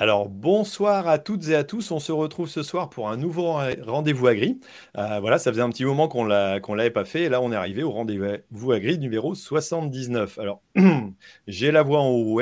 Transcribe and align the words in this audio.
Alors 0.00 0.28
bonsoir 0.28 1.08
à 1.08 1.18
toutes 1.18 1.48
et 1.48 1.56
à 1.56 1.64
tous. 1.64 1.90
On 1.90 1.98
se 1.98 2.12
retrouve 2.12 2.48
ce 2.48 2.62
soir 2.62 2.88
pour 2.88 3.08
un 3.08 3.16
nouveau 3.16 3.58
rendez-vous 3.82 4.28
agri. 4.28 4.60
Euh, 4.96 5.18
voilà, 5.18 5.40
ça 5.40 5.50
faisait 5.50 5.62
un 5.62 5.70
petit 5.70 5.84
moment 5.84 6.06
qu'on 6.06 6.24
l'a 6.24 6.60
l'avait 6.60 6.90
pas 6.92 7.04
fait. 7.04 7.24
Et 7.24 7.28
là, 7.28 7.42
on 7.42 7.50
est 7.50 7.56
arrivé 7.56 7.82
au 7.82 7.90
rendez-vous 7.90 8.70
agri 8.70 8.96
numéro 9.00 9.34
79. 9.34 10.38
Alors 10.38 10.62
j'ai 11.48 11.72
la 11.72 11.82
voix 11.82 11.98
en 11.98 12.10
haut. 12.10 12.40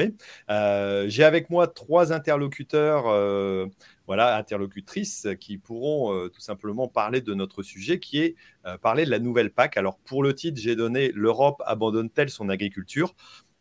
Euh, 0.50 1.06
j'ai 1.08 1.24
avec 1.24 1.48
moi 1.48 1.66
trois 1.66 2.12
interlocuteurs. 2.12 3.04
Euh, 3.06 3.64
voilà, 4.06 4.36
interlocutrices 4.36 5.26
qui 5.40 5.58
pourront 5.58 6.28
tout 6.28 6.40
simplement 6.40 6.86
parler 6.86 7.20
de 7.22 7.34
notre 7.34 7.64
sujet 7.64 7.98
qui 7.98 8.20
est 8.20 8.36
parler 8.80 9.04
de 9.04 9.10
la 9.10 9.18
nouvelle 9.18 9.50
PAC. 9.50 9.76
Alors 9.78 9.98
pour 9.98 10.22
le 10.22 10.32
titre, 10.32 10.60
j'ai 10.60 10.76
donné 10.76 11.10
L'Europe 11.12 11.60
abandonne-t-elle 11.66 12.30
son 12.30 12.48
agriculture? 12.48 13.16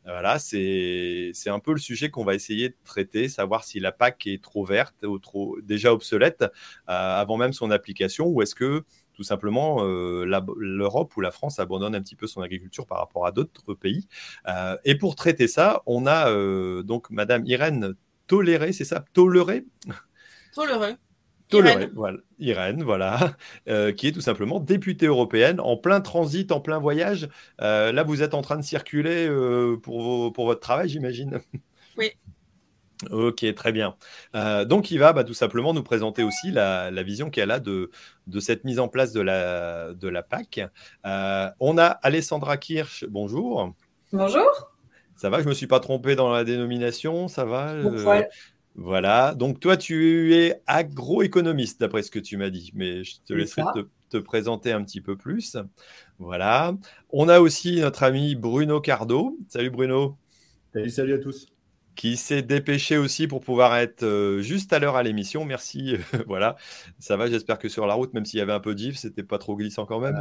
Voilà, 0.05 0.37
c'est 0.37 1.33
un 1.47 1.59
peu 1.59 1.71
le 1.71 1.79
sujet 1.79 2.09
qu'on 2.09 2.23
va 2.23 2.35
essayer 2.35 2.69
de 2.69 2.75
traiter, 2.83 3.27
savoir 3.27 3.63
si 3.63 3.79
la 3.79 3.91
PAC 3.91 4.27
est 4.27 4.43
trop 4.43 4.63
verte 4.63 5.03
ou 5.03 5.17
trop 5.17 5.57
déjà 5.61 5.93
obsolète 5.93 6.43
euh, 6.43 6.47
avant 6.87 7.37
même 7.37 7.53
son 7.53 7.71
application, 7.71 8.27
ou 8.27 8.41
est-ce 8.41 8.53
que 8.53 8.83
tout 9.13 9.23
simplement 9.23 9.77
euh, 9.83 10.25
l'Europe 10.57 11.15
ou 11.17 11.21
la 11.21 11.31
France 11.31 11.59
abandonne 11.59 11.95
un 11.95 12.01
petit 12.01 12.15
peu 12.15 12.27
son 12.27 12.41
agriculture 12.41 12.85
par 12.85 12.99
rapport 12.99 13.25
à 13.25 13.31
d'autres 13.31 13.73
pays. 13.73 14.07
Euh, 14.47 14.77
et 14.83 14.95
pour 14.95 15.15
traiter 15.15 15.47
ça, 15.47 15.81
on 15.85 16.05
a 16.05 16.31
donc 16.83 17.09
Madame 17.09 17.45
Irène 17.45 17.95
Toléré, 18.27 18.73
c'est 18.73 18.85
ça? 18.85 19.05
Toléré? 19.13 19.65
Toléré. 20.53 20.97
Irène. 21.53 21.91
Voilà, 21.93 22.17
Irène, 22.39 22.83
voilà, 22.83 23.35
euh, 23.69 23.91
qui 23.91 24.07
est 24.07 24.11
tout 24.11 24.21
simplement 24.21 24.59
députée 24.59 25.05
européenne 25.05 25.59
en 25.59 25.77
plein 25.77 26.01
transit, 26.01 26.51
en 26.51 26.59
plein 26.59 26.79
voyage. 26.79 27.29
Euh, 27.61 27.91
là, 27.91 28.03
vous 28.03 28.21
êtes 28.21 28.33
en 28.33 28.41
train 28.41 28.57
de 28.57 28.63
circuler 28.63 29.27
euh, 29.27 29.77
pour, 29.77 30.33
pour 30.33 30.45
votre 30.45 30.61
travail, 30.61 30.89
j'imagine. 30.89 31.39
Oui. 31.97 32.11
Ok, 33.11 33.45
très 33.55 33.71
bien. 33.73 33.95
donc, 34.65 34.89
il 34.89 34.99
va 34.99 35.11
bah, 35.11 35.25
tout 35.25 35.33
simplement 35.33 35.73
nous 35.73 35.83
présenter 35.83 36.23
aussi 36.23 36.51
la, 36.51 36.91
la 36.91 37.03
vision 37.03 37.29
qu'elle 37.29 37.51
a 37.51 37.59
de, 37.59 37.91
de 38.27 38.39
cette 38.39 38.63
mise 38.63 38.79
en 38.79 38.87
place 38.87 39.11
de 39.11 39.19
la, 39.19 39.93
de 39.93 40.07
la 40.07 40.23
PAC. 40.23 40.61
on 41.03 41.77
a 41.77 41.85
Alessandra 41.85 42.57
Kirsch, 42.57 43.05
bonjour. 43.09 43.73
Bonjour. 44.13 44.71
Ça 45.15 45.29
va, 45.29 45.39
je 45.39 45.43
ne 45.43 45.49
me 45.49 45.53
suis 45.53 45.67
pas 45.67 45.79
trompé 45.79 46.15
dans 46.15 46.31
la 46.31 46.43
dénomination, 46.43 47.27
ça 47.27 47.45
va? 47.45 47.73
Voilà, 48.75 49.33
donc 49.35 49.61
toi 49.61 49.77
tu 49.77 50.35
es 50.35 50.61
agroéconomiste 50.67 51.79
d'après 51.79 52.03
ce 52.03 52.11
que 52.11 52.19
tu 52.19 52.35
m'as 52.35 52.49
dit, 52.49 52.71
mais 52.75 53.03
je 53.05 53.15
te 53.25 53.33
laisserai 53.33 53.63
te, 54.09 54.17
présenter 54.17 54.71
un 54.71 54.83
petit 54.83 55.01
peu 55.01 55.15
plus. 55.15 55.57
Voilà, 56.19 56.73
on 57.09 57.27
a 57.29 57.39
aussi 57.39 57.79
notre 57.81 58.03
ami 58.03 58.35
Bruno 58.35 58.79
Cardo. 58.79 59.37
Salut 59.47 59.69
Bruno. 59.69 60.17
Salut, 60.73 60.89
salut 60.89 61.13
à 61.13 61.19
tous 61.19 61.54
qui 61.95 62.17
s'est 62.17 62.41
dépêché 62.41 62.97
aussi 62.97 63.27
pour 63.27 63.41
pouvoir 63.41 63.75
être 63.77 64.03
euh, 64.03 64.41
juste 64.41 64.73
à 64.73 64.79
l'heure 64.79 64.95
à 64.95 65.03
l'émission. 65.03 65.45
Merci. 65.45 65.95
voilà, 66.27 66.57
ça 66.99 67.17
va. 67.17 67.27
J'espère 67.27 67.57
que 67.57 67.69
sur 67.69 67.87
la 67.87 67.93
route, 67.93 68.13
même 68.13 68.25
s'il 68.25 68.39
y 68.39 68.41
avait 68.41 68.53
un 68.53 68.59
peu 68.59 68.75
d'if, 68.75 68.97
c'était 68.97 69.23
pas 69.23 69.37
trop 69.37 69.55
glissant 69.55 69.85
quand 69.85 69.99
même. 69.99 70.17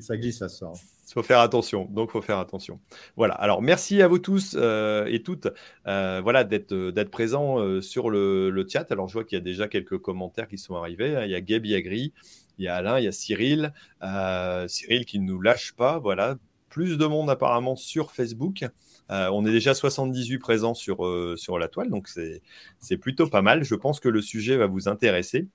ça 0.00 0.16
glisse, 0.16 0.38
ça 0.38 0.48
sort. 0.48 0.76
Il 1.08 1.12
faut 1.12 1.22
faire 1.22 1.40
attention. 1.40 1.86
Donc, 1.90 2.10
faut 2.10 2.22
faire 2.22 2.38
attention. 2.38 2.80
Voilà. 3.16 3.34
Alors, 3.34 3.62
merci 3.62 4.02
à 4.02 4.08
vous 4.08 4.18
tous 4.18 4.56
euh, 4.58 5.06
et 5.06 5.22
toutes, 5.22 5.48
euh, 5.86 6.20
voilà, 6.22 6.42
d'être 6.42 6.74
d'être 6.74 7.10
présents 7.10 7.80
sur 7.80 8.10
le, 8.10 8.50
le, 8.50 8.66
chat. 8.68 8.90
Alors, 8.90 9.08
je 9.08 9.12
vois 9.12 9.24
qu'il 9.24 9.36
y 9.36 9.40
a 9.40 9.44
déjà 9.44 9.68
quelques 9.68 9.98
commentaires 9.98 10.48
qui 10.48 10.58
sont 10.58 10.74
arrivés. 10.74 11.16
Hein. 11.16 11.24
Il 11.24 11.30
y 11.30 11.34
a 11.34 11.40
Gabi 11.40 11.74
Agri, 11.74 12.12
il 12.58 12.64
y 12.64 12.68
a 12.68 12.74
Alain, 12.74 12.98
il 12.98 13.04
y 13.04 13.08
a 13.08 13.12
Cyril, 13.12 13.72
Cyril 14.66 15.04
qui 15.04 15.20
ne 15.20 15.26
nous 15.26 15.40
lâche 15.40 15.74
pas. 15.74 15.98
Voilà, 15.98 16.36
plus 16.70 16.98
de 16.98 17.06
monde 17.06 17.30
apparemment 17.30 17.76
sur 17.76 18.10
Facebook. 18.10 18.64
Euh, 19.10 19.28
on 19.32 19.44
est 19.44 19.50
déjà 19.50 19.74
78 19.74 20.38
présents 20.38 20.74
sur, 20.74 21.04
euh, 21.04 21.36
sur 21.36 21.58
la 21.58 21.68
toile, 21.68 21.90
donc 21.90 22.08
c'est 22.08 22.96
plutôt 22.96 23.26
pas 23.28 23.42
mal. 23.42 23.64
Je 23.64 23.74
pense 23.74 24.00
que 24.00 24.08
le 24.08 24.22
sujet 24.22 24.56
va 24.56 24.66
vous 24.66 24.88
intéresser. 24.88 25.48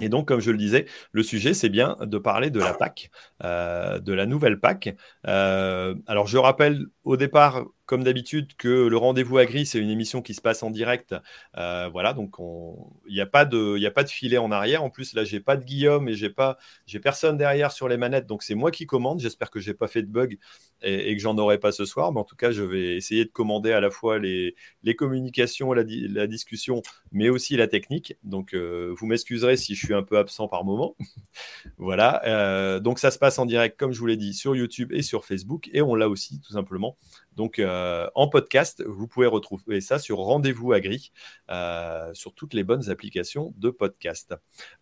Et 0.00 0.08
donc, 0.08 0.28
comme 0.28 0.40
je 0.40 0.52
le 0.52 0.56
disais, 0.56 0.86
le 1.12 1.22
sujet, 1.22 1.52
c'est 1.52 1.68
bien 1.68 1.96
de 2.00 2.16
parler 2.16 2.50
de 2.50 2.60
la 2.60 2.72
PAC, 2.72 3.10
euh, 3.42 3.98
de 3.98 4.12
la 4.12 4.24
nouvelle 4.24 4.60
PAC. 4.60 4.96
alors, 5.24 6.26
je 6.26 6.38
rappelle 6.38 6.86
au 7.04 7.16
départ 7.16 7.64
comme 7.90 8.04
d'habitude, 8.04 8.54
que 8.56 8.86
le 8.86 8.96
rendez-vous 8.96 9.38
à 9.38 9.46
gris, 9.46 9.66
c'est 9.66 9.80
une 9.80 9.90
émission 9.90 10.22
qui 10.22 10.32
se 10.34 10.40
passe 10.40 10.62
en 10.62 10.70
direct. 10.70 11.12
Euh, 11.56 11.88
voilà, 11.88 12.12
donc 12.12 12.36
il 12.38 13.12
n'y 13.12 13.20
a, 13.20 13.26
pas 13.26 13.44
de, 13.44 13.84
a 13.84 13.90
pas 13.90 14.04
de 14.04 14.08
filet 14.08 14.38
en 14.38 14.52
arrière. 14.52 14.84
En 14.84 14.90
plus, 14.90 15.12
là, 15.12 15.24
j'ai 15.24 15.40
pas 15.40 15.56
de 15.56 15.64
Guillaume 15.64 16.08
et 16.08 16.14
j'ai 16.14 16.30
pas, 16.30 16.56
j'ai 16.86 17.00
personne 17.00 17.36
derrière 17.36 17.72
sur 17.72 17.88
les 17.88 17.96
manettes, 17.96 18.28
donc 18.28 18.44
c'est 18.44 18.54
moi 18.54 18.70
qui 18.70 18.86
commande. 18.86 19.18
J'espère 19.18 19.50
que 19.50 19.58
j'ai 19.58 19.74
pas 19.74 19.88
fait 19.88 20.02
de 20.02 20.06
bug 20.06 20.38
et, 20.82 21.16
que 21.16 21.20
j'en 21.20 21.36
aurai 21.36 21.58
pas 21.58 21.72
ce 21.72 21.84
soir. 21.84 22.12
Mais 22.12 22.20
en 22.20 22.24
tout 22.24 22.36
cas, 22.36 22.52
je 22.52 22.62
vais 22.62 22.94
essayer 22.94 23.24
de 23.24 23.30
commander 23.30 23.72
à 23.72 23.80
la 23.80 23.90
fois 23.90 24.20
les, 24.20 24.54
communications, 24.96 25.72
la, 25.72 25.82
la 25.82 26.28
discussion, 26.28 26.82
mais 27.10 27.28
aussi 27.28 27.56
la 27.56 27.66
technique. 27.66 28.14
Donc, 28.22 28.54
euh, 28.54 28.94
vous 28.96 29.06
m'excuserez 29.06 29.56
si 29.56 29.74
je 29.74 29.84
suis 29.84 29.94
un 29.94 30.04
peu 30.04 30.16
absent 30.16 30.46
par 30.46 30.64
moment. 30.64 30.94
voilà, 31.76 32.22
euh, 32.24 32.78
donc 32.78 33.00
ça 33.00 33.10
se 33.10 33.18
passe 33.18 33.40
en 33.40 33.46
direct, 33.46 33.76
comme 33.76 33.90
je 33.90 33.98
vous 33.98 34.06
l'ai 34.06 34.16
dit, 34.16 34.32
sur 34.32 34.54
YouTube 34.54 34.92
et 34.92 35.02
sur 35.02 35.24
Facebook, 35.24 35.68
et 35.72 35.82
on 35.82 35.96
l'a 35.96 36.08
aussi 36.08 36.38
tout 36.38 36.52
simplement 36.52 36.96
donc 37.36 37.58
euh, 37.58 38.08
en 38.14 38.28
podcast, 38.28 38.82
vous 38.86 39.06
pouvez 39.06 39.26
retrouver 39.26 39.80
ça 39.80 39.98
sur 39.98 40.18
Rendez-vous 40.18 40.72
Agri, 40.72 41.12
euh, 41.50 42.12
sur 42.12 42.34
toutes 42.34 42.54
les 42.54 42.64
bonnes 42.64 42.90
applications 42.90 43.54
de 43.56 43.70
podcast. 43.70 44.34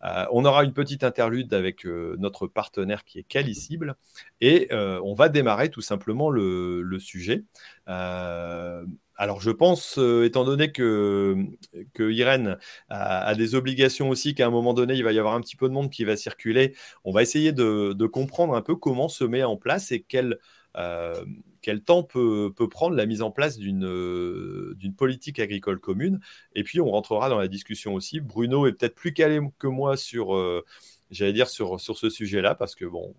Euh, 0.03 0.25
on 0.31 0.45
aura 0.45 0.63
une 0.63 0.73
petite 0.73 1.03
interlude 1.03 1.53
avec 1.53 1.85
notre 1.85 2.47
partenaire 2.47 3.05
qui 3.05 3.19
est 3.19 3.23
Calicible 3.23 3.95
et 4.41 4.69
on 4.73 5.13
va 5.13 5.29
démarrer 5.29 5.69
tout 5.69 5.81
simplement 5.81 6.29
le, 6.29 6.97
sujet. 6.99 7.43
Alors, 7.85 9.41
je 9.41 9.51
pense, 9.51 9.97
étant 9.97 10.43
donné 10.43 10.71
que, 10.71 11.35
Irène 11.99 12.57
a, 12.89 13.35
des 13.35 13.55
obligations 13.55 14.09
aussi, 14.09 14.33
qu'à 14.33 14.47
un 14.47 14.49
moment 14.49 14.73
donné, 14.73 14.95
il 14.95 15.03
va 15.03 15.11
y 15.11 15.19
avoir 15.19 15.33
un 15.33 15.41
petit 15.41 15.55
peu 15.55 15.67
de 15.67 15.73
monde 15.73 15.89
qui 15.89 16.03
va 16.03 16.15
circuler, 16.15 16.75
on 17.03 17.11
va 17.11 17.21
essayer 17.21 17.51
de, 17.51 17.93
de 17.93 18.05
comprendre 18.05 18.55
un 18.55 18.61
peu 18.61 18.75
comment 18.75 19.07
se 19.07 19.23
met 19.23 19.43
en 19.43 19.57
place 19.57 19.91
et 19.91 20.01
quelle 20.01 20.39
euh, 20.77 21.25
quel 21.61 21.81
temps 21.81 22.03
peut, 22.03 22.53
prendre 22.71 22.95
la 22.95 23.05
mise 23.05 23.21
en 23.21 23.31
place 23.31 23.57
euh, 23.59 24.73
d'une 24.77 24.95
politique 24.95 25.39
agricole 25.39 25.79
commune? 25.79 26.19
Et 26.55 26.63
puis, 26.63 26.79
on 26.79 26.89
rentrera 26.89 27.29
dans 27.29 27.39
la 27.39 27.47
discussion 27.47 27.93
aussi. 27.93 28.19
Bruno 28.21 28.65
est 28.67 28.73
peut-être 28.73 28.95
plus 28.95 29.13
calé 29.13 29.39
que 29.57 29.67
moi 29.67 29.97
sur, 29.97 30.35
euh, 30.35 30.63
dire, 31.11 31.49
sur, 31.49 31.79
sur 31.79 31.97
ce 31.97 32.09
sujet-là, 32.09 32.55
parce 32.55 32.75
que, 32.75 32.85
bon, 32.85 33.13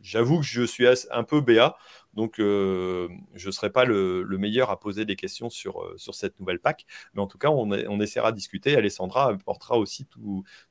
j'avoue 0.00 0.38
que 0.40 0.46
je 0.46 0.62
suis 0.62 0.86
un 1.10 1.24
peu 1.24 1.40
béat, 1.40 1.76
donc 2.14 2.34
je 2.38 3.08
ne 3.34 3.50
serai 3.50 3.70
pas 3.70 3.84
le, 3.84 4.24
meilleur 4.38 4.70
à 4.70 4.78
poser 4.78 5.04
des 5.04 5.16
questions 5.16 5.50
sur, 5.50 5.92
sur 5.96 6.14
cette 6.14 6.38
nouvelle 6.38 6.60
PAC. 6.60 6.86
Mais 7.14 7.20
en 7.20 7.26
tout 7.26 7.38
cas, 7.38 7.48
on, 7.50 8.00
essaiera 8.00 8.30
de 8.30 8.36
discuter. 8.36 8.76
Alessandra 8.76 9.30
apportera 9.30 9.76
aussi 9.76 10.06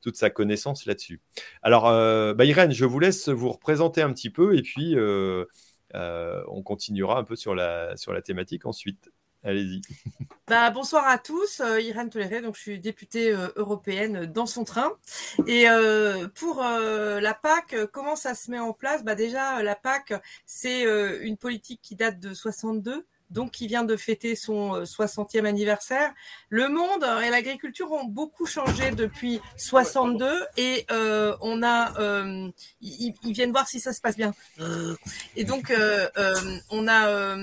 toute 0.02 0.16
sa 0.16 0.30
connaissance 0.30 0.86
là-dessus. 0.86 1.20
Alors, 1.62 1.84
bah, 2.36 2.46
Irène, 2.46 2.72
je 2.72 2.86
vous 2.86 3.00
laisse 3.00 3.28
vous 3.28 3.52
représenter 3.52 4.02
un 4.02 4.14
petit 4.14 4.30
peu 4.30 4.56
et 4.56 4.62
puis 4.62 4.96
on 5.94 6.62
continuera 6.64 7.18
un 7.20 7.24
peu 7.24 7.36
sur 7.36 7.56
la, 7.56 7.96
sur 7.98 8.14
la 8.14 8.22
thématique 8.22 8.66
ensuite. 8.66 9.12
Allez-y. 9.44 9.82
Bah, 10.48 10.70
bonsoir 10.70 11.08
à 11.08 11.18
tous, 11.18 11.60
euh, 11.60 11.82
Irène 11.82 12.12
Toléré, 12.12 12.40
donc 12.40 12.56
je 12.56 12.62
suis 12.62 12.80
députée 12.80 13.32
euh, 13.32 13.48
européenne 13.56 14.28
dans 14.28 14.46
son 14.46 14.64
train. 14.64 14.92
Et 15.48 15.66
pour 16.36 16.62
la 16.62 17.34
PAC, 17.34 17.76
comment 17.92 18.16
ça 18.16 18.36
se 18.36 18.52
met 18.52 18.60
en 18.60 18.72
place? 18.72 19.04
Bah, 19.04 19.16
Déjà, 19.16 19.64
la 19.64 19.76
PAC, 19.76 20.14
c'est 20.46 20.84
une 21.24 21.38
politique 21.38 21.80
qui 21.82 21.96
date 21.96 22.20
de 22.20 22.34
62 22.36 23.08
donc 23.30 23.52
qui 23.52 23.68
vient 23.68 23.84
de 23.84 23.96
fêter 23.96 24.36
son 24.36 24.84
60e 24.84 25.44
euh, 25.44 25.50
anniversaire. 25.50 26.14
Le 26.50 26.70
monde 26.70 27.04
et 27.24 27.30
l'agriculture 27.30 27.92
ont 27.92 28.06
beaucoup 28.06 28.46
changé 28.46 28.92
depuis 28.92 29.42
62 29.58 30.46
et 30.58 30.86
euh, 30.92 31.36
on 31.42 31.64
a, 31.64 32.00
euh, 32.00 32.50
ils, 32.82 33.14
viennent 33.24 33.52
voir 33.52 33.68
si 33.68 33.80
ça 33.80 33.94
se 33.94 34.02
passe 34.02 34.16
bien. 34.16 34.34
Et 35.36 35.44
donc 35.44 35.74
on 36.70 36.88
a, 36.88 37.36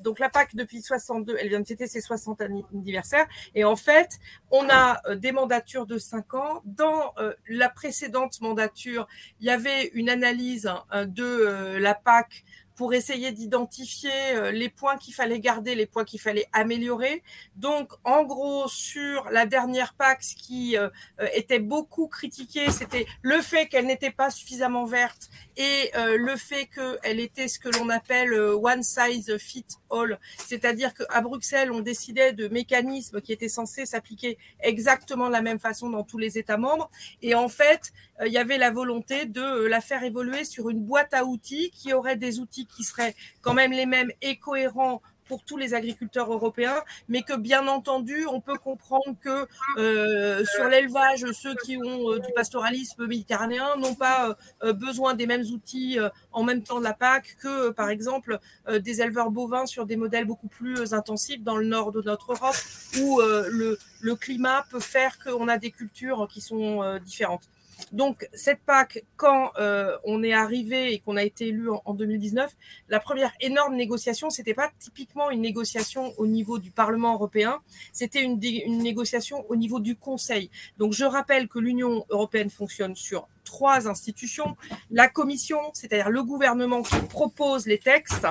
donc 0.00 0.18
la 0.18 0.28
PAC 0.28 0.54
depuis 0.54 0.82
62, 0.82 1.36
elle 1.38 1.48
vient 1.48 1.60
de 1.60 1.66
fêter 1.66 1.86
ses 1.86 2.00
60 2.00 2.40
anniversaires 2.40 3.26
et 3.54 3.64
en 3.64 3.76
fait 3.76 4.10
on 4.50 4.68
a 4.70 5.00
des 5.16 5.32
mandatures 5.32 5.86
de 5.86 5.98
5 5.98 6.34
ans. 6.34 6.62
Dans 6.64 7.14
la 7.48 7.68
précédente 7.68 8.40
mandature, 8.40 9.06
il 9.40 9.46
y 9.46 9.50
avait 9.50 9.90
une 9.94 10.08
analyse 10.08 10.70
de 10.94 11.76
la 11.78 11.94
PAC 11.94 12.44
pour 12.76 12.92
essayer 12.92 13.32
d'identifier 13.32 14.10
euh, 14.34 14.52
les 14.52 14.68
points 14.68 14.98
qu'il 14.98 15.14
fallait 15.14 15.40
garder, 15.40 15.74
les 15.74 15.86
points 15.86 16.04
qu'il 16.04 16.20
fallait 16.20 16.46
améliorer. 16.52 17.22
Donc, 17.56 17.90
en 18.04 18.22
gros, 18.22 18.68
sur 18.68 19.28
la 19.30 19.46
dernière 19.46 19.94
PAC, 19.94 20.22
ce 20.22 20.36
qui 20.36 20.76
euh, 20.76 20.88
euh, 21.20 21.26
était 21.34 21.58
beaucoup 21.58 22.06
critiqué, 22.06 22.70
c'était 22.70 23.06
le 23.22 23.40
fait 23.40 23.66
qu'elle 23.66 23.86
n'était 23.86 24.10
pas 24.10 24.30
suffisamment 24.30 24.84
verte 24.84 25.30
et 25.56 25.90
le 25.94 26.36
fait 26.36 26.66
qu'elle 26.66 27.18
était 27.18 27.48
ce 27.48 27.58
que 27.58 27.70
l'on 27.70 27.88
appelle 27.88 28.34
one 28.34 28.82
size 28.82 29.34
fit 29.38 29.64
all, 29.90 30.18
c'est-à-dire 30.36 30.92
qu'à 30.92 31.20
Bruxelles, 31.22 31.72
on 31.72 31.80
décidait 31.80 32.32
de 32.32 32.48
mécanismes 32.48 33.20
qui 33.22 33.32
étaient 33.32 33.48
censés 33.48 33.86
s'appliquer 33.86 34.36
exactement 34.60 35.28
de 35.28 35.32
la 35.32 35.40
même 35.40 35.58
façon 35.58 35.88
dans 35.88 36.02
tous 36.02 36.18
les 36.18 36.36
États 36.36 36.58
membres. 36.58 36.90
Et 37.22 37.34
en 37.34 37.48
fait, 37.48 37.92
il 38.24 38.32
y 38.32 38.38
avait 38.38 38.58
la 38.58 38.70
volonté 38.70 39.26
de 39.26 39.66
la 39.66 39.80
faire 39.80 40.02
évoluer 40.02 40.44
sur 40.44 40.70
une 40.70 40.80
boîte 40.80 41.12
à 41.12 41.24
outils 41.24 41.70
qui 41.70 41.92
aurait 41.92 42.16
des 42.16 42.38
outils 42.40 42.66
qui 42.66 42.82
seraient 42.82 43.14
quand 43.42 43.54
même 43.54 43.72
les 43.72 43.86
mêmes 43.86 44.10
et 44.22 44.36
cohérents 44.36 45.02
pour 45.26 45.42
tous 45.42 45.56
les 45.56 45.74
agriculteurs 45.74 46.32
européens, 46.32 46.82
mais 47.08 47.22
que 47.22 47.34
bien 47.34 47.66
entendu, 47.66 48.26
on 48.26 48.40
peut 48.40 48.58
comprendre 48.58 49.16
que 49.20 49.46
euh, 49.78 50.44
sur 50.54 50.68
l'élevage, 50.68 51.24
ceux 51.32 51.54
qui 51.64 51.76
ont 51.76 52.12
euh, 52.12 52.18
du 52.18 52.32
pastoralisme 52.32 53.06
méditerranéen 53.06 53.76
n'ont 53.76 53.94
pas 53.94 54.36
euh, 54.62 54.72
besoin 54.72 55.14
des 55.14 55.26
mêmes 55.26 55.44
outils 55.52 55.98
en 56.32 56.44
même 56.44 56.62
temps 56.62 56.78
de 56.78 56.84
la 56.84 56.92
PAC 56.92 57.36
que, 57.40 57.70
par 57.70 57.88
exemple, 57.88 58.38
des 58.70 59.00
éleveurs 59.00 59.30
bovins 59.30 59.66
sur 59.66 59.86
des 59.86 59.96
modèles 59.96 60.24
beaucoup 60.24 60.48
plus 60.48 60.92
intensifs 60.94 61.42
dans 61.42 61.56
le 61.56 61.66
nord 61.66 61.92
de 61.92 62.02
notre 62.02 62.32
Europe, 62.32 62.56
où 63.00 63.20
le 63.20 64.14
climat 64.14 64.64
peut 64.70 64.80
faire 64.80 65.18
qu'on 65.18 65.48
a 65.48 65.58
des 65.58 65.70
cultures 65.70 66.28
qui 66.30 66.40
sont 66.40 66.98
différentes. 66.98 67.48
Donc, 67.92 68.28
cette 68.32 68.60
PAC, 68.60 69.04
quand 69.16 69.52
euh, 69.58 69.96
on 70.04 70.22
est 70.22 70.32
arrivé 70.32 70.92
et 70.92 70.98
qu'on 70.98 71.16
a 71.16 71.22
été 71.22 71.48
élu 71.48 71.68
en, 71.70 71.94
2019, 71.94 72.54
la 72.88 73.00
première 73.00 73.32
énorme 73.40 73.76
négociation, 73.76 74.30
c'était 74.30 74.54
pas 74.54 74.70
typiquement 74.78 75.30
une 75.30 75.40
négociation 75.40 76.12
au 76.18 76.26
niveau 76.26 76.58
du 76.58 76.70
Parlement 76.70 77.14
européen, 77.14 77.60
c'était 77.92 78.22
une, 78.22 78.38
une 78.42 78.78
négociation 78.78 79.44
au 79.50 79.56
niveau 79.56 79.80
du 79.80 79.96
Conseil. 79.96 80.50
Donc, 80.78 80.92
je 80.92 81.04
rappelle 81.04 81.48
que 81.48 81.58
l'Union 81.58 82.04
européenne 82.10 82.50
fonctionne 82.50 82.96
sur 82.96 83.28
trois 83.44 83.88
institutions. 83.88 84.56
La 84.90 85.08
Commission, 85.08 85.58
c'est-à-dire 85.72 86.10
le 86.10 86.22
gouvernement 86.22 86.82
qui 86.82 86.98
propose 87.08 87.66
les 87.66 87.78
textes, 87.78 88.26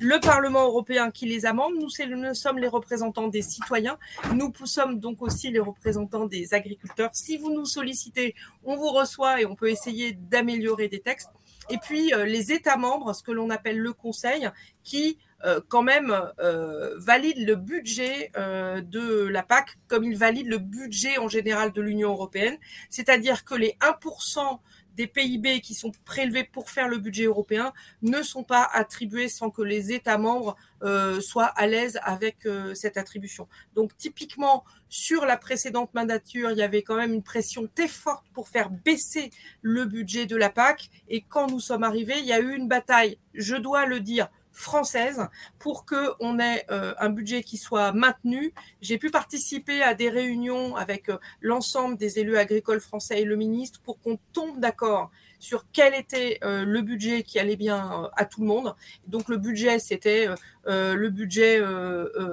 le 0.00 0.20
Parlement 0.20 0.64
européen 0.64 1.10
qui 1.10 1.26
les 1.26 1.46
amende. 1.46 1.74
Nous, 1.78 1.88
sommes 2.34 2.58
les 2.58 2.68
représentants 2.68 3.28
des 3.28 3.42
citoyens. 3.42 3.98
Nous 4.34 4.52
sommes 4.64 5.00
donc 5.00 5.22
aussi 5.22 5.50
les 5.50 5.60
représentants 5.60 6.26
des 6.26 6.54
agriculteurs. 6.54 7.10
Si 7.12 7.36
vous 7.36 7.52
nous 7.52 7.66
sollicitez, 7.66 8.34
on 8.64 8.76
vous 8.76 8.90
reçoit 8.90 9.40
et 9.40 9.46
on 9.46 9.54
peut 9.54 9.70
essayer 9.70 10.12
d'améliorer 10.12 10.88
des 10.88 11.00
textes. 11.00 11.30
Et 11.70 11.78
puis 11.78 12.14
euh, 12.14 12.24
les 12.24 12.52
États 12.52 12.76
membres, 12.76 13.12
ce 13.12 13.22
que 13.22 13.32
l'on 13.32 13.50
appelle 13.50 13.78
le 13.78 13.92
Conseil, 13.92 14.48
qui 14.84 15.18
euh, 15.44 15.60
quand 15.68 15.82
même 15.82 16.16
euh, 16.40 16.94
valide 16.98 17.46
le 17.46 17.54
budget 17.54 18.30
de 18.34 19.24
la 19.24 19.42
PAC 19.42 19.78
comme 19.86 20.04
il 20.04 20.16
valide 20.16 20.48
le 20.48 20.58
budget 20.58 21.18
en 21.18 21.28
général 21.28 21.72
de 21.72 21.82
l'Union 21.82 22.10
européenne. 22.10 22.56
C'est-à-dire 22.90 23.44
que 23.44 23.54
les 23.54 23.76
1% 23.80 24.58
des 24.98 25.06
PIB 25.06 25.60
qui 25.60 25.74
sont 25.74 25.92
prélevés 26.04 26.42
pour 26.44 26.70
faire 26.70 26.88
le 26.88 26.98
budget 26.98 27.24
européen 27.24 27.72
ne 28.02 28.20
sont 28.20 28.42
pas 28.42 28.68
attribués 28.72 29.28
sans 29.28 29.48
que 29.48 29.62
les 29.62 29.92
États 29.92 30.18
membres 30.18 30.56
euh, 30.82 31.20
soient 31.20 31.46
à 31.46 31.68
l'aise 31.68 32.00
avec 32.02 32.44
euh, 32.46 32.74
cette 32.74 32.96
attribution. 32.96 33.48
Donc 33.76 33.96
typiquement, 33.96 34.64
sur 34.88 35.24
la 35.24 35.36
précédente 35.36 35.94
mandature, 35.94 36.50
il 36.50 36.58
y 36.58 36.62
avait 36.62 36.82
quand 36.82 36.96
même 36.96 37.14
une 37.14 37.22
pression 37.22 37.68
très 37.72 37.86
forte 37.86 38.26
pour 38.34 38.48
faire 38.48 38.70
baisser 38.70 39.30
le 39.62 39.84
budget 39.84 40.26
de 40.26 40.34
la 40.34 40.50
PAC. 40.50 40.90
Et 41.08 41.22
quand 41.22 41.48
nous 41.48 41.60
sommes 41.60 41.84
arrivés, 41.84 42.18
il 42.18 42.26
y 42.26 42.32
a 42.32 42.40
eu 42.40 42.56
une 42.56 42.66
bataille, 42.66 43.18
je 43.34 43.54
dois 43.54 43.86
le 43.86 44.00
dire, 44.00 44.28
française 44.58 45.28
pour 45.58 45.86
qu'on 45.86 46.38
ait 46.40 46.64
euh, 46.70 46.92
un 46.98 47.10
budget 47.10 47.42
qui 47.42 47.56
soit 47.56 47.92
maintenu. 47.92 48.52
J'ai 48.82 48.98
pu 48.98 49.10
participer 49.10 49.82
à 49.82 49.94
des 49.94 50.10
réunions 50.10 50.76
avec 50.76 51.08
euh, 51.08 51.18
l'ensemble 51.40 51.96
des 51.96 52.18
élus 52.18 52.36
agricoles 52.36 52.80
français 52.80 53.22
et 53.22 53.24
le 53.24 53.36
ministre 53.36 53.80
pour 53.82 54.00
qu'on 54.00 54.18
tombe 54.32 54.58
d'accord 54.58 55.10
sur 55.38 55.66
quel 55.72 55.94
était 55.94 56.40
euh, 56.42 56.64
le 56.64 56.82
budget 56.82 57.22
qui 57.22 57.38
allait 57.38 57.56
bien 57.56 58.10
à 58.16 58.24
tout 58.24 58.40
le 58.40 58.48
monde. 58.48 58.74
Donc 59.06 59.28
le 59.28 59.36
budget, 59.36 59.78
c'était 59.78 60.26
le 60.66 61.08
budget 61.08 61.62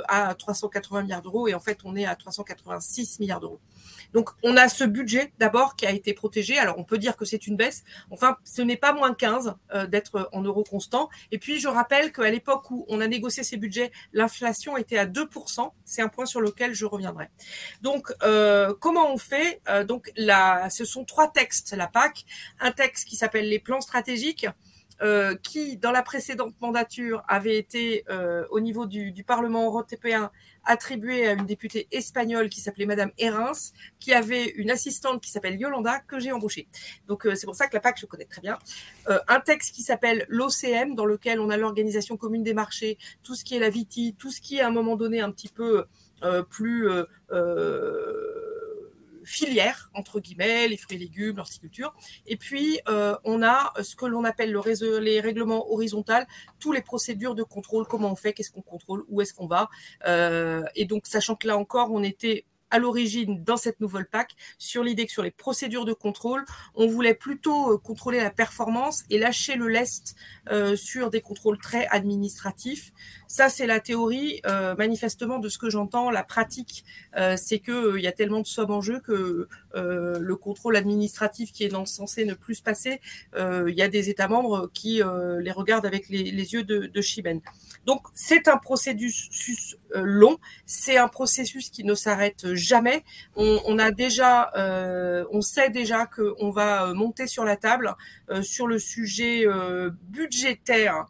à 0.08 0.34
380 0.34 1.04
milliards 1.04 1.22
d'euros 1.22 1.48
et 1.48 1.54
en 1.54 1.60
fait 1.60 1.78
on 1.84 1.96
est 1.96 2.06
à 2.06 2.16
386 2.16 3.20
milliards 3.20 3.40
d'euros. 3.40 3.60
Donc, 4.14 4.30
on 4.44 4.58
a 4.58 4.70
ce 4.70 4.84
budget 4.84 5.32
d'abord 5.40 5.76
qui 5.76 5.86
a 5.86 5.92
été 5.92 6.14
protégé. 6.14 6.58
Alors, 6.58 6.78
on 6.78 6.84
peut 6.84 6.98
dire 6.98 7.16
que 7.18 7.26
c'est 7.26 7.48
une 7.48 7.56
baisse. 7.56 7.84
Enfin, 8.12 8.38
ce 8.44 8.62
n'est 8.62 8.78
pas 8.78 8.94
moins 8.94 9.14
15 9.14 9.56
euh, 9.74 9.88
d'être 9.88 10.30
en 10.32 10.42
euros 10.42 10.64
constants. 10.64 11.10
Et 11.32 11.38
puis, 11.38 11.60
je 11.60 11.68
rappelle 11.68 12.12
qu'à 12.12 12.30
l'époque 12.30 12.70
où 12.72 12.86
on 12.88 13.02
a 13.02 13.08
négocié 13.08 13.44
ces 13.44 13.58
budgets, 13.58 13.92
l'inflation 14.14 14.78
était 14.78 14.98
à 14.98 15.06
2%. 15.06 15.72
C'est 15.86 16.02
un 16.02 16.08
point 16.08 16.26
sur 16.26 16.42
lequel 16.42 16.74
je 16.74 16.86
reviendrai. 16.86 17.30
Donc, 17.82 18.12
euh, 18.24 18.74
comment 18.80 19.12
on 19.12 19.18
fait 19.18 19.62
euh, 19.70 19.84
Donc, 19.84 20.12
là, 20.16 20.70
ce 20.70 20.86
sont 20.86 21.06
trois 21.06 21.32
textes, 21.32 21.74
la 21.76 21.88
PAC. 21.88 22.26
Un 22.60 22.72
texte 22.72 23.08
qui 23.08 23.16
s'appelle 23.16 23.50
les 23.50 23.60
plans 23.60 23.82
stratégiques. 23.82 24.48
Qui, 25.44 25.78
dans 25.78 25.92
la 25.92 26.02
précédente 26.02 26.54
mandature, 26.62 27.24
avait 27.28 27.58
été 27.58 28.06
au 28.50 28.60
niveau 28.60 28.86
du, 28.86 29.24
Parlement 29.26 29.66
européen 29.66 30.32
attribué 30.66 31.28
à 31.28 31.34
une 31.34 31.46
députée 31.46 31.88
espagnole 31.92 32.50
qui 32.50 32.60
s'appelait 32.60 32.86
Madame 32.86 33.12
Herins, 33.18 33.72
qui 34.00 34.14
avait 34.14 34.46
une 34.50 34.72
assistante 34.72 35.22
qui 35.22 35.30
s'appelle 35.30 35.60
Yolanda, 35.60 36.00
que 36.00 36.20
j'ai 36.20 36.32
embauchée. 36.32 36.68
Donc 37.08 37.26
euh, 37.26 37.36
c'est 37.36 37.46
pour 37.46 37.56
ça 37.56 37.68
que 37.68 37.76
la 37.76 37.80
PAC, 37.80 38.00
je 38.00 38.06
connais 38.06 38.26
très 38.26 38.42
bien. 38.42 38.58
Euh, 39.10 39.20
un 39.28 39.40
texte 39.40 39.74
qui 39.74 39.84
s'appelle 39.84 40.26
l'OCM, 40.28 40.96
dans 40.96 41.06
lequel 41.06 41.40
on 41.40 41.50
a 41.50 41.58
l'organisation 41.58 42.18
commune 42.18 42.44
des 42.44 42.54
marchés, 42.54 42.98
tout 43.24 43.36
ce 43.36 43.46
qui 43.46 43.56
est 43.56 43.60
la 43.60 43.70
VITI, 43.70 44.16
tout 44.18 44.32
ce 44.32 44.42
qui 44.42 44.58
est 44.58 44.62
à 44.62 44.68
un 44.68 44.72
moment 44.72 44.96
donné 44.96 45.22
un 45.22 45.32
petit 45.32 45.50
peu 45.50 45.86
euh, 46.24 46.44
plus 46.44 46.90
filière, 49.26 49.90
entre 49.94 50.20
guillemets, 50.20 50.68
les 50.68 50.78
fruits 50.78 50.98
et 50.98 51.00
légumes, 51.00 51.38
l'horticulture. 51.38 51.94
Et 52.28 52.38
puis, 52.38 52.80
euh, 52.88 53.16
on 53.24 53.44
a 53.44 53.74
ce 53.82 53.96
que 53.96 54.06
l'on 54.06 54.24
appelle 54.24 54.52
le 54.52 54.60
réseau, 54.60 55.00
les 55.00 55.20
règlements 55.20 55.72
horizontaux, 55.72 56.14
tous 56.60 56.72
les 56.72 56.82
procédures 56.82 57.36
de 57.36 57.44
contrôle, 57.44 57.86
comment 57.88 58.12
on 58.12 58.16
fait, 58.16 58.34
qu'est-ce 58.34 58.52
qu'on 58.52 58.62
contrôle, 58.62 59.04
où 59.10 59.22
est-ce 59.22 59.34
qu'on 59.34 59.48
va. 59.48 59.70
Euh, 60.08 60.64
et 60.76 60.86
donc, 60.86 61.08
sachant 61.08 61.36
que 61.36 61.48
là 61.48 61.58
encore, 61.58 61.92
on 61.92 62.04
était 62.04 62.46
à 62.72 62.80
l'origine 62.80 63.44
dans 63.44 63.58
cette 63.58 63.80
nouvelle 63.80 64.06
PAC 64.06 64.36
sur 64.58 64.84
l'idée 64.84 65.06
que 65.06 65.12
sur 65.12 65.24
les 65.24 65.32
procédures 65.32 65.86
de 65.86 65.94
contrôle, 65.94 66.44
on 66.74 66.88
voulait 66.88 67.14
plutôt 67.14 67.74
euh, 67.74 67.78
contrôler 67.78 68.20
la 68.20 68.32
performance 68.32 69.04
et 69.10 69.18
lâcher 69.18 69.56
le 69.56 69.68
lest 69.68 70.16
euh, 70.52 70.76
sur 70.76 71.10
des 71.10 71.22
contrôles 71.22 71.58
très 71.58 71.88
administratifs. 71.88 72.92
Ça, 73.28 73.50
c'est 73.50 73.68
la 73.68 73.80
théorie. 73.80 74.42
Euh, 74.46 74.76
manifestement, 74.76 75.40
de 75.40 75.50
ce 75.50 75.58
que 75.58 75.70
j'entends, 75.70 76.10
la 76.10 76.24
pratique, 76.24 76.86
c'est 77.38 77.60
que 77.60 77.98
il 77.98 78.04
y 78.04 78.08
a 78.08 78.12
tellement 78.12 78.42
de 78.42 78.48
sommes 78.48 78.72
en 78.72 78.82
jeu 78.82 79.00
que 79.00 79.48
le 79.74 80.36
contrôle 80.36 80.76
administratif 80.76 81.52
qui 81.52 81.64
est 81.64 81.86
censé 81.86 82.26
ne 82.26 82.34
plus 82.34 82.56
se 82.56 82.64
passer, 82.64 83.00
il 83.38 83.74
y 83.74 83.82
a 83.82 83.88
des 83.88 84.10
États 84.10 84.28
membres 84.28 84.70
qui 84.74 85.02
les 85.40 85.52
regardent 85.52 85.86
avec 85.86 86.10
les, 86.10 86.54
yeux 86.54 86.64
de, 86.64 86.88
de. 86.88 87.02
Donc, 87.86 88.02
c'est 88.14 88.48
un 88.48 88.58
processus 88.58 89.78
long, 90.04 90.38
c'est 90.66 90.98
un 90.98 91.08
processus 91.08 91.70
qui 91.70 91.84
ne 91.84 91.96
s'arrête 91.96 92.54
jamais. 92.54 93.04
On, 93.36 93.80
a 93.80 93.92
déjà, 93.92 94.52
euh, 94.56 95.26
on 95.32 95.42
sait 95.42 95.70
déjà 95.70 96.06
qu'on 96.06 96.52
va 96.52 96.86
euh, 96.86 96.94
monter 96.94 97.28
sur 97.28 97.46
la 97.46 97.56
table 97.56 97.94
euh, 98.30 98.42
sur 98.42 98.68
le 98.68 98.80
sujet 98.80 99.46
budgétaire 100.10 101.06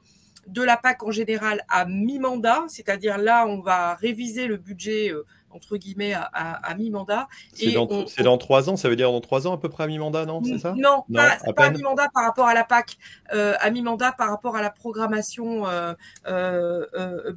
de 0.48 0.62
la 0.62 0.78
PAC 0.78 1.04
en 1.04 1.12
général 1.12 1.64
à 1.70 1.86
mi-mandat, 1.86 2.66
c'est-à-dire 2.68 3.18
là, 3.18 3.48
on 3.48 3.60
va 3.60 3.96
réviser 3.96 4.48
le 4.48 4.58
budget 4.58 5.12
entre 5.56 5.78
guillemets 5.78 6.14
à, 6.14 6.76
mi-mandat. 6.76 7.28
C'est 7.54 7.72
dans, 7.72 8.38
trois 8.38 8.70
ans, 8.70 8.78
ça 8.78 8.90
veut 8.90 8.96
dire 8.96 9.12
dans 9.12 9.22
trois 9.22 9.48
ans 9.48 9.54
à 9.54 9.58
peu 9.58 9.70
près 9.70 9.86
à 9.86 9.88
mi-mandat, 9.88 10.26
non 10.26 10.44
C'est 10.44 10.60
ça? 10.60 10.74
Non, 10.78 11.04
pas, 11.14 11.38
à, 11.58 11.70
mi-mandat 11.70 12.10
par 12.14 12.26
rapport 12.26 12.48
à 12.48 12.54
la 12.54 12.64
PAC, 12.64 12.98
à 13.30 13.70
mi-mandat 13.72 14.12
par 14.12 14.30
rapport 14.30 14.56
à 14.56 14.62
la 14.62 14.70
programmation 14.70 15.66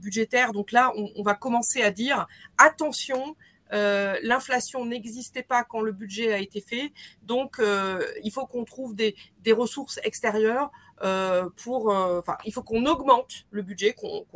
budgétaire. 0.01 0.53
Donc 0.53 0.73
là, 0.73 0.93
on, 1.17 1.23
va 1.23 1.35
commencer 1.35 1.83
à 1.83 1.91
dire 1.91 2.27
attention, 2.59 3.37
euh, 3.73 4.17
l'inflation 4.23 4.85
n'existait 4.85 5.43
pas 5.43 5.65
quand 5.65 5.81
le 5.81 5.93
budget 5.93 6.33
a 6.33 6.39
été 6.39 6.61
fait, 6.61 6.93
donc 7.23 7.59
euh, 7.59 8.03
il 8.25 8.33
faut 8.33 8.47
qu'on 8.47 8.65
trouve 8.65 8.95
des, 8.95 9.15
des, 9.43 9.53
ressources 9.53 10.01
extérieures 10.05 10.71
euh, 11.03 11.49
pour, 11.63 11.89
enfin, 11.89 12.37
il 12.45 12.53
faut 12.53 12.63
qu'on 12.63 12.87
augmente 12.87 13.47
le 13.51 13.63
budget, 13.63 13.95
qu'on 13.95 14.27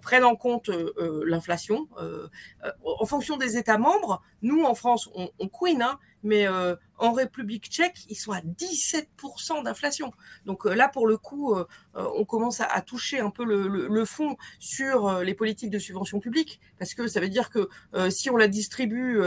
prenne 0.00 0.24
en 0.24 0.36
compte 0.36 0.70
l'inflation 0.98 1.88
en 2.84 3.06
fonction 3.06 3.36
des 3.36 3.56
États 3.56 3.78
membres. 3.78 4.22
Nous, 4.42 4.64
en 4.64 4.74
France, 4.74 5.10
on, 5.14 5.30
on 5.38 5.48
queen, 5.48 5.82
hein, 5.82 5.98
mais 6.22 6.46
en 7.02 7.12
République 7.12 7.66
tchèque, 7.66 7.98
ils 8.08 8.14
sont 8.14 8.30
à 8.30 8.40
17% 8.40 9.64
d'inflation. 9.64 10.12
Donc 10.46 10.66
euh, 10.66 10.74
là, 10.74 10.88
pour 10.88 11.08
le 11.08 11.16
coup, 11.16 11.52
euh, 11.52 11.66
euh, 11.96 12.06
on 12.16 12.24
commence 12.24 12.60
à, 12.60 12.80
toucher 12.80 13.18
un 13.18 13.30
peu 13.30 13.44
le, 13.44 14.04
fond 14.04 14.36
sur 14.60 15.20
les 15.20 15.34
politiques 15.34 15.70
de 15.70 15.78
subvention 15.78 16.20
publique, 16.20 16.60
parce 16.78 16.94
que 16.94 17.08
ça 17.08 17.20
veut 17.20 17.28
dire 17.28 17.50
que 17.50 17.68
si 18.10 18.30
on 18.30 18.36
la 18.36 18.48
distribue 18.48 19.20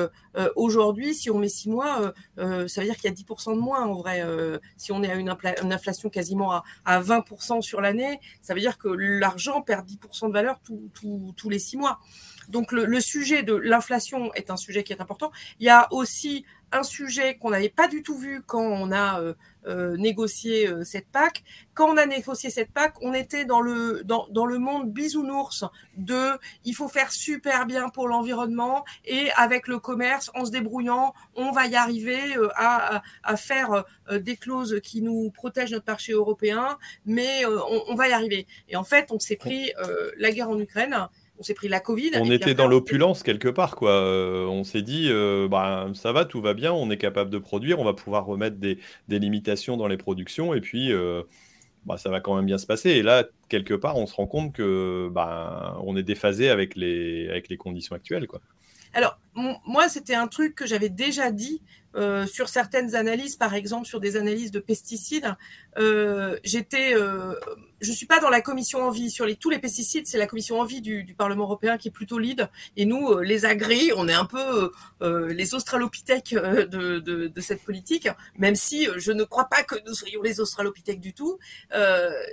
aujourd'hui, 0.55 1.13
si 1.15 1.29
on 1.29 1.39
met 1.39 1.47
six 1.47 1.69
mois, 1.69 2.13
ça 2.37 2.81
veut 2.81 2.83
dire 2.83 2.95
qu'il 2.97 3.09
y 3.09 3.13
a 3.13 3.15
10% 3.15 3.55
de 3.55 3.59
moins 3.59 3.85
en 3.85 3.93
vrai. 3.93 4.23
si 4.77 4.91
on 4.91 5.01
est 5.01 5.09
à 5.09 5.15
une, 5.15 5.29
inflation 5.71 6.09
quasiment 6.09 6.51
à, 6.83 7.01
20% 7.01 7.61
sur 7.61 7.81
l'année, 7.81 8.19
ça 8.41 8.53
veut 8.53 8.59
dire 8.59 8.77
que 8.77 8.89
l'argent 8.89 9.61
perd 9.61 9.87
10% 9.87 10.27
de 10.27 10.33
valeur 10.33 10.59
tous 10.61 11.49
les 11.49 11.59
six 11.59 11.77
mois. 11.77 11.99
Donc 12.49 12.71
le, 12.71 12.85
le 12.85 12.99
sujet 12.99 13.43
de 13.43 13.55
l'inflation 13.55 14.33
est 14.33 14.51
un 14.51 14.57
sujet 14.57 14.83
qui 14.83 14.93
est 14.93 15.01
important. 15.01 15.31
Il 15.59 15.65
y 15.65 15.69
a 15.69 15.87
aussi 15.91 16.45
un 16.75 16.83
sujet 16.83 17.35
qu'on 17.35 17.49
n'avait 17.49 17.69
pas 17.69 17.87
du 17.87 18.03
tout 18.03 18.17
vu 18.17 18.41
quand 18.45 18.61
on 18.61 18.91
a 18.91 19.21
euh, 19.67 19.97
négocié 19.97 20.69
cette 20.83 21.07
PAC. 21.07 21.43
Quand 21.73 21.89
on 21.89 21.97
a 21.97 22.05
négocié 22.05 22.49
cette 22.49 22.71
PAC, 22.71 22.95
on 23.01 23.13
était 23.13 23.45
dans 23.45 23.61
le, 23.61 24.03
dans, 24.03 24.27
dans 24.29 24.45
le 24.45 24.59
monde 24.59 24.91
bisounours 24.91 25.65
de 25.97 26.31
il 26.65 26.75
faut 26.75 26.87
faire 26.87 27.11
super 27.11 27.65
bien 27.65 27.89
pour 27.89 28.07
l'environnement 28.07 28.85
et 29.05 29.31
avec 29.35 29.67
le 29.67 29.79
commerce, 29.79 30.29
en 30.35 30.45
se 30.45 30.51
débrouillant, 30.51 31.13
on 31.35 31.51
va 31.51 31.65
y 31.67 31.75
arriver 31.75 32.35
à, 32.55 33.01
faire 33.37 33.85
des 34.11 34.37
clauses 34.37 34.79
qui 34.83 35.01
nous 35.01 35.31
protègent 35.31 35.71
notre 35.71 35.87
marché 35.87 36.13
européen, 36.13 36.77
mais 37.05 37.43
on 37.45 37.95
va 37.95 38.07
y 38.07 38.11
arriver. 38.11 38.47
Et 38.69 38.75
en 38.75 38.83
fait, 38.83 39.11
on 39.11 39.19
s'est 39.19 39.35
pris 39.35 39.71
la 40.17 40.31
guerre 40.31 40.49
en 40.49 40.59
Ukraine 40.59 41.07
on 41.39 41.43
s'est 41.43 41.53
pris 41.53 41.67
la 41.67 41.79
Covid. 41.79 42.11
On 42.15 42.31
était 42.31 42.53
dans 42.53 42.67
l'opulence 42.67 43.23
quelque 43.23 43.47
part, 43.47 43.75
quoi. 43.75 43.91
Euh, 43.91 44.45
on 44.45 44.63
s'est 44.63 44.81
dit, 44.81 45.07
euh, 45.09 45.47
bah, 45.47 45.87
ça 45.93 46.11
va, 46.11 46.25
tout 46.25 46.41
va 46.41 46.53
bien, 46.53 46.71
on 46.71 46.89
est 46.89 46.97
capable 46.97 47.29
de 47.29 47.37
produire, 47.37 47.79
on 47.79 47.85
va 47.85 47.93
pouvoir 47.93 48.25
remettre 48.25 48.57
des, 48.57 48.79
limitations 49.09 49.77
dans 49.77 49.87
les 49.87 49.97
productions, 49.97 50.53
et 50.53 50.61
puis 50.61 50.91
euh, 50.91 51.23
bah, 51.85 51.97
ça 51.97 52.09
va 52.09 52.21
quand 52.21 52.35
même 52.35 52.45
bien 52.45 52.57
se 52.57 52.65
passer. 52.65 52.91
Et 52.91 53.03
là, 53.03 53.25
quelque 53.49 53.73
part, 53.73 53.97
on 53.97 54.05
se 54.05 54.15
rend 54.15 54.27
compte 54.27 54.53
que 54.53 55.09
bah, 55.11 55.77
on 55.83 55.97
est 55.97 56.03
déphasé 56.03 56.49
avec 56.49 56.75
les, 56.75 57.27
avec 57.29 57.49
les 57.49 57.57
conditions 57.57 57.95
actuelles, 57.95 58.27
quoi. 58.27 58.41
Alors, 58.93 59.19
moi, 59.65 59.89
c'était 59.89 60.15
un 60.15 60.27
truc 60.27 60.55
que 60.55 60.65
j'avais 60.65 60.87
déjà 60.87 61.29
dit 61.29 61.61
euh, 61.97 62.25
sur 62.25 62.49
certaines 62.49 62.95
analyses, 62.95 63.35
par 63.35 63.53
exemple 63.53 63.87
sur 63.87 63.99
des 63.99 64.17
analyses 64.17 64.51
de 64.51 64.59
pesticides. 64.59 65.35
Euh, 65.77 66.37
j'étais, 66.43 66.93
euh, 66.95 67.33
je 67.81 67.91
suis 67.91 68.05
pas 68.05 68.19
dans 68.19 68.29
la 68.29 68.41
commission 68.41 68.83
envie 68.83 69.09
sur 69.09 69.25
les, 69.25 69.35
tous 69.35 69.49
les 69.49 69.59
pesticides, 69.59 70.07
c'est 70.07 70.17
la 70.17 70.27
commission 70.27 70.59
envie 70.59 70.81
du, 70.81 71.03
du, 71.03 71.13
Parlement 71.13 71.43
européen 71.43 71.77
qui 71.77 71.89
est 71.89 71.91
plutôt 71.91 72.17
lead. 72.17 72.49
Et 72.77 72.85
nous, 72.85 73.09
euh, 73.09 73.23
les 73.23 73.45
agris, 73.45 73.91
on 73.95 74.07
est 74.07 74.13
un 74.13 74.25
peu 74.25 74.71
euh, 75.01 75.33
les 75.33 75.53
australopithèques 75.53 76.33
de, 76.33 76.99
de, 76.99 77.27
de, 77.27 77.41
cette 77.41 77.63
politique, 77.63 78.07
même 78.37 78.55
si 78.55 78.87
je 78.97 79.11
ne 79.11 79.23
crois 79.23 79.45
pas 79.45 79.63
que 79.63 79.75
nous 79.85 79.93
soyons 79.93 80.21
les 80.21 80.39
australopithèques 80.39 81.01
du 81.01 81.13
tout. 81.13 81.37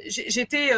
J'étais 0.06 0.70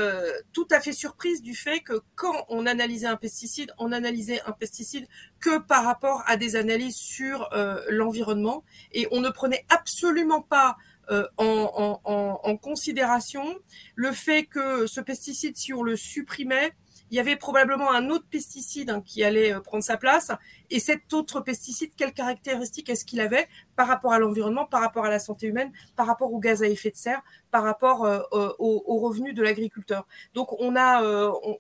tout 0.53 0.67
à 0.71 0.81
fait 0.81 0.93
surprise 0.93 1.43
du 1.43 1.55
fait 1.55 1.81
que 1.81 2.01
quand 2.15 2.47
on 2.49 2.67
analysait 2.67 3.07
un 3.07 3.17
pesticide, 3.17 3.73
on 3.79 3.93
analysait 3.93 4.41
un 4.47 4.53
pesticide 4.53 5.07
que 5.41 5.59
par 5.59 5.85
rapport 5.85 6.23
à 6.27 6.37
des 6.37 6.57
analyses 6.57 6.97
sur 6.97 7.49
l'environnement 7.89 8.65
et 8.93 9.07
on 9.11 9.21
ne 9.21 9.31
prenait 9.31 9.65
absolument 9.69 10.43
pas 10.43 10.77
euh, 11.11 11.27
en, 11.37 12.57
considération 12.57 13.59
le 13.95 14.13
fait 14.13 14.45
que 14.45 14.87
ce 14.87 15.01
pesticide, 15.01 15.57
si 15.57 15.73
on 15.73 15.83
le 15.83 15.97
supprimait, 15.97 16.73
il 17.11 17.17
y 17.17 17.21
avait 17.21 17.37
probablement 17.37 17.93
un 17.93 18.11
autre 18.11 18.25
pesticide 18.31 18.91
hein, 18.91 19.03
qui 19.05 19.23
allait 19.23 19.55
euh, 19.55 19.61
prendre 19.61 19.85
sa 19.85 19.97
place. 19.97 20.31
Et 20.71 20.81
cet 20.81 21.13
autre 21.13 21.41
pesticide, 21.41 21.93
quelles 21.97 22.13
caractéristiques 22.13 22.89
est-ce 22.89 23.05
qu'il 23.05 23.21
avait 23.21 23.47
par 23.77 23.87
rapport 23.87 24.13
à 24.13 24.19
l'environnement, 24.19 24.65
par 24.65 24.81
rapport 24.81 25.05
à 25.05 25.11
la 25.11 25.19
santé 25.19 25.47
humaine, 25.47 25.73
par 25.97 26.07
rapport 26.07 26.33
au 26.33 26.39
gaz 26.39 26.63
à 26.63 26.69
effet 26.69 26.91
de 26.91 26.97
serre, 26.97 27.23
par 27.51 27.63
rapport 27.63 28.05
euh, 28.05 28.21
aux, 28.59 28.99
revenus 28.99 29.35
de 29.35 29.43
l'agriculteur? 29.43 30.07
Donc 30.33 30.59
on 30.61 30.77
a, 30.77 31.03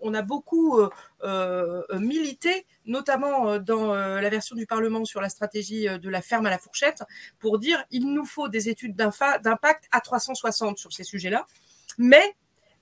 on, 0.00 0.14
a 0.14 0.22
beaucoup 0.22 0.80
milité, 1.92 2.66
notamment 2.86 3.58
dans 3.58 3.94
la 3.94 4.28
version 4.28 4.56
du 4.56 4.66
Parlement 4.66 5.04
sur 5.04 5.20
la 5.20 5.28
stratégie 5.28 5.86
de 5.86 6.08
la 6.08 6.22
ferme 6.22 6.46
à 6.46 6.50
la 6.50 6.58
fourchette, 6.58 7.02
pour 7.38 7.58
dire 7.58 7.84
il 7.90 8.12
nous 8.12 8.24
faut 8.24 8.48
des 8.48 8.68
études 8.68 8.96
d'impact 8.96 9.88
à 9.92 10.00
360 10.00 10.78
sur 10.78 10.92
ces 10.92 11.04
sujets-là. 11.04 11.46
Mais 11.98 12.34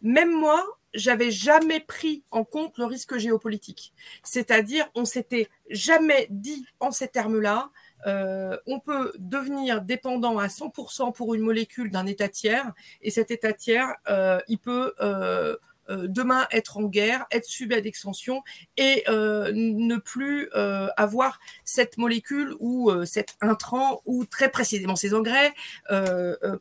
même 0.02 0.33
moi, 0.33 0.64
j'avais 0.94 1.30
jamais 1.30 1.80
pris 1.80 2.22
en 2.30 2.44
compte 2.44 2.78
le 2.78 2.84
risque 2.84 3.16
géopolitique. 3.16 3.92
C'est-à-dire, 4.22 4.88
on 4.94 5.04
s'était 5.04 5.49
jamais 5.70 6.26
dit 6.30 6.66
en 6.80 6.90
ces 6.90 7.08
termes-là, 7.08 7.70
euh, 8.06 8.56
on 8.66 8.80
peut 8.80 9.12
devenir 9.18 9.80
dépendant 9.82 10.38
à 10.38 10.49
100% 10.49 11.12
pour 11.12 11.34
une 11.34 11.42
molécule 11.42 11.90
d'un 11.90 12.06
état 12.06 12.28
tiers, 12.28 12.72
et 13.00 13.11
cet 13.11 13.30
état 13.30 13.52
tiers, 13.52 13.94
euh, 14.08 14.40
il 14.49 14.58
peut 14.58 14.94
euh, 15.00 15.56
demain 15.88 16.46
être 16.52 16.78
en 16.78 16.84
guerre, 16.84 17.26
être 17.30 17.44
subi 17.44 17.75
à 17.75 17.80
d'extension 17.80 18.42
et 18.76 19.04
ne 19.08 19.96
plus 19.96 20.49
avoir 20.96 21.38
cette 21.64 21.99
molécule 21.99 22.54
ou 22.61 22.90
cet 23.04 23.37
intrant 23.40 24.00
ou 24.06 24.25
très 24.25 24.49
précisément 24.49 24.96
ces 24.96 25.12
engrais 25.12 25.52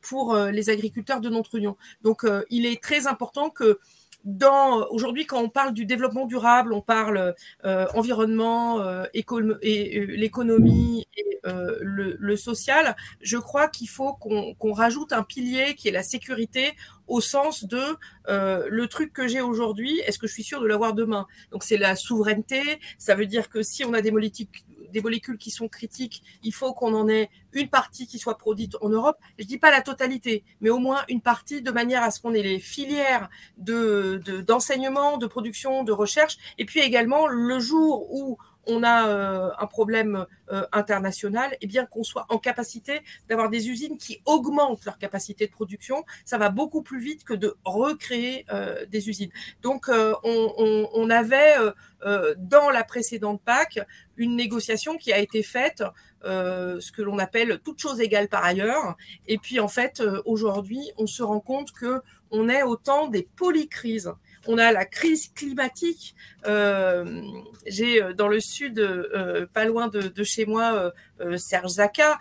pour 0.02 0.36
les 0.36 0.70
agriculteurs 0.70 1.22
de 1.22 1.30
notre 1.30 1.56
union. 1.56 1.78
Donc, 2.02 2.26
il 2.50 2.66
est 2.66 2.82
très 2.82 3.08
important 3.08 3.52
que 3.52 3.80
dans 4.24 4.88
aujourd'hui 4.90 5.26
quand 5.26 5.42
on 5.42 5.50
parle 5.50 5.74
du 5.74 5.86
développement 5.86 6.26
durable, 6.26 6.74
on 6.74 6.82
parle 6.82 7.36
euh, 7.66 7.88
environnement, 7.94 8.80
euh, 8.82 9.06
et 9.14 9.26
euh, 9.32 10.06
l'économie 10.16 11.08
et 11.18 11.40
euh, 11.46 11.78
le, 11.82 12.18
le, 12.20 12.36
social. 12.38 12.96
Je 13.22 13.38
crois 13.38 13.68
qu'il 13.68 13.90
faut 13.90 14.14
qu'on 14.14 14.74
rajoute 14.74 15.12
un 15.14 15.24
pilier 15.24 15.76
qui 15.76 15.88
est 15.88 15.92
la 15.92 16.04
sécurité 16.04 16.74
au 17.08 17.20
sens 17.20 17.66
de 17.66 17.82
euh, 18.30 18.68
le 18.70 18.88
truc 18.88 19.12
que 19.12 19.28
j'ai 19.28 19.42
aujourd'hui, 19.42 20.00
est-ce 20.06 20.20
que 20.20 20.28
je 20.28 20.34
suis 20.34 20.44
sûr 20.44 20.62
de 20.62 20.68
l'avoir 20.68 20.94
demain? 20.94 21.28
Donc 21.52 21.64
c'est 21.64 21.78
la 21.78 21.96
souveraineté. 21.96 22.62
Ça 22.98 23.16
veut 23.16 23.26
dire 23.26 23.50
que 23.50 23.64
si 23.64 23.84
on 23.84 23.94
a 23.94 24.02
des 24.02 24.12
molécules 24.12 24.48
des 24.92 25.02
molécules 25.02 25.38
qui 25.38 25.52
sont 25.52 25.68
critiques, 25.68 26.24
il 26.44 26.54
faut 26.54 26.74
qu'on 26.74 26.94
en 26.94 27.08
ait 27.08 27.30
une 27.54 27.70
partie 27.70 28.08
qui 28.08 28.20
soit 28.20 28.38
produite 28.38 28.76
en 28.82 28.90
Europe. 28.90 29.18
Je 29.38 29.46
dis 29.46 29.58
pas 29.58 29.72
la 29.72 29.82
totalité, 29.82 30.44
mais 30.62 30.70
au 30.70 30.80
moins 30.80 31.04
une 31.10 31.22
partie 31.22 31.62
de 31.62 31.72
manière 31.72 32.04
à 32.04 32.12
ce 32.12 32.22
qu'on 32.22 32.34
ait 32.34 32.44
les 32.44 32.60
filières 32.60 33.30
de 33.58 34.22
d'enseignement, 34.48 35.18
de, 35.18 35.28
production, 35.28 35.84
de 35.84 35.92
recherche, 35.92 36.38
et 36.58 36.66
puis 36.66 36.80
également 36.80 37.28
le 37.28 37.60
jour 37.60 38.14
où 38.14 38.38
on 38.68 38.84
a 38.84 39.08
euh, 39.08 39.50
un 39.58 39.68
problème 39.68 40.26
euh, 40.52 40.66
international, 40.72 41.54
et 41.54 41.58
eh 41.62 41.68
bien 41.68 41.86
qu'on 41.86 42.04
soit 42.04 42.26
en 42.30 42.38
capacité 42.38 43.02
d'avoir 43.28 43.50
des 43.50 43.70
usines 43.70 43.98
qui 43.98 44.22
augmentent 44.26 44.86
leur 44.86 44.98
capacité 44.98 45.48
de 45.48 45.52
production. 45.52 46.04
Ça 46.26 46.38
va 46.38 46.50
beaucoup 46.50 46.82
plus 46.82 47.00
vite 47.00 47.24
que 47.24 47.34
de 47.34 47.56
recréer 47.64 48.46
euh, 48.52 48.86
des 48.86 49.10
usines. 49.10 49.32
Donc, 49.62 49.90
on, 49.90 51.10
avait 51.10 51.56
dans 52.38 52.70
la 52.70 52.84
précédente 52.84 53.42
PAC 53.44 53.80
une 54.18 54.36
négociation 54.36 54.98
qui 54.98 55.12
a 55.12 55.18
été 55.18 55.44
faite, 55.44 55.84
ce 56.24 56.92
que 56.92 57.02
l'on 57.02 57.18
appelle 57.20 57.60
toute 57.64 57.80
chose 57.80 58.00
égale 58.00 58.28
par 58.28 58.44
ailleurs. 58.44 58.96
Et 59.28 59.38
puis, 59.38 59.60
en 59.60 59.68
fait, 59.68 60.02
aujourd'hui, 60.26 60.92
on 60.98 61.08
se 61.08 61.24
rend 61.24 61.40
compte 61.40 61.72
que 61.72 62.02
on 62.32 62.48
est 62.48 62.64
au 62.64 62.76
temps 62.76 63.08
des 63.08 63.28
polycrises 63.36 64.12
on 64.48 64.58
a 64.58 64.72
la 64.72 64.86
crise 64.86 65.30
climatique. 65.34 66.16
Euh, 66.48 67.22
j'ai 67.68 68.02
euh, 68.02 68.14
dans 68.14 68.28
le 68.28 68.40
sud, 68.40 68.80
euh, 68.80 69.46
pas 69.54 69.66
loin 69.66 69.88
de, 69.88 70.24
chez 70.24 70.46
moi, 70.46 70.92
Serge 71.38 71.74
Zaka. 71.74 72.18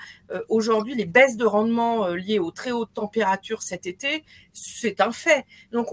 Aujourd'hui, 0.48 0.94
les 0.94 1.06
baisses 1.06 1.36
de 1.36 1.44
rendement 1.44 2.08
liées 2.08 2.38
aux 2.38 2.50
très 2.50 2.70
hautes 2.70 2.92
températures 2.94 3.62
cet 3.62 3.86
été, 3.86 4.24
c'est 4.52 5.00
un 5.00 5.12
fait. 5.12 5.44
Donc, 5.72 5.88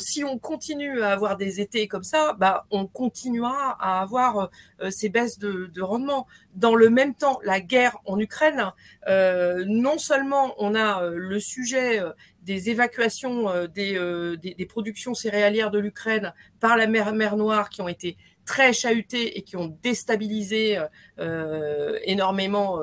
si 0.00 0.24
on 0.24 0.38
continue 0.38 1.02
à 1.02 1.12
avoir 1.12 1.36
des 1.36 1.60
étés 1.60 1.86
comme 1.86 2.02
ça, 2.02 2.34
bah, 2.38 2.66
on 2.70 2.86
continuera 2.86 3.76
à 3.80 4.00
avoir 4.00 4.50
ces 4.90 5.08
baisses 5.08 5.38
de, 5.38 5.70
de, 5.72 5.82
rendement. 5.82 6.26
Dans 6.54 6.74
le 6.74 6.90
même 6.90 7.14
temps, 7.14 7.40
la 7.44 7.60
guerre 7.60 7.98
en 8.06 8.18
Ukraine, 8.18 8.72
non 9.06 9.98
seulement 9.98 10.54
on 10.58 10.74
a 10.74 11.06
le 11.10 11.40
sujet 11.40 12.00
des 12.48 12.70
évacuations 12.70 13.50
euh, 13.50 13.66
euh, 13.76 14.36
des, 14.36 14.66
productions 14.66 15.14
céréalières 15.14 15.70
de 15.70 15.78
l'Ukraine 15.78 16.32
par 16.60 16.78
la 16.78 16.86
mer, 16.86 17.12
mer, 17.12 17.36
Noire 17.36 17.68
qui 17.68 17.82
ont 17.82 17.88
été 17.88 18.16
très 18.46 18.72
chahutées 18.72 19.36
et 19.36 19.42
qui 19.42 19.56
ont 19.56 19.78
déstabilisé 19.82 20.80
euh, 21.18 21.98
énormément 22.04 22.80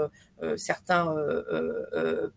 certains 0.57 1.15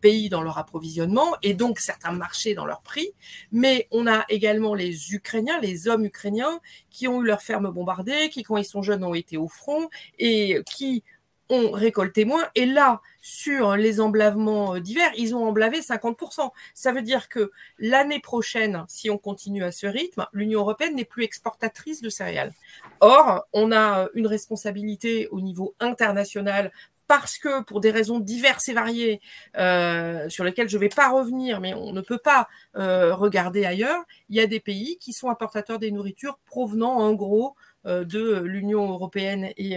pays 0.01 0.31
dans 0.31 0.41
leur 0.41 0.57
approvisionnement 0.57 1.37
et 1.43 1.53
donc 1.53 1.79
certains 1.79 2.13
marchés 2.13 2.55
dans 2.55 2.65
leur 2.65 2.81
prix. 2.81 3.11
Mais 3.53 3.87
on 3.91 4.07
a 4.07 4.25
également 4.31 4.75
les 4.75 5.13
Ukrainiens, 5.13 5.61
les 5.61 5.89
hommes 5.89 6.07
ukrainiens 6.07 6.61
qui 6.89 7.07
ont 7.07 7.21
eu 7.21 7.27
leurs 7.27 7.43
fermes 7.43 7.71
bombardées, 7.71 8.31
qui 8.31 8.45
quand 8.45 8.57
ils 8.57 8.65
sont 8.65 8.81
jeunes 8.83 9.05
ont 9.05 9.15
été 9.15 9.37
au 9.37 9.49
front 9.49 9.91
et 10.19 10.63
qui 10.65 11.05
ont 11.49 11.71
récolté 11.71 12.25
moins. 12.25 12.49
Et 12.55 12.67
là, 12.67 13.01
sur 13.21 13.77
les 13.77 14.01
emblavements 14.01 14.75
euh, 14.75 14.81
d'hiver, 14.81 15.11
ils 15.17 15.35
ont 15.35 15.47
emblavé 15.47 15.81
50%. 15.81 16.51
Ça 16.75 16.93
veut 16.93 17.03
dire 17.03 17.29
que 17.29 17.51
l'année 17.79 18.21
prochaine, 18.21 18.85
si 18.89 19.11
on 19.11 19.19
continue 19.19 19.65
à 19.65 19.73
ce 19.73 19.87
rythme, 19.87 20.27
l'Union 20.33 20.61
européenne 20.61 20.95
n'est 20.95 21.05
plus 21.05 21.25
exportatrice 21.25 22.01
de 22.01 22.09
céréales. 22.09 22.53
Or, 23.01 23.47
on 23.53 23.73
a 23.73 24.05
euh, 24.05 24.09
une 24.15 24.27
responsabilité 24.27 25.29
au 25.29 25.41
niveau 25.41 25.75
international 25.81 26.73
parce 27.09 27.39
que 27.39 27.63
pour 27.65 27.81
des 27.81 27.91
raisons 27.91 28.21
diverses 28.21 28.69
et 28.69 28.75
variées, 28.75 29.21
euh, 29.57 30.29
sur 30.29 30.45
lesquelles 30.45 30.69
je 30.69 30.77
ne 30.77 30.81
vais 30.83 30.91
pas 30.91 31.09
revenir, 31.09 31.61
mais 31.61 31.75
on 31.75 31.93
ne 31.93 32.03
peut 32.03 32.19
pas 32.19 32.49
euh, 32.77 33.15
regarder 33.15 33.65
ailleurs, 33.65 34.05
il 34.29 34.37
y 34.37 34.41
a 34.41 34.47
des 34.47 34.61
pays 34.61 34.99
qui 34.99 35.13
sont 35.13 35.31
importateurs 35.31 35.79
des 35.79 35.91
nourritures 35.91 36.39
provenant 36.45 36.99
en 36.99 37.15
gros 37.15 37.57
de 37.85 38.41
l'Union 38.41 38.91
européenne 38.91 39.51
et, 39.57 39.77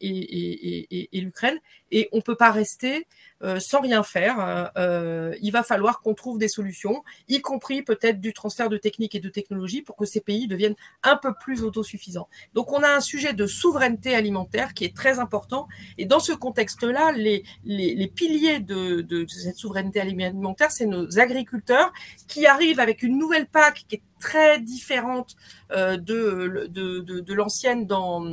et 0.00 1.20
l'Ukraine. 1.20 1.58
Et 1.90 2.08
on 2.12 2.16
ne 2.16 2.22
peut 2.22 2.36
pas 2.36 2.50
rester 2.50 3.06
euh, 3.42 3.60
sans 3.60 3.82
rien 3.82 4.02
faire. 4.02 4.70
Euh, 4.78 5.34
il 5.42 5.50
va 5.52 5.62
falloir 5.62 6.00
qu'on 6.00 6.14
trouve 6.14 6.38
des 6.38 6.48
solutions, 6.48 7.04
y 7.28 7.42
compris 7.42 7.82
peut-être 7.82 8.18
du 8.18 8.32
transfert 8.32 8.70
de 8.70 8.78
techniques 8.78 9.14
et 9.14 9.20
de 9.20 9.28
technologies 9.28 9.82
pour 9.82 9.94
que 9.94 10.06
ces 10.06 10.20
pays 10.20 10.48
deviennent 10.48 10.74
un 11.02 11.16
peu 11.16 11.34
plus 11.34 11.62
autosuffisants. 11.62 12.28
Donc 12.54 12.72
on 12.72 12.82
a 12.82 12.88
un 12.88 13.00
sujet 13.00 13.34
de 13.34 13.46
souveraineté 13.46 14.14
alimentaire 14.14 14.72
qui 14.72 14.86
est 14.86 14.96
très 14.96 15.18
important. 15.18 15.68
Et 15.98 16.06
dans 16.06 16.18
ce 16.18 16.32
contexte-là, 16.32 17.12
les, 17.12 17.44
les, 17.64 17.94
les, 17.94 18.08
piliers 18.08 18.60
de, 18.60 19.02
de, 19.02 19.26
cette 19.28 19.56
souveraineté 19.56 20.00
alimentaire, 20.00 20.70
c'est 20.70 20.86
nos 20.86 21.18
agriculteurs 21.18 21.92
qui 22.28 22.46
arrivent 22.46 22.80
avec 22.80 23.02
une 23.02 23.18
nouvelle 23.18 23.46
PAC 23.46 23.84
qui 23.86 23.96
est 23.96 24.02
très 24.20 24.60
différente 24.60 25.36
euh, 25.72 25.96
de, 25.96 27.32
l'ancienne 27.32 27.86
dans, 27.86 28.24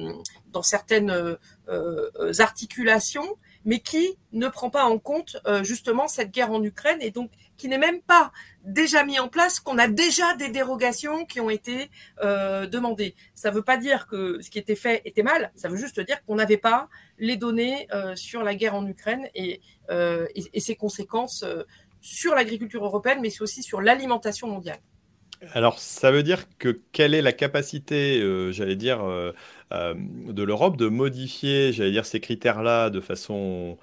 certaines 0.62 1.38
euh, 1.70 2.34
articulations 2.40 3.38
mais 3.66 3.80
qui 3.80 4.18
ne 4.32 4.48
prend 4.48 4.70
pas 4.70 4.86
en 4.86 5.00
compte 5.00 5.38
euh, 5.48 5.64
justement 5.64 6.08
cette 6.08 6.32
guerre 6.32 6.52
en 6.52 6.62
Ukraine 6.64 6.98
et 7.02 7.12
donc 7.12 7.32
qui 7.58 7.68
n'est 7.68 7.78
même 7.78 8.02
pas 8.02 8.32
déjà 8.64 9.04
mis 9.04 9.20
en 9.20 9.28
place, 9.28 9.60
qu'on 9.60 9.78
a 9.78 9.88
déjà 9.88 10.36
des 10.36 10.50
dérogations 10.50 11.26
qui 11.26 11.40
ont 11.40 11.50
été 11.50 11.90
euh, 12.22 12.66
demandées. 12.66 13.16
Ça 13.36 13.52
ne 13.52 13.56
veut 13.56 13.62
pas 13.62 13.78
dire 13.78 14.08
que 14.08 14.42
ce 14.42 14.50
qui 14.50 14.60
était 14.60 14.76
fait 14.76 15.02
était 15.06 15.24
mal, 15.24 15.52
ça 15.56 15.70
veut 15.70 15.78
juste 15.78 16.00
dire 16.00 16.24
qu'on 16.26 16.36
n'avait 16.36 16.58
pas 16.58 16.90
les 17.20 17.38
données 17.38 17.88
euh, 17.94 18.16
sur 18.16 18.44
la 18.44 18.56
guerre 18.56 18.76
en 18.76 18.86
Ukraine 18.88 19.28
et 19.36 19.62
ses 20.58 20.76
conséquences 20.76 21.46
sur 22.02 22.36
l'agriculture 22.36 22.84
européenne, 22.84 23.20
mais 23.22 23.42
aussi 23.42 23.64
sur 23.64 23.82
l'alimentation 23.82 24.48
mondiale. 24.48 24.80
Alors, 25.52 25.80
ça 25.80 26.12
veut 26.12 26.24
dire 26.24 26.46
que 26.58 26.80
quelle 26.92 27.14
est 27.14 27.22
la 27.22 27.34
capacité, 27.34 28.22
j'allais 28.52 28.76
dire, 28.76 29.04
euh, 29.74 29.96
de 30.28 30.44
l'Europe 30.44 30.78
de 30.78 30.88
modifier, 30.88 31.74
j'allais 31.74 31.92
dire, 31.92 32.06
ces 32.06 32.20
critères-là 32.20 32.90
de 32.90 33.00
façon 33.02 33.78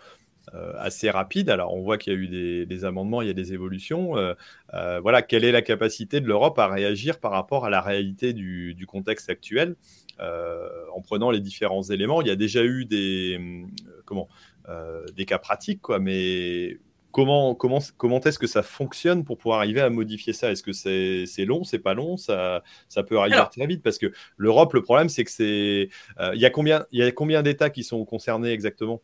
euh, 0.55 0.73
assez 0.79 1.11
rapide? 1.11 1.51
Alors, 1.51 1.75
on 1.75 1.83
voit 1.83 1.99
qu'il 1.99 2.13
y 2.13 2.17
a 2.17 2.19
eu 2.19 2.67
des, 2.67 2.85
amendements, 2.85 3.23
il 3.23 3.29
y 3.29 3.31
a 3.31 3.35
des 3.35 3.53
évolutions. 3.53 4.17
Euh, 4.17 5.01
voilà, 5.01 5.23
quelle 5.23 5.45
est 5.45 5.53
la 5.53 5.63
capacité 5.63 6.21
de 6.21 6.27
l'Europe 6.27 6.59
à 6.59 6.69
réagir 6.69 7.19
par 7.19 7.33
rapport 7.33 7.65
à 7.67 7.71
la 7.71 7.81
réalité 7.81 8.33
du, 8.33 8.87
contexte 8.87 9.31
actuel? 9.31 9.77
En 10.95 11.01
prenant 11.01 11.31
les 11.31 11.41
différents 11.41 11.83
éléments 11.83 12.21
Il 12.21 12.29
y 12.29 12.31
a 12.31 12.37
déjà 12.37 12.63
eu 12.63 12.85
des, 12.85 13.41
comment, 14.05 14.29
des 15.17 15.25
cas 15.25 15.39
pratiques, 15.39 15.81
quoi, 15.81 15.99
mais 15.99 16.79
comment, 17.13 17.55
comment, 17.55 17.81
comment 17.97 18.21
est-ce 18.21 18.39
que 18.39 18.47
ça 18.47 18.63
fonctionne 18.63 19.25
pour 19.25 19.39
pouvoir 19.39 19.59
arriver 19.59 19.81
à 19.81 19.91
modifier 19.91 20.33
ça? 20.33 20.51
Est-ce 20.51 20.63
que 20.63 20.73
c'est 20.73 21.45
long, 21.45 21.65
c'est 21.65 21.79
pas 21.79 21.95
long? 21.95 22.17
Ça, 22.17 22.63
ça 22.89 23.03
peut 23.03 23.19
arriver 23.19 23.43
très 23.51 23.67
vite 23.67 23.83
Parce 23.83 23.99
que 23.99 24.13
l'Europe, 24.37 24.73
le 24.75 24.83
problème, 24.83 25.09
c'est 25.09 25.25
que 25.25 25.31
c'est. 25.31 25.89
Euh, 26.19 26.33
il 26.35 26.41
y 26.41 26.47
a 26.47 26.51
combien, 26.51 26.87
combien 27.15 27.43
d'États 27.43 27.71
qui 27.71 27.85
sont 27.85 28.05
concernés 28.05 28.51
exactement? 28.51 29.03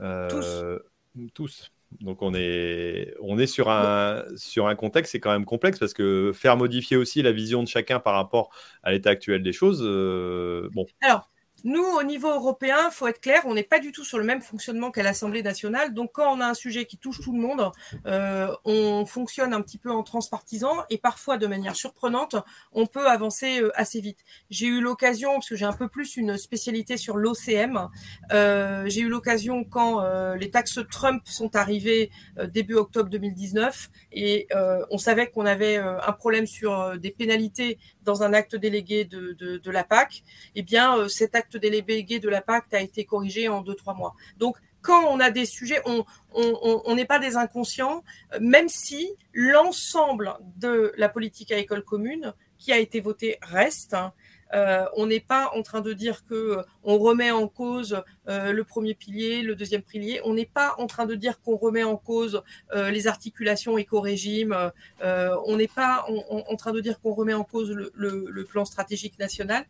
Euh, 0.00 0.28
Tous. 0.28 1.30
Tous. 1.34 1.70
Donc 2.00 2.22
on 2.22 2.34
est, 2.34 3.14
on 3.20 3.38
est 3.38 3.46
sur, 3.46 3.70
un, 3.70 4.24
sur 4.36 4.66
un 4.66 4.74
contexte, 4.74 5.12
c'est 5.12 5.20
quand 5.20 5.30
même 5.30 5.44
complexe 5.44 5.78
parce 5.78 5.94
que 5.94 6.32
faire 6.34 6.56
modifier 6.56 6.96
aussi 6.96 7.22
la 7.22 7.32
vision 7.32 7.62
de 7.62 7.68
chacun 7.68 8.00
par 8.00 8.14
rapport 8.14 8.50
à 8.82 8.92
l'état 8.92 9.10
actuel 9.10 9.42
des 9.42 9.52
choses, 9.52 9.80
euh, 9.84 10.68
bon. 10.72 10.86
Alors, 11.02 11.30
nous, 11.64 11.82
au 11.82 12.02
niveau 12.02 12.28
européen, 12.28 12.90
faut 12.90 13.06
être 13.06 13.22
clair, 13.22 13.40
on 13.46 13.54
n'est 13.54 13.62
pas 13.62 13.80
du 13.80 13.90
tout 13.90 14.04
sur 14.04 14.18
le 14.18 14.24
même 14.24 14.42
fonctionnement 14.42 14.90
qu'à 14.90 15.02
l'Assemblée 15.02 15.42
nationale. 15.42 15.94
Donc, 15.94 16.12
quand 16.12 16.30
on 16.30 16.40
a 16.40 16.46
un 16.46 16.54
sujet 16.54 16.84
qui 16.84 16.98
touche 16.98 17.22
tout 17.22 17.32
le 17.32 17.40
monde, 17.40 17.72
euh, 18.06 18.54
on 18.66 19.06
fonctionne 19.06 19.54
un 19.54 19.62
petit 19.62 19.78
peu 19.78 19.90
en 19.90 20.02
transpartisan 20.02 20.84
et 20.90 20.98
parfois, 20.98 21.38
de 21.38 21.46
manière 21.46 21.74
surprenante, 21.74 22.36
on 22.72 22.86
peut 22.86 23.08
avancer 23.08 23.62
euh, 23.62 23.70
assez 23.76 24.02
vite. 24.02 24.18
J'ai 24.50 24.66
eu 24.66 24.82
l'occasion, 24.82 25.32
parce 25.32 25.48
que 25.48 25.56
j'ai 25.56 25.64
un 25.64 25.72
peu 25.72 25.88
plus 25.88 26.18
une 26.18 26.36
spécialité 26.36 26.98
sur 26.98 27.16
l'OCM, 27.16 27.88
euh, 28.32 28.84
j'ai 28.86 29.00
eu 29.00 29.08
l'occasion 29.08 29.64
quand 29.64 30.04
les 30.34 30.50
taxes 30.50 30.80
Trump 30.90 31.22
sont 31.24 31.56
arrivées 31.56 32.10
début 32.48 32.74
octobre 32.74 33.08
2019 33.08 33.88
et 34.12 34.48
on 34.90 34.98
savait 34.98 35.28
qu'on 35.28 35.46
avait 35.46 35.76
un 35.76 36.12
problème 36.12 36.46
sur 36.46 36.98
des 36.98 37.10
pénalités 37.10 37.78
dans 38.04 38.22
un 38.22 38.32
acte 38.32 38.56
délégué 38.56 39.04
de, 39.04 39.70
la 39.70 39.84
PAC. 39.84 40.22
Eh 40.54 40.62
bien, 40.62 41.08
cet 41.08 41.34
acte 41.34 41.56
délégué 41.56 42.20
de 42.20 42.28
la 42.28 42.40
PAC 42.40 42.72
a 42.74 42.80
été 42.80 43.04
corrigé 43.04 43.48
en 43.48 43.62
deux, 43.62 43.74
trois 43.74 43.94
mois. 43.94 44.14
Donc, 44.38 44.56
quand 44.82 45.04
on 45.08 45.18
a 45.18 45.30
des 45.30 45.46
sujets, 45.46 45.80
on 45.86 46.94
n'est 46.94 47.06
pas 47.06 47.18
des 47.18 47.36
inconscients, 47.36 48.04
même 48.40 48.68
si 48.68 49.10
l'ensemble 49.32 50.34
de 50.56 50.92
la 50.98 51.08
politique 51.08 51.52
agricole 51.52 51.82
commune 51.82 52.34
qui 52.58 52.72
a 52.72 52.78
été 52.78 53.00
votée 53.00 53.38
reste. 53.42 53.94
Hein, 53.94 54.12
euh, 54.52 54.84
on 54.96 55.06
n'est 55.06 55.20
pas 55.20 55.50
en 55.54 55.62
train 55.62 55.80
de 55.80 55.92
dire 55.92 56.22
que 56.24 56.34
euh, 56.34 56.62
on 56.82 56.98
remet 56.98 57.30
en 57.30 57.48
cause 57.48 58.02
euh, 58.28 58.52
le 58.52 58.64
premier 58.64 58.94
pilier, 58.94 59.42
le 59.42 59.54
deuxième 59.54 59.82
pilier. 59.82 60.20
On 60.24 60.34
n'est 60.34 60.46
pas 60.46 60.74
en 60.78 60.86
train 60.86 61.06
de 61.06 61.14
dire 61.14 61.40
qu'on 61.40 61.56
remet 61.56 61.84
en 61.84 61.96
cause 61.96 62.42
les 62.74 63.06
articulations 63.06 63.78
éco-régime. 63.78 64.56
on 65.02 65.56
n'est 65.56 65.68
pas 65.68 66.06
en, 66.08 66.56
train 66.56 66.72
de 66.72 66.80
dire 66.80 67.00
qu'on 67.00 67.12
remet 67.12 67.34
en 67.34 67.44
cause 67.44 67.70
le, 67.70 68.44
plan 68.44 68.64
stratégique 68.64 69.18
national 69.18 69.64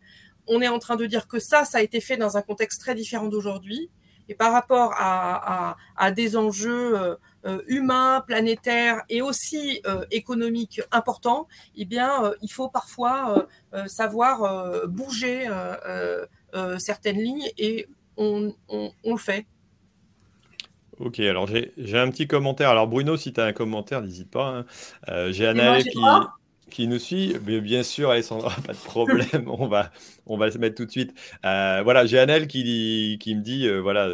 on 0.47 0.61
est 0.61 0.67
en 0.67 0.77
train 0.77 0.95
de 0.95 1.05
dire 1.05 1.27
que 1.27 1.39
ça, 1.39 1.65
ça 1.65 1.79
a 1.79 1.81
été 1.81 1.99
fait 1.99 2.17
dans 2.17 2.37
un 2.37 2.41
contexte 2.41 2.79
très 2.79 2.93
différent 2.93 3.27
d'aujourd'hui. 3.27 3.89
Et 4.29 4.35
par 4.35 4.51
rapport 4.51 4.93
à, 4.97 5.75
des 6.11 6.37
enjeux 6.37 7.17
euh, 7.45 7.55
euh, 7.55 7.61
humains, 7.67 8.23
planétaires 8.25 9.03
et 9.09 9.21
aussi 9.21 9.81
euh, 9.85 10.05
économiques 10.11 10.81
importants, 10.91 11.47
eh 11.75 11.85
bien, 11.85 12.33
il 12.41 12.51
faut 12.51 12.69
parfois 12.69 13.47
savoir 13.87 14.87
bouger 14.87 15.47
certaines 16.77 17.17
lignes 17.17 17.49
et 17.57 17.87
on, 18.17 18.53
le 18.71 19.17
fait. 19.17 19.45
Ok, 20.99 21.19
alors 21.19 21.47
j'ai 21.47 21.97
un 21.97 22.09
petit 22.09 22.27
commentaire. 22.27 22.69
Alors 22.69 22.87
Bruno, 22.87 23.17
si 23.17 23.33
tu 23.33 23.41
as 23.41 23.45
un 23.45 23.53
commentaire, 23.53 24.01
n'hésite 24.01 24.31
pas. 24.31 24.65
Hein. 25.07 25.31
j'ai 25.31 25.47
Anaël 25.47 25.83
qui 25.83 25.99
qui 26.69 26.87
nous 26.87 26.99
suit. 26.99 27.35
Mais 27.45 27.61
bien 27.61 27.83
sûr, 27.83 28.09
Alessandra, 28.09 28.53
pas 28.65 28.73
de 28.73 28.77
problème. 28.77 29.47
on, 29.47 29.67
va, 29.67 29.91
on 30.25 30.37
va 30.37 30.51
se 30.51 30.57
mettre 30.57 30.75
tout 30.75 30.85
de 30.85 30.91
suite. 30.91 31.13
Euh, 31.45 31.81
voilà, 31.83 32.05
j'ai 32.05 32.19
Annelle 32.19 32.47
qui, 32.47 33.17
me 33.27 33.41
dit, 33.41 33.67
euh, 33.67 33.79
voilà, 33.79 34.09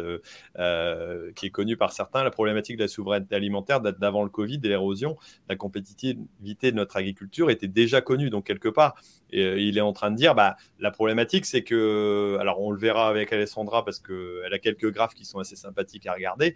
euh, 0.58 1.32
qui 1.34 1.46
est 1.46 1.50
connu 1.50 1.76
par 1.76 1.92
certains, 1.92 2.22
la 2.22 2.30
problématique 2.30 2.76
de 2.76 2.82
la 2.82 2.88
souveraineté 2.88 3.34
alimentaire 3.34 3.80
date 3.80 3.98
d'avant 3.98 4.22
le 4.22 4.28
Covid 4.28 4.60
et 4.64 4.68
l'érosion. 4.68 5.16
La 5.48 5.56
compétitivité 5.56 6.70
de 6.70 6.76
notre 6.76 6.96
agriculture 6.96 7.50
était 7.50 7.68
déjà 7.68 8.00
connue. 8.00 8.30
Donc, 8.30 8.46
quelque 8.46 8.68
part, 8.68 8.94
il 9.30 9.78
est 9.78 9.82
en 9.82 9.92
train 9.92 10.10
de 10.10 10.16
dire, 10.16 10.34
bah, 10.34 10.56
la 10.78 10.90
problématique, 10.90 11.46
c'est 11.46 11.62
que, 11.62 12.36
alors 12.40 12.60
on 12.60 12.70
le 12.70 12.78
verra 12.78 13.08
avec 13.08 13.32
Alessandra 13.32 13.84
parce 13.84 13.98
qu'elle 13.98 14.52
a 14.52 14.58
quelques 14.58 14.92
graphes 14.92 15.14
qui 15.14 15.24
sont 15.24 15.38
assez 15.38 15.56
sympathiques 15.56 16.06
à 16.06 16.12
regarder. 16.12 16.54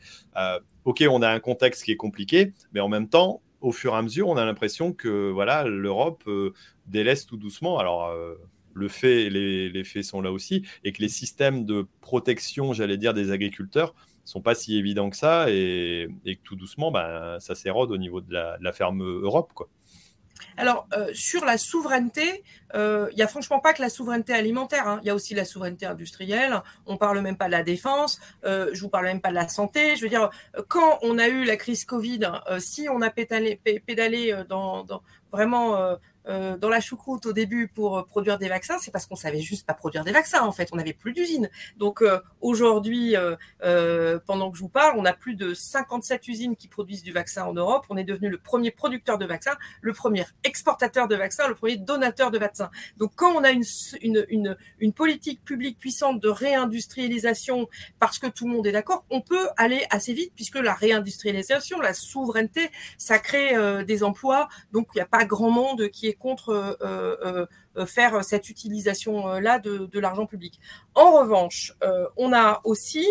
ok, 0.85 1.05
on 1.11 1.23
a 1.23 1.29
un 1.29 1.41
contexte 1.41 1.85
qui 1.85 1.93
est 1.93 1.97
compliqué, 1.97 2.53
mais 2.73 2.81
en 2.81 2.89
même 2.89 3.09
temps, 3.09 3.41
au 3.61 3.73
fur 3.73 3.95
et 3.95 3.97
à 3.97 4.03
mesure, 4.03 4.29
on 4.29 4.37
a 4.37 4.45
l'impression 4.45 4.93
que 4.93 5.31
voilà, 5.31 5.65
l'Europe 5.65 6.23
euh, 6.27 6.53
délaisse 6.87 7.27
tout 7.27 7.37
doucement. 7.37 7.79
Alors, 7.79 8.07
euh, 8.07 8.35
le 8.75 8.89
fait, 8.89 9.31
les, 9.31 9.69
les, 9.71 9.85
faits 9.85 10.05
sont 10.05 10.21
là 10.21 10.31
aussi, 10.33 10.63
et 10.85 10.93
que 10.93 11.01
les 11.01 11.09
systèmes 11.09 11.65
de 11.65 11.87
protection, 12.01 12.73
j'allais 12.73 12.99
dire, 12.99 13.15
des 13.15 13.31
agriculteurs 13.31 13.95
sont 14.25 14.43
pas 14.43 14.55
si 14.55 14.77
évidents 14.77 15.09
que 15.09 15.17
ça, 15.17 15.47
et, 15.49 16.09
que 16.25 16.43
tout 16.43 16.57
doucement, 16.57 16.91
ben, 16.91 17.39
ça 17.41 17.55
s'érode 17.55 17.93
au 17.93 17.97
niveau 17.97 18.21
de 18.21 18.33
la, 18.33 18.59
de 18.59 18.65
la 18.65 18.73
ferme 18.73 19.03
Europe. 19.03 19.53
Quoi. 19.55 19.69
Alors, 20.57 20.87
euh, 20.97 21.11
sur 21.15 21.45
la 21.45 21.59
souveraineté, 21.59 22.45
euh, 22.75 23.09
il 23.13 23.17
n'y 23.17 23.23
a 23.23 23.29
franchement 23.29 23.61
pas 23.61 23.73
que 23.73 23.83
la 23.83 23.89
souveraineté 23.89 24.33
alimentaire. 24.33 24.89
Hein. 24.89 25.01
Il 25.03 25.07
y 25.07 25.11
a 25.11 25.15
aussi 25.15 25.35
la 25.35 25.45
souveraineté 25.45 25.87
industrielle. 25.87 26.61
On 26.87 26.97
parle 26.97 27.21
même 27.21 27.37
pas 27.37 27.47
de 27.47 27.53
la 27.53 27.63
défense. 27.63 28.21
Euh, 28.45 28.71
je 28.73 28.81
vous 28.81 28.89
parle 28.89 29.07
même 29.07 29.21
pas 29.21 29.31
de 29.31 29.35
la 29.35 29.49
santé. 29.49 29.97
Je 29.97 30.03
veux 30.03 30.09
dire, 30.09 30.31
quand 30.69 30.99
on 31.03 31.19
a 31.19 31.29
eu 31.29 31.45
la 31.45 31.57
crise 31.57 31.85
Covid, 31.85 32.21
si 32.59 32.89
on 32.89 33.03
a 33.03 33.11
pédalé, 33.11 33.61
dans 34.49 34.87
vraiment 35.31 35.97
euh, 36.29 36.57
dans 36.57 36.69
la 36.69 36.81
choucroute 36.81 37.27
au 37.27 37.33
début 37.33 37.69
pour 37.69 37.99
euh, 37.99 38.03
produire 38.03 38.39
des 38.39 38.49
vaccins, 38.49 38.79
c'est 38.81 38.91
parce 38.91 39.07
qu'on 39.07 39.17
savait 39.17 39.41
juste 39.41 39.65
pas 39.65 39.75
produire 39.75 40.03
des 40.03 40.11
vaccins 40.11 40.43
en 40.43 40.53
fait. 40.53 40.69
On 40.73 40.77
n'avait 40.77 40.93
plus 40.93 41.13
d'usines. 41.13 41.49
Donc 41.77 42.03
euh, 42.03 42.21
aujourd'hui, 42.41 43.15
pendant 44.27 44.51
que 44.51 44.57
je 44.57 44.63
vous 44.63 44.69
parle, 44.69 44.99
on 44.99 45.05
a 45.05 45.13
plus 45.13 45.35
de 45.37 45.55
57 45.55 46.27
usines 46.29 46.57
qui 46.57 46.69
produisent 46.69 47.03
du 47.03 47.13
vaccin 47.13 47.45
en 47.45 47.53
Europe. 47.53 47.87
On 47.91 47.97
est 47.97 48.05
devenu 48.05 48.29
le 48.29 48.39
premier 48.39 48.71
producteur 48.71 49.19
de 49.19 49.27
vaccins, 49.27 49.57
le 49.81 49.93
premier 49.93 50.25
exportateur 50.45 51.09
de 51.09 51.15
vaccins, 51.15 51.47
le 51.49 51.55
premier 51.55 51.77
donateur 51.77 52.31
de 52.31 52.39
vaccins. 52.39 52.71
Donc 52.97 53.13
quand 53.15 53.33
on 53.33 53.45
a 53.45 53.51
une, 53.51 53.65
une, 54.01 54.27
une, 54.29 54.57
une 54.81 54.93
politique 54.93 55.45
publique 55.45 55.79
puissante 55.79 56.21
de 56.21 56.29
réindustrialisation, 56.29 57.69
parce 57.99 58.19
que 58.19 58.27
tout 58.27 58.47
le 58.47 58.53
monde 58.53 58.67
est 58.67 58.73
d'accord, 58.73 59.05
on 59.11 59.21
peut 59.21 59.49
aller 59.57 59.85
assez 59.91 60.13
vite 60.13 60.33
puisque 60.35 60.57
la 60.57 60.75
réindustrialisation, 60.75 61.81
la 61.81 61.95
souveraineté, 61.95 62.71
ça 62.99 63.19
crée 63.19 63.85
des 63.85 64.03
emplois. 64.03 64.49
Donc 64.73 64.89
il 64.95 64.99
n'y 64.99 65.03
a 65.03 65.07
pas 65.07 65.25
grand 65.25 65.51
monde 65.51 65.89
qui 65.89 66.09
est 66.09 66.16
contre 66.19 66.51
euh, 66.51 66.77
euh, 66.83 67.47
euh, 67.77 67.87
faire 67.87 68.25
cette 68.25 68.49
utilisation-là 68.49 69.59
de, 69.59 69.87
de 69.87 70.01
l'argent 70.01 70.27
public. 70.27 70.61
En 70.95 71.13
revanche, 71.13 71.75
on 72.17 72.33
a 72.33 72.61
aussi, 72.65 73.07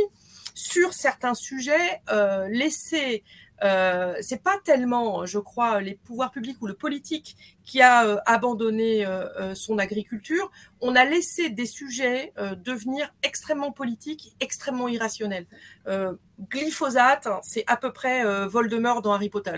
sur 0.53 0.93
certains 0.93 1.33
sujets, 1.33 2.01
laissé 2.49 3.23
euh, 3.63 4.15
c'est 4.21 4.43
pas 4.43 4.57
tellement, 4.63 5.25
je 5.25 5.39
crois, 5.39 5.81
les 5.81 5.95
pouvoirs 5.95 6.31
publics 6.31 6.61
ou 6.61 6.67
le 6.67 6.73
politique 6.73 7.37
qui 7.63 7.81
a 7.81 8.05
euh, 8.05 8.17
abandonné 8.25 9.05
euh, 9.05 9.27
euh, 9.39 9.55
son 9.55 9.79
agriculture. 9.79 10.51
On 10.81 10.95
a 10.95 11.03
laissé 11.03 11.49
des 11.49 11.65
sujets 11.65 12.31
devenir 12.63 13.11
extrêmement 13.23 13.71
politiques, 13.71 14.35
extrêmement 14.39 14.87
irrationnels. 14.87 15.47
glyphosate, 16.49 17.27
c'est 17.41 17.63
à 17.65 17.75
peu 17.75 17.91
près 17.91 18.23
Voldemort 18.45 19.01
dans 19.01 19.13
Harry 19.13 19.29
Potter. 19.29 19.55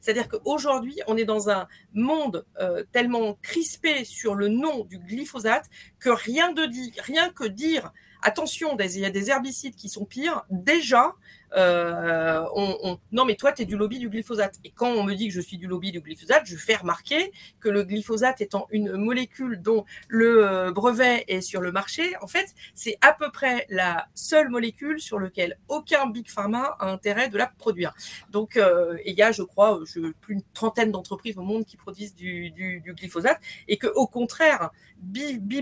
C'est-à-dire 0.00 0.28
qu'aujourd'hui, 0.28 1.00
on 1.08 1.16
est 1.16 1.24
dans 1.24 1.50
un 1.50 1.66
monde 1.94 2.44
tellement 2.92 3.38
crispé 3.42 4.04
sur 4.04 4.36
le 4.36 4.48
nom 4.48 4.84
du 4.84 4.98
glyphosate 4.98 5.68
que 5.98 6.10
rien 6.10 6.52
de 6.52 6.64
dit, 6.66 6.92
rien 7.02 7.30
que 7.30 7.44
dire 7.44 7.92
attention, 8.22 8.76
il 8.78 9.00
y 9.00 9.04
a 9.04 9.10
des 9.10 9.30
herbicides 9.30 9.74
qui 9.74 9.88
sont 9.88 10.04
pires. 10.04 10.44
Déjà, 10.50 11.14
euh, 11.56 12.44
on, 12.54 12.98
non, 13.12 13.24
mais 13.24 13.36
toi, 13.36 13.52
tu 13.52 13.62
es 13.62 13.64
du 13.64 13.76
lobby 13.76 13.98
du 13.98 14.08
glyphosate. 14.08 14.58
Et 14.64 14.70
quand 14.70 14.88
on 14.88 15.04
me 15.04 15.14
dit 15.14 15.28
que 15.28 15.34
je 15.34 15.40
suis 15.40 15.58
du 15.58 15.66
lobby 15.66 15.92
du 15.92 16.00
glyphosate, 16.00 16.42
je 16.44 16.56
fais 16.56 16.76
remarquer 16.76 17.32
que 17.60 17.68
le 17.68 17.84
glyphosate 17.84 18.40
étant 18.40 18.66
une 18.70 18.96
molécule 18.96 19.60
dont 19.60 19.84
le 20.08 20.46
euh, 20.46 20.72
brevet 20.72 21.24
est 21.28 21.40
sur 21.40 21.60
le 21.60 21.72
marché, 21.72 22.16
en 22.20 22.26
fait, 22.26 22.54
c'est 22.74 22.96
à 23.00 23.12
peu 23.12 23.30
près 23.30 23.66
la 23.68 24.06
seule 24.14 24.48
molécule 24.48 25.00
sur 25.00 25.18
laquelle 25.18 25.58
aucun 25.68 26.06
big 26.06 26.28
pharma 26.28 26.76
a 26.78 26.90
intérêt 26.90 27.28
de 27.28 27.38
la 27.38 27.46
produire. 27.46 27.94
Donc, 28.30 28.56
euh, 28.56 28.96
il 29.04 29.14
y 29.14 29.22
a, 29.22 29.32
je 29.32 29.42
crois, 29.42 29.80
je, 29.84 30.12
plus 30.20 30.34
une 30.34 30.42
trentaine 30.54 30.90
d'entreprises 30.90 31.36
au 31.38 31.42
monde 31.42 31.64
qui 31.64 31.76
produisent 31.76 32.14
du, 32.14 32.50
du, 32.50 32.82
glyphosate 32.94 33.40
et 33.68 33.76
que, 33.76 33.86
au 33.86 34.06
contraire, 34.06 34.70
Bib, 35.02 35.60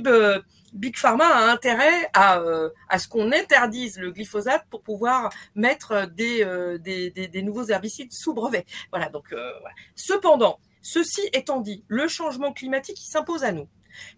Big 0.72 0.96
Pharma 0.96 1.26
a 1.26 1.50
intérêt 1.50 2.08
à, 2.12 2.42
à 2.88 2.98
ce 2.98 3.08
qu'on 3.08 3.32
interdise 3.32 3.98
le 3.98 4.10
glyphosate 4.12 4.66
pour 4.70 4.82
pouvoir 4.82 5.30
mettre 5.54 5.92
euh, 5.92 6.06
euh, 6.20 6.78
des, 6.78 7.42
nouveaux 7.42 7.64
herbicides 7.64 8.12
sous 8.12 8.34
brevet. 8.34 8.64
Voilà, 8.90 9.08
donc 9.08 9.32
euh, 9.32 9.52
Cependant, 9.94 10.58
ceci 10.82 11.22
étant 11.32 11.60
dit, 11.60 11.84
le 11.88 12.08
changement 12.08 12.52
climatique, 12.52 12.98
s'impose 12.98 13.44
à 13.44 13.52
nous. 13.52 13.68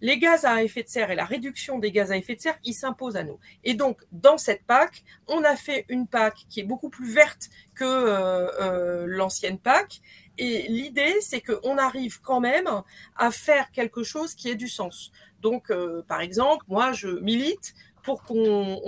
Les 0.01 0.19
gaz 0.19 0.45
à 0.45 0.63
effet 0.63 0.83
de 0.83 0.89
serre 0.89 1.11
et 1.11 1.17
la 1.17 1.25
réduction 1.25 1.79
des 1.79 1.91
gaz 1.91 2.13
à 2.13 2.17
effet 2.17 2.35
de 2.35 2.41
serre, 2.41 2.59
il 2.65 2.75
s'impose 2.75 3.17
à 3.17 3.25
nous. 3.25 3.39
Et 3.65 3.75
donc, 3.75 4.03
dans 4.13 4.37
cette 4.37 4.65
PAC, 4.65 5.03
on 5.29 5.43
a 5.45 5.57
fait 5.57 5.87
une 5.89 6.07
PAC 6.07 6.45
qui 6.49 6.61
est 6.61 6.65
beaucoup 6.65 6.91
plus 6.91 7.11
verte 7.11 7.49
que 7.75 9.07
l'ancienne 9.07 9.59
PAC. 9.59 10.03
Et 10.39 10.67
l'idée, 10.69 11.21
c'est 11.21 11.41
qu'on 11.41 11.79
arrive 11.79 12.21
quand 12.21 12.41
même 12.41 12.69
à 13.17 13.31
faire 13.31 13.71
quelque 13.71 14.03
chose 14.03 14.35
qui 14.35 14.49
ait 14.49 14.55
du 14.55 14.69
sens. 14.69 15.13
Donc, 15.41 15.73
par 16.09 16.21
exemple, 16.21 16.65
moi, 16.69 16.93
je 16.93 17.09
milite 17.09 17.75
pour 18.03 18.23
qu'on 18.23 18.81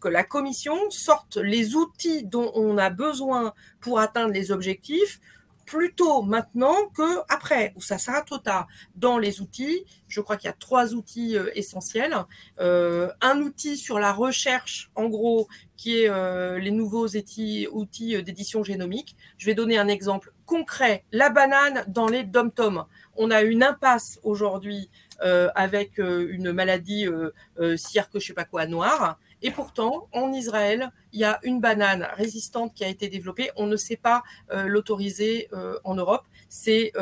que 0.00 0.08
la 0.08 0.24
commission 0.24 0.76
sorte 0.90 1.36
les 1.36 1.76
outils 1.76 2.24
dont 2.24 2.50
on 2.54 2.76
a 2.76 2.90
besoin 2.90 3.54
pour 3.80 4.00
atteindre 4.00 4.32
les 4.32 4.50
objectifs 4.50 5.20
plutôt 5.68 6.22
maintenant 6.22 6.88
que 6.94 7.20
après, 7.28 7.74
où 7.76 7.82
ça 7.82 7.98
sera 7.98 8.22
trop 8.22 8.38
tard. 8.38 8.66
Dans 8.96 9.18
les 9.18 9.42
outils, 9.42 9.84
je 10.08 10.22
crois 10.22 10.38
qu'il 10.38 10.46
y 10.46 10.50
a 10.50 10.56
trois 10.58 10.94
outils 10.94 11.36
euh, 11.36 11.50
essentiels. 11.54 12.16
Euh, 12.58 13.10
un 13.20 13.40
outil 13.42 13.76
sur 13.76 13.98
la 13.98 14.14
recherche, 14.14 14.90
en 14.94 15.08
gros, 15.08 15.46
qui 15.76 16.00
est 16.00 16.08
euh, 16.08 16.58
les 16.58 16.70
nouveaux 16.70 17.06
outils, 17.06 17.68
d'édition 18.22 18.64
génomique. 18.64 19.14
Je 19.36 19.44
vais 19.44 19.54
donner 19.54 19.76
un 19.76 19.88
exemple 19.88 20.32
concret. 20.46 21.04
La 21.12 21.28
banane 21.28 21.84
dans 21.86 22.08
les 22.08 22.24
dom-toms. 22.24 22.86
On 23.16 23.30
a 23.30 23.42
une 23.42 23.62
impasse 23.62 24.18
aujourd'hui 24.22 24.90
avec 25.20 25.98
une 25.98 26.52
maladie 26.52 27.06
cirque, 27.76 28.12
je 28.14 28.26
sais 28.26 28.32
pas 28.32 28.44
quoi, 28.44 28.66
noire. 28.66 29.18
Et 29.42 29.50
pourtant, 29.50 30.08
en 30.12 30.32
Israël, 30.32 30.90
il 31.12 31.20
y 31.20 31.24
a 31.24 31.38
une 31.42 31.60
banane 31.60 32.08
résistante 32.14 32.74
qui 32.74 32.84
a 32.84 32.88
été 32.88 33.08
développée. 33.08 33.50
On 33.56 33.66
ne 33.66 33.76
sait 33.76 33.96
pas 33.96 34.22
l'autoriser 34.50 35.48
en 35.84 35.94
Europe. 35.94 36.26
C'est 36.48 36.92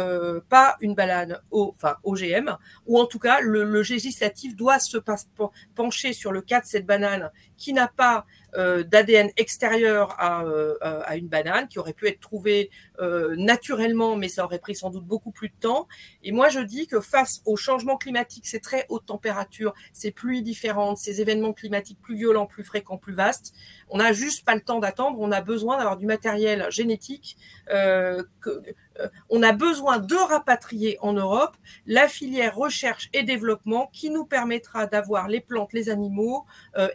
pas 0.49 0.77
une 0.81 0.95
banane 0.95 1.41
au, 1.51 1.75
OGM, 2.05 2.57
ou 2.87 3.01
en 3.01 3.07
tout 3.07 3.19
cas, 3.19 3.41
le 3.41 3.83
législatif 3.83 4.55
doit 4.55 4.79
se 4.79 4.99
pencher 5.75 6.13
sur 6.13 6.33
le 6.33 6.43
cas 6.43 6.61
de 6.61 6.67
cette 6.67 6.87
banane 6.87 7.31
qui 7.57 7.73
n'a 7.73 7.89
pas 7.89 8.27
euh, 8.57 8.85
d'ADN 8.85 9.31
extérieur 9.37 10.17
euh, 10.23 10.77
à, 10.81 11.17
une 11.17 11.29
banane 11.29 11.69
qui 11.69 11.79
aurait 11.79 11.93
pu 11.93 12.09
être 12.09 12.21
trouvée 12.21 12.71
euh, 13.01 13.37
naturellement, 13.37 14.17
mais 14.17 14.29
ça 14.29 14.45
aurait 14.45 14.61
pris 14.61 14.75
sans 14.75 14.89
doute 14.89 15.05
beaucoup 15.05 15.31
plus 15.31 15.49
de 15.49 15.55
temps. 15.61 15.89
Et 16.23 16.33
moi, 16.33 16.49
je 16.49 16.61
dis 16.61 16.87
que 16.87 17.01
face 17.01 17.43
au 17.45 17.57
changement 17.57 17.99
climatique, 17.99 18.47
ces 18.47 18.61
très 18.61 18.87
hautes 18.89 19.07
températures, 19.07 19.75
ces 19.93 20.11
pluies 20.11 20.43
différentes, 20.43 20.97
ces 20.97 21.21
événements 21.21 21.53
climatiques 21.53 22.01
plus 22.01 22.17
violents, 22.17 22.47
plus 22.47 22.65
fréquents, 22.65 22.97
plus 22.97 23.13
vastes, 23.13 23.53
on 23.91 23.99
n'a 23.99 24.13
juste 24.13 24.47
pas 24.47 24.55
le 24.55 24.63
temps 24.63 24.79
d'attendre. 24.79 25.19
On 25.21 25.33
a 25.33 25.43
besoin 25.43 25.77
d'avoir 25.77 25.99
du 25.99 26.07
matériel 26.07 26.67
génétique. 26.71 27.37
Que, 27.69 28.27
on 29.29 29.43
a 29.43 29.53
besoin 29.53 29.99
de 29.99 30.15
rapatrier 30.15 30.97
en 31.03 31.13
Europe 31.13 31.55
la 31.87 32.09
filière 32.09 32.57
recherche 32.57 33.11
et 33.13 33.25
développement 33.25 33.91
qui 33.93 34.09
nous 34.09 34.25
permettra 34.25 34.87
d'avoir 34.87 35.29
les 35.29 35.41
plantes, 35.41 35.75
les 35.75 35.91
animaux 35.91 36.47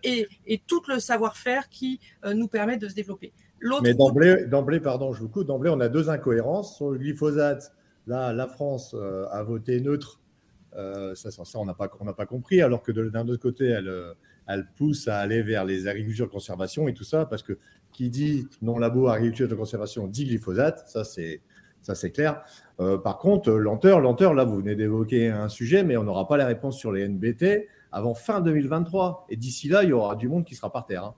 et 0.04 0.28
tout 0.58 0.82
le 0.88 1.00
savoir-faire 1.00 1.70
qui 1.70 2.00
euh, 2.26 2.34
nous 2.34 2.48
permet 2.48 2.78
de 2.78 2.88
se 2.88 2.96
développer. 2.96 3.34
Mais 3.84 3.94
d'emblée, 3.94 4.80
pardon, 4.80 5.14
je 5.14 5.22
vous 5.22 5.30
coupe, 5.30 5.46
d'emblée, 5.46 5.70
on 5.70 5.80
a 5.80 5.88
deux 5.90 6.10
incohérences. 6.10 6.78
Sur 6.78 6.90
le 6.90 6.98
glyphosate, 6.98 7.74
là, 8.08 8.34
la 8.34 8.48
France 8.48 8.96
euh, 8.98 9.28
a 9.30 9.44
voté 9.44 9.80
neutre. 9.82 10.20
Euh, 10.76 11.14
ça, 11.16 11.32
ça, 11.32 11.60
on 11.60 11.66
n'a 11.66 11.74
pas, 11.74 11.90
pas 11.90 12.26
compris, 12.26 12.62
alors 12.62 12.82
que 12.82 12.92
d'un 12.92 13.28
autre 13.28 13.42
côté, 13.42 13.66
elle, 13.68 13.92
elle 14.48 14.68
pousse 14.78 15.08
à 15.08 15.20
aller 15.20 15.42
vers 15.42 15.66
les 15.66 15.88
agricultures 15.88 16.28
de 16.28 16.32
conservation 16.32 16.88
et 16.88 16.94
tout 16.94 17.04
ça, 17.04 17.26
parce 17.26 17.44
que 17.44 17.58
qui 17.92 18.10
dit 18.10 18.48
non-labo 18.62 19.10
agriculture 19.10 19.50
de 19.50 19.56
conservation 19.56 20.08
dit 20.08 20.26
glyphosate, 20.26 20.88
ça 20.88 21.04
c'est 21.04 21.42
ça 21.82 21.94
c'est 21.94 22.12
clair. 22.12 22.42
par 22.78 23.18
contre, 23.18 23.52
lenteur, 23.52 24.00
lenteur, 24.00 24.34
là 24.34 24.46
vous 24.46 24.56
venez 24.58 24.76
d'évoquer 24.76 25.28
un 25.28 25.50
sujet, 25.50 25.84
mais 25.84 25.98
on 25.98 26.04
n'aura 26.04 26.26
pas 26.28 26.38
la 26.38 26.46
réponse 26.46 26.78
sur 26.78 26.94
les 26.94 27.06
NBT 27.06 27.68
avant 27.92 28.14
fin 28.14 28.42
2023. 28.42 29.28
Et 29.30 29.36
d'ici 29.36 29.68
là, 29.68 29.84
il 29.84 29.90
y 29.90 29.94
aura 29.94 30.16
du 30.16 30.28
monde 30.28 30.46
qui 30.46 30.56
sera 30.56 30.72
par 30.72 30.86
terre. 30.86 31.06
Hein. 31.06 31.16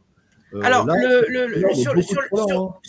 Euh, 0.54 0.62
Alors, 0.64 0.86
le, 0.88 1.74
sur, 1.74 1.94
sur, 2.04 2.80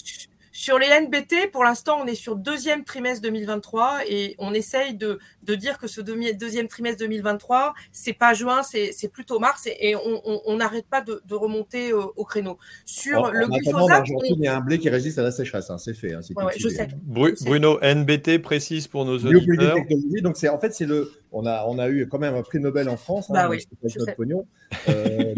les 0.79 1.01
NBT, 1.01 1.51
pour 1.53 1.65
l'instant, 1.65 1.99
on 2.03 2.07
est 2.07 2.15
sur 2.15 2.37
deuxième 2.37 2.85
trimestre 2.85 3.23
2023 3.23 4.01
et 4.09 4.35
on 4.39 4.55
essaye 4.55 4.95
de, 4.95 5.19
de 5.43 5.55
dire 5.55 5.79
que 5.79 5.87
ce 5.87 6.01
deuxième 6.01 6.69
trimestre 6.69 6.99
2023, 7.01 7.75
c'est 7.93 8.13
pas 8.13 8.35
juin, 8.35 8.63
c'est 8.63 9.09
plutôt 9.13 9.39
mars 9.39 9.67
et, 9.67 9.95
on 9.97 10.57
n'arrête 10.57 10.87
pas 10.87 11.01
de, 11.01 11.21
remonter 11.35 11.93
au, 11.93 12.25
créneau. 12.25 12.59
Sur 12.85 13.31
le 13.31 13.47
glyphosate. 13.47 14.05
il 14.09 14.41
y 14.41 14.47
a 14.47 14.57
un 14.57 14.61
blé 14.61 14.79
qui 14.79 14.89
résiste 14.89 15.19
à 15.19 15.23
la 15.23 15.33
sécheresse, 15.33 15.71
hein, 15.71 15.79
c'est 15.79 15.95
fait. 15.95 16.15
Hein, 16.15 16.21
je 16.57 16.69
sais. 16.69 16.89
Bruno, 17.05 17.79
NBT 17.83 18.39
précise 18.43 18.87
pour 18.87 19.05
nos 19.05 19.19
auditeurs. 19.19 19.77
Donc, 20.23 20.37
en 20.45 20.59
fait, 20.59 20.73
c'est 20.73 20.87
le 20.87 21.11
on 21.35 21.47
a, 21.47 21.65
on 21.67 21.79
a 21.79 21.89
eu 21.89 22.07
quand 22.09 22.21
même 22.21 22.35
un 22.35 22.43
prix 22.43 22.61
Nobel 22.61 22.89
en 22.89 22.97
France, 22.97 23.29
hein, 23.29 23.35
bah 23.35 23.49
oui, 23.51 23.67
notre 23.83 24.15
pognon, 24.15 24.47
euh, 24.89 25.35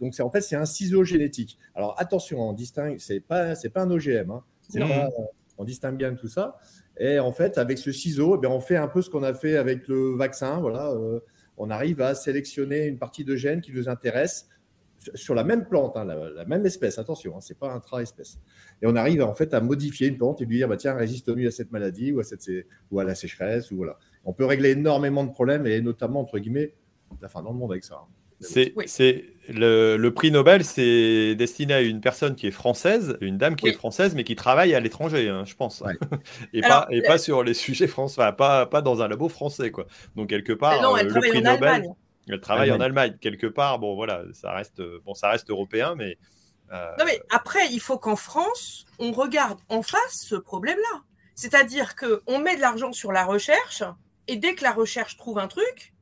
donc 0.00 0.14
c'est 0.14 0.22
en 0.22 0.30
fait 0.30 0.40
c'est 0.40 0.56
un 0.56 0.64
ciseau 0.66 1.04
génétique. 1.04 1.56
Alors 1.76 1.94
attention, 1.98 2.40
on 2.40 2.52
distingue, 2.52 2.96
c'est 2.98 3.20
pas 3.20 3.54
c'est 3.54 3.70
pas 3.70 3.82
un 3.82 3.86
OGM, 4.00 4.30
hein. 4.30 4.42
on 5.58 5.64
distingue 5.64 5.96
bien 5.96 6.14
tout 6.14 6.28
ça. 6.28 6.58
Et 6.98 7.18
en 7.18 7.32
fait, 7.32 7.58
avec 7.58 7.78
ce 7.78 7.92
ciseau, 7.92 8.36
eh 8.36 8.40
bien, 8.40 8.50
on 8.50 8.60
fait 8.60 8.76
un 8.76 8.88
peu 8.88 9.02
ce 9.02 9.10
qu'on 9.10 9.22
a 9.22 9.34
fait 9.34 9.56
avec 9.56 9.88
le 9.88 10.16
vaccin. 10.16 10.60
Voilà, 10.60 10.90
euh, 10.90 11.20
on 11.56 11.70
arrive 11.70 12.00
à 12.00 12.14
sélectionner 12.14 12.86
une 12.86 12.98
partie 12.98 13.24
de 13.24 13.36
gènes 13.36 13.60
qui 13.60 13.72
nous 13.72 13.88
intéresse 13.88 14.48
sur 15.14 15.34
la 15.34 15.44
même 15.44 15.66
plante, 15.66 15.96
hein, 15.96 16.04
la, 16.04 16.44
même 16.44 16.66
espèce, 16.66 16.98
attention, 16.98 17.36
hein, 17.36 17.40
ce 17.40 17.52
n'est 17.52 17.58
pas 17.58 17.72
intra-espèce. 17.72 18.38
Et 18.82 18.86
on 18.86 18.96
arrive 18.96 19.22
en 19.22 19.34
fait 19.34 19.54
à 19.54 19.60
modifier 19.60 20.08
une 20.08 20.18
plante 20.18 20.42
et 20.42 20.44
lui 20.44 20.58
dire, 20.58 20.68
bah, 20.68 20.76
tiens, 20.76 20.94
résiste 20.94 21.34
mieux 21.34 21.48
à 21.48 21.50
cette 21.50 21.72
maladie 21.72 22.12
ou 22.12 22.20
à, 22.20 22.24
cette, 22.24 22.50
ou 22.90 23.00
à 23.00 23.04
la 23.04 23.14
sécheresse. 23.14 23.70
Ou 23.70 23.76
voilà. 23.76 23.98
On 24.24 24.32
peut 24.32 24.44
régler 24.44 24.70
énormément 24.70 25.24
de 25.24 25.30
problèmes 25.30 25.66
et 25.66 25.80
notamment, 25.80 26.20
entre 26.20 26.38
guillemets, 26.38 26.74
la 27.20 27.28
fin 27.28 27.42
dans 27.42 27.52
le 27.52 27.58
monde 27.58 27.72
avec 27.72 27.84
ça. 27.84 28.02
Hein. 28.02 28.12
C'est, 28.40 28.72
le, 29.48 30.08
prix 30.08 30.30
Nobel, 30.30 30.64
c'est 30.64 31.34
destiné 31.34 31.74
à 31.74 31.80
une 31.80 32.00
personne 32.00 32.34
qui 32.34 32.46
est 32.46 32.52
française, 32.52 33.18
une 33.20 33.36
dame 33.36 33.56
qui 33.56 33.68
est 33.68 33.72
française, 33.72 34.14
mais 34.14 34.24
qui 34.24 34.36
travaille 34.36 34.74
à 34.74 34.80
l'étranger, 34.80 35.32
je 35.44 35.54
pense. 35.54 35.82
et, 36.52 36.60
pas, 36.62 36.86
et 36.90 37.02
pas 37.02 37.18
sur 37.18 37.42
les 37.42 37.54
sujets 37.54 37.86
français, 37.86 38.32
pas, 38.36 38.66
pas 38.66 38.82
dans 38.82 39.02
un 39.02 39.08
labo 39.08 39.28
français. 39.28 39.70
Quoi. 39.70 39.86
Donc, 40.16 40.30
quelque 40.30 40.52
part, 40.52 40.80
non, 40.80 40.96
elle 40.96 41.08
euh, 41.08 41.14
le 41.14 41.28
prix 41.28 41.42
Nobel. 41.42 41.88
Elle 42.28 42.40
travaille 42.40 42.70
en 42.70 42.80
Allemagne, 42.80 43.16
quelque 43.20 43.46
part. 43.46 43.78
Bon, 43.78 43.94
voilà, 43.94 44.22
ça 44.32 44.52
reste, 44.52 44.80
bon, 45.04 45.14
ça 45.14 45.30
reste 45.30 45.50
européen, 45.50 45.94
mais. 45.96 46.16
Euh, 46.72 46.92
non, 46.98 47.04
mais 47.04 47.20
après, 47.30 47.66
il 47.72 47.80
faut 47.80 47.98
qu'en 47.98 48.16
France, 48.16 48.84
on 48.98 49.10
regarde 49.10 49.58
en 49.68 49.82
face 49.82 50.24
ce 50.28 50.36
problème-là. 50.36 51.02
C'est-à-dire 51.34 51.96
qu'on 51.96 52.38
met 52.38 52.54
de 52.54 52.60
l'argent 52.60 52.92
sur 52.92 53.10
la 53.10 53.24
recherche, 53.24 53.82
et 54.28 54.36
dès 54.36 54.54
que 54.54 54.62
la 54.62 54.72
recherche 54.72 55.16
trouve 55.16 55.38
un 55.38 55.48
truc, 55.48 55.92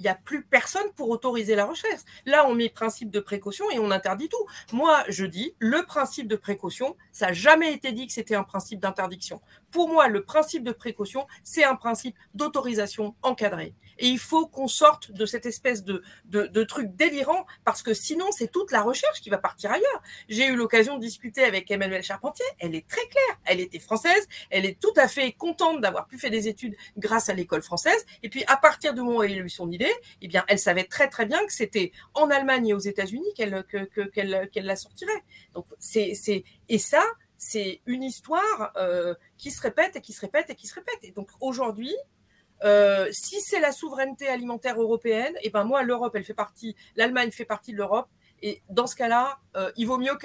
il 0.00 0.04
n'y 0.04 0.08
a 0.08 0.14
plus 0.14 0.42
personne 0.42 0.90
pour 0.96 1.10
autoriser 1.10 1.54
la 1.54 1.66
recherche. 1.66 2.00
Là, 2.24 2.46
on 2.48 2.54
met 2.54 2.64
le 2.64 2.70
principe 2.70 3.10
de 3.10 3.20
précaution 3.20 3.70
et 3.70 3.78
on 3.78 3.90
interdit 3.90 4.30
tout. 4.30 4.46
Moi, 4.72 5.04
je 5.08 5.26
dis, 5.26 5.54
le 5.58 5.84
principe 5.84 6.26
de 6.26 6.36
précaution, 6.36 6.96
ça 7.12 7.26
n'a 7.26 7.32
jamais 7.34 7.74
été 7.74 7.92
dit 7.92 8.06
que 8.06 8.12
c'était 8.14 8.34
un 8.34 8.42
principe 8.42 8.80
d'interdiction. 8.80 9.42
Pour 9.70 9.88
moi, 9.88 10.08
le 10.08 10.22
principe 10.22 10.64
de 10.64 10.72
précaution, 10.72 11.26
c'est 11.44 11.64
un 11.64 11.76
principe 11.76 12.16
d'autorisation 12.34 13.14
encadrée. 13.22 13.74
Et 14.00 14.08
il 14.08 14.18
faut 14.18 14.46
qu'on 14.46 14.66
sorte 14.66 15.12
de 15.12 15.26
cette 15.26 15.46
espèce 15.46 15.84
de, 15.84 16.02
de, 16.24 16.64
truc 16.64 16.96
délirant, 16.96 17.46
parce 17.64 17.82
que 17.82 17.92
sinon, 17.92 18.26
c'est 18.32 18.50
toute 18.50 18.72
la 18.72 18.82
recherche 18.82 19.20
qui 19.20 19.28
va 19.28 19.38
partir 19.38 19.70
ailleurs. 19.70 20.02
J'ai 20.28 20.46
eu 20.46 20.56
l'occasion 20.56 20.96
de 20.96 21.02
discuter 21.02 21.44
avec 21.44 21.70
Emmanuelle 21.70 22.02
Charpentier. 22.02 22.46
Elle 22.58 22.74
est 22.74 22.88
très 22.88 23.06
claire. 23.06 23.40
Elle 23.44 23.60
était 23.60 23.78
française. 23.78 24.26
Elle 24.48 24.64
est 24.64 24.80
tout 24.80 24.92
à 24.96 25.06
fait 25.06 25.32
contente 25.32 25.80
d'avoir 25.82 26.06
pu 26.06 26.18
faire 26.18 26.30
des 26.30 26.48
études 26.48 26.76
grâce 26.96 27.28
à 27.28 27.34
l'école 27.34 27.62
française. 27.62 28.06
Et 28.22 28.30
puis, 28.30 28.42
à 28.46 28.56
partir 28.56 28.94
du 28.94 29.02
moment 29.02 29.18
où 29.18 29.22
elle 29.22 29.32
a 29.32 29.36
eu 29.36 29.50
son 29.50 29.70
idée, 29.70 29.92
eh 30.22 30.28
bien, 30.28 30.44
elle 30.48 30.58
savait 30.58 30.84
très, 30.84 31.08
très 31.08 31.26
bien 31.26 31.44
que 31.44 31.52
c'était 31.52 31.92
en 32.14 32.30
Allemagne 32.30 32.68
et 32.68 32.74
aux 32.74 32.78
États-Unis 32.78 33.28
qu'elle 33.36 33.64
la 34.54 34.76
sortirait. 34.76 35.22
Donc, 35.52 35.66
c'est, 35.78 36.14
et 36.68 36.78
ça, 36.78 37.02
c'est 37.40 37.80
une 37.86 38.02
histoire 38.02 38.70
euh, 38.76 39.14
qui 39.38 39.50
se 39.50 39.62
répète 39.62 39.96
et 39.96 40.02
qui 40.02 40.12
se 40.12 40.20
répète 40.20 40.50
et 40.50 40.54
qui 40.54 40.66
se 40.66 40.74
répète. 40.74 40.98
Et 41.02 41.10
donc, 41.10 41.30
aujourd'hui, 41.40 41.96
euh, 42.62 43.08
si 43.12 43.40
c'est 43.40 43.60
la 43.60 43.72
souveraineté 43.72 44.28
alimentaire 44.28 44.80
européenne, 44.80 45.34
et 45.36 45.44
eh 45.44 45.50
ben 45.50 45.64
moi, 45.64 45.82
l'Europe, 45.82 46.14
elle 46.14 46.24
fait 46.24 46.34
partie, 46.34 46.76
l'Allemagne 46.96 47.30
fait 47.30 47.46
partie 47.46 47.72
de 47.72 47.78
l'Europe. 47.78 48.08
Et 48.42 48.62
dans 48.68 48.86
ce 48.86 48.94
cas-là, 48.94 49.38
euh, 49.56 49.70
il 49.76 49.86
vaut 49.86 49.96
mieux 49.96 50.16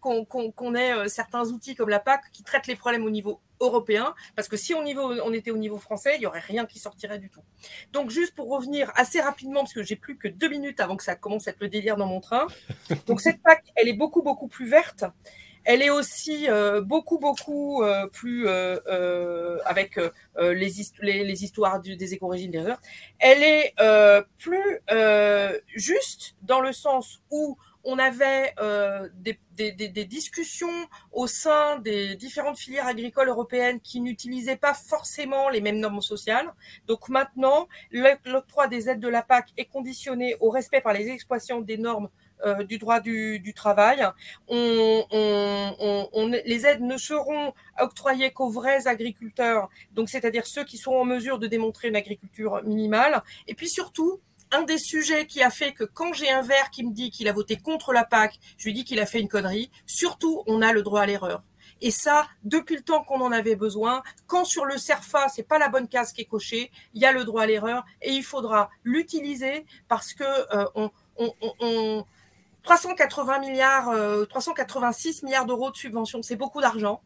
qu'on 0.00 0.74
ait 0.74 1.08
certains 1.08 1.48
outils 1.48 1.76
comme 1.76 1.88
la 1.88 2.00
PAC 2.00 2.30
qui 2.32 2.42
traitent 2.42 2.66
les 2.66 2.76
problèmes 2.76 3.04
au 3.04 3.10
niveau 3.10 3.40
européen, 3.60 4.14
parce 4.34 4.48
que 4.48 4.56
si 4.56 4.74
on, 4.74 4.82
niveau, 4.82 5.12
on 5.22 5.32
était 5.32 5.52
au 5.52 5.56
niveau 5.56 5.78
français, 5.78 6.16
il 6.16 6.20
n'y 6.20 6.26
aurait 6.26 6.40
rien 6.40 6.66
qui 6.66 6.80
sortirait 6.80 7.18
du 7.18 7.30
tout. 7.30 7.42
Donc 7.92 8.10
juste 8.10 8.34
pour 8.34 8.48
revenir 8.48 8.92
assez 8.96 9.20
rapidement, 9.20 9.60
parce 9.60 9.72
que 9.72 9.82
j'ai 9.82 9.96
plus 9.96 10.16
que 10.16 10.28
deux 10.28 10.48
minutes 10.48 10.80
avant 10.80 10.96
que 10.96 11.04
ça 11.04 11.14
commence 11.14 11.46
à 11.46 11.52
être 11.52 11.60
le 11.60 11.68
délire 11.68 11.96
dans 11.96 12.06
mon 12.06 12.20
train. 12.20 12.46
Donc 13.06 13.20
cette 13.20 13.40
PAC, 13.42 13.64
elle 13.76 13.88
est 13.88 13.94
beaucoup, 13.94 14.22
beaucoup 14.22 14.48
plus 14.48 14.68
verte. 14.68 15.04
Elle 15.64 15.82
est 15.82 15.90
aussi 15.90 16.48
euh, 16.48 16.82
beaucoup, 16.82 17.18
beaucoup 17.18 17.82
euh, 17.82 18.06
plus 18.08 18.46
euh, 18.46 19.58
avec 19.64 19.98
les, 20.38 21.24
les, 21.24 21.44
histoires 21.44 21.80
des 21.80 22.14
éco-régimes 22.14 22.50
des 22.50 22.74
Elle 23.18 23.42
est 23.42 23.74
plus 24.38 24.80
juste 25.74 26.36
dans 26.42 26.60
le 26.60 26.72
sens 26.72 27.20
où 27.30 27.56
on 27.86 27.98
avait 27.98 28.54
des, 29.14 29.38
des, 29.72 30.04
discussions 30.04 30.88
au 31.12 31.26
sein 31.26 31.78
des 31.78 32.16
différentes 32.16 32.58
filières 32.58 32.86
agricoles 32.86 33.28
européennes 33.28 33.80
qui 33.80 34.00
n'utilisaient 34.00 34.56
pas 34.56 34.74
forcément 34.74 35.50
les 35.50 35.60
mêmes 35.60 35.78
normes 35.78 36.02
sociales. 36.02 36.52
Donc 36.86 37.08
maintenant, 37.08 37.68
l'octroi 37.90 38.68
des 38.68 38.88
aides 38.88 39.00
de 39.00 39.08
la 39.08 39.22
PAC 39.22 39.52
est 39.56 39.66
conditionné 39.66 40.36
au 40.40 40.50
respect 40.50 40.80
par 40.80 40.92
les 40.92 41.08
exploitations 41.08 41.60
des 41.60 41.76
normes 41.78 42.06
euh, 42.06 42.08
du 42.66 42.78
droit 42.78 43.00
du, 43.00 43.52
travail. 43.54 44.06
On, 44.48 45.04
les 46.44 46.66
aides 46.66 46.82
ne 46.82 46.96
seront 46.96 47.52
octroyées 47.80 48.32
qu'aux 48.32 48.50
vrais 48.50 48.86
agriculteurs, 48.86 49.68
donc 49.92 50.08
c'est-à-dire 50.08 50.46
ceux 50.46 50.64
qui 50.64 50.78
sont 50.78 50.92
en 50.92 51.04
mesure 51.04 51.38
de 51.38 51.46
démontrer 51.46 51.88
une 51.88 51.96
agriculture 51.96 52.62
minimale. 52.64 53.22
Et 53.46 53.54
puis 53.54 53.68
surtout, 53.68 54.20
un 54.52 54.62
des 54.62 54.78
sujets 54.78 55.26
qui 55.26 55.42
a 55.42 55.50
fait 55.50 55.72
que 55.72 55.84
quand 55.84 56.12
j'ai 56.12 56.30
un 56.30 56.42
vert 56.42 56.70
qui 56.70 56.84
me 56.84 56.92
dit 56.92 57.10
qu'il 57.10 57.28
a 57.28 57.32
voté 57.32 57.56
contre 57.56 57.92
la 57.92 58.04
PAC, 58.04 58.38
je 58.56 58.64
lui 58.66 58.72
dis 58.72 58.84
qu'il 58.84 59.00
a 59.00 59.06
fait 59.06 59.20
une 59.20 59.28
connerie. 59.28 59.70
Surtout, 59.86 60.42
on 60.46 60.62
a 60.62 60.72
le 60.72 60.82
droit 60.82 61.00
à 61.00 61.06
l'erreur. 61.06 61.42
Et 61.80 61.90
ça, 61.90 62.28
depuis 62.44 62.76
le 62.76 62.82
temps 62.82 63.02
qu'on 63.02 63.20
en 63.20 63.32
avait 63.32 63.56
besoin, 63.56 64.02
quand 64.26 64.44
sur 64.44 64.64
le 64.64 64.78
CERFA, 64.78 65.28
c'est 65.28 65.42
pas 65.42 65.58
la 65.58 65.68
bonne 65.68 65.88
case 65.88 66.12
qui 66.12 66.22
est 66.22 66.26
cochée, 66.26 66.70
il 66.94 67.02
y 67.02 67.04
a 67.04 67.12
le 67.12 67.24
droit 67.24 67.42
à 67.42 67.46
l'erreur 67.46 67.84
et 68.00 68.12
il 68.12 68.22
faudra 68.22 68.70
l'utiliser 68.84 69.66
parce 69.88 70.14
que 70.14 70.24
euh, 70.24 70.88
on, 71.16 72.04
380 72.64 73.38
milliards, 73.38 73.90
386 74.28 75.22
euh, 75.22 75.26
milliards 75.26 75.46
d'euros 75.46 75.70
de 75.70 75.76
subventions, 75.76 76.22
c'est 76.22 76.36
beaucoup 76.36 76.60
d'argent. 76.60 77.02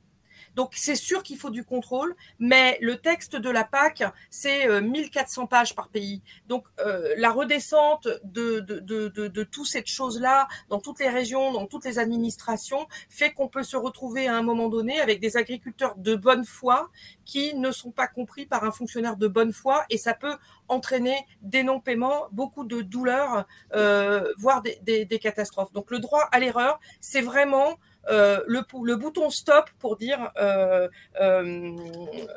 Donc 0.58 0.72
c'est 0.74 0.96
sûr 0.96 1.22
qu'il 1.22 1.38
faut 1.38 1.50
du 1.50 1.62
contrôle, 1.62 2.16
mais 2.40 2.78
le 2.80 2.96
texte 2.96 3.36
de 3.36 3.48
la 3.48 3.62
PAC, 3.62 4.02
c'est 4.28 4.80
1400 4.80 5.44
euh, 5.44 5.46
pages 5.46 5.76
par 5.76 5.86
pays. 5.86 6.20
Donc 6.48 6.66
euh, 6.80 7.14
la 7.16 7.30
redescente 7.30 8.08
de, 8.24 8.58
de, 8.58 8.80
de, 8.80 9.06
de, 9.06 9.28
de 9.28 9.44
toute 9.44 9.68
cette 9.68 9.86
chose-là 9.86 10.48
dans 10.68 10.80
toutes 10.80 10.98
les 10.98 11.10
régions, 11.10 11.52
dans 11.52 11.66
toutes 11.66 11.84
les 11.84 12.00
administrations, 12.00 12.88
fait 13.08 13.32
qu'on 13.32 13.46
peut 13.46 13.62
se 13.62 13.76
retrouver 13.76 14.26
à 14.26 14.36
un 14.36 14.42
moment 14.42 14.68
donné 14.68 15.00
avec 15.00 15.20
des 15.20 15.36
agriculteurs 15.36 15.94
de 15.96 16.16
bonne 16.16 16.44
foi 16.44 16.90
qui 17.24 17.54
ne 17.54 17.70
sont 17.70 17.92
pas 17.92 18.08
compris 18.08 18.44
par 18.44 18.64
un 18.64 18.72
fonctionnaire 18.72 19.16
de 19.16 19.28
bonne 19.28 19.52
foi 19.52 19.84
et 19.90 19.96
ça 19.96 20.12
peut 20.12 20.38
entraîner 20.66 21.24
des 21.40 21.62
non-paiements, 21.62 22.26
beaucoup 22.32 22.64
de 22.64 22.80
douleurs, 22.80 23.46
euh, 23.74 24.32
voire 24.38 24.60
des, 24.62 25.04
des, 25.04 25.18
catastrophes. 25.20 25.72
Donc 25.72 25.92
le 25.92 26.00
droit 26.00 26.28
à 26.32 26.40
l'erreur, 26.40 26.80
c'est 27.00 27.20
vraiment 27.20 27.78
le, 28.08 28.62
le, 28.84 28.96
bouton 28.96 29.30
stop 29.30 29.70
pour 29.78 29.96
dire 29.96 30.30
euh, 30.40 30.88
euh, 31.20 31.76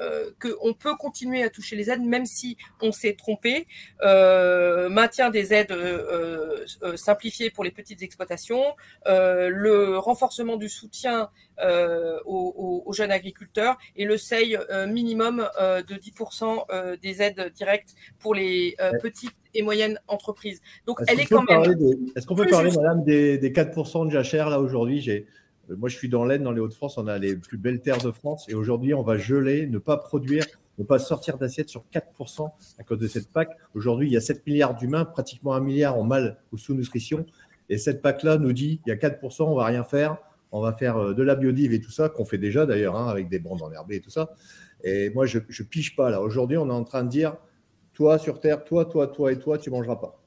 euh, 0.01 0.31
qu'on 0.41 0.73
peut 0.73 0.95
continuer 0.95 1.43
à 1.43 1.49
toucher 1.49 1.75
les 1.75 1.89
aides 1.89 2.01
même 2.01 2.25
si 2.25 2.57
on 2.81 2.91
s'est 2.91 3.13
trompé. 3.13 3.67
Euh, 4.03 4.89
maintien 4.89 5.29
des 5.29 5.53
aides 5.53 5.75
simplifiées 6.95 7.49
pour 7.49 7.63
les 7.63 7.71
petites 7.71 8.01
exploitations, 8.01 8.63
le 9.05 9.97
renforcement 9.97 10.57
du 10.57 10.69
soutien 10.69 11.29
aux, 12.25 12.84
aux, 12.86 12.93
jeunes 12.93 13.12
agriculteurs 13.12 13.77
et 13.95 14.05
le 14.05 14.17
seuil 14.17 14.57
minimum 14.88 15.47
de 15.60 15.95
10% 15.95 16.97
des 16.99 17.21
aides 17.21 17.51
directes 17.53 17.93
pour 18.19 18.36
les 18.36 18.75
petites 19.01 19.31
et 19.53 19.62
moyennes 19.62 19.99
entreprises. 20.07 20.62
Donc, 20.86 20.99
elle 21.07 21.19
est 21.19 21.25
quand 21.25 21.43
même. 21.43 21.62
Est-ce 22.15 22.25
qu'on 22.25 22.36
peut 22.36 22.47
parler, 22.47 22.71
madame, 22.71 23.03
des, 23.03 23.38
des 23.38 23.51
4% 23.51 24.07
de 24.07 24.12
jachère 24.12 24.49
là 24.49 24.60
aujourd'hui? 24.60 25.01
J'ai 25.01 25.21
euh, 25.21 25.40
moi, 25.77 25.89
je 25.89 25.95
suis 25.95 26.10
dans 26.10 26.25
l'Aisne, 26.25 26.43
dans 26.43 26.51
les 26.51 26.60
Hauts-de-France, 26.60 26.97
on 26.97 27.07
a 27.07 27.17
les 27.17 27.36
plus 27.36 27.57
belles 27.57 27.81
terres 27.81 28.01
de 28.01 28.12
France. 28.12 28.47
Et 28.49 28.53
aujourd'hui, 28.53 28.93
on 28.93 29.03
va 29.03 29.17
geler, 29.17 29.67
ne 29.67 29.77
pas 29.77 29.97
produire, 29.97 30.45
ne 30.77 30.84
pas 30.84 30.99
sortir 30.99 31.38
d'assiette 31.38 31.69
sur 31.69 31.86
4% 31.93 32.49
à 32.79 32.84
cause 32.84 32.99
de 32.99 33.07
cette 33.07 33.29
PAC. 33.31 33.49
Aujourd'hui, 33.75 34.07
il 34.07 34.13
y 34.13 34.17
a 34.17 34.21
7 34.21 34.45
milliards 34.45 34.75
d'humains, 34.75 35.05
pratiquement 35.05 35.53
un 35.53 35.60
milliard 35.60 35.97
en 35.97 36.03
mal 36.03 36.38
ou 36.51 36.57
sous-nutrition. 36.57 37.25
Et 37.69 37.77
cette 37.77 38.01
PAC-là 38.01 38.38
nous 38.38 38.53
dit 38.53 38.81
il 38.86 38.89
y 38.89 38.91
a 38.91 38.95
4%, 38.95 39.43
on 39.43 39.55
va 39.55 39.65
rien 39.65 39.84
faire. 39.84 40.17
On 40.53 40.60
va 40.60 40.73
faire 40.73 40.97
euh, 40.97 41.13
de 41.13 41.23
la 41.23 41.36
biodive 41.36 41.73
et 41.73 41.79
tout 41.79 41.91
ça, 41.91 42.10
qu'on 42.10 42.25
fait 42.25 42.38
déjà 42.38 42.65
d'ailleurs, 42.65 42.97
hein, 42.97 43.07
avec 43.07 43.29
des 43.29 43.39
bandes 43.39 43.62
enherbées 43.62 43.95
et 43.95 44.01
tout 44.01 44.10
ça. 44.10 44.34
Et 44.84 45.10
moi, 45.12 45.25
je 45.25 45.38
ne 45.39 45.63
piche 45.63 45.95
pas 45.95 46.10
là. 46.10 46.21
Aujourd'hui, 46.21 46.57
on 46.57 46.67
est 46.67 46.73
en 46.73 46.84
train 46.84 47.03
de 47.03 47.10
dire 47.10 47.38
toi 47.93 48.17
sur 48.17 48.39
Terre, 48.39 48.63
toi, 48.63 48.86
toi, 48.86 49.07
toi 49.07 49.31
et 49.31 49.39
toi, 49.39 49.57
tu 49.57 49.69
mangeras 49.69 49.97
pas. 49.97 50.20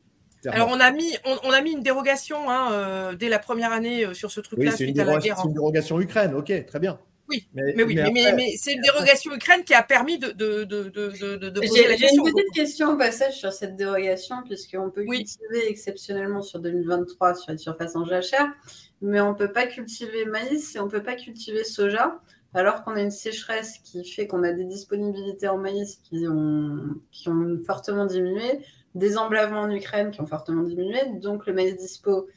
Alors 0.50 0.68
on 0.70 0.80
a 0.80 0.90
mis, 0.90 1.16
on, 1.24 1.50
a 1.50 1.61
mis 1.61 1.72
une 1.72 1.83
dérogation 1.83 2.50
hein, 2.50 2.72
euh, 2.72 3.14
dès 3.14 3.28
la 3.28 3.38
première 3.38 3.72
année 3.72 4.04
euh, 4.04 4.14
sur 4.14 4.30
ce 4.30 4.40
truc-là 4.40 4.70
oui, 4.70 4.76
suite 4.76 4.98
à 4.98 5.04
la 5.04 5.18
guerre. 5.18 5.38
C'est 5.38 5.48
une 5.48 5.54
dérogation 5.54 6.00
Ukraine, 6.00 6.35
ok, 6.35 6.66
très 6.66 6.78
bien. 6.78 6.98
Oui, 7.28 7.48
mais, 7.54 7.83
oui, 7.83 7.98
mais, 8.12 8.54
c'est 8.59 8.74
une 8.74 8.83
dérogation 8.83 9.35
Ukraine 9.35 9.64
qui 9.64 9.72
a 9.72 9.83
permis 9.83 10.18
de, 10.18 10.33
de, 10.33 10.64
de, 10.64 10.88
de, 10.88 11.61
poser 11.61 11.88
la 11.88 11.96
question. 11.96 12.22
J'ai 12.22 12.30
une 12.30 12.37
petite 12.37 12.54
question 12.54 12.92
au 12.92 12.96
passage 12.98 13.38
sur 13.38 13.50
cette 13.50 13.76
dérogation, 13.76 14.37
puisqu'on 14.44 14.90
peut 14.90 15.04
cultiver 15.04 15.68
exceptionnellement 15.68 16.42
sur 16.42 16.61
2023 16.61 17.35
sur 17.37 17.50
une 17.50 17.59
surface 17.59 17.96
en 17.96 18.04
jachère, 18.04 18.52
mais 19.00 19.22
on 19.22 19.30
ne 19.30 19.37
peut 19.37 19.52
pas 19.52 19.66
cultiver 19.66 20.26
maïs 20.26 20.76
et 20.76 20.80
on 20.80 20.85
ne 20.85 20.90
peut 20.90 21.02
pas 21.02 21.14
cultiver 21.14 21.64
soja, 21.64 22.20
alors 22.52 22.85
qu'on 22.85 22.94
a 22.94 23.00
une 23.00 23.11
sécheresse 23.11 23.78
qui 23.83 24.04
fait 24.04 24.26
qu'on 24.26 24.42
a 24.42 24.52
des 24.52 24.64
disponibilités 24.64 25.48
en 25.48 25.57
maïs 25.57 26.00
qui 26.04 26.28
ont, 26.28 26.78
qui 27.11 27.30
ont 27.30 27.59
fortement 27.66 28.04
diminué 28.04 28.61
des 28.94 29.18
emblavements 29.18 29.62
en 29.62 29.70
Ukraine 29.70 30.11
qui 30.11 30.20
ont 30.20 30.26
fortement 30.26 30.62
diminué, 30.62 31.00
donc 31.20 31.46
le 31.46 31.52
maïs 31.52 31.76
dispo 31.76 32.28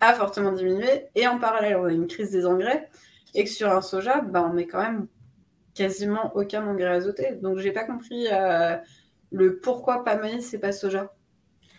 a 0.00 0.14
fortement 0.14 0.52
diminué, 0.52 1.06
et 1.14 1.26
en 1.26 1.38
parallèle, 1.38 1.76
on 1.76 1.84
a 1.84 1.92
une 1.92 2.06
crise 2.06 2.30
des 2.30 2.46
engrais, 2.46 2.88
et 3.34 3.44
que 3.44 3.50
sur 3.50 3.70
un 3.70 3.82
soja, 3.82 4.20
bah, 4.20 4.46
on 4.48 4.52
met 4.52 4.66
quand 4.66 4.82
même 4.82 5.06
quasiment 5.74 6.34
aucun 6.36 6.66
engrais 6.66 6.90
azoté. 6.90 7.32
Donc, 7.42 7.58
j'ai 7.58 7.72
pas 7.72 7.84
compris 7.84 8.28
euh, 8.30 8.76
le 9.32 9.58
pourquoi 9.58 10.04
pas 10.04 10.16
maïs 10.16 10.54
et 10.54 10.58
pas 10.58 10.72
soja. 10.72 11.14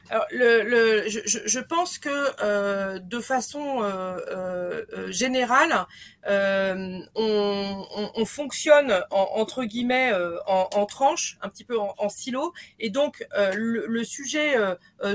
Alors, 0.10 0.26
le, 0.32 1.04
je, 1.08 1.60
pense 1.60 1.98
que 1.98 2.10
euh, 2.44 3.00
de 3.00 3.20
façon 3.20 3.80
euh, 3.82 5.12
générale, 5.12 5.88
euh, 6.28 7.00
on, 7.16 8.26
fonctionne 8.26 9.04
entre 9.12 9.64
guillemets 9.64 10.12
euh, 10.12 10.38
en, 10.48 10.86
tranches, 10.86 11.38
un 11.42 11.50
petit 11.50 11.64
peu 11.64 11.78
en, 11.80 12.10
silo, 12.10 12.54
et 12.80 12.90
donc 12.90 13.26
euh, 13.38 13.52
le, 13.56 14.04
sujet 14.04 14.56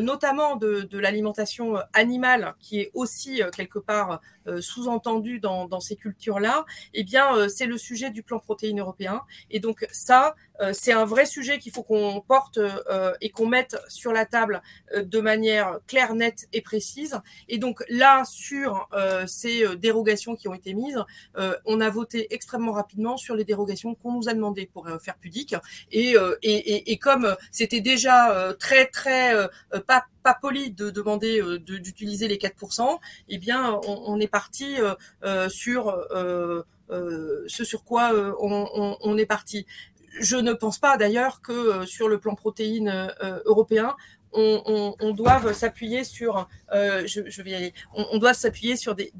notamment 0.00 0.56
de, 0.56 0.98
l'alimentation 0.98 1.78
animale, 1.92 2.54
qui 2.60 2.80
est 2.80 2.90
aussi 2.94 3.42
quelque 3.56 3.78
part 3.78 4.20
sous-entendu 4.60 5.40
dans, 5.40 5.80
ces 5.80 5.96
cultures-là, 5.96 6.64
eh 6.94 7.02
bien 7.02 7.48
c'est 7.48 7.66
le 7.66 7.78
sujet 7.78 8.10
du 8.10 8.22
plan 8.22 8.38
protéines 8.38 8.80
européen, 8.80 9.22
et 9.50 9.60
donc 9.60 9.86
ça 9.90 10.34
c'est 10.72 10.92
un 10.92 11.04
vrai 11.04 11.26
sujet 11.26 11.58
qu'il 11.58 11.72
faut 11.72 11.82
qu'on 11.82 12.22
porte 12.26 12.58
et 13.20 13.30
qu'on 13.30 13.46
mette 13.46 13.76
sur 13.88 14.12
la 14.12 14.26
table 14.26 14.62
de 14.94 15.20
manière 15.20 15.78
claire, 15.86 16.14
nette 16.14 16.48
et 16.52 16.60
précise. 16.60 17.18
Et 17.48 17.58
donc 17.58 17.82
là, 17.88 18.24
sur 18.24 18.88
ces 19.26 19.76
dérogations 19.76 20.36
qui 20.36 20.48
ont 20.48 20.54
été 20.54 20.74
mises, 20.74 20.98
on 21.64 21.80
a 21.80 21.90
voté 21.90 22.32
extrêmement 22.34 22.72
rapidement 22.72 23.16
sur 23.16 23.34
les 23.34 23.44
dérogations 23.44 23.94
qu'on 23.94 24.12
nous 24.12 24.28
a 24.28 24.34
demandées 24.34 24.66
pour 24.72 24.88
faire 25.00 25.16
pudique. 25.16 25.54
Et, 25.92 26.14
et, 26.42 26.92
et, 26.92 26.98
comme 26.98 27.36
c'était 27.50 27.80
déjà 27.80 28.54
très, 28.58 28.86
très 28.86 29.34
pas, 29.86 30.04
pas 30.22 30.34
poli 30.34 30.70
de 30.70 30.90
demander 30.90 31.42
d'utiliser 31.60 32.28
les 32.28 32.36
4%, 32.36 32.98
eh 33.28 33.38
bien, 33.38 33.80
on, 33.86 34.02
on 34.06 34.20
est 34.20 34.28
parti 34.28 34.76
sur 35.48 35.96
ce 36.90 37.64
sur 37.64 37.84
quoi 37.84 38.12
on, 38.40 38.98
on, 39.00 39.16
est 39.16 39.26
parti. 39.26 39.66
Je 40.18 40.36
ne 40.36 40.52
pense 40.52 40.78
pas 40.78 40.96
d'ailleurs 40.96 41.40
que 41.40 41.86
sur 41.86 42.08
le 42.08 42.18
plan 42.18 42.34
protéines 42.34 43.12
européen, 43.44 43.94
on, 44.32 45.12
doit 45.12 45.52
s'appuyer 45.52 46.04
sur, 46.04 46.48
euh, 46.72 47.02
je, 47.06 47.22
je, 47.28 47.42
on, 47.94 48.18
doit 48.18 48.34
s'appuyer 48.34 48.76
sur 48.76 48.94
des, 48.94 49.12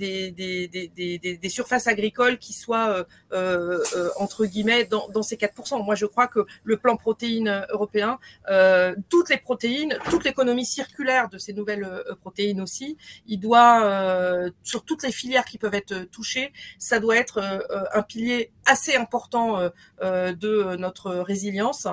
surfaces 1.48 1.86
agricoles 1.86 2.38
qui 2.38 2.52
soient 2.52 3.06
euh, 3.32 3.78
euh, 3.96 4.10
entre 4.16 4.46
guillemets 4.46 4.84
dans, 4.84 5.22
ces 5.22 5.36
4%. 5.36 5.84
Moi, 5.84 5.94
je 5.94 6.06
crois 6.06 6.28
que 6.28 6.46
le 6.64 6.76
plan 6.76 6.96
protéines 6.96 7.66
européen, 7.70 8.18
toutes 9.08 9.30
les 9.30 9.38
protéines, 9.38 9.98
toute 10.10 10.24
l'économie 10.24 10.66
circulaire 10.66 11.28
de 11.28 11.38
ces 11.38 11.52
nouvelles 11.52 11.88
protéines 12.20 12.60
aussi, 12.60 12.96
il 13.26 13.40
doit 13.40 14.50
sur 14.62 14.84
toutes 14.84 15.02
les 15.02 15.12
filières 15.12 15.44
qui 15.44 15.58
peuvent 15.58 15.74
être 15.74 16.04
touchées, 16.10 16.52
ça 16.78 17.00
doit 17.00 17.16
être 17.16 17.40
un 17.92 18.02
pilier 18.02 18.50
assez 18.66 18.94
important 18.94 19.70
de 20.02 20.76
notre 20.76 21.12
résilience. 21.16 21.86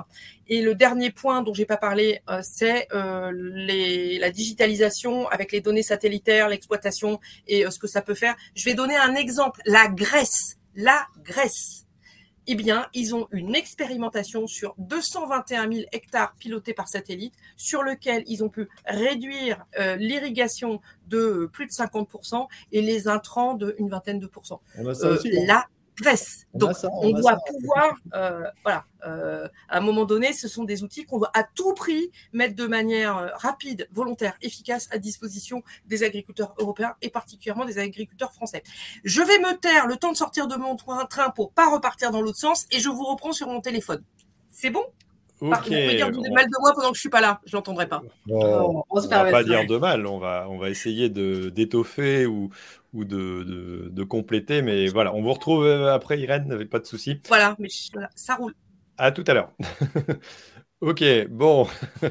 Et 0.50 0.62
le 0.62 0.76
dernier 0.76 1.12
point 1.12 1.42
dont 1.42 1.54
j'ai 1.54 1.66
pas 1.66 1.78
parlé, 1.78 2.22
euh, 2.30 2.40
c'est 2.44 2.88
euh, 2.94 3.32
la 3.34 4.32
digitalisation 4.32 5.28
avec 5.28 5.52
les 5.52 5.62
données 5.62 5.84
satellitaires, 5.84 6.50
l'exploitation 6.50 7.20
et 7.48 7.66
euh, 7.66 7.70
ce 7.70 7.80
que 7.80 7.88
ça 7.88 8.02
peut 8.02 8.14
faire. 8.14 8.36
Je 8.56 8.64
vais 8.66 8.74
donner 8.74 8.96
un 8.96 9.16
exemple. 9.16 9.62
La 9.66 9.88
Grèce, 9.88 10.58
la 10.76 11.06
Grèce. 11.24 11.86
Eh 12.50 12.56
bien, 12.56 12.88
ils 12.94 13.14
ont 13.14 13.28
une 13.32 13.56
expérimentation 13.56 14.48
sur 14.48 14.74
221 14.78 15.70
000 15.70 15.86
hectares 15.92 16.34
pilotés 16.40 16.74
par 16.74 16.88
satellite, 16.88 17.34
sur 17.58 17.84
lequel 17.84 18.24
ils 18.26 18.42
ont 18.42 18.48
pu 18.48 18.70
réduire 18.86 19.66
l'irrigation 19.98 20.80
de 21.08 21.50
plus 21.52 21.66
de 21.66 21.72
50% 21.72 22.48
et 22.72 22.82
les 22.82 23.10
intrants 23.10 23.54
de 23.54 23.76
une 23.80 23.90
vingtaine 23.90 24.22
de 24.22 24.28
pourcents. 24.28 24.62
Aussi, 24.80 25.28
hein. 25.52 25.64
Grèce. 26.00 26.46
Donc, 26.54 26.76
on, 27.02 27.10
doit 27.12 27.38
pouvoir, 27.48 27.96
euh, 28.14 28.44
voilà, 28.64 28.86
euh, 29.06 29.48
à 29.68 29.78
un 29.78 29.82
moment 29.82 30.06
donné, 30.06 30.32
ce 30.32 30.48
sont 30.48 30.64
des 30.64 30.84
outils 30.84 31.06
qu'on 31.06 31.18
doit 31.18 31.32
à 31.34 31.44
tout 31.44 31.74
prix 31.74 32.12
mettre 32.34 32.56
de 32.56 32.68
manière 32.68 33.18
euh, 33.18 33.30
rapide, 33.34 33.88
volontaire, 33.92 34.36
efficace 34.44 34.88
à 34.92 35.00
disposition 35.00 35.64
des 35.88 36.04
agriculteurs 36.04 36.54
européens 36.60 36.94
et 37.02 37.10
particulièrement 37.10 37.66
des 37.66 37.80
agriculteurs 37.80 38.32
français. 38.32 38.62
Je 39.04 39.22
vais 39.22 39.40
me 39.40 39.58
taire 39.58 39.88
le 39.88 39.96
temps 39.96 40.12
de 40.12 40.18
sortir 40.18 40.48
de 40.48 40.56
mon 40.56 40.76
train 40.76 41.30
pour 41.32 41.52
pas 41.52 41.70
repartir 41.70 42.12
dans 42.12 42.22
l'autre 42.22 42.40
sens 42.40 42.68
et 42.70 42.80
je 42.80 42.90
vous 42.90 43.04
reprends 43.04 43.34
sur 43.34 43.48
mon 43.48 43.62
téléphone. 43.62 44.04
C'est 44.52 44.70
bon? 44.70 44.86
Ok. 45.40 45.50
Par 45.50 45.62
contre, 45.62 45.76
dire 45.76 46.12
du 46.12 46.32
mal 46.32 46.46
de 46.46 46.60
moi 46.60 46.74
pendant 46.74 46.90
que 46.90 46.96
je 46.96 47.02
suis 47.02 47.10
pas 47.10 47.22
là. 47.22 47.42
Je 47.46 47.56
l'entendrai 47.56 47.88
pas. 47.88 48.02
on, 48.28 48.84
on, 48.90 49.00
va 49.00 49.32
pas 49.32 49.44
dire 49.44 49.68
de 49.68 49.78
mal. 49.78 50.08
On 50.08 50.18
va, 50.18 50.48
on 50.50 50.58
va 50.58 50.70
essayer 50.70 51.10
de 51.10 51.50
d'étoffer 51.50 52.26
ou, 52.26 52.50
ou 52.98 53.06
de, 53.06 53.90
de, 53.92 54.04
compléter. 54.04 54.62
Mais 54.62 54.88
voilà, 54.88 55.14
on 55.14 55.22
vous 55.22 55.32
retrouve 55.32 55.66
euh, 55.66 55.94
après, 55.94 56.20
Irène, 56.20 56.66
pas 56.66 56.80
de 56.80 56.86
souci. 56.86 57.22
Voilà, 57.28 57.56
mais 57.60 57.70
ça 58.16 58.36
roule. 58.36 58.54
À 58.98 59.12
tout 59.12 59.24
à 59.28 59.34
l'heure. 59.36 59.52
ok, 60.82 61.04
bon. 61.30 61.68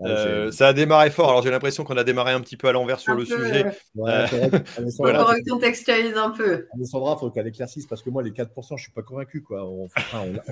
Euh, 0.00 0.52
ça 0.52 0.68
a 0.68 0.72
démarré 0.74 1.10
fort. 1.10 1.30
Alors 1.30 1.42
j'ai 1.42 1.50
l'impression 1.50 1.82
qu'on 1.82 1.96
a 1.96 2.04
démarré 2.04 2.32
un 2.32 2.42
petit 2.42 2.58
peu 2.58 2.68
à 2.68 2.72
l'envers 2.72 3.00
sur 3.00 3.14
le 3.14 3.24
sujet. 3.24 3.64
Euh, 3.96 4.26
il 4.78 4.92
faut 4.94 5.04
recontextualiser 5.04 6.18
un 6.18 6.28
peu. 6.28 6.66
Alessandra, 6.74 7.14
il 7.16 7.20
faut 7.20 7.30
qu'elle 7.30 7.46
éclaircisse 7.46 7.86
parce 7.86 8.02
que 8.02 8.10
moi, 8.10 8.22
les 8.22 8.32
4%, 8.32 8.46
je 8.68 8.74
ne 8.74 8.78
suis 8.78 8.92
pas 8.92 9.00
convaincu. 9.00 9.42
Quoi. 9.42 9.66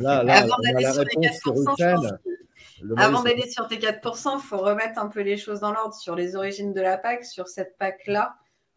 là, 0.00 0.22
là, 0.22 0.34
Avant 0.34 0.56
d'aller 0.62 0.90
sur 0.90 1.04
les 1.04 1.28
4%, 1.28 2.18
Avant 2.96 3.22
d'aller 3.22 3.50
sur 3.50 3.68
tes 3.68 3.76
4%, 3.76 4.38
il 4.38 4.40
faut 4.40 4.56
remettre 4.56 4.98
un 4.98 5.08
peu 5.08 5.20
les 5.20 5.36
choses 5.36 5.60
dans 5.60 5.72
l'ordre 5.72 5.94
sur 5.94 6.16
les 6.16 6.36
origines 6.36 6.72
de 6.72 6.80
la 6.80 6.96
PAC, 6.96 7.26
sur 7.26 7.48
cette 7.48 7.76
PAC-là. 7.76 8.34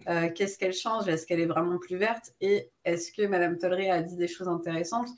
Euh, 0.08 0.30
qu'est-ce 0.34 0.58
qu'elle 0.58 0.74
change? 0.74 1.08
Est-ce 1.08 1.26
qu'elle 1.26 1.40
est 1.40 1.48
vraiment 1.48 1.78
plus 1.78 1.98
verte? 1.98 2.34
Et 2.40 2.70
est-ce 2.86 3.12
que 3.12 3.26
Madame 3.26 3.58
Tollery 3.58 3.90
a 3.90 4.02
dit 4.02 4.16
des 4.16 4.28
choses 4.28 4.48
intéressantes 4.48 5.10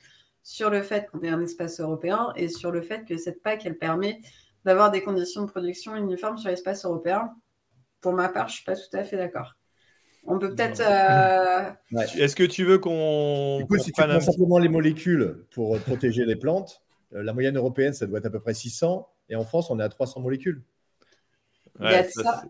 sur 0.41 0.69
le 0.69 0.81
fait 0.81 1.07
qu'on 1.07 1.21
ait 1.21 1.29
un 1.29 1.41
espace 1.41 1.79
européen 1.79 2.31
et 2.35 2.47
sur 2.47 2.71
le 2.71 2.81
fait 2.81 3.05
que 3.05 3.17
cette 3.17 3.43
PAC, 3.43 3.65
elle 3.65 3.77
permet 3.77 4.19
d'avoir 4.65 4.91
des 4.91 5.01
conditions 5.01 5.43
de 5.43 5.51
production 5.51 5.95
uniformes 5.95 6.37
sur 6.37 6.49
l'espace 6.49 6.85
européen? 6.85 7.31
Pour 8.01 8.13
ma 8.13 8.29
part, 8.29 8.47
je 8.47 8.53
ne 8.53 8.55
suis 8.55 8.63
pas 8.65 8.75
tout 8.75 8.97
à 8.97 9.03
fait 9.03 9.17
d'accord. 9.17 9.55
On 10.25 10.37
peut 10.37 10.53
peut-être. 10.53 10.81
Euh, 10.81 11.71
Est-ce 12.17 12.35
que 12.35 12.43
tu 12.43 12.63
veux 12.65 12.77
qu'on. 12.77 13.65
Du 13.69 13.79
si 13.79 13.91
tu 13.91 14.01
prends 14.01 14.19
simplement 14.19 14.57
les 14.57 14.69
molécules 14.69 15.45
pour 15.51 15.77
protéger 15.79 16.25
les 16.25 16.35
plantes, 16.35 16.81
euh, 17.13 17.23
la 17.23 17.33
moyenne 17.33 17.57
européenne, 17.57 17.93
ça 17.93 18.05
doit 18.05 18.19
être 18.19 18.25
à 18.25 18.29
peu 18.29 18.39
près 18.39 18.53
600. 18.53 19.07
Et 19.29 19.35
en 19.35 19.43
France, 19.43 19.69
on 19.69 19.79
est 19.79 19.83
à 19.83 19.89
300 19.89 20.21
molécules 20.21 20.63
il 21.79 21.91
y 21.91 21.95
a 21.95 22.03
ça. 22.03 22.43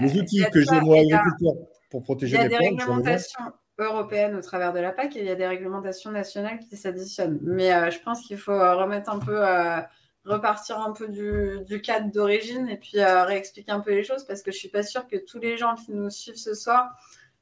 les 0.00 0.16
outils 0.18 0.44
que 0.52 0.60
j'ai 0.60 0.80
moi 0.80 0.98
agriculteur 0.98 1.54
pour 1.90 2.02
protéger 2.02 2.36
les 2.36 2.48
plantes. 2.48 2.50
Il 2.50 2.64
y 2.64 2.66
a 2.66 2.70
des 2.70 2.76
réglementations 2.76 3.52
européennes 3.78 4.36
au 4.36 4.40
travers 4.40 4.72
de 4.72 4.80
la 4.80 4.92
PAC 4.92 5.16
et 5.16 5.20
il 5.20 5.26
y 5.26 5.30
a 5.30 5.34
des 5.34 5.46
réglementations 5.46 6.10
nationales 6.10 6.58
qui 6.60 6.76
s'additionnent. 6.76 7.38
Mais 7.42 7.72
euh, 7.72 7.90
je 7.90 7.98
pense 8.00 8.22
qu'il 8.26 8.38
faut 8.38 8.52
euh, 8.52 8.74
remettre 8.76 9.10
un 9.10 9.18
peu, 9.18 9.46
euh, 9.46 9.80
repartir 10.24 10.80
un 10.80 10.92
peu 10.92 11.08
du, 11.08 11.80
cadre 11.80 12.10
d'origine 12.10 12.68
et 12.68 12.76
puis 12.76 13.02
réexpliquer 13.02 13.72
un 13.72 13.80
peu 13.80 13.92
les 13.92 14.04
choses 14.04 14.24
parce 14.24 14.42
que 14.42 14.52
je 14.52 14.58
suis 14.58 14.68
pas 14.68 14.82
sûre 14.82 15.06
que 15.06 15.16
tous 15.16 15.38
les 15.38 15.56
gens 15.56 15.74
qui 15.74 15.92
nous 15.92 16.10
suivent 16.10 16.36
ce 16.36 16.54
soir 16.54 16.88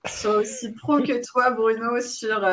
soient 0.07 0.37
aussi 0.37 0.73
pro 0.73 0.99
que 0.99 1.25
toi, 1.25 1.51
Bruno, 1.51 2.01
sur 2.01 2.45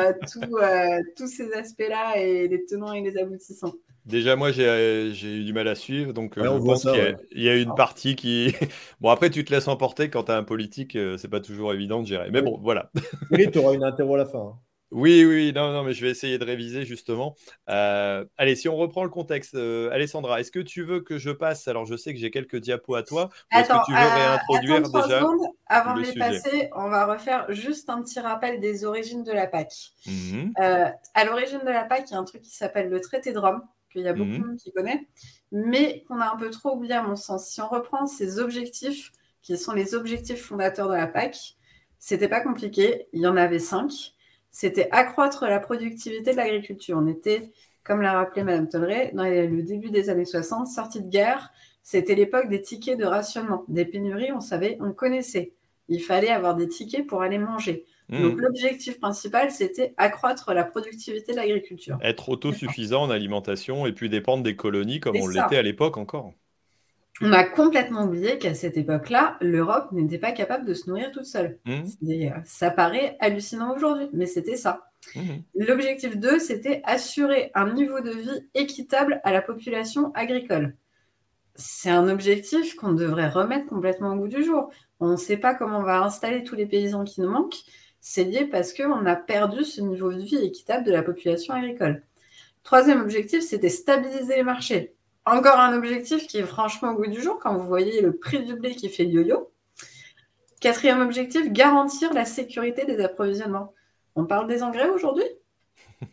tous 1.16 1.26
ces 1.26 1.52
aspects-là 1.52 2.18
et 2.18 2.46
les 2.46 2.64
tenants 2.64 2.92
et 2.92 3.00
les 3.00 3.18
aboutissants. 3.18 3.74
Déjà, 4.06 4.36
moi, 4.36 4.50
j'ai 4.50 5.12
eu 5.12 5.44
du 5.44 5.52
mal 5.52 5.68
à 5.68 5.74
suivre, 5.74 6.12
donc 6.12 6.38
euh, 6.38 6.44
je 6.44 6.64
pense 6.64 6.82
qu'il 6.82 7.42
y, 7.42 7.48
a 7.48 7.56
une 7.56 7.74
partie 7.74 8.16
qui. 8.16 8.54
bon, 9.00 9.10
après, 9.10 9.30
tu 9.30 9.44
te 9.44 9.52
laisses 9.52 9.68
emporter 9.68 10.08
quand 10.10 10.24
tu 10.24 10.32
as 10.32 10.36
un 10.36 10.42
politique, 10.42 10.96
euh, 10.96 11.18
c'est 11.18 11.28
pas 11.28 11.40
toujours 11.40 11.72
évident 11.72 12.00
de 12.00 12.06
gérer. 12.06 12.30
Mais 12.30 12.42
bon, 12.42 12.58
voilà. 12.62 12.90
oui, 13.30 13.50
tu 13.50 13.58
auras 13.58 13.74
une 13.74 13.84
interro 13.84 14.14
à 14.14 14.18
la 14.18 14.26
fin. 14.26 14.38
Hein. 14.38 14.58
Oui, 14.92 15.24
oui, 15.24 15.52
non, 15.54 15.70
non, 15.70 15.84
mais 15.84 15.92
je 15.92 16.04
vais 16.04 16.10
essayer 16.10 16.36
de 16.38 16.44
réviser 16.44 16.84
justement. 16.84 17.36
Euh, 17.68 18.24
allez, 18.38 18.56
si 18.56 18.68
on 18.68 18.74
reprend 18.74 19.04
le 19.04 19.10
contexte, 19.10 19.54
Alessandra, 19.54 20.40
est-ce 20.40 20.50
que 20.50 20.58
tu 20.58 20.82
veux 20.82 21.00
que 21.00 21.16
je 21.16 21.30
passe 21.30 21.68
Alors, 21.68 21.86
je 21.86 21.94
sais 21.94 22.12
que 22.12 22.18
j'ai 22.18 22.32
quelques 22.32 22.56
diapos 22.56 22.96
à 22.96 23.04
toi. 23.04 23.28
Est-ce 23.52 23.68
que 23.68 23.84
tu 23.86 23.92
veux 23.92 23.98
réintroduire 23.98 24.82
déjà 24.82 25.22
Avant 25.66 25.94
de 25.94 26.00
les 26.00 26.14
passer, 26.14 26.70
on 26.74 26.88
va 26.88 27.06
refaire 27.06 27.46
juste 27.50 27.88
un 27.88 28.02
petit 28.02 28.18
rappel 28.18 28.58
des 28.58 28.84
origines 28.84 29.22
de 29.22 29.32
la 29.32 29.46
PAC. 29.46 29.72
Mmh 30.06 30.50
à 30.56 31.24
l'origine 31.24 31.60
de 31.60 31.70
la 31.70 31.84
PAC, 31.84 32.10
il 32.10 32.14
y 32.14 32.16
a 32.16 32.18
un 32.18 32.24
truc 32.24 32.42
qui 32.42 32.56
s'appelle 32.56 32.88
le 32.88 33.00
traité 33.00 33.32
de 33.32 33.38
Rome 33.38 33.62
qu'il 33.90 34.02
y 34.02 34.08
a 34.08 34.12
beaucoup 34.12 34.30
de 34.30 34.38
mhm. 34.38 34.46
monde 34.46 34.56
qui 34.56 34.72
connaît, 34.72 35.06
mais 35.52 36.04
qu'on 36.08 36.20
a 36.20 36.32
un 36.32 36.36
peu 36.36 36.50
trop 36.50 36.76
oublié 36.76 36.94
à 36.94 37.02
mon 37.02 37.16
sens. 37.16 37.48
Si 37.48 37.60
on 37.60 37.68
reprend 37.68 38.06
ces 38.06 38.38
objectifs, 38.38 39.12
qui 39.42 39.56
sont 39.56 39.72
les 39.72 39.94
objectifs 39.94 40.42
fondateurs 40.42 40.88
de 40.88 40.94
la 40.94 41.06
PAC, 41.06 41.56
c'était 41.98 42.28
pas 42.28 42.40
compliqué, 42.40 43.06
il 43.12 43.22
y 43.22 43.26
en 43.26 43.36
avait 43.36 43.58
cinq. 43.58 44.14
C'était 44.50 44.88
accroître 44.90 45.44
la 45.46 45.60
productivité 45.60 46.32
de 46.32 46.36
l'agriculture. 46.36 46.98
On 46.98 47.06
était, 47.06 47.52
comme 47.84 48.02
l'a 48.02 48.12
rappelé 48.12 48.42
Madame 48.42 48.68
Tolleray, 48.68 49.12
dans 49.14 49.24
le 49.24 49.62
début 49.62 49.90
des 49.90 50.10
années 50.10 50.24
60, 50.24 50.66
sortie 50.66 51.02
de 51.02 51.08
guerre, 51.08 51.52
c'était 51.82 52.14
l'époque 52.14 52.48
des 52.48 52.60
tickets 52.60 52.98
de 52.98 53.04
rationnement. 53.04 53.64
Des 53.68 53.84
pénuries, 53.84 54.32
on 54.32 54.40
savait, 54.40 54.76
on 54.80 54.92
connaissait. 54.92 55.52
Il 55.88 56.02
fallait 56.02 56.30
avoir 56.30 56.54
des 56.54 56.68
tickets 56.68 57.06
pour 57.06 57.22
aller 57.22 57.38
manger. 57.38 57.84
Donc 58.10 58.36
mmh. 58.36 58.40
l'objectif 58.40 58.98
principal, 58.98 59.52
c'était 59.52 59.94
accroître 59.96 60.52
la 60.52 60.64
productivité 60.64 61.30
de 61.32 61.36
l'agriculture. 61.36 61.96
Être 62.02 62.28
autosuffisant 62.28 63.02
en 63.02 63.10
alimentation 63.10 63.86
et 63.86 63.92
puis 63.92 64.08
dépendre 64.08 64.42
des 64.42 64.56
colonies 64.56 64.98
comme 64.98 65.16
on 65.16 65.28
l'était 65.28 65.58
à 65.58 65.62
l'époque 65.62 65.96
encore. 65.96 66.32
On 67.22 67.32
a 67.32 67.44
complètement 67.44 68.04
oublié 68.04 68.38
qu'à 68.38 68.54
cette 68.54 68.76
époque-là, 68.76 69.36
l'Europe 69.40 69.92
n'était 69.92 70.18
pas 70.18 70.32
capable 70.32 70.64
de 70.64 70.74
se 70.74 70.88
nourrir 70.88 71.12
toute 71.12 71.26
seule. 71.26 71.58
Mmh. 71.66 71.82
Euh, 72.08 72.30
ça 72.44 72.70
paraît 72.70 73.16
hallucinant 73.20 73.74
aujourd'hui, 73.76 74.08
mais 74.12 74.26
c'était 74.26 74.56
ça. 74.56 74.90
Mmh. 75.14 75.20
L'objectif 75.54 76.16
2, 76.16 76.38
c'était 76.38 76.80
assurer 76.84 77.52
un 77.54 77.72
niveau 77.72 78.00
de 78.00 78.10
vie 78.10 78.48
équitable 78.54 79.20
à 79.22 79.32
la 79.32 79.42
population 79.42 80.12
agricole. 80.14 80.74
C'est 81.54 81.90
un 81.90 82.08
objectif 82.08 82.74
qu'on 82.74 82.92
devrait 82.92 83.28
remettre 83.28 83.66
complètement 83.66 84.14
au 84.14 84.16
goût 84.16 84.28
du 84.28 84.42
jour. 84.42 84.70
On 84.98 85.08
ne 85.12 85.16
sait 85.16 85.36
pas 85.36 85.54
comment 85.54 85.78
on 85.78 85.84
va 85.84 86.02
installer 86.02 86.42
tous 86.42 86.54
les 86.54 86.66
paysans 86.66 87.04
qui 87.04 87.20
nous 87.20 87.30
manquent 87.30 87.62
c'est 88.00 88.24
lié 88.24 88.46
parce 88.46 88.72
qu'on 88.72 89.06
a 89.06 89.16
perdu 89.16 89.64
ce 89.64 89.80
niveau 89.80 90.12
de 90.12 90.20
vie 90.20 90.36
équitable 90.36 90.84
de 90.84 90.92
la 90.92 91.02
population 91.02 91.54
agricole. 91.54 92.02
Troisième 92.62 93.00
objectif, 93.00 93.42
c'était 93.42 93.68
stabiliser 93.68 94.36
les 94.36 94.42
marchés. 94.42 94.94
Encore 95.26 95.58
un 95.58 95.76
objectif 95.76 96.26
qui 96.26 96.38
est 96.38 96.44
franchement 96.44 96.92
au 96.92 96.94
goût 96.94 97.06
du 97.06 97.20
jour 97.20 97.38
quand 97.38 97.54
vous 97.56 97.66
voyez 97.66 98.00
le 98.00 98.16
prix 98.16 98.42
du 98.42 98.54
blé 98.54 98.74
qui 98.74 98.88
fait 98.88 99.06
yo-yo. 99.06 99.52
Quatrième 100.60 101.00
objectif, 101.00 101.50
garantir 101.50 102.12
la 102.12 102.24
sécurité 102.24 102.84
des 102.84 103.00
approvisionnements. 103.00 103.74
On 104.14 104.26
parle 104.26 104.46
des 104.46 104.62
engrais 104.62 104.88
aujourd'hui? 104.88 105.24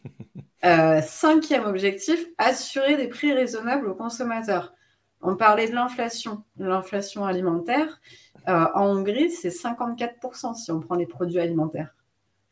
Euh, 0.66 1.04
Cinquième 1.04 1.66
objectif, 1.66 2.26
assurer 2.40 2.98
des 2.98 3.08
prix 3.08 3.32
raisonnables 3.32 3.88
aux 3.88 3.94
consommateurs. 3.94 4.74
On 5.22 5.36
parlait 5.36 5.70
de 5.70 5.76
l'inflation, 5.76 6.44
l'inflation 6.58 7.26
alimentaire. 7.26 8.02
Euh, 8.48 8.66
en 8.76 8.98
Hongrie, 8.98 9.30
c'est 9.30 9.50
54% 9.50 10.56
si 10.56 10.72
on 10.72 10.80
prend 10.80 10.96
les 10.96 11.06
produits 11.06 11.40
alimentaires. 11.40 11.96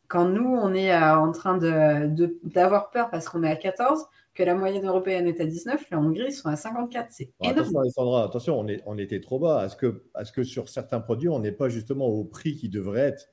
Quand 0.08 0.26
nous, 0.26 0.48
on 0.48 0.72
est 0.74 0.92
euh, 0.92 1.16
en 1.16 1.32
train 1.32 1.58
d'avoir 1.58 2.90
peur 2.90 3.10
parce 3.10 3.28
qu'on 3.28 3.42
est 3.42 3.50
à 3.50 3.56
14, 3.56 4.04
que 4.34 4.42
la 4.42 4.54
moyenne 4.54 4.86
européenne 4.86 5.26
est 5.26 5.40
à 5.40 5.46
19, 5.46 5.86
la 5.90 5.98
Hongrie, 5.98 6.26
ils 6.28 6.32
sont 6.32 6.48
à 6.48 6.56
54. 6.56 7.08
C'est 7.10 7.30
énorme. 7.42 7.58
Attention, 7.58 7.80
Alessandra, 7.80 8.24
attention, 8.24 8.60
on, 8.60 8.68
est, 8.68 8.82
on 8.86 8.98
était 8.98 9.20
trop 9.20 9.38
bas. 9.38 9.64
Est-ce 9.64 9.76
que, 9.76 10.04
est 10.20 10.32
que 10.32 10.44
sur 10.44 10.68
certains 10.68 11.00
produits, 11.00 11.28
on 11.28 11.40
n'est 11.40 11.52
pas 11.52 11.68
justement 11.68 12.06
au 12.06 12.24
prix 12.24 12.54
qui 12.54 12.68
devrait 12.68 13.00
être? 13.00 13.28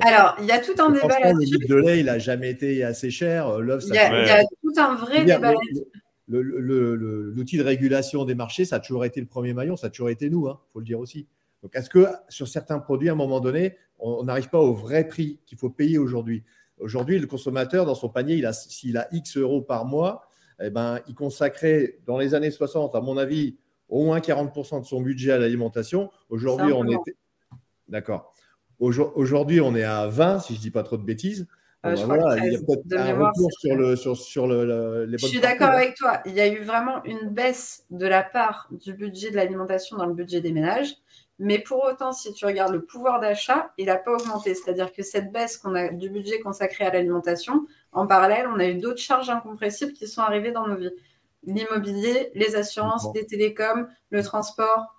Alors, 0.00 0.36
il 0.40 0.46
y 0.46 0.52
a 0.52 0.58
tout 0.58 0.74
un 0.78 0.90
débat 0.90 1.20
là-dessus. 1.20 1.58
Le 1.60 1.68
de 1.68 1.74
lait, 1.76 2.00
il 2.00 2.06
n'a 2.06 2.18
jamais 2.18 2.50
été 2.50 2.82
assez 2.82 3.10
cher. 3.10 3.48
Euh, 3.48 3.78
il 3.86 3.94
y, 3.94 3.98
a, 3.98 4.42
tout 4.42 4.72
un 4.76 4.94
vrai 4.96 5.24
débat 5.24 5.52
là-dessus. 5.52 5.84
L'outil 6.28 7.58
de 7.58 7.62
régulation 7.62 8.24
des 8.24 8.34
marchés, 8.34 8.64
ça 8.64 8.76
a 8.76 8.80
toujours 8.80 9.04
été 9.04 9.20
le 9.20 9.26
premier 9.26 9.52
maillon, 9.52 9.76
ça 9.76 9.86
a 9.86 9.90
toujours 9.90 10.10
été 10.10 10.28
nous, 10.28 10.46
il 10.46 10.50
hein, 10.50 10.58
faut 10.72 10.80
le 10.80 10.84
dire 10.84 10.98
aussi. 10.98 11.28
Donc, 11.64 11.74
est-ce 11.76 11.88
que 11.88 12.06
sur 12.28 12.46
certains 12.46 12.78
produits, 12.78 13.08
à 13.08 13.12
un 13.12 13.16
moment 13.16 13.40
donné, 13.40 13.78
on 13.98 14.24
n'arrive 14.24 14.50
pas 14.50 14.60
au 14.60 14.74
vrai 14.74 15.08
prix 15.08 15.40
qu'il 15.46 15.56
faut 15.56 15.70
payer 15.70 15.96
aujourd'hui? 15.96 16.44
Aujourd'hui, 16.78 17.18
le 17.18 17.26
consommateur, 17.26 17.86
dans 17.86 17.94
son 17.94 18.10
panier, 18.10 18.44
s'il 18.52 18.98
a, 18.98 19.00
a 19.00 19.06
X 19.12 19.38
euros 19.38 19.62
par 19.62 19.86
mois, 19.86 20.28
eh 20.62 20.68
ben, 20.68 21.00
il 21.08 21.14
consacrait 21.14 22.00
dans 22.04 22.18
les 22.18 22.34
années 22.34 22.50
60, 22.50 22.94
à 22.94 23.00
mon 23.00 23.16
avis, 23.16 23.56
au 23.88 24.04
moins 24.04 24.18
40% 24.18 24.82
de 24.82 24.84
son 24.84 25.00
budget 25.00 25.32
à 25.32 25.38
l'alimentation. 25.38 26.10
Aujourd'hui, 26.28 26.70
on 26.70 26.86
est. 26.86 26.98
D'accord. 27.88 28.34
Aujourd'hui, 28.78 29.62
on 29.62 29.74
est 29.74 29.84
à 29.84 30.06
20, 30.06 30.40
si 30.40 30.52
je 30.52 30.58
ne 30.58 30.62
dis 30.62 30.70
pas 30.70 30.82
trop 30.82 30.98
de 30.98 31.02
bêtises. 31.02 31.46
Euh, 31.86 31.94
ben 32.06 32.36
il 32.42 32.52
y 32.52 32.56
a 32.56 32.58
peut-être 32.60 32.98
un 32.98 33.26
retour 33.26 33.50
sur, 33.58 33.76
le, 33.76 33.94
sur, 33.94 34.16
sur 34.16 34.46
le, 34.46 35.04
les 35.04 35.18
Je 35.18 35.26
suis 35.26 35.40
d'accord 35.40 35.68
avec 35.68 35.94
toi. 35.96 36.20
Il 36.24 36.32
y 36.32 36.40
a 36.40 36.48
eu 36.48 36.62
vraiment 36.62 37.04
une 37.04 37.28
baisse 37.28 37.84
de 37.90 38.06
la 38.06 38.22
part 38.22 38.68
du 38.70 38.94
budget 38.94 39.30
de 39.30 39.36
l'alimentation 39.36 39.98
dans 39.98 40.06
le 40.06 40.14
budget 40.14 40.40
des 40.40 40.52
ménages. 40.52 40.94
Mais 41.38 41.58
pour 41.58 41.84
autant, 41.84 42.12
si 42.12 42.32
tu 42.32 42.46
regardes 42.46 42.72
le 42.72 42.84
pouvoir 42.84 43.20
d'achat, 43.20 43.72
il 43.76 43.86
n'a 43.86 43.96
pas 43.96 44.12
augmenté. 44.12 44.54
C'est-à-dire 44.54 44.92
que 44.92 45.02
cette 45.02 45.32
baisse 45.32 45.56
qu'on 45.56 45.74
a 45.74 45.88
du 45.88 46.08
budget 46.08 46.38
consacré 46.40 46.84
à 46.84 46.92
l'alimentation, 46.92 47.66
en 47.92 48.06
parallèle, 48.06 48.46
on 48.46 48.60
a 48.60 48.66
eu 48.66 48.76
d'autres 48.76 49.00
charges 49.00 49.30
incompressibles 49.30 49.92
qui 49.92 50.06
sont 50.06 50.22
arrivées 50.22 50.52
dans 50.52 50.66
nos 50.66 50.76
vies. 50.76 50.92
L'immobilier, 51.44 52.30
les 52.34 52.56
assurances, 52.56 53.08
les 53.14 53.26
télécoms, 53.26 53.88
le 54.10 54.22
transport. 54.22 54.94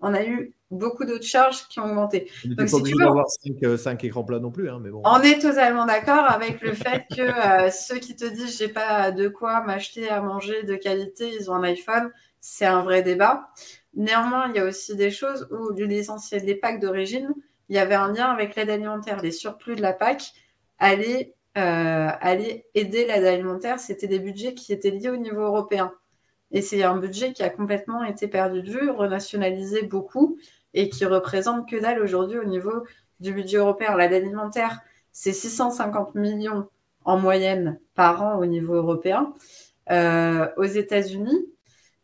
On 0.00 0.14
a 0.14 0.24
eu 0.24 0.54
beaucoup 0.70 1.04
d'autres 1.04 1.26
charges 1.26 1.66
qui 1.68 1.80
ont 1.80 1.84
augmenté. 1.84 2.30
On 2.48 2.54
pas 2.54 2.74
obligé 2.74 2.96
d'avoir 2.96 3.26
5, 3.28 4.04
écrans 4.04 4.24
plats 4.24 4.38
non 4.38 4.50
plus. 4.50 4.70
Hein, 4.70 4.78
mais 4.80 4.90
bon. 4.90 5.02
On 5.04 5.20
est 5.20 5.40
totalement 5.40 5.84
d'accord 5.84 6.30
avec 6.30 6.62
le 6.62 6.72
fait 6.72 7.04
que 7.14 7.20
euh, 7.66 7.70
ceux 7.70 7.98
qui 7.98 8.16
te 8.16 8.24
disent 8.24 8.56
j'ai 8.56 8.68
pas 8.68 9.10
de 9.10 9.28
quoi 9.28 9.60
m'acheter 9.62 10.08
à 10.08 10.22
manger 10.22 10.62
de 10.62 10.76
qualité, 10.76 11.30
ils 11.38 11.50
ont 11.50 11.54
un 11.54 11.64
iPhone, 11.64 12.10
c'est 12.40 12.66
un 12.66 12.82
vrai 12.82 13.02
débat. 13.02 13.50
Néanmoins, 13.94 14.48
il 14.48 14.56
y 14.56 14.58
a 14.60 14.64
aussi 14.64 14.96
des 14.96 15.10
choses 15.10 15.48
où 15.50 15.72
l'essentiel 15.72 16.44
des 16.44 16.54
packs 16.54 16.80
d'origine, 16.80 17.34
il 17.68 17.76
y 17.76 17.78
avait 17.78 17.94
un 17.94 18.12
lien 18.12 18.26
avec 18.26 18.56
l'aide 18.56 18.70
alimentaire. 18.70 19.22
Les 19.22 19.32
surplus 19.32 19.76
de 19.76 19.82
la 19.82 19.92
PAC 19.92 20.32
allaient, 20.78 21.34
euh, 21.58 22.10
aider 22.74 23.06
l'aide 23.06 23.24
alimentaire. 23.24 23.80
C'était 23.80 24.06
des 24.06 24.18
budgets 24.18 24.54
qui 24.54 24.72
étaient 24.72 24.90
liés 24.90 25.10
au 25.10 25.16
niveau 25.16 25.42
européen. 25.42 25.92
Et 26.52 26.62
c'est 26.62 26.82
un 26.82 26.96
budget 26.96 27.32
qui 27.32 27.42
a 27.42 27.50
complètement 27.50 28.02
été 28.02 28.26
perdu 28.26 28.62
de 28.62 28.70
vue, 28.70 28.90
renationalisé 28.90 29.82
beaucoup 29.82 30.38
et 30.74 30.88
qui 30.88 31.04
représente 31.04 31.68
que 31.68 31.76
dalle 31.76 32.00
aujourd'hui 32.00 32.38
au 32.38 32.44
niveau 32.44 32.84
du 33.20 33.32
budget 33.32 33.58
européen. 33.58 33.96
L'aide 33.96 34.12
alimentaire, 34.12 34.80
c'est 35.12 35.32
650 35.32 36.14
millions 36.14 36.68
en 37.04 37.18
moyenne 37.18 37.78
par 37.94 38.22
an 38.22 38.38
au 38.38 38.46
niveau 38.46 38.74
européen. 38.74 39.32
Euh, 39.90 40.48
aux 40.56 40.64
États-Unis, 40.64 41.46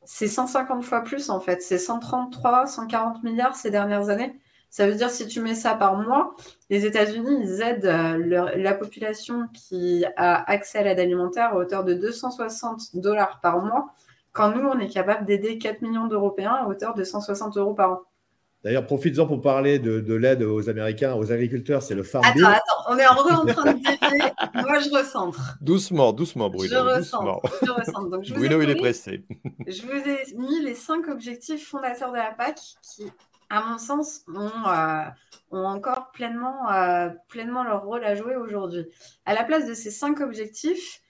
c'est 0.06 0.28
150 0.28 0.84
fois 0.84 1.02
plus 1.02 1.30
en 1.30 1.40
fait. 1.40 1.62
C'est 1.62 1.78
133, 1.78 2.66
140 2.66 3.22
milliards 3.22 3.56
ces 3.56 3.70
dernières 3.70 4.08
années. 4.08 4.38
Ça 4.70 4.86
veut 4.86 4.94
dire 4.94 5.10
si 5.10 5.26
tu 5.26 5.40
mets 5.40 5.54
ça 5.54 5.74
par 5.74 5.96
mois, 5.96 6.34
les 6.70 6.86
États-Unis, 6.86 7.38
ils 7.40 7.62
aident 7.62 7.86
euh, 7.86 8.56
la 8.56 8.74
population 8.74 9.48
qui 9.52 10.04
a 10.16 10.50
accès 10.50 10.78
à 10.78 10.82
l'aide 10.82 11.00
alimentaire 11.00 11.52
à 11.52 11.56
hauteur 11.56 11.84
de 11.84 11.94
260 11.94 12.96
dollars 12.96 13.40
par 13.40 13.64
mois, 13.64 13.86
quand 14.32 14.50
nous, 14.54 14.68
on 14.68 14.78
est 14.78 14.88
capable 14.88 15.24
d'aider 15.24 15.56
4 15.56 15.80
millions 15.80 16.06
d'Européens 16.08 16.52
à 16.52 16.66
hauteur 16.66 16.92
de 16.92 17.04
160 17.04 17.56
euros 17.56 17.72
par 17.72 17.92
an. 17.92 18.00
D'ailleurs, 18.64 18.84
profites-en 18.84 19.26
pour 19.26 19.40
parler 19.40 19.78
de, 19.78 20.14
l'aide 20.14 20.42
aux 20.42 20.68
Américains, 20.68 21.14
aux 21.14 21.30
agriculteurs, 21.30 21.82
c'est 21.82 21.94
le 21.94 22.02
Farm 22.02 22.24
Bill. 22.34 22.44
Attends, 22.44 22.56
attends, 22.56 22.84
on 22.88 22.98
est 22.98 23.06
en, 23.06 23.12
en 23.12 23.46
train 23.46 23.72
de 23.72 23.78
dévier. 23.78 24.32
Moi, 24.54 24.78
je 24.80 24.90
recentre. 24.90 25.56
Doucement, 25.60 26.12
doucement, 26.12 26.50
Bruno. 26.50 26.74
Je 26.74 26.76
ressens. 26.76 27.40
Je. 27.62 28.10
Donc, 28.10 28.28
Bruno, 28.30 28.60
il 28.62 28.70
est 28.70 28.74
pressé. 28.74 29.24
Je 29.66 29.82
vous 29.82 30.08
ai 30.08 30.36
mis 30.36 30.60
les 30.64 30.74
cinq 30.74 31.06
objectifs 31.08 31.68
fondateurs 31.68 32.10
de 32.10 32.16
la 32.16 32.32
PAC 32.32 32.58
qui, 32.82 33.04
à 33.50 33.62
mon 33.62 33.78
sens, 33.78 34.22
ont, 34.34 34.50
euh, 34.66 35.04
ont 35.52 35.64
encore 35.64 36.10
pleinement, 36.12 36.70
euh, 36.72 37.10
pleinement 37.28 37.62
leur 37.62 37.84
rôle 37.84 38.04
à 38.04 38.16
jouer 38.16 38.34
aujourd'hui. 38.34 38.86
À 39.26 39.34
la 39.34 39.44
place 39.44 39.66
de 39.66 39.74
ces 39.74 39.92
cinq 39.92 40.20
objectifs, 40.20 41.02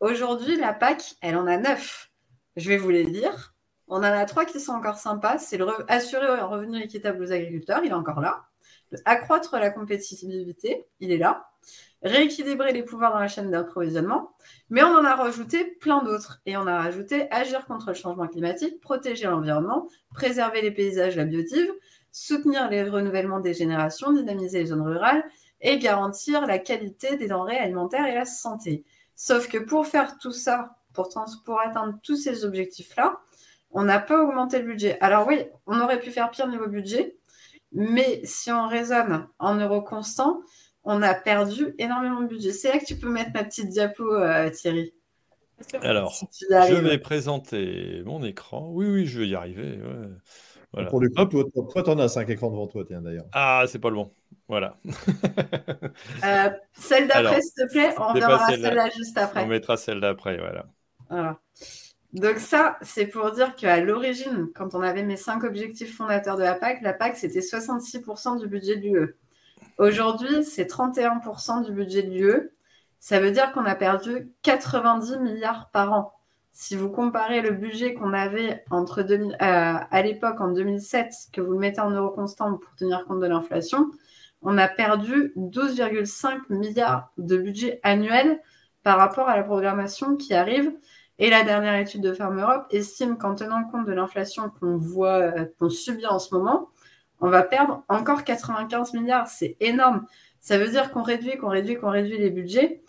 aujourd'hui, 0.00 0.56
la 0.56 0.72
PAC, 0.72 1.14
elle 1.20 1.36
en 1.36 1.46
a 1.46 1.58
neuf. 1.58 2.10
Je 2.56 2.68
vais 2.68 2.76
vous 2.76 2.90
les 2.90 3.04
dire. 3.04 3.53
On 3.88 3.96
en 3.96 4.02
a 4.02 4.24
trois 4.24 4.44
qui 4.44 4.60
sont 4.60 4.72
encore 4.72 4.98
sympas. 4.98 5.38
C'est 5.38 5.58
assurer 5.88 6.26
un 6.26 6.46
revenu 6.46 6.82
équitable 6.82 7.22
aux 7.22 7.32
agriculteurs, 7.32 7.80
il 7.84 7.90
est 7.90 7.94
encore 7.94 8.20
là. 8.20 8.44
accroître 9.04 9.56
la 9.56 9.70
compétitivité, 9.70 10.86
il 11.00 11.10
est 11.10 11.18
là. 11.18 11.48
Rééquilibrer 12.02 12.72
les 12.72 12.82
pouvoirs 12.82 13.12
dans 13.12 13.18
la 13.18 13.28
chaîne 13.28 13.50
d'approvisionnement. 13.50 14.36
Mais 14.68 14.82
on 14.82 14.94
en 14.94 15.04
a 15.04 15.14
rajouté 15.14 15.64
plein 15.64 16.02
d'autres. 16.02 16.40
Et 16.44 16.56
on 16.56 16.66
a 16.66 16.78
rajouté 16.78 17.32
agir 17.32 17.66
contre 17.66 17.88
le 17.88 17.94
changement 17.94 18.28
climatique, 18.28 18.80
protéger 18.80 19.26
l'environnement, 19.26 19.88
préserver 20.12 20.60
les 20.60 20.70
paysages, 20.70 21.16
la 21.16 21.24
biotive, 21.24 21.72
soutenir 22.12 22.68
les 22.68 22.88
renouvellements 22.88 23.40
des 23.40 23.54
générations, 23.54 24.12
dynamiser 24.12 24.60
les 24.60 24.66
zones 24.66 24.82
rurales 24.82 25.24
et 25.60 25.78
garantir 25.78 26.46
la 26.46 26.58
qualité 26.58 27.16
des 27.16 27.28
denrées 27.28 27.58
alimentaires 27.58 28.06
et 28.06 28.14
la 28.14 28.26
santé. 28.26 28.84
Sauf 29.16 29.48
que 29.48 29.58
pour 29.58 29.86
faire 29.86 30.18
tout 30.18 30.32
ça, 30.32 30.76
pour 30.92 31.60
atteindre 31.60 31.98
tous 32.02 32.16
ces 32.16 32.44
objectifs-là, 32.44 33.18
on 33.74 33.84
n'a 33.84 33.98
pas 33.98 34.22
augmenté 34.22 34.58
le 34.60 34.64
budget. 34.64 34.98
Alors 35.00 35.26
oui, 35.26 35.44
on 35.66 35.80
aurait 35.80 36.00
pu 36.00 36.10
faire 36.10 36.30
pire 36.30 36.48
niveau 36.48 36.66
budget, 36.66 37.16
mais 37.72 38.20
si 38.24 38.50
on 38.50 38.66
raisonne 38.66 39.26
en 39.38 39.56
euros 39.56 39.82
constants, 39.82 40.40
on 40.84 41.02
a 41.02 41.14
perdu 41.14 41.74
énormément 41.78 42.20
de 42.20 42.28
budget. 42.28 42.52
C'est 42.52 42.72
là 42.72 42.78
que 42.78 42.84
tu 42.84 42.96
peux 42.96 43.10
mettre 43.10 43.30
ma 43.34 43.44
petite 43.44 43.68
diapo, 43.68 44.04
euh, 44.14 44.48
Thierry. 44.50 44.94
Alors, 45.82 46.14
je 46.50 46.74
vais 46.74 46.98
présenter 46.98 48.02
mon 48.04 48.22
écran. 48.24 48.70
Oui, 48.72 48.86
oui, 48.86 49.06
je 49.06 49.20
vais 49.20 49.28
y 49.28 49.34
arriver. 49.34 49.78
Pour 50.90 51.00
le 51.00 51.08
coup, 51.08 51.24
toi, 51.72 51.82
tu 51.82 51.90
en 51.90 51.98
as 52.00 52.08
cinq 52.08 52.28
écrans 52.28 52.50
devant 52.50 52.66
toi, 52.66 52.84
tiens, 52.86 53.00
d'ailleurs. 53.00 53.26
Ah, 53.32 53.64
c'est 53.68 53.78
pas 53.78 53.90
le 53.90 53.94
bon. 53.94 54.12
Voilà. 54.48 54.76
Euh, 56.24 56.50
celle 56.74 57.06
d'après, 57.08 57.40
s'il 57.40 57.54
te 57.54 57.72
plaît. 57.72 57.94
On 57.98 58.12
verra 58.12 58.48
celle-là 58.48 58.90
juste 58.90 59.16
après. 59.16 59.44
On 59.44 59.46
mettra 59.46 59.76
celle 59.76 60.00
d'après, 60.00 60.36
voilà. 60.38 60.66
Voilà. 61.08 61.38
Donc 62.14 62.38
ça, 62.38 62.78
c'est 62.80 63.06
pour 63.06 63.32
dire 63.32 63.56
qu'à 63.56 63.80
l'origine, 63.80 64.48
quand 64.54 64.76
on 64.76 64.82
avait 64.82 65.02
mes 65.02 65.16
cinq 65.16 65.42
objectifs 65.42 65.96
fondateurs 65.96 66.36
de 66.36 66.44
la 66.44 66.54
PAC, 66.54 66.80
la 66.82 66.92
PAC, 66.92 67.16
c'était 67.16 67.40
66% 67.40 68.38
du 68.38 68.46
budget 68.46 68.76
de 68.76 68.82
l'UE. 68.82 69.16
Aujourd'hui, 69.78 70.44
c'est 70.44 70.70
31% 70.70 71.64
du 71.64 71.72
budget 71.72 72.04
de 72.04 72.10
l'UE. 72.10 72.50
Ça 73.00 73.18
veut 73.18 73.32
dire 73.32 73.52
qu'on 73.52 73.64
a 73.64 73.74
perdu 73.74 74.30
90 74.42 75.18
milliards 75.18 75.70
par 75.72 75.92
an. 75.92 76.12
Si 76.52 76.76
vous 76.76 76.88
comparez 76.88 77.40
le 77.42 77.50
budget 77.50 77.94
qu'on 77.94 78.12
avait 78.12 78.64
euh, 78.70 79.34
à 79.40 80.02
l'époque 80.02 80.40
en 80.40 80.52
2007, 80.52 81.12
que 81.32 81.40
vous 81.40 81.54
le 81.54 81.58
mettez 81.58 81.80
en 81.80 81.90
euros 81.90 82.10
constants 82.10 82.56
pour 82.56 82.76
tenir 82.76 83.04
compte 83.06 83.18
de 83.18 83.26
l'inflation, 83.26 83.90
on 84.40 84.56
a 84.56 84.68
perdu 84.68 85.32
12,5 85.36 86.42
milliards 86.48 87.10
de 87.18 87.36
budget 87.36 87.80
annuel 87.82 88.40
par 88.84 88.98
rapport 88.98 89.28
à 89.28 89.36
la 89.36 89.42
programmation 89.42 90.16
qui 90.16 90.32
arrive 90.32 90.70
et 91.18 91.30
la 91.30 91.44
dernière 91.44 91.76
étude 91.76 92.00
de 92.00 92.12
Farm 92.12 92.40
Europe 92.40 92.66
estime 92.70 93.16
qu'en 93.16 93.34
tenant 93.34 93.64
compte 93.64 93.86
de 93.86 93.92
l'inflation 93.92 94.50
qu'on 94.60 94.76
voit, 94.76 95.20
euh, 95.20 95.46
qu'on 95.58 95.70
subit 95.70 96.06
en 96.06 96.18
ce 96.18 96.34
moment, 96.34 96.68
on 97.20 97.30
va 97.30 97.42
perdre 97.42 97.84
encore 97.88 98.24
95 98.24 98.94
milliards. 98.94 99.28
C'est 99.28 99.56
énorme. 99.60 100.06
Ça 100.40 100.58
veut 100.58 100.68
dire 100.68 100.90
qu'on 100.90 101.02
réduit, 101.02 101.36
qu'on 101.38 101.48
réduit, 101.48 101.76
qu'on 101.76 101.90
réduit 101.90 102.18
les 102.18 102.30
budgets. 102.30 102.82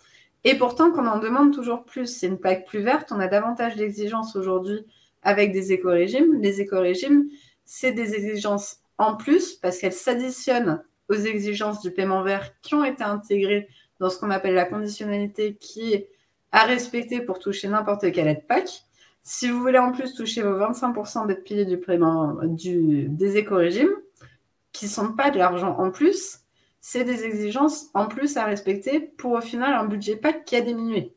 Et 0.44 0.56
pourtant 0.56 0.90
qu'on 0.90 1.06
en 1.06 1.18
demande 1.18 1.54
toujours 1.54 1.84
plus. 1.84 2.06
C'est 2.06 2.26
une 2.26 2.38
plaque 2.38 2.66
plus 2.66 2.80
verte. 2.80 3.12
On 3.12 3.20
a 3.20 3.28
davantage 3.28 3.76
d'exigences 3.76 4.36
aujourd'hui 4.36 4.84
avec 5.22 5.52
des 5.52 5.72
éco-régimes. 5.72 6.40
Les 6.40 6.60
éco-régimes, 6.60 7.28
c'est 7.64 7.92
des 7.92 8.14
exigences 8.14 8.80
en 8.98 9.16
plus 9.16 9.54
parce 9.54 9.78
qu'elles 9.78 9.92
s'additionnent 9.92 10.82
aux 11.08 11.14
exigences 11.14 11.80
du 11.80 11.90
paiement 11.92 12.22
vert 12.22 12.52
qui 12.60 12.74
ont 12.74 12.84
été 12.84 13.04
intégrées 13.04 13.68
dans 14.00 14.10
ce 14.10 14.18
qu'on 14.18 14.30
appelle 14.30 14.54
la 14.54 14.64
conditionnalité 14.64 15.56
qui 15.56 15.94
est 15.94 16.10
à 16.52 16.64
respecter 16.64 17.20
pour 17.20 17.38
toucher 17.38 17.68
n'importe 17.68 18.10
quelle 18.12 18.28
aide 18.28 18.46
PAC. 18.46 18.84
Si 19.22 19.48
vous 19.48 19.60
voulez 19.60 19.78
en 19.78 19.92
plus 19.92 20.14
toucher 20.14 20.42
vos 20.42 20.56
25% 20.58 21.26
d'être 21.26 21.42
piliers 21.42 21.64
du 21.64 21.78
paiement 21.78 22.38
du, 22.44 23.08
des 23.08 23.36
éco-régimes, 23.36 23.90
qui 24.72 24.84
ne 24.84 24.90
sont 24.90 25.12
pas 25.14 25.30
de 25.30 25.38
l'argent 25.38 25.76
en 25.78 25.90
plus, 25.90 26.40
c'est 26.80 27.02
des 27.02 27.24
exigences 27.24 27.86
en 27.94 28.06
plus 28.06 28.36
à 28.36 28.44
respecter 28.44 29.00
pour 29.00 29.32
au 29.32 29.40
final 29.40 29.72
un 29.72 29.86
budget 29.86 30.16
PAC 30.16 30.44
qui 30.44 30.54
a 30.54 30.60
diminué. 30.60 31.16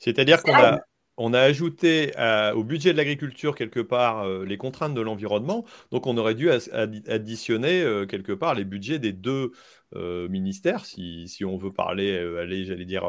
C'est-à-dire 0.00 0.42
qu'on 0.42 0.54
a, 0.54 0.80
on 1.16 1.32
a 1.32 1.40
ajouté 1.40 2.12
au 2.54 2.64
budget 2.64 2.92
de 2.92 2.96
l'agriculture 2.96 3.54
quelque 3.54 3.80
part 3.80 4.28
les 4.28 4.58
contraintes 4.58 4.94
de 4.94 5.00
l'environnement, 5.00 5.64
donc 5.92 6.06
on 6.06 6.16
aurait 6.16 6.34
dû 6.34 6.50
additionner 6.50 8.04
quelque 8.08 8.32
part 8.32 8.54
les 8.54 8.64
budgets 8.64 8.98
des 8.98 9.12
deux 9.12 9.52
ministères, 9.94 10.84
si, 10.84 11.28
si, 11.28 11.44
on 11.44 11.56
veut 11.56 11.70
parler, 11.70 12.16
aller, 12.40 12.64
j'allais 12.64 12.84
dire, 12.84 13.04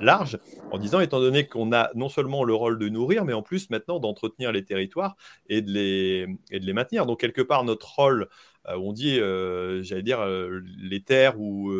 large, 0.00 0.38
en 0.70 0.78
disant, 0.78 1.00
étant 1.00 1.20
donné 1.20 1.46
qu'on 1.46 1.72
a 1.72 1.90
non 1.94 2.08
seulement 2.08 2.44
le 2.44 2.54
rôle 2.54 2.78
de 2.78 2.88
nourrir, 2.88 3.24
mais 3.24 3.32
en 3.32 3.42
plus 3.42 3.70
maintenant 3.70 3.98
d'entretenir 3.98 4.52
les 4.52 4.64
territoires 4.64 5.16
et 5.48 5.62
de 5.62 5.70
les, 5.70 6.26
et 6.50 6.60
de 6.60 6.66
les 6.66 6.72
maintenir. 6.72 7.06
Donc 7.06 7.20
quelque 7.20 7.42
part, 7.42 7.64
notre 7.64 7.94
rôle, 7.94 8.28
on 8.66 8.92
dit, 8.92 9.16
j'allais 9.16 10.02
dire, 10.02 10.24
les 10.24 11.02
terres 11.02 11.40
ou 11.40 11.72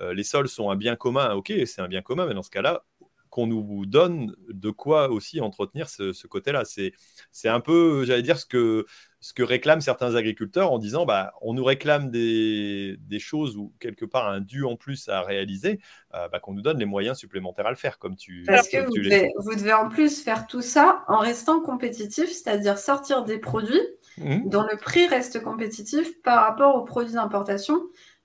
les 0.00 0.24
sols 0.24 0.48
sont 0.48 0.70
un 0.70 0.76
bien 0.76 0.96
commun, 0.96 1.34
ok, 1.34 1.52
c'est 1.66 1.80
un 1.80 1.88
bien 1.88 2.02
commun, 2.02 2.26
mais 2.26 2.34
dans 2.34 2.42
ce 2.42 2.50
cas-là, 2.50 2.84
qu'on 3.30 3.46
nous 3.46 3.86
donne 3.86 4.34
de 4.48 4.70
quoi 4.70 5.08
aussi 5.08 5.40
entretenir 5.40 5.88
ce, 5.88 6.26
côté-là. 6.26 6.64
C'est 6.64 7.48
un 7.48 7.60
peu, 7.60 8.04
j'allais 8.04 8.22
dire, 8.22 8.38
ce 8.38 8.44
que, 8.44 8.86
ce 9.20 9.32
que 9.32 9.42
réclament 9.42 9.80
certains 9.80 10.16
agriculteurs 10.16 10.72
en 10.72 10.78
disant 10.78 11.06
bah, 11.06 11.32
on 11.40 11.54
nous 11.54 11.62
réclame 11.62 12.10
des, 12.10 12.98
choses 13.20 13.56
ou 13.56 13.72
quelque 13.78 14.04
part 14.04 14.28
un 14.28 14.40
dû 14.40 14.64
en 14.64 14.76
plus 14.76 15.08
à 15.08 15.22
réaliser, 15.22 15.80
euh, 16.14 16.28
bah, 16.28 16.40
qu'on 16.40 16.54
nous 16.54 16.62
donne 16.62 16.78
les 16.78 16.86
moyens 16.86 17.18
supplémentaires 17.18 17.66
à 17.66 17.70
le 17.70 17.76
faire, 17.76 17.98
comme 17.98 18.16
tu 18.16 18.44
Parce 18.46 18.68
que 18.68 18.84
vous, 18.84 18.96
devez, 18.96 19.30
vous, 19.38 19.54
devez, 19.54 19.74
en 19.74 19.88
plus 19.88 20.22
faire 20.22 20.46
tout 20.46 20.62
ça 20.62 21.04
en 21.06 21.18
restant 21.18 21.60
compétitif, 21.60 22.30
c'est-à-dire 22.30 22.78
sortir 22.78 23.24
des 23.24 23.38
produits 23.38 23.80
mmh. 24.18 24.48
dont 24.48 24.62
le 24.62 24.76
prix 24.76 25.06
reste 25.06 25.40
compétitif 25.42 26.20
par 26.22 26.46
rapport 26.46 26.74
aux 26.74 26.84
produits 26.84 27.14
d'importation, 27.14 27.80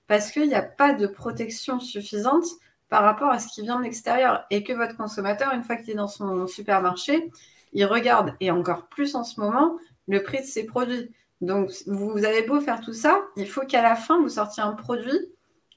parce 0.08 0.32
qu'il 0.32 0.48
n'y 0.48 0.54
a 0.54 0.62
pas 0.62 0.94
de 0.94 1.06
protection 1.06 1.78
suffisante 1.78 2.46
par 2.88 3.02
rapport 3.02 3.30
à 3.30 3.38
ce 3.38 3.48
qui 3.48 3.62
vient 3.62 3.78
de 3.78 3.84
l'extérieur 3.84 4.44
et 4.50 4.62
que 4.62 4.72
votre 4.72 4.96
consommateur, 4.96 5.52
une 5.52 5.62
fois 5.62 5.76
qu'il 5.76 5.90
est 5.90 5.94
dans 5.94 6.08
son 6.08 6.46
supermarché, 6.46 7.30
il 7.72 7.84
regarde, 7.84 8.34
et 8.40 8.50
encore 8.50 8.86
plus 8.86 9.14
en 9.14 9.24
ce 9.24 9.40
moment, 9.40 9.76
le 10.08 10.22
prix 10.22 10.38
de 10.38 10.46
ses 10.46 10.64
produits. 10.64 11.10
Donc, 11.40 11.70
vous 11.86 12.24
avez 12.24 12.42
beau 12.42 12.60
faire 12.60 12.80
tout 12.80 12.92
ça, 12.92 13.22
il 13.36 13.48
faut 13.48 13.66
qu'à 13.66 13.82
la 13.82 13.96
fin, 13.96 14.20
vous 14.20 14.30
sortiez 14.30 14.62
un 14.62 14.72
produit 14.72 15.18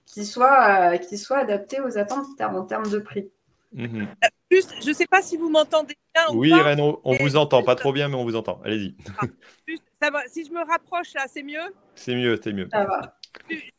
qui 0.06 0.26
soit, 0.26 0.94
euh, 0.94 0.98
qui 0.98 1.18
soit 1.18 1.40
adapté 1.40 1.82
aux 1.82 1.98
attentes 1.98 2.26
en 2.40 2.64
termes 2.64 2.90
de 2.90 3.00
prix. 3.00 3.30
Mhm. 3.74 4.08
Juste, 4.52 4.74
je 4.82 4.90
ne 4.90 4.94
sais 4.94 5.06
pas 5.06 5.22
si 5.22 5.38
vous 5.38 5.50
m'entendez 5.50 5.96
bien. 6.16 6.24
Oui, 6.34 6.50
Irène, 6.50 6.80
on, 6.80 7.14
vous 7.20 7.36
entend, 7.36 7.62
pas 7.62 7.76
trop 7.76 7.94
bien, 7.94 8.08
mais 8.08 8.16
on 8.16 8.24
vous 8.24 8.36
entend. 8.36 8.60
Allez-y. 8.64 8.96
Ah, 10.02 10.12
si 10.28 10.46
je 10.46 10.52
me 10.52 10.66
rapproche 10.66 11.14
là, 11.14 11.26
c'est 11.28 11.44
mieux? 11.44 11.60
C'est 11.94 12.16
mieux, 12.16 12.40
c'est 12.42 12.54
mieux. 12.54 12.68
Ça 12.72 12.86
va. 12.86 13.19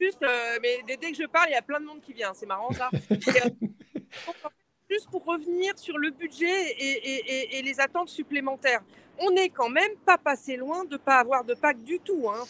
Juste, 0.00 0.22
euh, 0.22 0.58
mais 0.62 0.80
dès, 0.86 1.10
que 1.10 1.16
je 1.16 1.26
parle, 1.26 1.48
il 1.48 1.52
y 1.52 1.56
a 1.56 1.62
plein 1.62 1.80
de 1.80 1.86
monde 1.86 2.00
qui 2.00 2.12
vient. 2.12 2.32
C'est 2.34 2.46
marrant 2.46 2.72
ça. 2.72 2.90
Euh, 3.10 3.16
juste 4.90 5.08
pour 5.10 5.24
revenir 5.24 5.78
sur 5.78 5.98
le 5.98 6.10
budget 6.10 6.76
et, 6.78 7.62
les 7.62 7.80
attentes 7.80 8.08
supplémentaires. 8.08 8.82
On 9.18 9.30
n'est 9.30 9.50
quand 9.50 9.68
même 9.68 9.96
pas 10.06 10.18
passé 10.18 10.56
loin 10.56 10.84
de 10.84 10.94
ne 10.94 10.96
pas 10.96 11.18
avoir 11.18 11.44
de 11.44 11.54
PAC 11.54 11.82
du 11.84 12.00
tout. 12.00 12.28
Hein. 12.30 12.44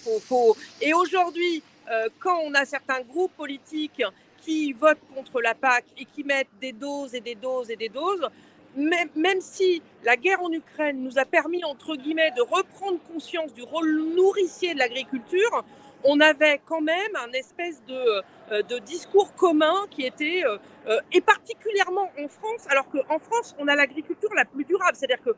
Et 0.81 0.95
aujourd'hui, 0.95 1.63
euh, 1.91 2.09
quand 2.21 2.39
on 2.45 2.55
a 2.55 2.65
certains 2.65 3.03
groupes 3.03 3.35
politiques 3.37 4.03
qui 4.41 4.73
votent 4.73 5.03
contre 5.15 5.41
la 5.41 5.55
PAC 5.55 5.85
et 5.99 6.05
qui 6.05 6.23
mettent 6.23 6.49
des 6.61 6.73
doses 6.73 7.15
et 7.15 7.21
des 7.21 7.35
doses 7.35 7.71
et 7.71 7.77
des 7.77 7.89
doses, 7.89 8.27
même, 8.77 9.41
si 9.41 9.83
la 10.05 10.17
guerre 10.17 10.43
en 10.43 10.51
Ukraine 10.51 11.03
nous 11.03 11.19
a 11.19 11.25
permis, 11.25 11.65
entre 11.65 11.97
guillemets, 11.97 12.31
de 12.37 12.43
reprendre 12.43 12.99
conscience 13.13 13.53
du 13.53 13.63
rôle 13.63 13.91
nourricier 14.15 14.75
de 14.75 14.79
l'agriculture, 14.79 15.65
on 16.05 16.21
avait 16.21 16.61
quand 16.65 16.81
même 16.81 17.15
un 17.17 17.31
espèce 17.33 17.83
de, 17.87 18.23
euh, 18.53 18.63
de 18.63 18.79
discours 18.79 19.35
commun 19.35 19.87
qui 19.91 20.07
était, 20.07 20.43
euh, 20.45 20.57
euh, 20.89 20.99
et 21.13 21.21
particulièrement 21.21 22.11
en 22.19 22.29
France, 22.29 22.67
alors 22.69 22.89
qu'en 22.89 23.19
France, 23.19 23.55
on 23.59 23.69
a 23.69 23.77
l'agriculture 23.77 24.33
la 24.35 24.45
plus 24.45 24.65
durable, 24.65 24.97
c'est-à-dire 24.97 25.23
que 25.23 25.31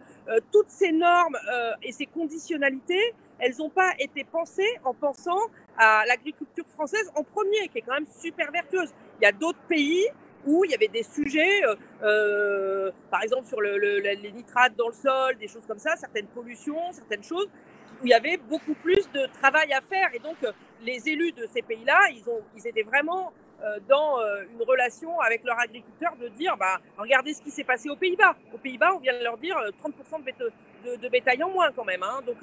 toutes 0.53 0.69
ces 0.69 0.93
normes 0.93 1.37
et 1.83 1.93
ces 1.93 2.07
conditionnalités, 2.07 3.15
elles 3.39 3.55
n'ont 3.59 3.71
pas 3.71 3.93
été 3.99 4.25
pensées 4.25 4.79
en 4.85 4.95
pensant 4.95 5.41
à 5.77 6.05
l'agriculture 6.07 6.65
française 6.67 7.11
en 7.17 7.25
premier, 7.25 7.69
qui 7.69 7.79
est 7.79 7.83
quand 7.83 7.95
même 7.95 8.07
super 8.21 8.51
vertueuse. 8.53 8.91
Il 9.21 9.25
y 9.25 9.27
a 9.27 9.33
d'autres 9.33 9.59
pays 9.69 10.07
où 10.47 10.65
il 10.65 10.71
y 10.71 10.75
avait 10.75 10.89
des 10.89 11.03
sujets, 11.03 11.63
par 13.11 13.23
exemple 13.23 13.47
sur 13.47 13.61
le, 13.61 13.77
les 13.77 14.33
nitrates 14.33 14.75
dans 14.77 14.89
le 14.89 14.95
sol, 14.95 15.37
des 15.39 15.49
choses 15.49 15.67
comme 15.67 15.79
ça, 15.79 15.97
certaines 15.97 16.27
pollutions, 16.27 16.93
certaines 16.93 17.23
choses, 17.23 17.49
où 18.01 18.07
il 18.07 18.11
y 18.11 18.15
avait 18.15 18.37
beaucoup 18.37 18.75
plus 18.75 19.11
de 19.13 19.27
travail 19.41 19.73
à 19.73 19.81
faire. 19.81 20.11
Et 20.15 20.19
donc, 20.19 20.37
euh, 20.43 20.53
les 20.83 21.09
élus 21.09 21.33
de 21.33 21.47
ces 21.53 21.63
pays-là, 21.63 21.99
ils, 22.11 22.23
ils 22.57 22.67
étaient 22.67 22.83
vraiment 22.83 23.33
euh, 23.63 23.79
dans 23.89 24.19
euh, 24.21 24.45
une 24.53 24.63
relation 24.63 25.21
avec 25.21 25.45
leurs 25.45 25.59
agriculteurs 25.59 26.17
de 26.21 26.29
dire 26.29 26.57
bah, 26.57 26.81
regardez 26.99 27.33
ce 27.33 27.43
qui 27.43 27.51
s'est 27.51 27.65
passé 27.65 27.89
aux 27.89 27.97
Pays-Bas. 27.97 28.35
Aux 28.53 28.59
Pays-Bas, 28.59 28.95
on 28.95 28.99
vient 28.99 29.17
de 29.17 29.23
leur 29.23 29.39
dire 29.39 29.57
30% 29.83 30.25
de, 30.85 30.97
de, 30.97 31.09
bétail 31.09 31.43
en 31.43 31.51
moins 31.51 31.71
quand 31.73 31.85
même. 31.85 32.03
Hein. 32.03 32.21
Donc, 32.27 32.39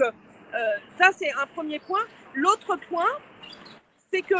ça, 0.98 1.10
c'est 1.16 1.32
un 1.32 1.46
premier 1.48 1.80
point. 1.80 2.02
L'autre 2.34 2.78
point, 2.88 3.12
c'est 4.12 4.22
que 4.22 4.36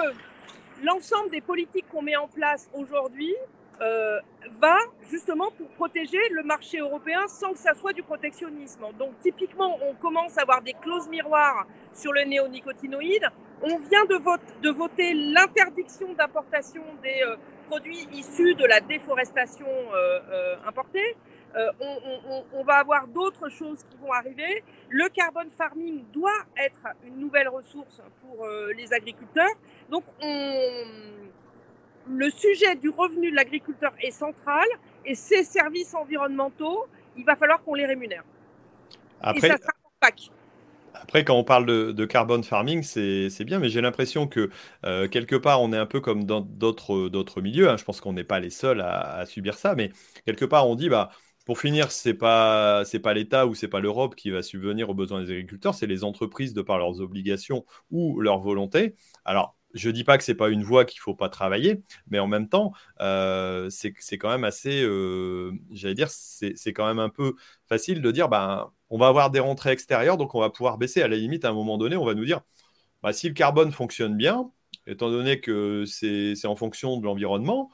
l'ensemble 0.84 1.30
des 1.32 1.42
politiques 1.42 1.88
qu'on 1.90 2.02
met 2.02 2.16
en 2.16 2.28
place 2.28 2.70
aujourd'hui, 2.74 3.36
euh, 3.82 4.20
va 4.60 4.78
justement 5.10 5.52
pour 5.58 5.70
protéger 5.70 6.18
le 6.32 6.44
marché 6.44 6.80
européen 6.80 7.26
sans 7.28 7.54
que 7.54 7.60
ça 7.60 7.74
soit 7.76 7.94
du 7.94 8.04
protectionnisme. 8.04 8.82
Donc 8.98 9.18
typiquement, 9.22 9.78
on 9.82 9.94
commence 9.94 10.38
à 10.38 10.42
avoir 10.42 10.62
des 10.62 10.74
clauses 10.74 11.08
miroirs 11.08 11.66
sur 11.94 12.12
le 12.12 12.24
néonicotinoïde. 12.24 13.26
On 13.62 13.78
vient 13.78 14.06
de, 14.06 14.70
voter 14.70 15.14
l'interdiction 15.14 16.14
d'importation 16.14 16.84
des 17.02 17.22
euh, 17.24 17.38
produits 17.68 18.06
issus 18.12 18.54
de 18.56 18.66
la 18.66 18.82
déforestation 18.82 19.68
euh, 19.68 20.56
importée. 20.68 21.16
On, 21.80 22.44
on, 22.54 22.64
va 22.64 22.76
avoir 22.76 23.08
d'autres 23.08 23.50
choses 23.50 23.84
qui 23.90 23.98
vont 23.98 24.12
arriver. 24.12 24.64
Le 24.88 25.10
carbon 25.10 25.50
farming 25.58 26.04
doit 26.14 26.46
être 26.56 26.86
une 27.04 27.18
nouvelle 27.18 27.48
ressource 27.48 28.04
pour 28.22 28.48
les 28.78 28.94
agriculteurs. 28.94 29.56
Donc 29.90 30.04
on 30.22 30.84
le 32.10 32.30
sujet 32.32 32.76
du 32.76 32.90
revenu 32.90 33.32
de 33.32 33.36
l'agriculteur 33.36 33.94
est 34.02 34.12
central 34.12 34.66
et 35.06 35.16
ces 35.16 35.44
services 35.44 35.94
environnementaux, 35.94 36.88
il 37.18 37.24
va 37.24 37.36
falloir 37.36 37.62
qu'on 37.62 37.76
les 37.76 37.86
rémunère. 37.86 38.24
Après, 39.22 39.48
et 39.48 39.52
ça 39.52 39.58
sera 39.58 40.12
Après, 40.96 41.24
quand 41.24 41.36
on 41.36 41.44
parle 41.44 41.66
de, 41.94 42.06
carbon 42.06 42.42
farming, 42.42 42.84
c'est 42.84 43.44
bien, 43.44 43.60
mais 43.60 43.70
j'ai 43.70 43.82
l'impression 43.82 44.28
que 44.28 44.50
euh, 44.86 45.08
quelque 45.08 45.36
part, 45.36 45.62
on 45.62 45.72
est 45.72 45.78
un 45.78 45.86
peu 45.86 46.02
comme 46.02 46.26
dans 46.26 46.42
d'autres 46.42 47.42
milieux. 47.42 47.70
Hein. 47.70 47.78
Je 47.78 47.84
pense 47.84 48.02
qu'on 48.02 48.14
n'est 48.14 48.24
pas 48.24 48.40
les 48.40 48.50
seuls 48.50 48.82
à, 48.82 49.26
subir 49.26 49.56
ça, 49.58 49.76
mais 49.76 49.92
quelque 50.26 50.46
part, 50.46 50.68
on 50.68 50.76
dit, 50.76 50.90
bah, 50.90 51.10
pour 51.46 51.60
finir, 51.60 51.92
c'est 51.92 52.14
pas 52.14 52.84
c'est 52.86 53.00
pas 53.00 53.14
l'État 53.14 53.48
ou 53.48 53.56
c'est 53.56 53.68
pas 53.68 53.80
l'Europe 53.80 54.16
qui 54.16 54.30
va 54.30 54.44
subvenir 54.44 54.90
aux 54.90 54.94
besoins 54.94 55.22
des 55.22 55.32
agriculteurs, 55.32 55.74
c'est 55.74 55.88
les 55.88 56.04
entreprises 56.04 56.54
de 56.54 56.62
par 56.62 56.78
leurs 56.78 57.02
obligations 57.02 57.66
ou 57.90 58.22
leur 58.22 58.40
volonté. 58.40 58.96
Alors 59.26 59.59
je 59.74 59.90
dis 59.90 60.04
pas 60.04 60.18
que 60.18 60.24
c'est 60.24 60.36
pas 60.36 60.50
une 60.50 60.64
voie 60.64 60.86
qu'il 60.86 61.00
faut 61.00 61.16
pas 61.16 61.30
travailler, 61.30 61.82
mais 62.08 62.20
en 62.20 62.28
même 62.28 62.50
temps, 62.50 62.74
euh, 63.02 63.70
c'est 63.70 64.18
quand 64.18 64.30
même 64.30 64.44
assez, 64.44 64.82
euh, 64.84 65.52
j'allais 65.72 65.94
dire, 65.94 66.10
c'est 66.10 66.74
quand 66.74 66.88
même 66.88 67.00
un 67.00 67.10
peu 67.10 67.36
facile 67.68 68.02
de 68.02 68.12
dire, 68.12 68.30
ben, 68.30 68.72
on 68.90 68.98
va 68.98 69.08
avoir 69.08 69.30
des 69.30 69.40
rentrées 69.40 69.72
extérieures, 69.72 70.18
donc 70.18 70.34
on 70.36 70.40
va 70.40 70.50
pouvoir 70.50 70.78
baisser. 70.78 71.02
À 71.02 71.08
la 71.08 71.18
limite, 71.18 71.46
à 71.46 71.50
un 71.50 71.54
moment 71.54 71.78
donné, 71.78 71.96
on 71.96 72.06
va 72.06 72.16
nous 72.16 72.26
dire, 72.26 72.42
bah, 73.04 73.14
si 73.14 73.28
le 73.28 73.34
carbone 73.34 73.72
fonctionne 73.72 74.18
bien, 74.18 74.52
étant 74.88 75.10
donné 75.10 75.40
que 75.40 75.86
c'est 75.86 76.46
en 76.46 76.56
fonction 76.56 76.98
de 76.98 77.06
l'environnement, 77.06 77.72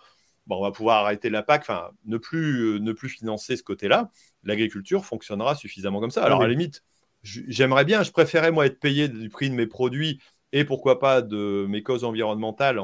on 0.49 0.61
va 0.61 0.71
pouvoir 0.71 1.03
arrêter 1.05 1.29
la 1.29 1.41
PAC, 1.41 1.61
enfin, 1.61 1.89
ne 2.05 2.17
plus, 2.17 2.79
ne 2.79 2.91
plus 2.91 3.09
financer 3.09 3.57
ce 3.57 3.63
côté-là. 3.63 4.11
L'agriculture 4.43 5.05
fonctionnera 5.05 5.55
suffisamment 5.55 5.99
comme 5.99 6.11
ça. 6.11 6.23
Alors, 6.23 6.41
à 6.41 6.43
la 6.43 6.51
limite, 6.51 6.83
j'aimerais 7.23 7.85
bien, 7.85 8.03
je 8.03 8.11
préférais, 8.11 8.51
moi, 8.51 8.67
être 8.67 8.79
payé 8.79 9.07
du 9.07 9.29
prix 9.29 9.49
de 9.49 9.55
mes 9.55 9.65
produits 9.65 10.21
et 10.55 10.63
pourquoi 10.63 10.99
pas 10.99 11.21
de 11.21 11.65
mes 11.67 11.83
causes 11.83 12.05
environnementales 12.05 12.79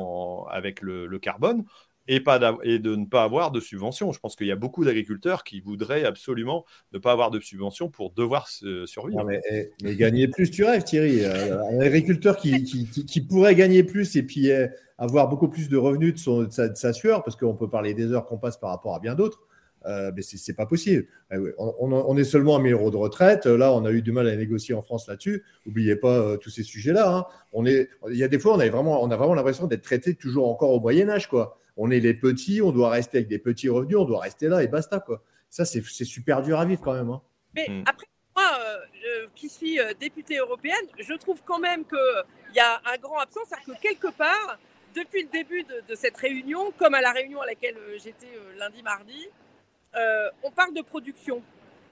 avec 0.50 0.82
le, 0.82 1.08
carbone, 1.20 1.64
et, 2.10 2.20
pas 2.20 2.58
et 2.64 2.80
de 2.80 2.98
ne 2.98 3.06
pas 3.06 3.24
avoir 3.24 3.52
de 3.52 3.62
subventions. 3.62 4.12
Je 4.12 4.20
pense 4.20 4.36
qu'il 4.36 4.48
y 4.48 4.52
a 4.52 4.58
beaucoup 4.58 4.84
d'agriculteurs 4.84 5.46
qui 5.46 5.62
voudraient 5.62 6.04
absolument 6.04 6.66
ne 6.92 7.00
pas 7.00 7.14
avoir 7.14 7.32
de 7.32 7.40
subventions 7.40 7.88
pour 7.90 8.12
devoir 8.12 8.50
survivre. 8.50 9.26
Eh, 9.50 9.70
mais, 9.84 9.96
gagner 9.96 10.28
plus, 10.28 10.52
tu 10.52 10.66
rêves, 10.66 10.84
Thierry. 10.84 11.24
Euh, 11.24 11.64
un 11.72 11.80
agriculteur 11.80 12.36
qui, 12.36 12.62
qui, 12.62 13.22
pourrait 13.22 13.56
gagner 13.56 13.84
plus 13.84 14.18
et 14.18 14.24
puis 14.24 14.50
eh, 14.50 14.68
avoir 14.98 15.30
beaucoup 15.30 15.48
plus 15.48 15.70
de 15.70 15.78
revenus 15.78 16.16
de, 16.16 16.20
son, 16.20 16.44
de 16.44 16.76
sa 16.76 16.92
sueur, 16.92 17.24
parce 17.24 17.38
qu'on 17.38 17.56
peut 17.56 17.70
parler 17.70 17.94
des 17.94 18.12
heures 18.12 18.26
qu'on 18.26 18.38
passe 18.38 18.58
par 18.58 18.72
rapport 18.72 18.96
à 18.96 19.00
bien 19.00 19.16
d'autres. 19.16 19.48
Euh, 19.86 20.12
mais 20.16 20.22
c'est 20.22 20.54
pas 20.54 20.66
possible. 20.66 21.08
Eh 21.32 21.38
on, 21.58 22.18
est 22.18 22.24
seulement 22.24 22.56
à 22.56 22.60
1000 22.60 22.74
euros 22.74 22.92
de 22.92 22.98
retraite. 22.98 23.46
Là, 23.46 23.74
on 23.74 23.84
a 23.86 23.92
eu 23.92 24.02
du 24.02 24.12
mal 24.12 24.28
à 24.28 24.36
négocier 24.36 24.76
en 24.76 24.82
France 24.82 25.08
là-dessus. 25.08 25.44
N'oubliez 25.66 25.96
pas 25.96 26.18
euh, 26.18 26.38
tous 26.38 26.50
ces 26.50 26.64
sujets-là. 26.64 27.16
Hein. 27.16 27.26
On 27.52 27.66
est, 27.66 27.90
il 28.10 28.18
y 28.18 28.24
a 28.24 28.28
des 28.28 28.38
fois, 28.38 28.56
on 28.56 28.60
a 28.60 28.70
vraiment, 28.70 29.04
on 29.04 29.10
a 29.10 29.16
vraiment 29.16 29.34
l'impression 29.34 29.68
d'être 29.68 29.82
traité 29.82 30.14
toujours 30.16 30.50
encore 30.50 30.72
au 30.72 30.80
Moyen 30.80 31.10
Âge, 31.10 31.28
quoi. 31.28 31.58
On 31.78 31.90
est 31.90 32.00
les 32.00 32.14
petits, 32.14 32.62
on 32.62 32.72
doit 32.72 32.90
rester 32.90 33.20
avec 33.20 33.28
des 33.28 33.40
petits 33.40 33.70
revenus, 33.70 33.98
on 33.98 34.06
doit 34.06 34.20
rester 34.20 34.50
là 34.50 34.62
et 34.62 34.68
basta, 34.68 35.00
quoi. 35.00 35.24
Ça, 35.50 35.66
c'est 35.66 35.82
super 35.82 36.44
dur 36.44 36.60
à 36.60 36.66
vivre 36.66 36.82
quand 36.82 36.94
même. 36.94 37.10
Hein. 37.10 37.22
Mais 37.56 37.68
hmm. 37.68 37.84
après, 37.88 38.06
moi, 38.36 38.44
euh, 38.64 39.26
qui 39.36 39.50
suis 39.50 39.80
députée 40.00 40.38
européenne, 40.38 40.86
je 41.00 41.14
trouve 41.16 41.42
quand 41.44 41.60
même 41.60 41.86
qu'il 41.86 42.56
y 42.56 42.60
a 42.60 42.82
un 42.86 42.98
grand 42.98 43.18
absent, 43.18 43.42
c'est-à-dire 43.48 43.76
que 43.76 43.82
quelque 43.82 44.16
part, 44.16 44.60
depuis 44.96 45.24
le 45.24 45.30
début 45.30 45.64
de, 45.64 45.82
de, 45.88 45.96
cette 45.96 46.18
réunion, 46.18 46.72
comme 46.78 46.94
à 46.94 47.02
la 47.02 47.12
réunion 47.12 47.42
à 47.42 47.46
laquelle 47.48 47.78
j'étais 47.98 48.28
lundi, 48.58 48.84
mardi, 48.84 49.28
euh, 49.96 50.30
on 50.44 50.52
parle 50.52 50.74
de 50.74 50.82
production. 50.82 51.42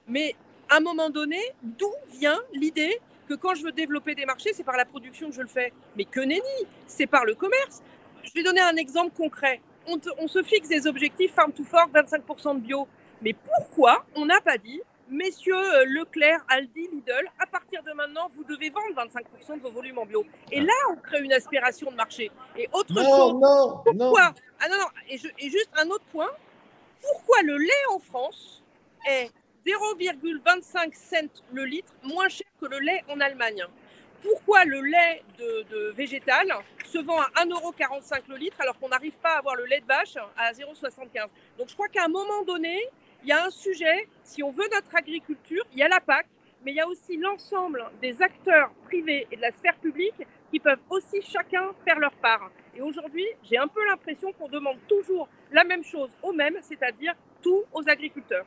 Mais 0.08 0.36
à 0.70 0.78
un 0.78 0.80
moment 0.80 1.10
donné, 1.10 1.40
d'où 1.64 1.92
vient 2.12 2.40
l'idée 2.54 3.00
que 3.28 3.34
quand 3.34 3.56
je 3.56 3.64
veux 3.64 3.72
développer 3.72 4.16
des 4.16 4.26
marchés, 4.26 4.52
c'est 4.54 4.64
par 4.64 4.78
la 4.78 4.86
production 4.86 5.30
que 5.30 5.36
je 5.36 5.42
le 5.42 5.48
fais? 5.48 5.74
Mais 5.96 6.06
que 6.06 6.20
nenni 6.20 6.42
C'est 6.88 7.08
par 7.08 7.26
le 7.26 7.36
commerce. 7.36 7.82
Je 8.24 8.32
vais 8.34 8.44
donner 8.44 8.62
un 8.62 8.76
exemple 8.76 9.16
concret. 9.16 9.62
On, 9.88 10.28
se 10.28 10.44
fixe 10.44 10.70
des 10.70 10.86
objectifs 10.86 11.34
Farm 11.34 11.52
to 11.52 11.64
Fork, 11.64 11.92
25% 11.92 12.56
de 12.56 12.60
bio. 12.60 12.88
Mais 13.22 13.34
pourquoi 13.34 14.06
on 14.16 14.26
n'a 14.26 14.40
pas 14.40 14.58
dit, 14.58 14.82
messieurs 15.10 15.56
euh, 15.56 15.86
Leclerc, 15.86 16.46
Aldi, 16.48 16.90
Lidl, 16.92 17.28
à 17.40 17.48
partir 17.48 17.82
de 17.82 17.92
maintenant, 17.94 18.30
vous 18.36 18.44
devez 18.44 18.70
vendre 18.70 18.96
25% 18.96 19.58
de 19.58 19.62
vos 19.62 19.72
volumes 19.72 19.98
en 19.98 20.06
bio? 20.06 20.24
Et 20.52 20.62
là, 20.62 20.74
on 20.92 20.96
crée 20.96 21.22
une 21.22 21.34
aspiration 21.34 21.90
de 21.90 21.96
marché. 21.96 22.30
Et 22.56 22.70
autre 22.72 22.94
chose, 22.94 23.34
non, 23.34 23.82
pourquoi? 23.84 24.34
Ah 24.60 24.70
non, 24.70 24.78
non, 24.78 24.88
et, 25.10 25.16
et 25.16 25.50
juste 25.50 25.72
un 25.76 25.88
autre 25.88 26.06
point, 26.12 26.30
pourquoi 27.02 27.42
le 27.44 27.58
lait 27.58 27.86
en 27.92 28.00
France 28.00 28.64
est 29.08 29.30
0,25 29.66 30.94
cents 30.94 31.44
le 31.54 31.66
litre 31.66 31.94
moins 32.04 32.30
cher 32.30 32.48
que 32.60 32.66
le 32.66 32.80
lait 32.80 33.04
en 33.10 33.20
Allemagne? 33.20 33.66
Pourquoi 34.22 34.66
le 34.66 34.82
lait 34.82 35.24
de, 35.38 35.92
végétal 35.92 36.48
se 36.86 36.98
vend 36.98 37.20
à 37.22 37.46
1,45€ 37.46 38.24
le 38.28 38.36
litre 38.36 38.58
alors 38.60 38.78
qu'on 38.78 38.90
n'arrive 38.90 39.18
pas 39.22 39.36
à 39.36 39.38
avoir 39.38 39.56
le 39.56 39.66
lait 39.66 39.80
de 39.80 39.86
vache 39.86 40.18
à 40.38 40.52
0,75 40.52 41.28
Donc 41.58 41.70
je 41.70 41.74
crois 41.74 41.88
qu'à 41.88 42.04
un 42.06 42.10
moment 42.10 42.44
donné, 42.44 42.78
il 43.24 43.30
y 43.30 43.32
a 43.32 43.46
un 43.46 43.50
sujet, 43.50 44.08
si 44.24 44.44
on 44.44 44.52
veut 44.52 44.68
notre 44.74 44.94
agriculture, 44.96 45.64
il 45.72 45.80
y 45.80 45.84
a 45.84 45.88
la 45.88 46.00
PAC, 46.00 46.26
mais 46.64 46.72
il 46.72 46.76
y 46.76 46.82
a 46.82 46.88
aussi 46.88 47.16
l'ensemble 47.18 47.86
des 48.02 48.22
acteurs 48.22 48.72
privés 48.86 49.28
et 49.32 49.36
de 49.38 49.42
la 49.42 49.52
sphère 49.52 49.76
publique 49.78 50.28
qui 50.52 50.60
peuvent 50.60 50.80
aussi 50.90 51.22
chacun 51.22 51.72
faire 51.86 52.00
leur 52.00 52.14
part. 52.14 52.52
Et 52.78 52.82
aujourd'hui, 52.82 53.26
j'ai 53.50 53.58
un 53.58 53.68
peu 53.68 53.86
l'impression 53.88 54.32
qu'on 54.34 54.48
demande 54.48 54.78
toujours 54.88 55.28
la 55.52 55.64
même 55.64 55.84
chose 55.84 56.10
aux 56.24 56.34
mêmes, 56.34 56.56
c'est-à-dire 56.62 57.14
tout 57.42 57.64
aux 57.74 57.84
agriculteurs. 57.88 58.46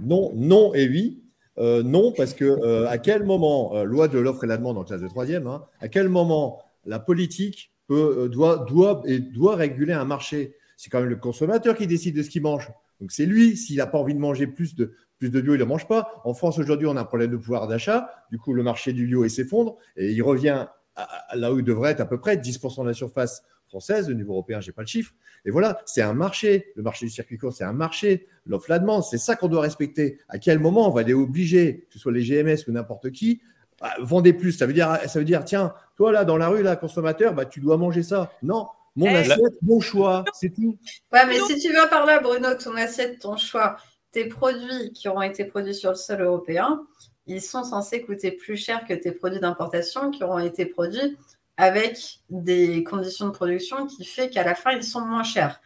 Non, 0.00 0.32
non 0.34 0.74
et 0.74 0.88
oui. 0.88 1.22
Euh, 1.58 1.82
non, 1.82 2.12
parce 2.12 2.32
que 2.32 2.44
euh, 2.44 2.88
à 2.88 2.98
quel 2.98 3.24
moment, 3.24 3.76
euh, 3.76 3.84
loi 3.84 4.08
de 4.08 4.18
l'offre 4.18 4.44
et 4.44 4.46
la 4.46 4.56
demande 4.56 4.78
en 4.78 4.84
classe 4.84 5.02
de 5.02 5.08
troisième, 5.08 5.46
hein, 5.46 5.64
à 5.80 5.88
quel 5.88 6.08
moment 6.08 6.62
la 6.86 6.98
politique 6.98 7.72
doit, 7.90 9.02
et 9.06 9.18
doit 9.18 9.56
réguler 9.56 9.92
un 9.92 10.04
marché? 10.04 10.56
C'est 10.76 10.88
quand 10.88 11.00
même 11.00 11.10
le 11.10 11.16
consommateur 11.16 11.76
qui 11.76 11.86
décide 11.86 12.16
de 12.16 12.22
ce 12.22 12.30
qu'il 12.30 12.42
mange. 12.42 12.70
Donc 13.00 13.12
c'est 13.12 13.26
lui, 13.26 13.56
s'il 13.56 13.76
n'a 13.76 13.86
pas 13.86 13.98
envie 13.98 14.14
de 14.14 14.18
manger 14.18 14.46
plus 14.46 14.74
de, 14.74 14.94
plus 15.18 15.30
de 15.30 15.40
bio, 15.40 15.54
il 15.54 15.58
ne 15.58 15.64
mange 15.64 15.86
pas. 15.86 16.22
En 16.24 16.34
France, 16.34 16.58
aujourd'hui, 16.58 16.86
on 16.86 16.96
a 16.96 17.02
un 17.02 17.04
problème 17.04 17.30
de 17.30 17.36
pouvoir 17.36 17.68
d'achat. 17.68 18.10
Du 18.30 18.38
coup, 18.38 18.54
le 18.54 18.62
marché 18.62 18.92
du 18.92 19.06
bio 19.06 19.28
s'effondre 19.28 19.76
et 19.96 20.10
il 20.10 20.22
revient 20.22 20.66
là 21.34 21.52
où 21.52 21.58
il 21.58 21.64
devrait 21.64 21.92
être 21.92 22.00
à 22.00 22.06
peu 22.06 22.18
près 22.18 22.36
10% 22.36 22.82
de 22.82 22.88
la 22.88 22.94
surface 22.94 23.42
française, 23.68 24.10
au 24.10 24.14
niveau 24.14 24.32
européen, 24.32 24.60
je 24.60 24.68
n'ai 24.68 24.72
pas 24.72 24.82
le 24.82 24.86
chiffre. 24.86 25.12
Et 25.44 25.50
voilà, 25.50 25.80
c'est 25.86 26.02
un 26.02 26.12
marché. 26.12 26.72
Le 26.76 26.82
marché 26.82 27.06
du 27.06 27.12
circuit 27.12 27.38
court, 27.38 27.52
c'est 27.52 27.64
un 27.64 27.72
marché. 27.72 28.26
L'offre, 28.46 28.66
la 28.68 28.78
demande, 28.78 29.02
c'est 29.02 29.18
ça 29.18 29.34
qu'on 29.34 29.48
doit 29.48 29.62
respecter. 29.62 30.18
À 30.28 30.38
quel 30.38 30.58
moment 30.58 30.88
on 30.88 30.90
va 30.90 31.02
les 31.02 31.14
obliger, 31.14 31.86
que 31.88 31.94
ce 31.94 31.98
soit 31.98 32.12
les 32.12 32.22
GMS 32.22 32.68
ou 32.68 32.72
n'importe 32.72 33.10
qui, 33.10 33.40
à 33.80 33.94
vendre 34.00 34.30
plus? 34.32 34.52
Ça 34.52 34.66
veut, 34.66 34.74
dire, 34.74 34.98
ça 35.06 35.18
veut 35.18 35.24
dire, 35.24 35.44
tiens, 35.44 35.72
toi 35.96 36.12
là, 36.12 36.24
dans 36.24 36.36
la 36.36 36.48
rue, 36.48 36.62
là, 36.62 36.76
consommateur, 36.76 37.34
bah, 37.34 37.46
tu 37.46 37.60
dois 37.60 37.78
manger 37.78 38.02
ça. 38.02 38.30
Non, 38.42 38.66
mon 38.94 39.06
eh, 39.06 39.16
assiette, 39.16 39.62
mon 39.62 39.80
choix, 39.80 40.24
c'est 40.34 40.50
tout. 40.50 40.78
Ouais, 41.12 41.26
mais 41.26 41.40
si 41.40 41.58
tu 41.58 41.72
vas 41.72 41.86
par 41.86 42.04
là, 42.04 42.20
Bruno, 42.20 42.54
ton 42.54 42.76
assiette, 42.76 43.20
ton 43.20 43.36
choix, 43.38 43.76
tes 44.10 44.26
produits 44.26 44.92
qui 44.92 45.08
auront 45.08 45.22
été 45.22 45.46
produits 45.46 45.74
sur 45.74 45.90
le 45.90 45.96
sol 45.96 46.20
européen, 46.20 46.86
ils 47.26 47.42
sont 47.42 47.64
censés 47.64 48.02
coûter 48.02 48.32
plus 48.32 48.56
cher 48.56 48.84
que 48.86 48.94
tes 48.94 49.12
produits 49.12 49.40
d'importation 49.40 50.10
qui 50.10 50.24
auront 50.24 50.38
été 50.38 50.66
produits 50.66 51.16
avec 51.56 52.20
des 52.30 52.82
conditions 52.84 53.26
de 53.26 53.32
production 53.32 53.86
qui 53.86 54.04
fait 54.04 54.30
qu'à 54.30 54.42
la 54.42 54.54
fin, 54.54 54.72
ils 54.72 54.84
sont 54.84 55.02
moins 55.02 55.22
chers. 55.22 55.60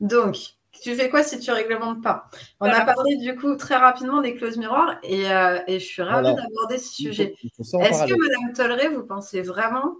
Donc, 0.00 0.36
tu 0.82 0.94
fais 0.94 1.08
quoi 1.08 1.22
si 1.22 1.38
tu 1.38 1.50
réglementes 1.50 2.02
pas? 2.02 2.30
On 2.60 2.66
a 2.66 2.84
parlé 2.84 3.16
du 3.16 3.34
coup 3.36 3.54
très 3.56 3.76
rapidement 3.76 4.20
des 4.20 4.34
clauses 4.34 4.58
miroirs 4.58 4.98
et, 5.02 5.30
euh, 5.30 5.58
je 5.68 5.78
suis 5.78 6.02
ravie 6.02 6.34
d'aborder 6.34 6.78
ce 6.78 6.92
sujet. 6.92 7.34
Est-ce 7.58 8.04
que, 8.06 8.14
Madame 8.14 8.52
Tolleré, 8.54 8.88
vous 8.88 9.04
pensez 9.04 9.42
vraiment 9.42 9.96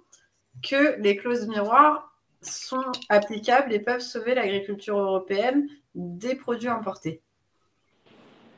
que 0.62 1.00
les 1.00 1.16
clauses 1.16 1.46
miroirs 1.46 2.12
sont 2.42 2.92
applicables 3.08 3.72
et 3.72 3.80
peuvent 3.80 4.00
sauver 4.00 4.34
l'agriculture 4.34 4.98
européenne 4.98 5.68
des 5.94 6.34
produits 6.34 6.68
importés? 6.68 7.22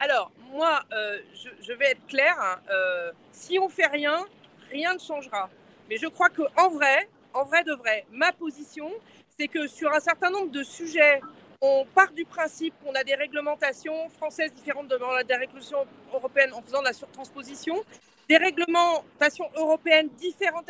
Alors, 0.01 0.31
moi, 0.51 0.81
euh, 0.93 1.19
je, 1.63 1.73
vais 1.73 1.93
être 1.93 2.07
claire. 2.07 2.37
Hein, 2.39 2.61
euh, 2.71 3.13
si 3.33 3.59
on 3.59 3.69
fait 3.69 3.87
rien, 3.87 4.27
rien 4.71 4.95
ne 4.95 4.99
changera. 4.99 5.49
Mais 5.89 5.97
je 5.97 6.07
crois 6.07 6.29
qu'en 6.29 6.69
vrai, 6.69 7.09
en 7.35 7.45
vrai 7.45 7.65
de 7.65 7.73
vrai, 7.73 8.07
ma 8.11 8.33
position, 8.33 8.91
c'est 9.39 9.49
que 9.49 9.67
sur 9.67 9.93
un 9.93 10.01
certain 10.01 10.31
nombre 10.31 10.51
de 10.51 10.63
sujets, 10.63 11.21
on 11.61 11.87
part 11.95 12.13
du 12.13 12.25
principe 12.25 12.75
qu'on 12.85 12.95
a 12.95 13.03
des 13.03 13.15
réglementations 13.15 14.09
françaises 14.11 14.55
différentes 14.55 14.89
de 14.89 14.97
la 14.97 15.37
réglementations 15.37 15.87
européennes 16.13 16.53
en 16.55 16.63
faisant 16.63 16.81
de 16.81 16.87
la 16.87 16.93
surtransposition, 16.93 17.83
des 18.29 18.37
réglementations 18.37 19.49
européennes 19.57 20.11
différentes 20.21 20.67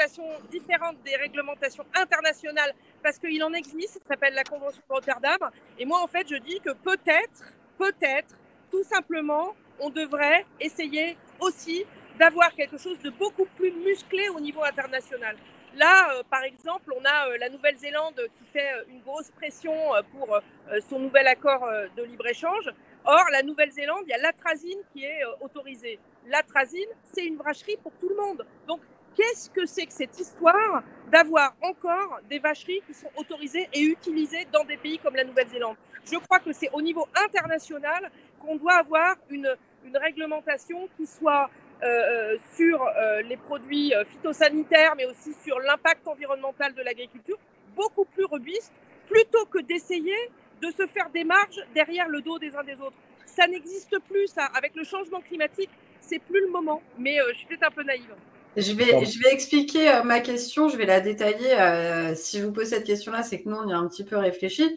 des 1.04 1.16
réglementations 1.16 1.84
internationales, 1.94 2.72
parce 3.02 3.18
qu'il 3.18 3.42
en 3.42 3.52
existe, 3.52 4.00
ça 4.02 4.08
s'appelle 4.10 4.34
la 4.34 4.44
Convention 4.44 4.80
de 4.88 4.94
Rotterdam. 4.94 5.38
Et 5.78 5.84
moi, 5.84 6.00
en 6.02 6.06
fait, 6.06 6.26
je 6.28 6.36
dis 6.36 6.60
que 6.60 6.70
peut-être, 6.70 7.52
peut-être, 7.76 8.34
tout 8.70 8.84
simplement, 8.84 9.54
on 9.80 9.90
devrait 9.90 10.44
essayer 10.60 11.16
aussi 11.40 11.84
d'avoir 12.18 12.54
quelque 12.54 12.78
chose 12.78 13.00
de 13.00 13.10
beaucoup 13.10 13.46
plus 13.56 13.72
musclé 13.72 14.28
au 14.28 14.40
niveau 14.40 14.62
international. 14.64 15.36
Là, 15.74 16.12
euh, 16.14 16.22
par 16.28 16.42
exemple, 16.42 16.92
on 16.96 17.04
a 17.04 17.28
euh, 17.28 17.38
la 17.38 17.48
Nouvelle-Zélande 17.50 18.20
qui 18.38 18.44
fait 18.44 18.72
euh, 18.72 18.84
une 18.88 19.00
grosse 19.00 19.30
pression 19.30 19.72
pour 20.12 20.40
son 20.88 20.98
nouvel 20.98 21.26
accord 21.26 21.66
de 21.96 22.02
libre-échange. 22.02 22.70
Or, 23.04 23.24
la 23.32 23.42
Nouvelle-Zélande, 23.42 24.02
il 24.06 24.10
y 24.10 24.12
a 24.12 24.18
l'atrazine 24.18 24.80
qui 24.92 25.04
est 25.04 25.20
autorisée. 25.40 25.98
L'atrazine, 26.26 26.88
c'est 27.04 27.24
une 27.24 27.36
vacherie 27.36 27.76
pour 27.82 27.92
tout 27.98 28.08
le 28.08 28.16
monde. 28.16 28.44
Donc, 28.66 28.80
qu'est-ce 29.16 29.48
que 29.50 29.64
c'est 29.66 29.86
que 29.86 29.92
cette 29.92 30.18
histoire 30.18 30.82
d'avoir 31.10 31.54
encore 31.62 32.20
des 32.28 32.38
vacheries 32.38 32.82
qui 32.86 32.92
sont 32.92 33.10
autorisées 33.16 33.68
et 33.72 33.80
utilisées 33.80 34.46
dans 34.52 34.64
des 34.64 34.76
pays 34.76 34.98
comme 34.98 35.16
la 35.16 35.24
Nouvelle-Zélande? 35.24 35.76
Je 36.04 36.16
crois 36.18 36.38
que 36.38 36.52
c'est 36.52 36.70
au 36.72 36.82
niveau 36.82 37.06
international 37.14 38.10
qu'on 38.38 38.56
doit 38.56 38.74
avoir 38.74 39.16
une, 39.30 39.54
une 39.88 39.96
réglementation 39.96 40.88
qui 40.96 41.06
soit 41.06 41.50
euh, 41.82 41.86
euh, 41.86 42.36
sur 42.56 42.82
euh, 42.82 43.22
les 43.22 43.36
produits 43.36 43.92
phytosanitaires, 44.10 44.94
mais 44.96 45.06
aussi 45.06 45.32
sur 45.44 45.58
l'impact 45.60 46.06
environnemental 46.08 46.74
de 46.74 46.82
l'agriculture, 46.82 47.38
beaucoup 47.76 48.04
plus 48.04 48.24
robuste, 48.24 48.72
plutôt 49.06 49.44
que 49.46 49.60
d'essayer 49.60 50.16
de 50.60 50.70
se 50.72 50.86
faire 50.88 51.08
des 51.10 51.24
marges 51.24 51.60
derrière 51.74 52.08
le 52.08 52.20
dos 52.20 52.38
des 52.38 52.54
uns 52.56 52.64
des 52.64 52.80
autres. 52.80 52.96
Ça 53.26 53.46
n'existe 53.46 53.96
plus, 54.08 54.26
ça. 54.26 54.46
Avec 54.54 54.74
le 54.74 54.84
changement 54.84 55.20
climatique, 55.20 55.70
c'est 56.00 56.18
plus 56.18 56.40
le 56.40 56.50
moment. 56.50 56.82
Mais 56.98 57.16
je 57.30 57.38
suis 57.38 57.46
peut-être 57.46 57.68
un 57.68 57.70
peu 57.70 57.84
naïve. 57.84 58.12
Je 58.56 58.72
vais, 58.72 59.04
je 59.04 59.22
vais 59.22 59.32
expliquer 59.32 60.00
ma 60.04 60.18
question, 60.18 60.68
je 60.68 60.76
vais 60.76 60.86
la 60.86 61.00
détailler. 61.00 62.14
si 62.16 62.38
je 62.40 62.46
vous 62.46 62.52
pose 62.52 62.66
cette 62.66 62.84
question-là, 62.84 63.22
c'est 63.22 63.40
que 63.40 63.48
nous, 63.48 63.56
on 63.56 63.68
y 63.68 63.72
a 63.72 63.76
un 63.76 63.86
petit 63.86 64.04
peu 64.04 64.16
réfléchi. 64.16 64.76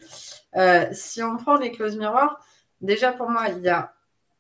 si 0.91 1.24
on 1.24 1.38
prend 1.38 1.55
les 1.55 1.72
clauses 1.72 1.97
miroirs, 1.97 2.39
déjà 2.82 3.12
pour 3.12 3.30
moi, 3.30 3.47
il 3.49 3.64
y 3.64 3.70
a, 3.70 3.91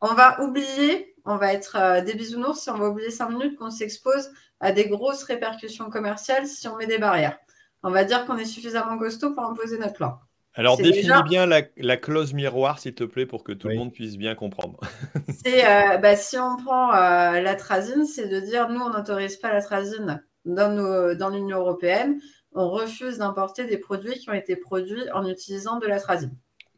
on 0.01 0.13
va 0.13 0.41
oublier 0.41 1.11
on 1.25 1.37
va 1.37 1.53
être 1.53 1.77
euh, 1.79 2.01
des 2.01 2.13
bisounours 2.13 2.59
si 2.59 2.69
on 2.69 2.77
va 2.77 2.89
oublier 2.89 3.11
cinq 3.11 3.29
minutes 3.29 3.57
qu'on 3.57 3.69
s'expose 3.69 4.29
à 4.59 4.71
des 4.71 4.87
grosses 4.87 5.23
répercussions 5.23 5.89
commerciales 5.89 6.47
si 6.47 6.67
on 6.67 6.77
met 6.77 6.87
des 6.87 6.97
barrières. 6.97 7.37
On 7.83 7.91
va 7.91 8.03
dire 8.03 8.25
qu'on 8.25 8.37
est 8.37 8.45
suffisamment 8.45 8.97
costaud 8.97 9.33
pour 9.33 9.43
imposer 9.43 9.77
notre 9.77 10.01
loi. 10.01 10.21
Alors 10.53 10.77
définis 10.77 11.23
bien 11.29 11.45
la, 11.45 11.97
clause 11.97 12.33
miroir, 12.33 12.79
s'il 12.79 12.93
te 12.93 13.05
plaît, 13.05 13.25
pour 13.25 13.43
que 13.43 13.53
tout 13.53 13.69
le 13.69 13.75
monde 13.75 13.93
puisse 13.93 14.17
bien 14.17 14.35
comprendre. 14.35 14.79
c'est 15.43 15.65
euh, 15.65 15.97
bah, 15.97 16.15
si 16.17 16.37
on 16.37 16.57
prend 16.57 16.93
euh, 16.93 17.39
la 17.39 17.55
trazine, 17.55 18.05
c'est 18.05 18.27
de 18.27 18.39
dire 18.41 18.69
nous, 18.69 18.81
on 18.81 18.89
n'autorise 18.89 19.37
pas 19.37 19.53
la 19.53 19.61
trazine 19.61 20.21
dans, 20.43 21.15
dans 21.15 21.29
l'Union 21.29 21.59
européenne. 21.59 22.19
On 22.53 22.69
refuse 22.69 23.19
d'importer 23.19 23.63
des 23.63 23.77
produits 23.77 24.15
qui 24.15 24.29
ont 24.29 24.33
été 24.33 24.57
produits 24.57 25.09
en 25.13 25.25
utilisant 25.25 25.79
de 25.79 25.87
la 25.87 26.01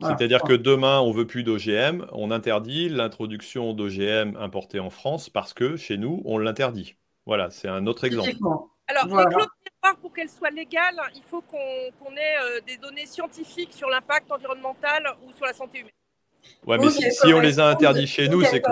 C'est-à-dire 0.04 0.42
que 0.42 0.54
demain, 0.54 1.00
on 1.00 1.12
veut 1.12 1.28
plus 1.28 1.44
d'OGM, 1.44 2.06
on 2.12 2.32
interdit 2.32 2.90
l'introduction 2.90 3.74
d'OGM 3.74 4.36
importés 4.38 4.80
en 4.80 4.90
France 4.90 5.30
parce 5.30 5.54
que 5.54 5.76
chez 5.76 5.98
nous, 5.98 6.22
on 6.26 6.38
l'interdit. 6.38 6.96
Voilà, 7.26 7.50
c'est 7.50 7.68
un 7.68 7.88
autre 7.88 8.04
exemple. 8.04 8.32
Alors, 8.88 9.08
voilà. 9.08 9.30
les 9.30 9.36
clauses 9.36 9.48
pour 10.02 10.14
qu'elles 10.14 10.30
soient 10.30 10.50
légales, 10.50 11.00
il 11.16 11.24
faut 11.24 11.42
qu'on 11.42 11.58
ait 11.58 12.38
euh, 12.42 12.60
des 12.68 12.78
données 12.78 13.06
scientifiques 13.06 13.74
sur 13.74 13.90
l'impact 13.90 14.32
environnemental 14.32 15.04
ou 15.26 15.32
sur 15.34 15.46
la 15.46 15.54
santé 15.54 15.80
humaine. 15.80 15.92
Ouais, 16.66 16.78
mais 16.78 16.90
si, 16.90 17.34
on 17.34 17.40
les 17.40 17.60
a 17.60 17.68
interdits 17.68 18.08
chez 18.08 18.28
nous, 18.28 18.44
c'est 18.44 18.62
que, 18.62 18.72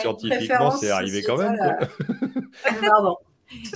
scientifiquement, 0.00 0.70
c'est 0.70 0.90
arrivé 0.90 1.22
quand 1.22 1.36
même. 1.36 1.58
Pardon. 2.86 3.16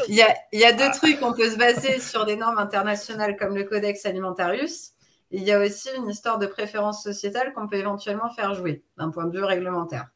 Il 0.08 0.14
y, 0.14 0.22
a, 0.22 0.34
il 0.52 0.60
y 0.60 0.64
a 0.64 0.72
deux 0.72 0.90
trucs. 0.90 1.18
On 1.22 1.34
peut 1.34 1.50
se 1.50 1.58
baser 1.58 2.00
sur 2.00 2.24
des 2.24 2.36
normes 2.36 2.58
internationales 2.58 3.36
comme 3.36 3.54
le 3.54 3.64
Codex 3.64 4.06
Alimentarius 4.06 4.92
il 5.30 5.42
y 5.42 5.52
a 5.52 5.60
aussi 5.60 5.88
une 5.96 6.08
histoire 6.08 6.38
de 6.38 6.46
préférence 6.46 7.02
sociétale 7.02 7.52
qu'on 7.52 7.66
peut 7.68 7.76
éventuellement 7.76 8.30
faire 8.30 8.54
jouer 8.54 8.84
d'un 8.96 9.10
point 9.10 9.26
de 9.26 9.36
vue 9.36 9.44
réglementaire. 9.44 10.08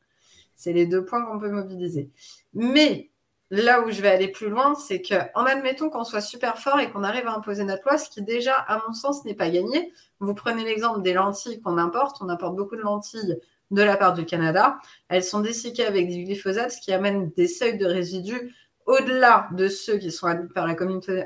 C'est 0.57 0.73
les 0.73 0.87
deux 0.87 1.05
points 1.05 1.25
qu'on 1.25 1.39
peut 1.39 1.51
mobiliser. 1.51 2.11
Mais 2.53 3.11
là 3.51 3.81
où 3.81 3.91
je 3.91 4.01
vais 4.01 4.11
aller 4.11 4.29
plus 4.29 4.49
loin, 4.49 4.75
c'est 4.75 5.03
qu'en 5.03 5.45
admettant 5.45 5.89
qu'on 5.89 6.05
soit 6.05 6.21
super 6.21 6.59
fort 6.59 6.79
et 6.81 6.91
qu'on 6.91 7.03
arrive 7.03 7.27
à 7.27 7.35
imposer 7.35 7.65
notre 7.65 7.83
loi, 7.89 7.99
ce 7.99 8.11
qui 8.11 8.23
déjà, 8.23 8.55
à 8.55 8.81
mon 8.87 8.93
sens, 8.93 9.25
n'est 9.25 9.35
pas 9.35 9.51
gagné. 9.51 9.93
Vous 10.21 10.35
prenez 10.35 10.65
l'exemple 10.65 11.03
des 11.03 11.15
lentilles 11.15 11.61
qu'on 11.61 11.79
importe. 11.79 12.19
On 12.21 12.29
importe 12.29 12.57
beaucoup 12.57 12.77
de 12.77 12.83
lentilles 12.83 13.37
de 13.71 13.83
la 13.83 13.97
part 13.97 14.15
du 14.15 14.25
Canada. 14.25 14.79
Elles 15.09 15.25
sont 15.25 15.41
dessiquées 15.41 15.87
avec 15.87 16.09
du 16.09 16.25
glyphosate, 16.25 16.73
ce 16.73 16.81
qui 16.81 16.93
amène 16.93 17.31
des 17.31 17.49
seuils 17.49 17.79
de 17.79 17.87
résidus 17.87 18.55
au-delà 18.91 19.49
de 19.53 19.69
ceux 19.69 19.99
qui 19.99 20.11
sont 20.11 20.27
admis 20.27 20.49
par 20.49 20.67
la, 20.67 20.75
communauté, 20.75 21.23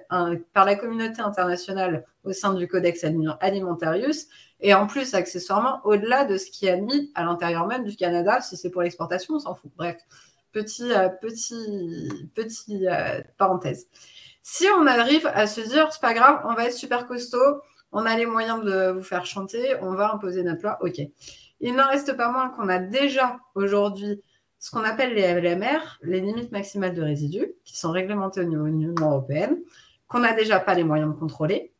internationale 1.22 2.04
au 2.22 2.32
sein 2.32 2.52
du 2.52 2.68
Codex 2.68 3.04
Alimentarius, 3.40 4.26
et 4.60 4.74
en 4.74 4.86
plus, 4.86 5.14
accessoirement, 5.14 5.80
au-delà 5.84 6.26
de 6.26 6.36
ce 6.36 6.50
qui 6.50 6.66
est 6.66 6.70
admis 6.70 7.10
à 7.14 7.24
l'intérieur 7.24 7.66
même 7.66 7.84
du 7.84 7.96
Canada, 7.96 8.40
si 8.42 8.58
c'est 8.58 8.70
pour 8.70 8.82
l'exportation, 8.82 9.34
on 9.34 9.38
s'en 9.38 9.54
fout. 9.54 9.70
Bref, 9.76 9.96
petit, 10.52 10.92
euh, 10.92 11.08
petit, 11.08 12.30
petit 12.34 12.86
euh, 12.86 13.22
parenthèse. 13.38 13.88
Si 14.42 14.66
on 14.78 14.86
arrive 14.86 15.26
à 15.32 15.46
se 15.46 15.62
dire, 15.62 15.90
c'est 15.90 16.02
pas 16.02 16.12
grave, 16.12 16.42
on 16.44 16.54
va 16.54 16.66
être 16.66 16.74
super 16.74 17.06
costaud, 17.06 17.62
on 17.92 18.04
a 18.04 18.14
les 18.14 18.26
moyens 18.26 18.62
de 18.62 18.90
vous 18.90 19.02
faire 19.02 19.24
chanter, 19.24 19.74
on 19.80 19.94
va 19.94 20.12
imposer 20.12 20.42
notre 20.42 20.62
loi, 20.62 20.78
ok. 20.82 21.00
Il 21.60 21.74
n'en 21.74 21.88
reste 21.88 22.14
pas 22.14 22.30
moins 22.30 22.50
qu'on 22.50 22.68
a 22.68 22.78
déjà 22.78 23.38
aujourd'hui 23.54 24.20
ce 24.64 24.70
qu'on 24.70 24.82
appelle 24.82 25.12
les 25.12 25.34
LMR, 25.42 25.98
les 26.00 26.22
limites 26.22 26.50
maximales 26.50 26.94
de 26.94 27.02
résidus, 27.02 27.52
qui 27.66 27.76
sont 27.76 27.90
réglementées 27.90 28.40
au 28.40 28.44
niveau 28.44 28.62
de 28.62 28.68
l'Union 28.68 28.94
européenne, 28.98 29.58
qu'on 30.08 30.20
n'a 30.20 30.32
déjà 30.32 30.58
pas 30.58 30.72
les 30.72 30.84
moyens 30.84 31.12
de 31.12 31.18
contrôler. 31.18 31.74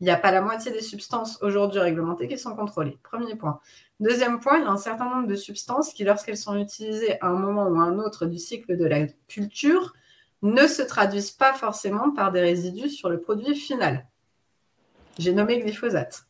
Il 0.00 0.04
n'y 0.04 0.10
a 0.10 0.16
pas 0.16 0.32
la 0.32 0.40
moitié 0.40 0.72
des 0.72 0.80
substances 0.80 1.42
aujourd'hui 1.42 1.80
réglementées 1.80 2.28
qui 2.28 2.38
sont 2.38 2.56
contrôlées. 2.56 2.98
Premier 3.02 3.34
point. 3.34 3.60
Deuxième 4.00 4.40
point, 4.40 4.56
il 4.56 4.64
y 4.64 4.66
a 4.66 4.70
un 4.70 4.78
certain 4.78 5.14
nombre 5.14 5.26
de 5.28 5.34
substances 5.34 5.92
qui, 5.92 6.04
lorsqu'elles 6.04 6.38
sont 6.38 6.56
utilisées 6.56 7.20
à 7.20 7.26
un 7.26 7.34
moment 7.34 7.68
ou 7.68 7.78
à 7.78 7.82
un 7.82 7.98
autre 7.98 8.24
du 8.24 8.38
cycle 8.38 8.78
de 8.78 8.86
la 8.86 9.08
culture, 9.28 9.92
ne 10.40 10.66
se 10.66 10.80
traduisent 10.80 11.32
pas 11.32 11.52
forcément 11.52 12.12
par 12.12 12.32
des 12.32 12.40
résidus 12.40 12.88
sur 12.88 13.10
le 13.10 13.20
produit 13.20 13.54
final. 13.54 14.06
J'ai 15.18 15.34
nommé 15.34 15.58
glyphosate. 15.58 16.22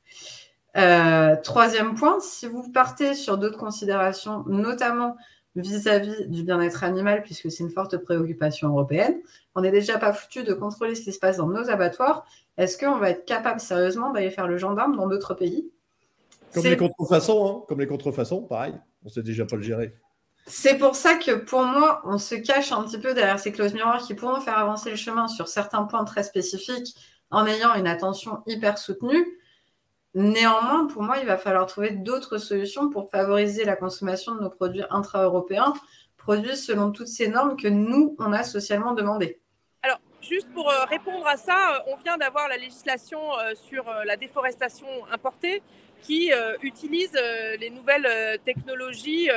Euh, 0.76 1.36
troisième 1.44 1.94
point, 1.94 2.18
si 2.18 2.48
vous 2.48 2.72
partez 2.72 3.14
sur 3.14 3.38
d'autres 3.38 3.58
considérations, 3.58 4.42
notamment 4.48 5.16
vis-à-vis 5.56 6.26
du 6.28 6.42
bien-être 6.42 6.84
animal, 6.84 7.22
puisque 7.22 7.50
c'est 7.50 7.62
une 7.62 7.70
forte 7.70 7.96
préoccupation 7.98 8.68
européenne, 8.68 9.16
on 9.54 9.60
n'est 9.60 9.70
déjà 9.70 9.98
pas 9.98 10.12
foutu 10.12 10.44
de 10.44 10.54
contrôler 10.54 10.94
ce 10.94 11.02
qui 11.02 11.12
se 11.12 11.18
passe 11.18 11.36
dans 11.36 11.46
nos 11.46 11.68
abattoirs. 11.68 12.26
Est-ce 12.56 12.78
qu'on 12.78 12.98
va 12.98 13.10
être 13.10 13.24
capable 13.24 13.60
sérieusement 13.60 14.10
d'aller 14.12 14.30
faire 14.30 14.48
le 14.48 14.56
gendarme 14.58 14.96
dans 14.96 15.06
d'autres 15.06 15.34
pays? 15.34 15.70
Comme 16.54 16.64
les 16.64 16.76
contrefaçons, 16.76 17.46
hein 17.46 17.64
comme 17.68 17.80
les 17.80 17.86
contrefaçons, 17.86 18.42
pareil, 18.42 18.74
on 19.04 19.08
ne 19.08 19.10
sait 19.10 19.22
déjà 19.22 19.44
pas 19.44 19.56
le 19.56 19.62
gérer. 19.62 19.94
C'est 20.46 20.76
pour 20.76 20.96
ça 20.96 21.14
que 21.14 21.32
pour 21.32 21.62
moi, 21.62 22.02
on 22.04 22.18
se 22.18 22.34
cache 22.34 22.72
un 22.72 22.82
petit 22.82 22.98
peu 22.98 23.14
derrière 23.14 23.38
ces 23.38 23.52
clauses 23.52 23.74
miroirs 23.74 24.02
qui 24.02 24.14
pourront 24.14 24.40
faire 24.40 24.58
avancer 24.58 24.90
le 24.90 24.96
chemin 24.96 25.28
sur 25.28 25.48
certains 25.48 25.84
points 25.84 26.04
très 26.04 26.24
spécifiques 26.24 26.94
en 27.30 27.46
ayant 27.46 27.74
une 27.74 27.86
attention 27.86 28.42
hyper 28.46 28.76
soutenue. 28.76 29.38
Néanmoins, 30.14 30.86
pour 30.86 31.02
moi, 31.02 31.18
il 31.18 31.26
va 31.26 31.38
falloir 31.38 31.66
trouver 31.66 31.90
d'autres 31.90 32.36
solutions 32.36 32.90
pour 32.90 33.10
favoriser 33.10 33.64
la 33.64 33.76
consommation 33.76 34.34
de 34.34 34.40
nos 34.40 34.50
produits 34.50 34.84
intra-européens, 34.90 35.72
produits 36.18 36.56
selon 36.56 36.92
toutes 36.92 37.08
ces 37.08 37.28
normes 37.28 37.56
que 37.56 37.68
nous, 37.68 38.14
on 38.18 38.32
a 38.32 38.42
socialement 38.42 38.92
demandées. 38.92 39.40
Alors, 39.82 39.98
juste 40.20 40.52
pour 40.52 40.70
euh, 40.70 40.84
répondre 40.84 41.26
à 41.26 41.36
ça, 41.36 41.76
euh, 41.76 41.92
on 41.92 41.96
vient 41.96 42.18
d'avoir 42.18 42.46
la 42.48 42.56
législation 42.56 43.20
euh, 43.38 43.54
sur 43.54 43.84
la 44.04 44.16
déforestation 44.16 44.86
importée 45.10 45.62
qui 46.02 46.32
utilise 46.62 47.16
les 47.60 47.70
nouvelles 47.70 48.40
technologies 48.44 49.28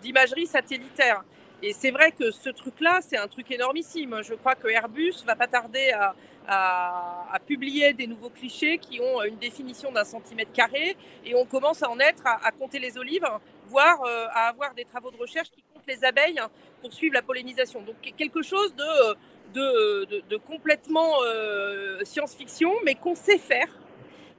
d'imagerie 0.00 0.46
satellitaire. 0.46 1.22
Et 1.62 1.74
c'est 1.74 1.90
vrai 1.90 2.12
que 2.12 2.30
ce 2.30 2.48
truc-là, 2.48 3.00
c'est 3.02 3.18
un 3.18 3.28
truc 3.28 3.50
énormissime. 3.50 4.22
Je 4.22 4.32
crois 4.32 4.54
que 4.54 4.68
Airbus 4.68 5.16
va 5.26 5.36
pas 5.36 5.48
tarder 5.48 5.90
à, 5.90 6.14
à, 6.48 7.38
publier 7.46 7.92
des 7.92 8.06
nouveaux 8.06 8.30
clichés 8.30 8.78
qui 8.78 9.00
ont 9.00 9.22
une 9.22 9.36
définition 9.36 9.92
d'un 9.92 10.04
centimètre 10.04 10.52
carré 10.52 10.96
et 11.24 11.34
on 11.34 11.44
commence 11.44 11.82
à 11.82 11.90
en 11.90 11.98
être 11.98 12.22
à, 12.26 12.50
compter 12.52 12.78
les 12.78 12.96
olives, 12.98 13.26
voire 13.66 14.02
euh, 14.02 14.26
à 14.32 14.48
avoir 14.48 14.74
des 14.74 14.84
travaux 14.84 15.10
de 15.10 15.16
recherche 15.16 15.50
qui 15.50 15.62
comptent 15.72 15.86
les 15.86 16.04
abeilles 16.04 16.40
pour 16.80 16.92
suivre 16.92 17.14
la 17.14 17.22
pollinisation. 17.22 17.82
Donc 17.82 17.96
quelque 18.16 18.42
chose 18.42 18.74
de, 18.74 20.06
de, 20.28 20.36
complètement 20.36 21.22
euh, 21.24 22.04
science-fiction, 22.04 22.72
mais 22.84 22.94
qu'on 22.94 23.14
sait 23.14 23.38
faire. 23.38 23.68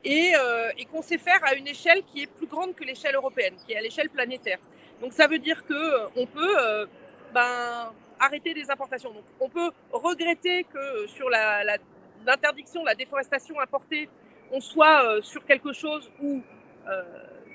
Et, 0.03 0.34
euh, 0.36 0.70
et 0.78 0.86
qu'on 0.86 1.01
sait 1.01 1.18
faire 1.18 1.39
à 1.43 1.55
une 1.55 1.68
échelle 1.68 2.01
qui 2.03 2.22
est 2.22 2.28
plus 2.28 2.45
grande 2.45 2.76
que 2.76 2.84
l'échelle 2.86 3.16
européenne, 3.16 3.55
qui 3.66 3.74
est 3.74 3.78
à 3.78 3.82
l'échelle 3.82 4.10
planétaire. 4.10 4.60
Donc 5.01 5.12
ça 5.12 5.28
veut 5.28 5.39
dire 5.39 5.66
qu'on 5.66 6.26
peut 6.28 6.88
ben, 7.34 7.91
arrêter 8.20 8.53
des 8.53 8.70
importations. 8.70 9.12
Donc 9.12 9.26
on 9.39 9.49
peut 9.49 9.72
regretter 9.91 10.64
que 10.66 11.08
sur 11.08 11.30
la 11.30 11.78
l'interdiction 12.28 12.82
de 12.82 12.88
la 12.88 12.96
déforestation 12.96 13.60
importée, 13.60 14.10
on 14.52 14.60
soit 14.60 15.06
euh, 15.06 15.22
sur 15.22 15.46
quelque 15.46 15.74
chose 15.74 16.12
où 16.22 16.42
euh, 16.88 17.04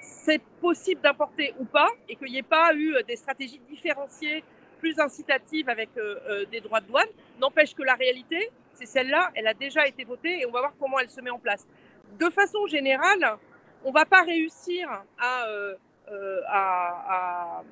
c'est 0.00 0.42
possible 0.60 1.00
d'importer 1.02 1.54
ou 1.60 1.64
pas, 1.64 1.88
et 2.08 2.16
qu'il 2.16 2.30
n'y 2.30 2.38
ait 2.38 2.42
pas 2.42 2.74
eu 2.74 2.96
des 3.06 3.16
stratégies 3.16 3.60
différenciées 3.68 4.42
plus 4.80 4.98
incitatives 4.98 5.68
avec 5.68 5.90
euh, 5.96 6.44
des 6.50 6.60
droits 6.60 6.80
de 6.80 6.86
douane, 6.86 7.06
n'empêche 7.38 7.74
que 7.74 7.82
la 7.82 7.94
réalité, 7.94 8.50
c'est 8.74 8.86
celle-là, 8.86 9.30
elle 9.34 9.46
a 9.46 9.54
déjà 9.54 9.86
été 9.86 10.02
votée 10.04 10.40
et 10.40 10.46
on 10.46 10.50
va 10.50 10.60
voir 10.60 10.72
comment 10.80 10.98
elle 10.98 11.10
se 11.10 11.20
met 11.20 11.30
en 11.30 11.38
place. 11.38 11.66
De 12.18 12.28
façon 12.30 12.66
générale, 12.66 13.36
on 13.84 13.90
ne 13.90 13.94
va 13.94 14.04
pas 14.04 14.22
réussir 14.22 14.88
à, 15.18 15.46
à 16.48 17.62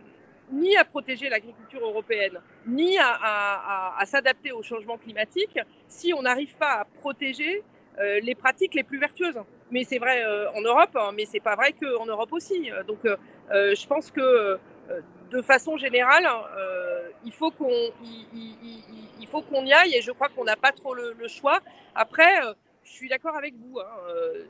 ni 0.53 0.77
à 0.77 0.85
protéger 0.85 1.29
l'agriculture 1.29 1.81
européenne, 1.81 2.41
ni 2.67 2.99
à, 2.99 4.03
s'adapter 4.07 4.53
au 4.53 4.63
changement 4.63 4.99
climatique 4.99 5.59
si 5.89 6.13
on 6.13 6.23
n'arrive 6.23 6.57
pas 6.57 6.81
à 6.81 6.85
protéger 6.85 7.63
euh, 7.99 8.21
les 8.21 8.35
pratiques 8.35 8.75
les 8.75 8.83
plus 8.83 8.99
vertueuses. 8.99 9.39
Mais 9.71 9.85
c'est 9.85 9.99
vrai 9.99 10.25
euh, 10.25 10.51
en 10.53 10.63
Europe, 10.63 10.97
hein, 10.97 11.11
mais 11.15 11.27
c'est 11.27 11.41
pas 11.41 11.55
vrai 11.55 11.73
qu'en 11.73 12.07
Europe 12.07 12.33
aussi. 12.33 12.71
Donc, 12.87 13.05
euh, 13.05 13.17
je 13.51 13.87
pense 13.87 14.11
que 14.11 14.59
de 15.31 15.43
façon 15.43 15.77
générale, 15.77 16.27
il 17.25 17.33
faut 17.33 17.53
qu'on 17.53 17.93
y 19.65 19.73
aille 19.73 19.95
et 19.95 20.03
je 20.03 20.11
crois 20.11 20.29
qu'on 20.29 20.45
n'a 20.45 20.57
pas 20.57 20.73
trop 20.73 20.95
le, 20.95 21.29
choix. 21.29 21.61
Après, 21.95 22.41
je 22.83 22.91
suis 22.91 23.09
d'accord 23.09 23.37
avec 23.37 23.55
vous, 23.55 23.79
hein, 23.79 23.87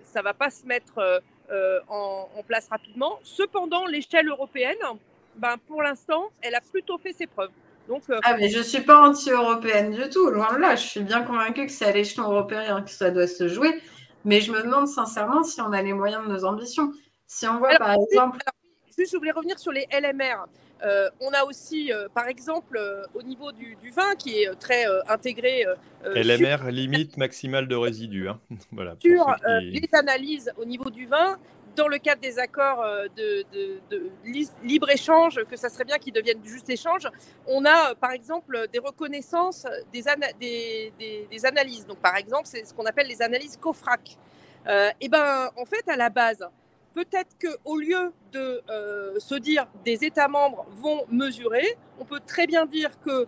ça 0.02 0.22
va 0.22 0.32
pas 0.32 0.48
se 0.48 0.64
mettre 0.64 1.22
en, 1.88 2.42
place 2.46 2.68
rapidement. 2.68 3.18
Cependant, 3.22 3.84
l'échelle 3.86 4.28
européenne, 4.28 4.78
ben, 5.36 5.56
pour 5.66 5.82
l'instant, 5.82 6.30
elle 6.42 6.54
a 6.54 6.60
plutôt 6.60 6.98
fait 6.98 7.12
ses 7.12 7.26
preuves. 7.26 7.50
Donc, 7.88 8.02
euh, 8.08 8.20
ah, 8.22 8.36
mais 8.36 8.48
je 8.48 8.58
ne 8.58 8.62
suis 8.62 8.82
pas 8.82 9.00
anti-européenne 9.00 9.90
du 9.90 10.08
tout, 10.10 10.30
loin 10.30 10.52
de 10.54 10.58
là. 10.58 10.76
Je 10.76 10.86
suis 10.86 11.00
bien 11.00 11.22
convaincue 11.22 11.66
que 11.66 11.72
c'est 11.72 11.86
à 11.86 11.92
l'échelon 11.92 12.30
européen 12.30 12.82
que 12.82 12.90
ça 12.90 13.10
doit 13.10 13.26
se 13.26 13.48
jouer. 13.48 13.80
Mais 14.24 14.40
je 14.40 14.52
me 14.52 14.62
demande 14.62 14.86
sincèrement 14.86 15.42
si 15.42 15.60
on 15.60 15.72
a 15.72 15.82
les 15.82 15.92
moyens 15.92 16.24
de 16.24 16.32
nos 16.32 16.44
ambitions. 16.44 16.92
Si 17.26 17.48
on 17.48 17.58
voit 17.58 17.76
par 17.78 17.94
exemple. 17.94 18.38
juste, 18.96 19.12
je 19.12 19.16
voulais 19.16 19.32
revenir 19.32 19.58
sur 19.58 19.72
les 19.72 19.86
LMR. 19.90 20.46
Euh, 20.82 21.10
on 21.20 21.30
a 21.30 21.42
aussi, 21.44 21.92
euh, 21.92 22.08
par 22.14 22.28
exemple, 22.28 22.80
au 23.14 23.22
niveau 23.22 23.50
du, 23.50 23.76
vin, 23.90 24.14
qui 24.16 24.42
est 24.42 24.54
très 24.60 24.84
intégré. 25.08 25.64
LMR, 26.04 26.70
limite 26.70 27.16
maximale 27.16 27.66
de 27.66 27.74
résidus. 27.74 28.28
Hein. 28.28 28.38
voilà, 28.72 28.94
sur 29.00 29.34
les 29.62 29.88
analyses 29.94 30.52
au 30.58 30.64
niveau 30.64 30.90
du 30.90 31.06
vin, 31.06 31.38
dans 31.76 31.88
le 31.88 31.98
cadre 31.98 32.20
des 32.20 32.38
accords 32.38 32.82
euh, 32.82 33.06
de, 33.16 33.44
libre-échange, 34.62 35.44
que 35.44 35.56
ça 35.56 35.68
serait 35.68 35.84
bien 35.84 35.98
qu'ils 35.98 36.12
deviennent 36.12 36.44
juste 36.44 36.68
échange, 36.70 37.08
on 37.46 37.64
a 37.64 37.94
par 37.94 38.12
exemple 38.12 38.68
des 38.72 38.78
reconnaissances 38.78 39.66
des, 39.92 40.06
analyses. 41.44 41.86
Donc 41.86 41.98
par 41.98 42.16
exemple, 42.16 42.44
c'est 42.46 42.64
ce 42.64 42.74
qu'on 42.74 42.86
appelle 42.86 43.06
les 43.06 43.22
analyses 43.22 43.56
COFRAC. 43.56 44.16
Euh, 44.66 44.90
et 45.00 45.08
ben 45.08 45.50
en 45.56 45.64
fait, 45.64 45.88
à 45.88 45.96
la 45.96 46.10
base, 46.10 46.46
peut-être 46.94 47.36
qu'au 47.40 47.78
lieu 47.78 48.12
de 48.32 48.62
euh, 48.68 49.18
se 49.18 49.34
dire 49.34 49.66
des 49.84 50.04
États 50.04 50.28
membres 50.28 50.66
vont 50.70 51.04
mesurer, 51.08 51.76
on 51.98 52.04
peut 52.04 52.20
très 52.26 52.46
bien 52.46 52.66
dire 52.66 52.90
que 53.00 53.26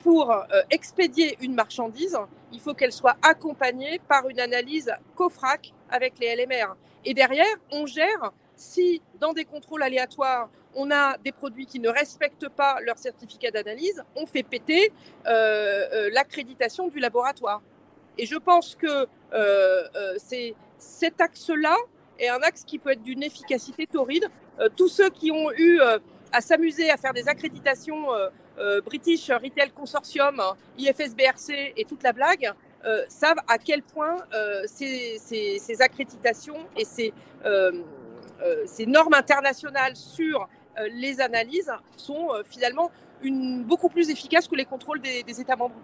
pour 0.00 0.34
expédier 0.68 1.38
une 1.40 1.54
marchandise, 1.54 2.18
il 2.52 2.58
faut 2.58 2.74
qu'elle 2.74 2.92
soit 2.92 3.16
accompagnée 3.22 4.00
par 4.08 4.28
une 4.28 4.40
analyse 4.40 4.92
COFRAC 5.14 5.72
avec 5.90 6.18
les 6.18 6.34
LMR. 6.36 6.76
Et 7.04 7.14
derrière, 7.14 7.56
on 7.70 7.86
gère 7.86 8.32
si 8.56 9.00
dans 9.18 9.32
des 9.32 9.44
contrôles 9.44 9.82
aléatoires, 9.82 10.50
on 10.74 10.90
a 10.90 11.16
des 11.18 11.32
produits 11.32 11.66
qui 11.66 11.80
ne 11.80 11.88
respectent 11.88 12.48
pas 12.48 12.78
leur 12.82 12.98
certificat 12.98 13.50
d'analyse, 13.50 14.02
on 14.14 14.26
fait 14.26 14.42
péter 14.42 14.92
euh, 15.26 15.88
euh, 15.92 16.10
l'accréditation 16.12 16.88
du 16.88 17.00
laboratoire. 17.00 17.62
Et 18.18 18.26
je 18.26 18.36
pense 18.36 18.74
que 18.74 19.06
euh, 19.32 19.82
c'est 20.18 20.54
cet 20.78 21.20
axe-là 21.20 21.76
est 22.18 22.28
un 22.28 22.40
axe 22.42 22.64
qui 22.64 22.78
peut 22.78 22.90
être 22.90 23.02
d'une 23.02 23.22
efficacité 23.22 23.86
torride. 23.86 24.28
tous 24.76 24.88
ceux 24.88 25.08
qui 25.08 25.30
ont 25.30 25.50
eu 25.52 25.80
à 26.32 26.40
s'amuser 26.42 26.90
à 26.90 26.98
faire 26.98 27.14
des 27.14 27.28
accréditations 27.28 28.08
British 28.84 29.30
Retail 29.30 29.70
Consortium, 29.70 30.42
IFSBRC 30.76 31.72
et 31.76 31.84
toute 31.86 32.02
la 32.02 32.12
blague, 32.12 32.52
euh, 32.86 33.04
savent 33.08 33.40
à 33.46 33.58
quel 33.58 33.82
point 33.82 34.24
euh, 34.32 34.62
ces, 34.66 35.20
accréditations 35.80 36.56
et 36.78 36.86
ces, 36.86 37.12
euh, 37.44 37.72
normes 38.86 39.12
internationales 39.12 39.96
sur 39.96 40.48
les 40.92 41.20
analyses 41.20 41.70
sont 41.96 42.28
finalement 42.48 42.90
beaucoup 43.66 43.90
plus 43.90 44.08
efficaces 44.08 44.48
que 44.48 44.54
les 44.56 44.64
contrôles 44.64 45.00
des, 45.00 45.40
États 45.40 45.56
membres. 45.56 45.74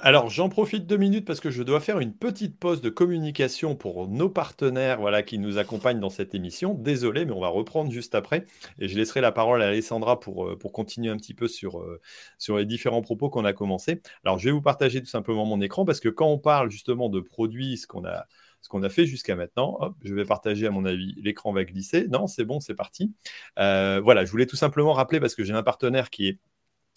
Alors, 0.00 0.30
j'en 0.30 0.48
profite 0.48 0.86
deux 0.86 0.96
minutes 0.96 1.24
parce 1.24 1.40
que 1.40 1.50
je 1.50 1.60
dois 1.64 1.80
faire 1.80 1.98
une 1.98 2.12
petite 2.12 2.56
pause 2.56 2.80
de 2.80 2.88
communication 2.88 3.74
pour 3.74 4.06
nos 4.06 4.28
partenaires 4.28 5.00
voilà, 5.00 5.24
qui 5.24 5.38
nous 5.38 5.58
accompagnent 5.58 5.98
dans 5.98 6.08
cette 6.08 6.36
émission. 6.36 6.74
Désolé, 6.74 7.24
mais 7.24 7.32
on 7.32 7.40
va 7.40 7.48
reprendre 7.48 7.90
juste 7.90 8.14
après. 8.14 8.44
Et 8.78 8.86
je 8.86 8.96
laisserai 8.96 9.20
la 9.20 9.32
parole 9.32 9.60
à 9.60 9.66
Alessandra 9.66 10.20
pour, 10.20 10.46
euh, 10.46 10.56
continuer 10.72 11.10
un 11.10 11.16
petit 11.16 11.34
peu 11.34 11.48
sur, 11.48 11.80
euh, 11.80 12.00
sur 12.38 12.58
les 12.58 12.64
différents 12.64 13.02
propos 13.02 13.28
qu'on 13.28 13.44
a 13.44 13.52
commencé. 13.52 14.00
Alors, 14.24 14.38
je 14.38 14.44
vais 14.44 14.52
vous 14.52 14.62
partager 14.62 15.00
tout 15.00 15.08
simplement 15.08 15.44
mon 15.44 15.60
écran 15.60 15.84
parce 15.84 15.98
que 15.98 16.08
quand 16.08 16.28
on 16.28 16.38
parle 16.38 16.70
justement 16.70 17.08
de 17.08 17.18
produits, 17.18 17.76
ce 17.76 17.88
qu'on 17.88 18.04
a, 18.04 18.88
fait 18.90 19.06
jusqu'à 19.06 19.34
maintenant. 19.34 19.80
Je 20.04 20.14
vais 20.14 20.24
partager, 20.24 20.68
à 20.68 20.70
mon 20.70 20.84
avis, 20.84 21.14
l'écran 21.20 21.52
va 21.52 21.64
glisser. 21.64 22.06
Non, 22.06 22.28
c'est 22.28 22.44
bon, 22.44 22.60
c'est 22.60 22.76
parti. 22.76 23.12
Euh, 23.58 24.00
voilà, 24.00 24.24
je 24.24 24.30
voulais 24.30 24.46
tout 24.46 24.56
simplement 24.56 24.92
rappeler 24.92 25.18
parce 25.18 25.34
que 25.34 25.42
j'ai 25.42 25.54
un 25.54 25.64
partenaire 25.64 26.10
qui 26.10 26.28
est 26.28 26.38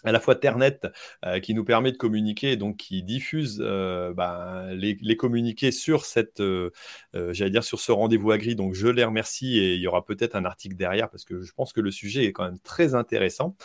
à 0.04 0.12
la 0.12 0.20
fois 0.20 0.36
Ternet 0.36 0.80
euh, 1.26 1.40
qui 1.40 1.54
nous 1.54 1.64
permet 1.64 1.92
de 1.92 1.98
communiquer, 1.98 2.56
donc 2.56 2.78
qui 2.78 3.04
diffuse 3.04 3.60
euh, 3.62 4.14
ben, 4.14 4.70
les, 4.74 5.18
communiqués 5.18 5.72
sur 5.72 6.06
cette, 6.06 6.40
euh, 6.40 6.72
j'allais 7.14 7.52
dire 7.52 7.64
sur 7.64 7.80
ce 7.80 7.92
rendez-vous 7.92 8.32
agri. 8.32 8.56
Donc 8.56 8.74
je 8.74 8.88
les 8.88 9.04
remercie 9.04 9.60
et 9.60 9.76
il 9.76 9.82
y 9.82 9.88
aura 9.88 10.06
peut-être 10.06 10.36
un 10.36 10.46
article 10.46 10.76
derrière 10.76 11.10
parce 11.10 11.26
que 11.26 11.42
je 11.42 11.52
pense 11.54 11.74
que 11.74 11.82
le 11.82 11.92
sujet 11.92 12.26
est 12.26 12.34
quand 12.34 12.46
même 12.46 12.60
très 12.60 12.96
intéressant. 12.96 13.56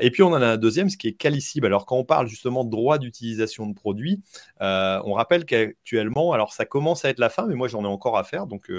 et 0.00 0.10
puis 0.10 0.22
on 0.22 0.28
en 0.28 0.42
a 0.42 0.46
un 0.46 0.56
deuxième, 0.56 0.90
ce 0.90 0.96
qui 0.96 1.08
est 1.08 1.12
Calicib. 1.12 1.64
Alors 1.64 1.86
quand 1.86 1.96
on 1.96 2.04
parle 2.04 2.28
justement 2.28 2.64
de 2.64 2.70
droit 2.70 2.98
d'utilisation 2.98 3.66
de 3.66 3.74
produits, 3.74 4.20
on 4.60 5.12
rappelle 5.12 5.44
qu'actuellement, 5.44 6.32
alors 6.32 6.52
ça 6.52 6.64
commence 6.64 7.04
à 7.04 7.10
être 7.10 7.18
la 7.18 7.30
fin, 7.30 7.46
mais 7.46 7.54
moi 7.54 7.68
j'en 7.68 7.84
ai 7.84 7.88
encore 7.88 8.18
à 8.18 8.24
faire. 8.24 8.46
Donc 8.46 8.70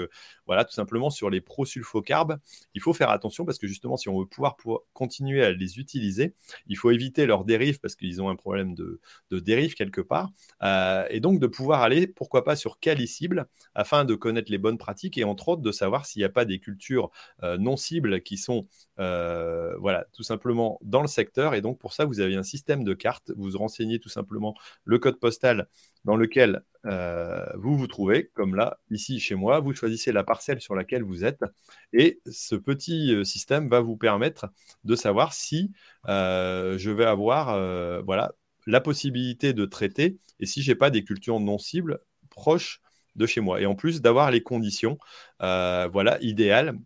voilà, 0.46 0.64
tout 0.64 0.72
simplement 0.72 1.10
sur 1.10 1.30
les 1.30 1.40
prosulfocarbes, 1.40 2.38
il 2.74 2.80
faut 2.80 2.92
faire 2.92 3.10
attention 3.10 3.44
parce 3.44 3.58
que 3.58 3.66
justement 3.66 3.96
si 3.96 4.08
on 4.08 4.18
veut 4.18 4.26
pouvoir, 4.26 4.56
pouvoir 4.56 4.80
continuer 4.92 5.44
à 5.44 5.52
les 5.52 5.78
utiliser, 5.78 6.34
il 6.66 6.76
faut 6.76 6.90
éviter 7.00 7.24
leurs 7.24 7.44
dérives 7.44 7.80
parce 7.80 7.96
qu'ils 7.96 8.20
ont 8.20 8.28
un 8.28 8.36
problème 8.36 8.74
de, 8.74 9.00
dérive 9.30 9.74
quelque 9.74 10.02
part. 10.02 10.30
Euh, 10.62 11.06
et 11.10 11.20
donc 11.20 11.40
de 11.40 11.46
pouvoir 11.46 11.82
aller, 11.82 12.06
pourquoi 12.06 12.44
pas, 12.44 12.56
sur 12.56 12.78
cible 13.06 13.46
afin 13.74 14.04
de 14.04 14.14
connaître 14.14 14.50
les 14.50 14.58
bonnes 14.58 14.76
pratiques 14.76 15.16
et 15.16 15.24
entre 15.24 15.48
autres 15.48 15.62
de 15.62 15.72
savoir 15.72 16.04
s'il 16.04 16.20
n'y 16.20 16.26
a 16.26 16.30
pas 16.30 16.44
des 16.44 16.58
cultures 16.58 17.10
euh, 17.42 17.56
non 17.56 17.76
cibles 17.76 18.20
qui 18.22 18.36
sont 18.36 18.66
euh, 18.98 19.74
voilà, 19.78 20.06
tout 20.12 20.22
simplement 20.22 20.78
dans 20.82 21.00
le 21.00 21.08
secteur. 21.08 21.54
Et 21.54 21.62
donc 21.62 21.78
pour 21.78 21.94
ça, 21.94 22.04
vous 22.04 22.20
avez 22.20 22.36
un 22.36 22.42
système 22.42 22.84
de 22.84 22.92
cartes. 22.92 23.32
Vous 23.36 23.56
renseignez 23.56 23.98
tout 23.98 24.10
simplement 24.10 24.54
le 24.84 24.98
code 24.98 25.18
postal 25.18 25.68
dans 26.04 26.16
lequel 26.16 26.62
vous 26.84 27.76
vous 27.76 27.86
trouvez, 27.86 28.30
comme 28.34 28.54
là, 28.54 28.78
ici 28.90 29.20
chez 29.20 29.34
moi, 29.34 29.60
vous 29.60 29.74
choisissez 29.74 30.12
la 30.12 30.24
parcelle 30.24 30.60
sur 30.60 30.74
laquelle 30.74 31.02
vous 31.02 31.24
êtes, 31.24 31.44
et 31.92 32.20
ce 32.26 32.54
petit 32.54 33.14
système 33.24 33.68
va 33.68 33.80
vous 33.80 33.96
permettre 33.96 34.46
de 34.84 34.94
savoir 34.94 35.32
si 35.32 35.72
je 36.06 36.90
vais 36.90 37.04
avoir 37.04 38.02
voilà, 38.04 38.32
la 38.66 38.80
possibilité 38.80 39.52
de 39.52 39.64
traiter, 39.66 40.18
et 40.38 40.46
si 40.46 40.62
j'ai 40.62 40.74
pas 40.74 40.90
des 40.90 41.04
cultures 41.04 41.40
non 41.40 41.58
cibles 41.58 42.00
proches 42.30 42.80
de 43.16 43.26
chez 43.26 43.40
moi. 43.40 43.60
Et 43.60 43.66
en 43.66 43.74
plus 43.74 44.00
d'avoir 44.00 44.30
les 44.30 44.42
conditions 44.42 44.98
voilà, 45.38 46.18
idéales 46.20 46.78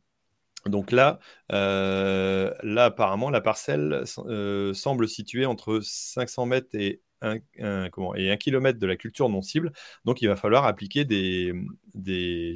donc 0.66 0.92
là, 0.92 1.18
là, 1.50 2.84
apparemment, 2.84 3.28
la 3.28 3.42
parcelle 3.42 4.04
semble 4.06 5.08
située 5.08 5.44
entre 5.44 5.80
500 5.82 6.46
mètres 6.46 6.74
et 6.74 7.02
et 7.22 8.30
un 8.30 8.36
kilomètre 8.36 8.78
de 8.78 8.86
la 8.86 8.96
culture 8.96 9.28
non 9.28 9.42
cible. 9.42 9.72
Donc, 10.04 10.22
il 10.22 10.28
va 10.28 10.36
falloir 10.36 10.64
appliquer 10.64 11.04
des, 11.04 11.54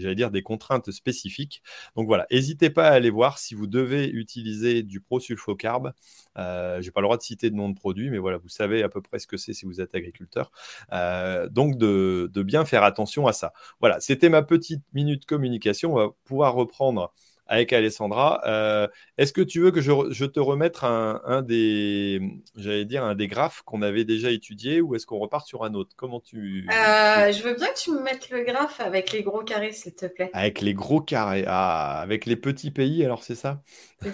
j'allais 0.01 0.15
dire, 0.15 0.31
des 0.31 0.43
contraintes 0.43 0.91
spécifiques. 0.91 1.63
Donc 1.97 2.07
voilà, 2.07 2.27
n'hésitez 2.31 2.71
pas 2.71 2.89
à 2.89 2.93
aller 2.93 3.11
voir 3.11 3.39
si 3.39 3.55
vous 3.55 3.67
devez 3.67 4.09
utiliser 4.09 4.83
du 4.83 5.01
prosulfocarbe. 5.01 5.93
Euh, 6.37 6.81
je 6.81 6.87
n'ai 6.87 6.91
pas 6.93 7.01
le 7.01 7.07
droit 7.07 7.17
de 7.17 7.23
citer 7.23 7.51
de 7.51 7.55
nom 7.55 7.69
de 7.69 7.75
produit, 7.75 8.11
mais 8.11 8.19
voilà, 8.19 8.39
vous 8.39 8.49
savez 8.49 8.83
à 8.83 8.89
peu 8.89 9.01
près 9.01 9.19
ce 9.19 9.27
que 9.27 9.37
c'est 9.37 9.53
si 9.53 9.67
vous 9.67 9.81
êtes 9.81 9.95
agriculteur. 9.95 10.51
Euh, 10.93 11.49
donc 11.49 11.79
de, 11.79 12.31
de 12.33 12.43
bien 12.43 12.65
faire 12.65 12.83
attention 12.83 13.27
à 13.27 13.33
ça. 13.33 13.53
Voilà, 13.81 14.01
c'était 14.01 14.29
ma 14.29 14.43
petite 14.43 14.83
minute 14.93 15.27
communication. 15.27 15.93
On 15.93 15.97
va 15.97 16.09
pouvoir 16.25 16.55
reprendre 16.55 17.13
avec 17.49 17.73
Alessandra. 17.73 18.41
Euh, 18.47 18.87
est-ce 19.17 19.33
que 19.33 19.41
tu 19.41 19.61
veux 19.61 19.71
que 19.71 19.81
je, 19.81 20.25
te 20.25 20.39
remette 20.39 20.79
un, 20.83 21.43
des, 21.43 22.21
j'allais 22.57 22.85
dire, 22.85 23.05
un 23.05 23.15
des 23.15 23.27
graphes 23.27 23.63
qu'on 23.63 23.83
avait 23.83 24.05
déjà 24.05 24.31
étudié 24.31 24.81
ou 24.81 24.95
est-ce 24.95 25.07
qu'on 25.07 25.19
repart 25.19 25.47
sur 25.47 25.65
un 25.65 25.75
autre? 25.75 25.97
Comment 25.97 26.21
tu... 26.21 26.69
Euh, 26.71 27.33
je 27.33 27.43
veux 27.43 27.55
bien 27.55 27.69
que 27.69 27.79
tu 27.79 27.91
me 27.91 28.03
mettes 28.03 28.31
le 28.31 28.45
graphe 28.45 28.81
avec 28.81 29.13
les 29.13 29.23
gros 29.23 29.43
carrés, 29.43 29.73
s'il 29.73 29.95
te 29.95 30.07
plaît. 30.07 30.31
Avec 30.35 30.61
les 30.61 30.75
gros 30.75 31.01
carrés. 31.01 31.45
Ah, 31.47 32.01
avec 32.01 32.27
les 32.27 32.37
petits 32.37 32.71
pays, 32.71 33.05
alors 33.05 33.25
c'est 33.25 33.35
ça? 33.35 33.63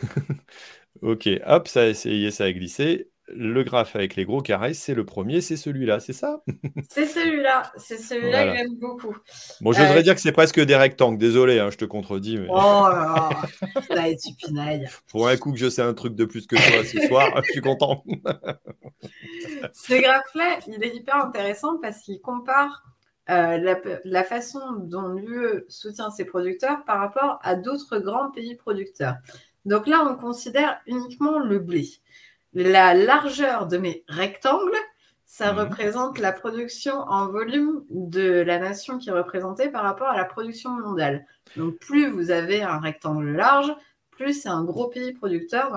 Ok, 1.03 1.28
hop, 1.45 1.66
ça, 1.68 1.89
essayé, 1.89 2.30
ça 2.30 2.45
a 2.45 2.53
glissé 2.53 3.11
le 3.29 3.62
graphe 3.62 3.97
avec 3.97 4.16
les 4.16 4.25
gros 4.25 4.43
carrés, 4.43 4.75
c'est 4.75 4.95
le 4.95 5.05
premier, 5.05 5.41
c'est 5.41 5.57
celui-là, 5.57 6.01
c'est 6.01 6.12
ça? 6.12 6.43
C'est 6.91 7.07
celui-là, 7.07 7.72
c'est 7.77 7.99
celui-là 7.99 8.47
que 8.47 8.57
j'aime 8.57 8.75
beaucoup. 8.77 9.16
Bon, 9.61 9.72
j'oserais 9.72 9.99
euh, 9.99 10.03
dire 10.03 10.14
que 10.14 10.20
c'est 10.20 10.33
presque 10.33 10.61
des 10.61 10.77
rectangles, 10.77 11.18
désolé, 11.18 11.59
hein, 11.59 11.70
je 11.70 11.77
te 11.77 11.85
contredis. 11.85 12.39
Mais... 12.39 12.47
Oh 12.51 12.87
là 12.89 13.31
là, 13.91 14.14
tu 14.14 14.35
pinailles. 14.35 14.89
Pour 15.09 15.29
un 15.29 15.37
coup 15.37 15.53
que 15.53 15.59
je 15.59 15.68
sais 15.68 15.83
un 15.83 15.95
truc 15.95 16.14
de 16.14 16.25
plus 16.25 16.47
que 16.47 16.57
toi 16.57 16.85
ce 16.85 17.07
soir, 17.07 17.43
je 17.45 17.53
suis 17.53 17.61
content. 17.61 18.05
Ce 19.72 19.95
graphe-là, 19.95 20.59
il 20.66 20.83
est 20.85 20.95
hyper 20.95 21.16
intéressant 21.16 21.79
parce 21.81 22.01
qu'il 22.01 22.20
compare 22.20 22.85
euh, 23.31 23.57
la, 23.59 23.81
la, 24.05 24.25
façon 24.25 24.61
dont 24.83 25.09
l'UE 25.09 25.64
soutient 25.68 26.11
ses 26.11 26.27
producteurs 26.27 26.85
par 26.85 26.99
rapport 26.99 27.39
à 27.43 27.55
d'autres 27.55 27.99
grands 27.99 28.31
pays 28.31 28.55
producteurs. 28.55 29.16
Donc 29.64 29.87
là, 29.87 30.07
on 30.11 30.14
considère 30.16 30.81
uniquement 30.87 31.39
le 31.39 31.59
blé. 31.59 31.89
La 32.55 32.95
largeur 32.95 33.67
de 33.67 33.79
mes 33.79 34.05
rectangles, 34.09 34.77
ça 35.27 35.53
mhm. 35.53 35.59
représente 35.59 36.19
la 36.19 36.33
production 36.33 36.95
en 37.01 37.29
volume 37.29 37.85
de 37.91 38.43
la 38.43 38.59
nation 38.59 38.99
qui 38.99 39.09
est 39.09 39.13
représentée 39.13 39.69
par 39.69 39.83
rapport 39.83 40.09
à 40.09 40.17
la 40.17 40.25
production 40.25 40.71
mondiale. 40.71 41.27
Donc 41.57 41.79
plus 41.79 42.09
vous 42.09 42.31
avez 42.31 42.63
un 42.63 42.79
rectangle 42.79 43.33
large, 43.33 43.75
plus 44.11 44.43
c'est 44.43 44.49
un 44.49 44.63
gros 44.63 44.89
pays 44.89 45.13
producteur 45.13 45.73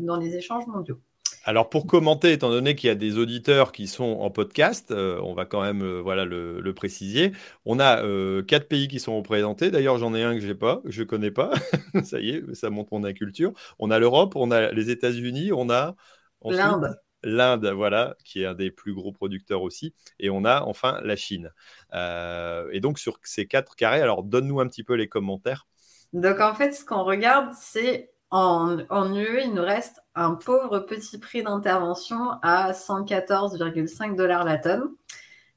dans, 0.00 0.16
les 0.16 0.34
échanges 0.34 0.66
mondiaux. 0.66 1.00
Alors 1.44 1.70
pour 1.70 1.86
commenter, 1.86 2.32
étant 2.32 2.50
donné 2.50 2.74
qu'il 2.74 2.88
y 2.88 2.90
a 2.90 2.94
des 2.94 3.16
auditeurs 3.16 3.72
qui 3.72 3.88
sont 3.88 4.18
en 4.20 4.30
podcast, 4.30 4.90
euh, 4.90 5.18
on 5.22 5.32
va 5.32 5.46
quand 5.46 5.62
même 5.62 5.82
euh, 5.82 6.00
voilà 6.02 6.26
le, 6.26 6.72
préciser. 6.74 7.32
On 7.64 7.80
a 7.80 8.04
euh, 8.04 8.42
quatre 8.42 8.68
pays 8.68 8.88
qui 8.88 9.00
sont 9.00 9.16
représentés. 9.16 9.70
D'ailleurs, 9.70 9.96
j'en 9.96 10.14
ai 10.14 10.22
un 10.22 10.34
que 10.34 10.40
j'ai 10.40 10.54
pas, 10.54 10.82
je 10.84 11.02
connais 11.02 11.30
pas. 11.30 11.50
ça 12.04 12.20
y 12.20 12.30
est, 12.30 12.54
ça 12.54 12.68
montre 12.68 12.92
mon 12.92 13.04
inculture. 13.04 13.52
On 13.78 13.90
a 13.90 13.98
l'Europe, 13.98 14.36
on 14.36 14.50
a 14.50 14.70
les 14.70 14.90
États-Unis, 14.90 15.50
on 15.52 15.70
a 15.70 15.96
l'Inde. 16.44 17.00
L'Inde, 17.22 17.66
voilà, 17.74 18.16
qui 18.24 18.42
est 18.42 18.46
un 18.46 18.54
des 18.54 18.70
plus 18.70 18.94
gros 18.94 19.12
producteurs 19.12 19.62
aussi. 19.62 19.94
Et 20.18 20.28
on 20.28 20.44
a 20.44 20.62
enfin 20.62 21.00
la 21.04 21.16
Chine. 21.16 21.50
et 21.92 22.80
donc 22.80 22.98
sur 22.98 23.18
ces 23.22 23.46
quatre 23.46 23.76
carrés, 23.76 24.02
alors 24.02 24.24
donne-nous 24.24 24.60
un 24.60 24.68
petit 24.68 24.84
peu 24.84 24.94
les 24.94 25.08
commentaires. 25.08 25.66
Donc 26.12 26.40
en 26.40 26.54
fait, 26.54 26.72
ce 26.72 26.84
qu'on 26.84 27.04
regarde, 27.04 27.52
c'est 27.58 28.10
en, 28.30 28.78
en 28.90 29.14
UE, 29.14 29.40
il 29.44 29.54
nous 29.54 29.62
reste 29.62 29.99
un 30.14 30.34
pauvre 30.34 30.80
petit 30.80 31.18
prix 31.18 31.42
d'intervention 31.42 32.30
à 32.42 32.72
114,5 32.72 34.16
dollars 34.16 34.44
la 34.44 34.58
tonne, 34.58 34.90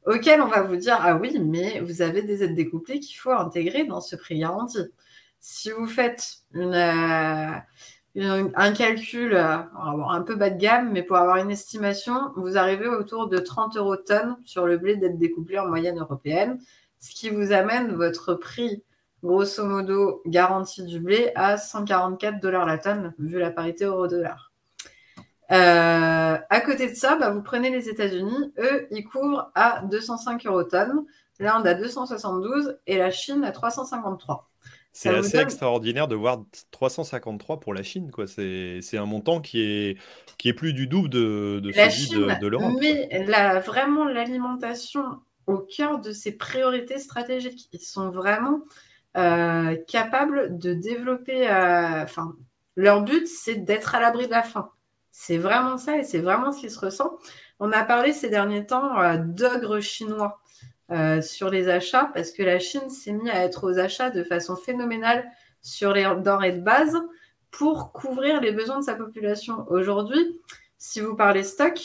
auquel 0.05 0.41
on 0.41 0.47
va 0.47 0.61
vous 0.61 0.75
dire 0.75 0.97
Ah 0.99 1.15
oui, 1.15 1.39
mais 1.39 1.79
vous 1.81 2.01
avez 2.01 2.21
des 2.21 2.43
aides 2.43 2.55
découplées 2.55 2.99
qu'il 2.99 3.17
faut 3.17 3.31
intégrer 3.31 3.85
dans 3.85 4.01
ce 4.01 4.15
prix 4.15 4.39
garanti. 4.39 4.79
Si 5.39 5.71
vous 5.71 5.87
faites 5.87 6.43
euh, 6.55 7.51
un 8.15 8.71
calcul 8.73 9.33
euh, 9.33 9.57
un 9.75 10.21
peu 10.21 10.35
bas 10.35 10.49
de 10.49 10.57
gamme, 10.57 10.91
mais 10.91 11.03
pour 11.03 11.17
avoir 11.17 11.37
une 11.37 11.51
estimation, 11.51 12.31
vous 12.35 12.57
arrivez 12.57 12.87
autour 12.87 13.27
de 13.27 13.39
30 13.39 13.77
euros 13.77 13.97
tonne 13.97 14.37
sur 14.45 14.65
le 14.65 14.77
blé 14.77 14.95
d'aide 14.95 15.17
découplée 15.17 15.59
en 15.59 15.67
moyenne 15.67 15.99
européenne, 15.99 16.59
ce 16.99 17.11
qui 17.11 17.29
vous 17.29 17.51
amène 17.51 17.93
votre 17.93 18.35
prix 18.35 18.83
grosso 19.23 19.65
modo, 19.65 20.21
garantie 20.25 20.83
du 20.83 20.99
blé 20.99 21.31
à 21.35 21.57
144 21.57 22.39
dollars 22.39 22.65
la 22.65 22.77
tonne, 22.77 23.13
vu 23.17 23.39
la 23.39 23.51
parité 23.51 23.85
euro-dollar. 23.85 24.51
Euh, 25.51 26.37
à 26.49 26.61
côté 26.61 26.89
de 26.89 26.95
ça, 26.95 27.15
bah, 27.15 27.29
vous 27.31 27.41
prenez 27.41 27.69
les 27.69 27.89
États-Unis, 27.89 28.53
eux, 28.59 28.87
ils 28.91 29.03
couvrent 29.03 29.51
à 29.55 29.83
205 29.89 30.45
euros 30.45 30.63
tonne, 30.63 31.05
l'Inde 31.39 31.65
à 31.65 31.73
272 31.73 32.79
et 32.87 32.97
la 32.97 33.11
Chine 33.11 33.43
à 33.43 33.51
353. 33.51 34.49
C'est 34.95 35.09
assez 35.09 35.39
extraordinaire 35.39 36.07
de 36.07 36.15
voir 36.15 36.43
353 36.69 37.59
pour 37.59 37.73
la 37.73 37.81
Chine. 37.81 38.11
quoi. 38.11 38.27
C'est 38.27 38.97
un 38.97 39.05
montant 39.05 39.41
qui 39.41 39.61
est, 39.61 39.97
qui 40.37 40.49
est 40.49 40.53
plus 40.53 40.73
du 40.73 40.85
double 40.85 41.09
de, 41.09 41.59
de 41.63 41.71
celui 41.71 42.09
de, 42.09 42.39
de 42.39 42.47
l'Europe. 42.47 42.73
Mais 42.79 43.25
vraiment 43.65 44.05
l'alimentation 44.05 45.03
au 45.47 45.57
cœur 45.57 45.99
de 45.99 46.11
ses 46.11 46.33
priorités 46.33 46.99
stratégiques. 46.99 47.69
Ils 47.73 47.81
sont 47.81 48.11
vraiment 48.11 48.61
euh, 49.17 49.75
capables 49.87 50.57
de 50.57 50.73
développer. 50.73 51.49
Euh, 51.49 52.03
enfin, 52.03 52.35
leur 52.75 53.03
but, 53.03 53.27
c'est 53.27 53.55
d'être 53.55 53.95
à 53.95 53.99
l'abri 53.99 54.25
de 54.25 54.31
la 54.31 54.43
faim. 54.43 54.69
C'est 55.11 55.37
vraiment 55.37 55.77
ça 55.77 55.97
et 55.97 56.03
c'est 56.03 56.19
vraiment 56.19 56.51
ce 56.51 56.61
qui 56.61 56.69
se 56.69 56.79
ressent. 56.79 57.17
On 57.59 57.71
a 57.71 57.83
parlé 57.83 58.13
ces 58.13 58.29
derniers 58.29 58.65
temps 58.65 58.99
euh, 58.99 59.17
d'ogre 59.17 59.79
chinois 59.79 60.39
sur 61.21 61.49
les 61.49 61.69
achats 61.69 62.11
parce 62.13 62.29
que 62.31 62.43
la 62.43 62.59
Chine 62.59 62.87
s'est 62.87 63.13
mise 63.13 63.31
à 63.31 63.43
être 63.45 63.63
aux 63.63 63.79
achats 63.79 64.11
de 64.11 64.23
façon 64.23 64.55
phénoménale 64.55 65.25
sur 65.63 65.91
les 65.91 66.03
denrées 66.21 66.51
de 66.51 66.61
base 66.61 67.01
pour 67.49 67.93
couvrir 67.93 68.39
les 68.41 68.51
besoins 68.51 68.77
de 68.77 68.83
sa 68.83 68.93
population. 68.93 69.65
Aujourd'hui, 69.69 70.39
si 70.77 70.99
vous 70.99 71.15
parlez 71.15 71.41
stock, 71.41 71.79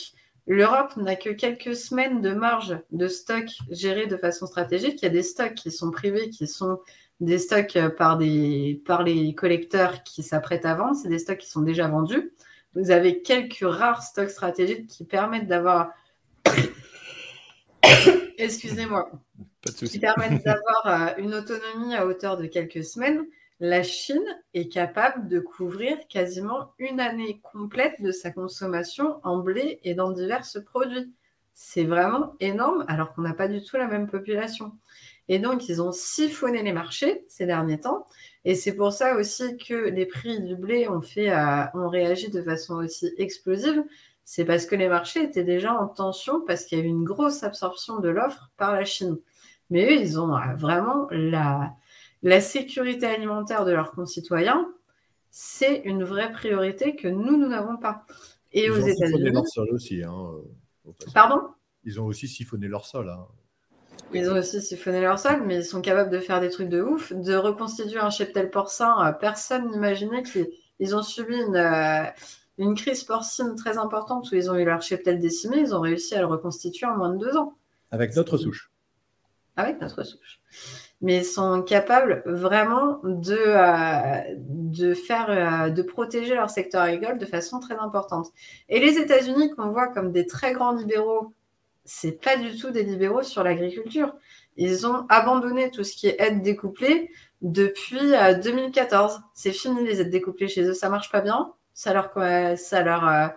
L'Europe 0.49 0.97
n'a 0.97 1.15
que 1.15 1.29
quelques 1.29 1.75
semaines 1.75 2.21
de 2.21 2.33
marge 2.33 2.75
de 2.91 3.07
stock 3.07 3.45
gérés 3.69 4.07
de 4.07 4.17
façon 4.17 4.47
stratégique. 4.47 4.99
Il 4.99 5.05
y 5.05 5.07
a 5.07 5.11
des 5.11 5.21
stocks 5.21 5.53
qui 5.53 5.69
sont 5.69 5.91
privés, 5.91 6.31
qui 6.31 6.47
sont 6.47 6.79
des 7.19 7.37
stocks 7.37 7.77
par, 7.97 8.17
des, 8.17 8.81
par 8.85 9.03
les 9.03 9.33
collecteurs 9.35 10.03
qui 10.03 10.23
s'apprêtent 10.23 10.65
à 10.65 10.75
vendre. 10.75 10.95
C'est 10.95 11.09
des 11.09 11.19
stocks 11.19 11.37
qui 11.39 11.49
sont 11.49 11.61
déjà 11.61 11.87
vendus. 11.87 12.31
Vous 12.75 12.91
avez 12.91 13.21
quelques 13.21 13.63
rares 13.63 14.03
stocks 14.03 14.29
stratégiques 14.29 14.87
qui 14.87 15.03
permettent 15.03 15.47
d'avoir. 15.47 15.91
Excusez-moi. 18.37 19.11
Qui 19.75 19.99
permettent 19.99 20.45
d'avoir 20.45 20.85
euh, 20.85 21.09
une 21.17 21.35
autonomie 21.35 21.93
à 21.93 22.05
hauteur 22.05 22.37
de 22.37 22.45
quelques 22.45 22.85
semaines. 22.85 23.25
La 23.59 23.83
Chine 23.83 24.23
est 24.53 24.69
capable 24.69 25.27
de 25.27 25.41
couvrir 25.41 25.97
quasiment 26.07 26.71
une 26.79 27.01
année 27.01 27.41
complète 27.43 28.01
de 28.01 28.13
sa 28.13 28.31
consommation 28.31 29.19
en 29.23 29.39
blé 29.39 29.81
et 29.83 29.95
dans 29.95 30.11
divers 30.11 30.45
produits. 30.65 31.13
C'est 31.53 31.83
vraiment 31.83 32.35
énorme 32.39 32.85
alors 32.87 33.13
qu'on 33.13 33.23
n'a 33.23 33.33
pas 33.33 33.49
du 33.49 33.61
tout 33.61 33.75
la 33.75 33.87
même 33.87 34.07
population. 34.07 34.71
Et 35.29 35.37
donc, 35.37 35.69
ils 35.69 35.81
ont 35.81 35.91
siphonné 35.91 36.63
les 36.63 36.73
marchés 36.73 37.23
ces 37.27 37.45
derniers 37.45 37.79
temps. 37.79 38.07
Et 38.45 38.55
c'est 38.55 38.73
pour 38.73 38.91
ça 38.91 39.15
aussi 39.15 39.57
que 39.57 39.75
les 39.75 40.07
prix 40.07 40.41
du 40.41 40.55
blé 40.55 40.89
ont, 40.89 41.01
fait, 41.01 41.29
euh, 41.29 41.63
ont 41.75 41.87
réagi 41.87 42.29
de 42.29 42.41
façon 42.41 42.77
aussi 42.77 43.11
explosive. 43.17 43.83
C'est 44.25 44.43
parce 44.43 44.65
que 44.65 44.75
les 44.75 44.89
marchés 44.89 45.23
étaient 45.23 45.43
déjà 45.43 45.73
en 45.73 45.87
tension 45.87 46.41
parce 46.45 46.65
qu'il 46.65 46.79
y 46.79 46.81
a 46.81 46.83
eu 46.83 46.87
une 46.87 47.03
grosse 47.03 47.43
absorption 47.43 47.99
de 47.99 48.09
l'offre 48.09 48.51
par 48.57 48.73
la 48.73 48.83
Chine. 48.85 49.17
Mais 49.69 49.85
eux, 49.85 50.01
ils 50.01 50.19
ont 50.19 50.35
euh, 50.35 50.55
vraiment 50.55 51.07
la, 51.11 51.73
la 52.23 52.41
sécurité 52.41 53.05
alimentaire 53.05 53.65
de 53.65 53.71
leurs 53.71 53.91
concitoyens. 53.91 54.67
C'est 55.29 55.83
une 55.85 56.03
vraie 56.03 56.31
priorité 56.31 56.95
que 56.95 57.07
nous, 57.07 57.37
nous 57.37 57.47
n'avons 57.47 57.77
pas. 57.77 58.05
Et 58.51 58.65
ils 58.65 58.71
aux 58.71 58.79
États-Unis. 58.79 59.29
leur 59.29 59.47
sol 59.47 59.69
aussi. 59.71 60.01
Hein, 60.03 60.31
Pardon? 61.13 61.49
Ils 61.83 62.01
ont 62.01 62.05
aussi 62.05 62.27
siphonné 62.27 62.67
leur 62.67 62.87
sol. 62.87 63.09
Hein. 63.09 63.27
Ils 64.13 64.29
ont 64.31 64.35
aussi 64.35 64.61
siphonné 64.61 65.01
leur 65.01 65.19
sol, 65.19 65.43
mais 65.45 65.57
ils 65.57 65.65
sont 65.65 65.81
capables 65.81 66.09
de 66.09 66.19
faire 66.19 66.41
des 66.41 66.49
trucs 66.49 66.69
de 66.69 66.81
ouf, 66.81 67.13
de 67.13 67.35
reconstituer 67.35 67.99
un 67.99 68.09
cheptel 68.09 68.49
porcin. 68.49 68.95
Euh, 69.05 69.11
personne 69.11 69.69
n'imaginait 69.69 70.23
qu'ils 70.23 70.95
ont 70.95 71.03
subi 71.03 71.35
une, 71.35 71.55
euh, 71.55 72.03
une 72.57 72.73
crise 72.73 73.03
porcine 73.03 73.55
très 73.55 73.77
importante 73.77 74.31
où 74.31 74.35
ils 74.35 74.49
ont 74.49 74.55
eu 74.55 74.65
leur 74.65 74.81
cheptel 74.81 75.19
décimé. 75.19 75.57
Ils 75.59 75.75
ont 75.75 75.81
réussi 75.81 76.15
à 76.15 76.21
le 76.21 76.25
reconstituer 76.25 76.87
en 76.87 76.97
moins 76.97 77.13
de 77.13 77.17
deux 77.17 77.37
ans. 77.37 77.53
Avec 77.91 78.15
notre 78.15 78.37
souche. 78.37 78.71
Avec 79.55 79.79
notre 79.79 80.03
souche. 80.03 80.39
Mais 81.01 81.17
ils 81.17 81.25
sont 81.25 81.61
capables 81.61 82.23
vraiment 82.25 82.99
de, 83.03 83.37
euh, 83.37 84.35
de 84.37 84.93
faire, 84.95 85.71
de 85.71 85.81
protéger 85.81 86.33
leur 86.33 86.49
secteur 86.49 86.81
agricole 86.81 87.19
de 87.19 87.25
façon 87.25 87.59
très 87.59 87.75
importante. 87.75 88.27
Et 88.69 88.79
les 88.79 88.97
États-Unis, 88.97 89.51
qu'on 89.51 89.69
voit 89.69 89.87
comme 89.87 90.11
des 90.11 90.25
très 90.25 90.51
grands 90.51 90.73
libéraux 90.73 91.33
c'est 91.89 92.21
pas 92.21 92.37
du 92.37 92.55
tout 92.55 92.69
des 92.69 92.83
libéraux 92.83 93.23
sur 93.23 93.43
l'agriculture. 93.43 94.13
Ils 94.57 94.85
ont 94.85 95.07
abandonné 95.09 95.71
tout 95.71 95.83
ce 95.83 95.93
qui 95.93 96.05
est 96.05 96.17
aide 96.19 96.43
découplée 96.43 97.09
depuis 97.41 98.11
2014. 98.43 99.13
Euh, 99.13 99.17
c'est 99.33 99.51
fini 99.51 99.83
les 99.83 99.99
aides 99.99 100.11
découplées 100.11 100.47
chez 100.47 100.61
eux, 100.63 100.75
ça 100.75 100.89
marche 100.89 101.11
pas 101.11 101.21
bien. 101.21 101.51
Ça 101.73 101.93
leur, 101.93 102.11
ça 102.59 102.83
leur, 102.83 103.07
euh, 103.07 103.27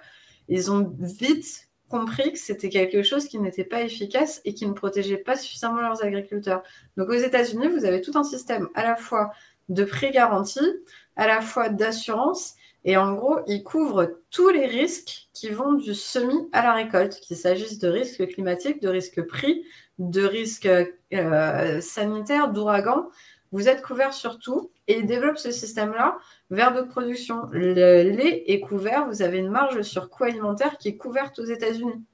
ils 0.48 0.70
ont 0.70 0.94
vite 0.98 1.70
compris 1.88 2.32
que 2.32 2.38
c'était 2.38 2.68
quelque 2.68 3.02
chose 3.02 3.26
qui 3.26 3.38
n'était 3.38 3.64
pas 3.64 3.80
efficace 3.82 4.42
et 4.44 4.52
qui 4.52 4.66
ne 4.66 4.72
protégeait 4.72 5.16
pas 5.16 5.36
suffisamment 5.36 5.80
leurs 5.80 6.04
agriculteurs. 6.04 6.62
Donc 6.98 7.08
aux 7.08 7.14
États-Unis, 7.14 7.68
vous 7.68 7.86
avez 7.86 8.02
tout 8.02 8.18
un 8.18 8.24
système 8.24 8.68
à 8.74 8.82
la 8.82 8.96
fois 8.96 9.32
de 9.70 9.84
prêts 9.84 10.10
garantis, 10.10 10.60
à 11.16 11.26
la 11.26 11.40
fois 11.40 11.70
d'assurance 11.70 12.56
et 12.84 12.96
en 12.96 13.14
gros, 13.14 13.38
il 13.46 13.62
couvre 13.62 14.18
tous 14.30 14.50
les 14.50 14.66
risques 14.66 15.28
qui 15.32 15.50
vont 15.50 15.74
du 15.74 15.94
semis 15.94 16.48
à 16.52 16.62
la 16.62 16.72
récolte, 16.72 17.20
qu'il 17.20 17.36
s'agisse 17.36 17.78
de 17.78 17.88
risques 17.88 18.26
climatiques, 18.28 18.82
de 18.82 18.88
risques 18.88 19.22
prix, 19.22 19.64
de 19.98 20.24
risques 20.24 20.68
euh, 21.12 21.80
sanitaires, 21.80 22.52
d'ouragans. 22.52 23.08
Vous 23.52 23.68
êtes 23.68 23.82
couvert 23.82 24.14
sur 24.14 24.38
tout 24.38 24.72
et 24.88 24.98
il 24.98 25.06
développe 25.06 25.38
ce 25.38 25.52
système-là 25.52 26.18
vers 26.50 26.72
d'autres 26.72 26.88
productions. 26.88 27.46
Le 27.52 27.74
lait 27.74 28.44
est 28.46 28.60
couvert, 28.60 29.06
vous 29.06 29.22
avez 29.22 29.38
une 29.38 29.50
marge 29.50 29.82
sur 29.82 30.10
coût 30.10 30.24
alimentaire 30.24 30.76
qui 30.78 30.88
est 30.88 30.96
couverte 30.96 31.38
aux 31.38 31.44
États-Unis. 31.44 32.04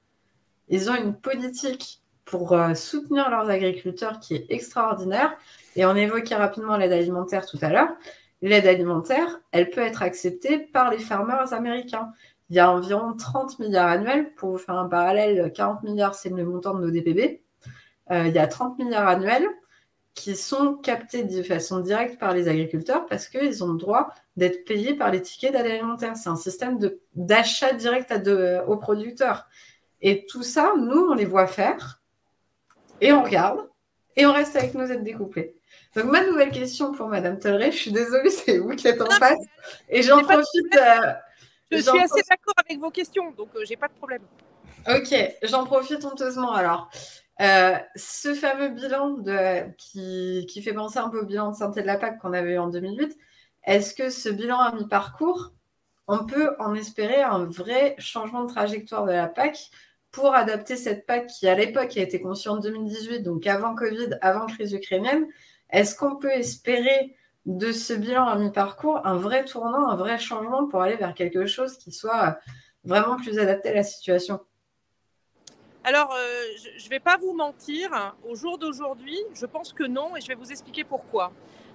Ils 0.67 0.91
ont 0.91 0.95
une 0.95 1.15
politique 1.15 2.03
pour 2.25 2.53
euh, 2.53 2.75
soutenir 2.75 3.31
leurs 3.31 3.49
agriculteurs 3.49 4.19
qui 4.19 4.35
est 4.35 4.45
extraordinaire. 4.49 5.35
Et 5.75 5.85
on 5.85 5.95
évoquait 5.95 6.35
rapidement 6.35 6.77
l'aide 6.77 6.91
alimentaire 6.91 7.47
tout 7.47 7.57
à 7.61 7.69
l'heure 7.69 7.89
l'aide 8.41 8.67
alimentaire, 8.67 9.41
elle 9.51 9.69
peut 9.69 9.81
être 9.81 10.01
acceptée 10.01 10.59
par 10.59 10.91
les 10.91 10.99
farmers 10.99 11.53
américains. 11.53 12.11
Il 12.49 12.55
y 12.55 12.59
a 12.59 12.71
environ 12.71 13.13
30 13.15 13.59
milliards 13.59 13.89
annuels. 13.89 14.33
Pour 14.35 14.51
vous 14.51 14.57
faire 14.57 14.75
un 14.75 14.87
parallèle, 14.87 15.51
40 15.53 15.83
milliards, 15.83 16.15
c'est 16.15 16.29
le 16.29 16.45
montant 16.45 16.73
de 16.73 16.81
nos 16.81 16.91
DPB. 16.91 17.41
Euh, 18.11 18.27
il 18.27 18.33
y 18.33 18.39
a 18.39 18.47
30 18.47 18.79
milliards 18.79 19.07
annuels 19.07 19.47
qui 20.15 20.35
sont 20.35 20.75
captés 20.75 21.23
de 21.23 21.43
façon 21.43 21.79
directe 21.79 22.19
par 22.19 22.33
les 22.33 22.47
agriculteurs 22.47 23.05
parce 23.05 23.27
qu'ils 23.27 23.63
ont 23.63 23.71
le 23.71 23.77
droit 23.77 24.09
d'être 24.35 24.65
payés 24.65 24.95
par 24.95 25.11
les 25.11 25.21
tickets 25.21 25.53
d'aide 25.53 25.65
alimentaire. 25.65 26.17
C'est 26.17 26.29
un 26.29 26.35
système 26.35 26.79
d'achat 27.15 27.73
direct 27.73 28.11
aux 28.67 28.77
producteurs. 28.77 29.47
Et 30.01 30.25
tout 30.25 30.43
ça, 30.43 30.73
nous, 30.77 31.07
on 31.11 31.13
les 31.13 31.25
voit 31.25 31.47
faire 31.47 32.01
et 33.01 33.13
on 33.13 33.23
regarde 33.23 33.69
et 34.15 34.25
on 34.25 34.33
reste 34.33 34.55
avec 34.55 34.73
nos 34.73 34.85
aides 34.85 35.03
découplées. 35.03 35.55
Donc, 35.99 36.11
ma 36.11 36.23
nouvelle 36.23 36.51
question 36.51 36.93
pour 36.93 37.09
Madame 37.09 37.39
Tolleray, 37.39 37.73
je 37.73 37.77
suis 37.77 37.91
désolée, 37.91 38.29
c'est 38.29 38.57
vous 38.57 38.69
qui 38.69 38.87
êtes 38.87 39.01
en 39.01 39.09
face. 39.09 39.39
Et 39.89 40.01
j'en 40.01 40.23
profite. 40.23 40.75
Euh, 40.75 41.13
je 41.71 41.77
suis 41.77 41.99
assez 41.99 42.21
d'accord 42.29 42.53
avec 42.65 42.79
vos 42.79 42.89
questions, 42.89 43.31
donc 43.31 43.49
je 43.53 43.59
euh, 43.59 43.65
j'ai 43.65 43.75
pas 43.75 43.89
de 43.89 43.93
problème. 43.93 44.21
Ok, 44.87 45.13
j'en 45.43 45.65
profite 45.65 46.05
honteusement 46.05 46.53
alors. 46.53 46.89
Euh, 47.41 47.75
ce 47.95 48.33
fameux 48.33 48.69
bilan 48.69 49.09
de, 49.09 49.69
qui, 49.77 50.45
qui, 50.49 50.61
fait 50.61 50.73
penser 50.73 50.99
un 50.99 51.09
peu 51.09 51.19
au 51.19 51.25
bilan 51.25 51.51
de 51.51 51.55
santé 51.55 51.81
de 51.81 51.87
la 51.87 51.97
PAC 51.97 52.19
qu'on 52.19 52.33
avait 52.33 52.53
eu 52.53 52.59
en 52.59 52.69
2008, 52.69 53.17
est-ce 53.65 53.93
que 53.93 54.09
ce 54.09 54.29
bilan 54.29 54.59
à 54.59 54.73
mi-parcours, 54.73 55.51
on 56.07 56.25
peut 56.25 56.55
en 56.59 56.73
espérer 56.75 57.21
un 57.21 57.43
vrai 57.45 57.95
changement 57.97 58.43
de 58.43 58.49
trajectoire 58.49 59.05
de 59.05 59.11
la 59.11 59.27
PAC 59.27 59.69
pour 60.11 60.33
adapter 60.33 60.75
cette 60.75 61.05
PAC 61.05 61.27
qui, 61.27 61.47
à 61.47 61.55
l'époque, 61.55 61.95
a 61.97 62.01
été 62.01 62.21
conçue 62.21 62.49
en 62.49 62.57
2018, 62.57 63.21
donc 63.21 63.45
avant 63.47 63.75
Covid, 63.75 64.17
avant 64.21 64.47
crise 64.47 64.73
ukrainienne, 64.73 65.27
est-ce 65.71 65.95
qu'on 65.95 66.15
peut 66.15 66.31
espérer 66.31 67.15
de 67.45 67.71
ce 67.71 67.93
bilan 67.93 68.27
à 68.27 68.35
mi-parcours 68.35 69.05
un 69.05 69.15
vrai 69.15 69.45
tournant, 69.45 69.87
un 69.87 69.95
vrai 69.95 70.19
changement 70.19 70.67
pour 70.67 70.81
aller 70.81 70.95
vers 70.95 71.13
quelque 71.13 71.45
chose 71.45 71.77
qui 71.77 71.91
soit 71.91 72.39
vraiment 72.83 73.17
plus 73.17 73.39
adapté 73.39 73.69
à 73.69 73.75
la 73.75 73.83
situation? 73.83 74.39
Alors, 75.83 76.13
euh, 76.13 76.43
je 76.77 76.85
ne 76.85 76.89
vais 76.89 76.99
pas 76.99 77.17
vous 77.17 77.33
mentir, 77.33 78.15
au 78.27 78.35
jour 78.35 78.57
d'aujourd'hui, 78.57 79.17
je 79.33 79.45
pense 79.45 79.71
que 79.71 79.85
non, 79.85 80.15
et 80.15 80.21
je 80.21 80.27
vais 80.27 80.35
vous 80.35 80.51
expliquer 80.51 80.83
pourquoi. 80.83 81.31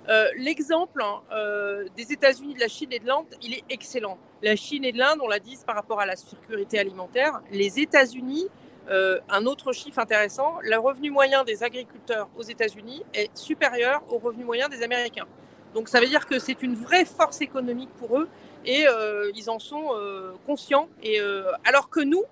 Euh, 0.09 0.29
l'exemple 0.37 1.03
hein, 1.03 1.23
euh, 1.33 1.87
des 1.97 2.13
États-Unis, 2.13 2.55
de 2.55 2.61
la 2.61 2.69
Chine 2.69 2.93
et 2.93 2.99
de 2.99 3.07
l'Inde, 3.07 3.27
il 3.43 3.55
est 3.55 3.65
excellent. 3.71 4.19
La 4.43 4.57
Chine 4.57 4.85
et 4.85 4.93
de 4.93 4.99
l'Inde, 4.99 5.19
on 5.23 5.29
l'a 5.29 5.39
dit, 5.39 5.59
par 5.67 5.75
rapport 5.75 6.01
à 6.01 6.07
la 6.07 6.17
sécurité 6.17 6.79
alimentaire. 6.79 7.41
Les 7.51 7.81
États-Unis, 7.81 8.47
euh, 8.91 9.19
un 9.31 9.47
autre 9.47 9.73
chiffre 9.73 9.99
intéressant, 9.99 10.59
le 10.63 10.77
revenu 10.77 11.11
moyen 11.11 11.45
des 11.45 11.63
agriculteurs 11.63 12.29
aux 12.37 12.43
États-Unis 12.43 13.03
est 13.15 13.35
supérieur 13.37 14.03
au 14.11 14.19
revenu 14.19 14.45
moyen 14.45 14.69
des 14.69 14.83
Américains. 14.83 15.27
Donc 15.75 15.89
ça 15.89 16.01
veut 16.01 16.07
dire 16.07 16.27
que 16.27 16.39
c'est 16.39 16.63
une 16.63 16.75
vraie 16.75 17.05
force 17.05 17.41
économique 17.41 17.91
pour 17.99 18.19
eux 18.19 18.29
et 18.65 18.87
euh, 18.87 19.31
ils 19.35 19.51
en 19.51 19.59
sont 19.59 19.89
euh, 19.95 20.33
conscients. 20.47 20.89
Et, 21.03 21.19
alors 21.65 21.89
que 21.89 22.01
nous, 22.01 22.25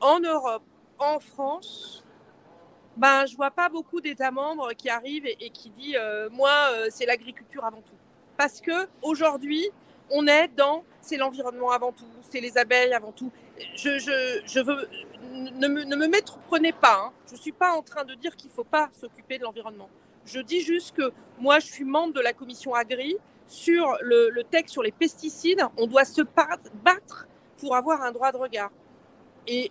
en 0.00 0.20
Europe, 0.20 0.64
en 0.98 1.18
France, 1.20 2.02
ben, 2.96 3.26
je 3.26 3.36
vois 3.36 3.50
pas 3.50 3.68
beaucoup 3.68 4.00
d'États 4.00 4.30
membres 4.30 4.72
qui 4.72 4.88
arrivent 4.88 5.26
et, 5.26 5.50
qui 5.50 5.70
disent 5.70 5.98
moi, 6.32 6.50
c'est 6.90 7.06
l'agriculture 7.06 7.64
avant 7.64 7.82
tout. 7.82 7.96
Parce 8.36 8.60
que 8.60 8.88
aujourd'hui, 9.02 9.68
on 10.10 10.26
est 10.26 10.48
dans 10.48 10.84
c'est 11.00 11.16
l'environnement 11.16 11.70
avant 11.70 11.92
tout, 11.92 12.06
c'est 12.30 12.40
les 12.40 12.56
abeilles 12.56 12.94
avant 12.94 13.12
tout. 13.12 13.30
Je 13.76 14.60
veux 14.60 14.88
ne 15.34 15.68
me, 15.68 15.84
ne 15.84 15.96
me 15.96 16.06
méprenez 16.06 16.72
pas. 16.72 17.06
Hein. 17.06 17.12
Je 17.26 17.32
ne 17.34 17.38
suis 17.38 17.52
pas 17.52 17.72
en 17.72 17.82
train 17.82 18.04
de 18.04 18.14
dire 18.14 18.36
qu'il 18.36 18.50
ne 18.50 18.54
faut 18.54 18.64
pas 18.64 18.88
s'occuper 18.92 19.38
de 19.38 19.44
l'environnement. 19.44 19.88
Je 20.26 20.40
dis 20.40 20.60
juste 20.60 20.96
que 20.96 21.12
moi, 21.38 21.58
je 21.58 21.66
suis 21.66 21.84
membre 21.84 22.14
de 22.14 22.20
la 22.20 22.32
commission 22.32 22.74
Agri. 22.74 23.16
Sur 23.46 23.98
le, 24.00 24.42
texte 24.42 24.72
sur 24.72 24.82
les 24.82 24.90
pesticides, 24.90 25.62
on 25.76 25.86
doit 25.86 26.06
se 26.06 26.22
battre 26.22 27.28
pour 27.58 27.76
avoir 27.76 28.00
un 28.02 28.10
droit 28.10 28.32
de 28.32 28.38
regard. 28.38 28.70
Et, 29.46 29.70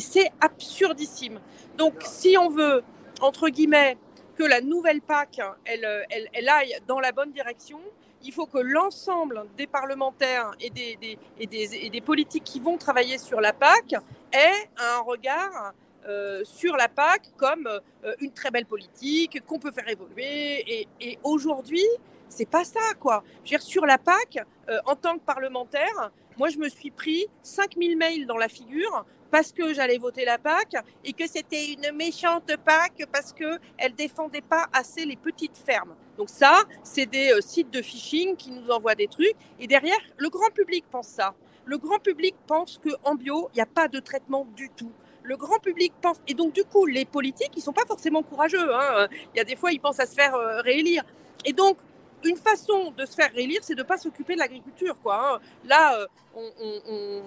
c'est 0.00 0.32
absurdissime. 0.40 1.40
Donc, 1.76 1.94
si 2.00 2.38
on 2.38 2.48
veut, 2.48 2.82
entre 3.20 3.50
guillemets, 3.50 3.98
que 4.36 4.44
la 4.44 4.62
nouvelle 4.62 5.02
PAC, 5.02 5.42
elle, 5.66 5.86
elle 6.32 6.48
aille 6.48 6.74
dans 6.86 7.00
la 7.00 7.12
bonne 7.12 7.32
direction, 7.32 7.80
il 8.24 8.32
faut 8.32 8.46
que 8.46 8.58
l'ensemble 8.58 9.44
des 9.56 9.66
parlementaires 9.66 10.52
et 10.60 10.70
des, 10.70 12.00
politiques 12.00 12.44
qui 12.44 12.60
vont 12.60 12.76
travailler 12.78 13.18
sur 13.18 13.40
la 13.40 13.52
PAC 13.52 13.94
aient 14.32 14.68
un 14.78 15.00
regard 15.00 15.72
euh, 16.08 16.42
sur 16.44 16.76
la 16.76 16.88
PAC 16.88 17.30
comme 17.36 17.66
euh, 17.66 18.14
une 18.20 18.32
très 18.32 18.50
belle 18.50 18.66
politique 18.66 19.44
qu'on 19.46 19.58
peut 19.58 19.70
faire 19.70 19.88
évoluer. 19.88 20.64
Et, 20.66 20.88
et 21.00 21.18
aujourd'hui, 21.22 21.86
c'est 22.28 22.48
pas 22.48 22.64
ça, 22.64 22.80
quoi. 22.98 23.22
Je 23.44 23.56
sur 23.58 23.86
la 23.86 23.98
PAC, 23.98 24.38
euh, 24.68 24.78
en 24.86 24.96
tant 24.96 25.18
que 25.18 25.24
parlementaire, 25.24 26.10
moi, 26.38 26.48
je 26.48 26.58
me 26.58 26.68
suis 26.68 26.90
pris 26.90 27.26
5000 27.42 27.96
mails 27.96 28.26
dans 28.26 28.38
la 28.38 28.48
figure 28.48 29.04
parce 29.30 29.52
que 29.52 29.72
j'allais 29.74 29.98
voter 29.98 30.24
la 30.24 30.38
PAC 30.38 30.76
et 31.04 31.12
que 31.12 31.26
c'était 31.26 31.72
une 31.72 31.94
méchante 31.94 32.50
PAC 32.64 33.04
parce 33.12 33.32
qu'elle 33.32 33.94
défendait 33.94 34.42
pas 34.42 34.66
assez 34.72 35.04
les 35.04 35.16
petites 35.16 35.56
fermes. 35.56 35.94
Donc 36.16 36.28
ça, 36.28 36.62
c'est 36.82 37.06
des 37.06 37.32
euh, 37.32 37.40
sites 37.40 37.70
de 37.70 37.82
phishing 37.82 38.36
qui 38.36 38.50
nous 38.50 38.70
envoient 38.70 38.94
des 38.94 39.08
trucs. 39.08 39.34
Et 39.58 39.66
derrière, 39.66 39.98
le 40.16 40.28
grand 40.28 40.50
public 40.50 40.84
pense 40.90 41.08
ça. 41.08 41.34
Le 41.64 41.78
grand 41.78 41.98
public 41.98 42.34
pense 42.46 42.78
qu'en 42.78 43.14
bio, 43.14 43.48
il 43.52 43.56
n'y 43.56 43.62
a 43.62 43.66
pas 43.66 43.88
de 43.88 44.00
traitement 44.00 44.46
du 44.56 44.68
tout. 44.70 44.92
Le 45.22 45.36
grand 45.36 45.58
public 45.60 45.92
pense. 46.00 46.20
Et 46.26 46.34
donc, 46.34 46.52
du 46.52 46.64
coup, 46.64 46.86
les 46.86 47.04
politiques, 47.04 47.52
ils 47.56 47.62
sont 47.62 47.72
pas 47.72 47.86
forcément 47.86 48.22
courageux. 48.22 48.74
Hein. 48.74 49.06
Il 49.32 49.38
y 49.38 49.40
a 49.40 49.44
des 49.44 49.54
fois, 49.54 49.72
ils 49.72 49.80
pensent 49.80 50.00
à 50.00 50.06
se 50.06 50.14
faire 50.14 50.34
euh, 50.34 50.60
réélire. 50.60 51.04
Et 51.44 51.52
donc, 51.52 51.78
une 52.24 52.36
façon 52.36 52.92
de 52.96 53.04
se 53.04 53.14
faire 53.14 53.32
réélire, 53.32 53.60
c'est 53.62 53.74
de 53.74 53.82
ne 53.82 53.86
pas 53.86 53.98
s'occuper 53.98 54.34
de 54.34 54.40
l'agriculture. 54.40 54.96
Quoi, 55.02 55.34
hein. 55.34 55.40
Là, 55.64 55.98
euh, 55.98 56.06
on, 56.34 57.22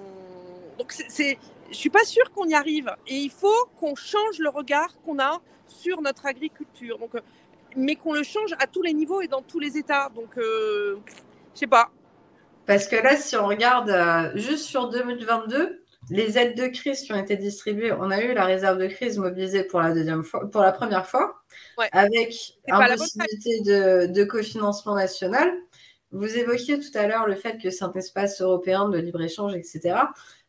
donc 0.77 0.91
c'est, 0.91 1.37
je 1.69 1.75
suis 1.75 1.89
pas 1.89 2.03
sûre 2.03 2.31
qu'on 2.31 2.47
y 2.47 2.53
arrive. 2.53 2.93
Et 3.07 3.15
il 3.15 3.31
faut 3.31 3.65
qu'on 3.77 3.95
change 3.95 4.39
le 4.39 4.49
regard 4.49 4.89
qu'on 5.05 5.19
a 5.19 5.41
sur 5.67 6.01
notre 6.01 6.25
agriculture. 6.25 6.99
Donc, 6.99 7.15
euh, 7.15 7.21
mais 7.75 7.95
qu'on 7.95 8.13
le 8.13 8.23
change 8.23 8.53
à 8.59 8.67
tous 8.67 8.81
les 8.81 8.93
niveaux 8.93 9.21
et 9.21 9.27
dans 9.27 9.41
tous 9.41 9.59
les 9.59 9.77
états. 9.77 10.09
Donc, 10.15 10.37
euh, 10.37 10.97
je 11.53 11.59
sais 11.59 11.67
pas. 11.67 11.89
Parce 12.65 12.87
que 12.87 12.95
là, 12.95 13.15
si 13.15 13.35
on 13.35 13.45
regarde 13.45 13.91
juste 14.35 14.65
sur 14.65 14.89
2022, 14.89 15.81
les 16.09 16.37
aides 16.37 16.57
de 16.57 16.67
crise 16.67 17.01
qui 17.01 17.13
ont 17.13 17.17
été 17.17 17.35
distribuées, 17.35 17.91
on 17.91 18.11
a 18.11 18.21
eu 18.21 18.33
la 18.33 18.45
réserve 18.45 18.77
de 18.79 18.87
crise 18.87 19.17
mobilisée 19.17 19.63
pour 19.63 19.81
la, 19.81 19.93
deuxième 19.93 20.23
fois, 20.23 20.49
pour 20.49 20.61
la 20.61 20.71
première 20.71 21.07
fois, 21.07 21.41
avec 21.91 22.53
une 22.67 22.97
possibilité 22.97 23.61
de, 23.61 24.07
de, 24.07 24.23
cofinancement 24.23 24.95
national. 24.95 25.51
Vous 26.11 26.37
évoquiez 26.37 26.79
tout 26.79 26.95
à 26.97 27.07
l'heure 27.07 27.27
le 27.27 27.35
fait 27.35 27.57
que 27.57 27.69
c'est 27.69 27.83
un 27.83 27.91
espace 27.93 28.41
européen 28.41 28.89
de 28.89 28.97
libre-échange, 28.97 29.55
etc. 29.55 29.95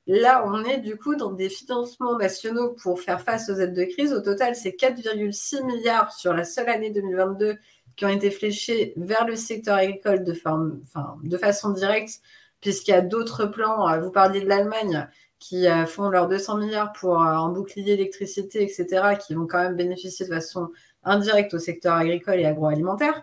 Là, 0.06 0.44
on 0.46 0.64
est 0.64 0.78
du 0.78 0.96
coup 0.96 1.16
dans 1.16 1.32
des 1.32 1.48
financements 1.48 2.16
nationaux 2.16 2.76
pour 2.80 3.00
faire 3.00 3.20
face 3.20 3.50
aux 3.50 3.56
aides 3.56 3.74
de 3.74 3.84
crise. 3.84 4.12
Au 4.12 4.20
total, 4.20 4.54
c'est 4.54 4.70
4,6 4.70 5.64
milliards 5.64 6.12
sur 6.12 6.32
la 6.32 6.44
seule 6.44 6.68
année 6.68 6.90
2022 6.90 7.56
qui 7.96 8.04
ont 8.04 8.10
été 8.10 8.30
fléchés 8.30 8.92
vers 8.96 9.26
le 9.26 9.34
secteur 9.34 9.76
agricole 9.76 10.22
de, 10.22 11.38
façon 11.38 11.70
directe, 11.70 12.20
puisqu'il 12.60 12.92
y 12.92 12.94
a 12.94 13.00
d'autres 13.00 13.46
plans. 13.46 14.00
Vous 14.00 14.12
parliez 14.12 14.40
de 14.40 14.48
l'Allemagne 14.48 15.08
qui 15.38 15.66
euh, 15.66 15.86
font 15.86 16.08
leurs 16.08 16.28
200 16.28 16.58
milliards 16.58 16.92
pour 16.92 17.20
euh, 17.20 17.26
un 17.26 17.48
bouclier 17.50 17.92
électricité, 17.94 18.62
etc., 18.62 19.16
qui 19.18 19.34
vont 19.34 19.46
quand 19.46 19.58
même 19.58 19.76
bénéficier 19.76 20.26
de 20.26 20.32
façon 20.32 20.70
indirecte 21.04 21.52
au 21.54 21.58
secteur 21.58 21.94
agricole 21.94 22.40
et 22.40 22.46
agroalimentaire. 22.46 23.22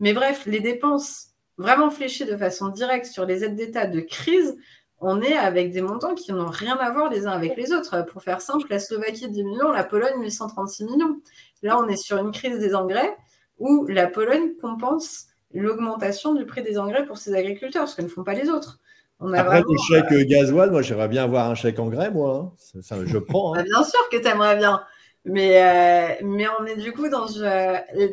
Mais 0.00 0.12
bref, 0.12 0.46
les 0.46 0.60
dépenses 0.60 1.28
vraiment 1.56 1.90
fléchées 1.90 2.24
de 2.24 2.36
façon 2.36 2.68
directe 2.68 3.06
sur 3.06 3.24
les 3.24 3.44
aides 3.44 3.56
d'État 3.56 3.86
de 3.86 4.00
crise, 4.00 4.56
on 5.00 5.20
est 5.20 5.36
avec 5.36 5.70
des 5.72 5.80
montants 5.80 6.14
qui 6.14 6.32
n'ont 6.32 6.48
rien 6.48 6.76
à 6.76 6.90
voir 6.90 7.10
les 7.10 7.26
uns 7.26 7.30
avec 7.30 7.56
les 7.56 7.72
autres. 7.72 8.04
Pour 8.06 8.22
faire 8.22 8.40
simple, 8.40 8.66
la 8.70 8.80
Slovaquie 8.80 9.28
10 9.28 9.44
millions, 9.44 9.70
la 9.70 9.84
Pologne 9.84 10.20
836 10.20 10.84
millions. 10.84 11.20
Là, 11.62 11.78
on 11.78 11.88
est 11.88 11.96
sur 11.96 12.18
une 12.18 12.32
crise 12.32 12.58
des 12.58 12.74
engrais 12.74 13.16
où 13.58 13.86
la 13.86 14.06
Pologne 14.06 14.54
compense 14.60 15.26
l'augmentation 15.54 16.34
du 16.34 16.44
prix 16.46 16.62
des 16.62 16.78
engrais 16.78 17.06
pour 17.06 17.18
ses 17.18 17.34
agriculteurs, 17.34 17.88
ce 17.88 17.96
que 17.96 18.02
ne 18.02 18.08
font 18.08 18.24
pas 18.24 18.34
les 18.34 18.50
autres. 18.50 18.80
Après 19.20 19.60
le 19.60 19.76
chèque 19.88 20.12
euh, 20.12 20.24
gasoil, 20.24 20.70
moi 20.70 20.80
j'aimerais 20.80 21.08
bien 21.08 21.24
avoir 21.24 21.50
un 21.50 21.56
chèque 21.56 21.78
engrais, 21.80 22.10
moi. 22.10 22.52
Hein. 22.54 22.80
Ça, 22.82 22.96
je 23.04 23.18
prends. 23.18 23.54
Hein. 23.54 23.58
Bah, 23.58 23.64
bien 23.64 23.82
sûr 23.82 24.08
que 24.10 24.16
tu 24.16 24.28
aimerais 24.28 24.56
bien. 24.56 24.80
Mais, 25.24 25.60
euh, 25.60 26.24
mais 26.24 26.46
on 26.60 26.64
est 26.66 26.76
du 26.76 26.92
coup 26.92 27.08
dans. 27.08 27.26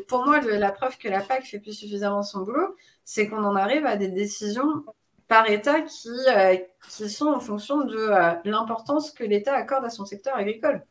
pour 0.07 0.25
moi, 0.25 0.41
la 0.41 0.71
preuve 0.71 0.97
que 0.97 1.07
la 1.07 1.21
PAC 1.21 1.45
fait 1.45 1.59
plus 1.59 1.73
suffisamment 1.73 2.23
son 2.23 2.41
boulot, 2.41 2.75
c'est 3.03 3.27
qu'on 3.27 3.43
en 3.43 3.55
arrive 3.55 3.85
à 3.85 3.97
des 3.97 4.07
décisions 4.07 4.83
par 5.27 5.49
État 5.49 5.81
qui, 5.81 6.09
euh, 6.27 6.55
qui 6.89 7.09
sont 7.09 7.27
en 7.27 7.39
fonction 7.39 7.81
de 7.81 8.09
l'importance 8.47 9.11
que 9.11 9.23
l'État 9.23 9.55
accorde 9.55 9.85
à 9.85 9.89
son 9.89 10.05
secteur 10.05 10.35
agricole. 10.35 10.85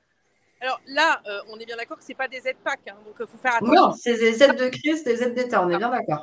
Alors 0.61 0.81
là, 0.87 1.21
on 1.51 1.59
est 1.59 1.67
bien 1.67 1.77
d'accord 1.77 1.99
que 1.99 2.05
ce 2.05 2.13
pas 2.15 2.29
des 2.29 2.47
aides 2.49 2.57
PAC, 2.65 2.81
hein, 2.89 2.97
donc 3.05 3.15
il 3.21 3.27
faut 3.27 3.39
faire 3.39 3.57
attention. 3.57 3.75
Non, 3.75 3.93
c'est 3.93 4.17
des 4.17 4.43
aides 4.43 4.59
de 4.59 4.69
crise, 4.69 5.05
des 5.05 5.23
aides 5.23 5.35
d'État, 5.35 5.63
on 5.63 5.71
est 5.71 5.77
bien 5.77 5.91
d'accord. 5.91 6.23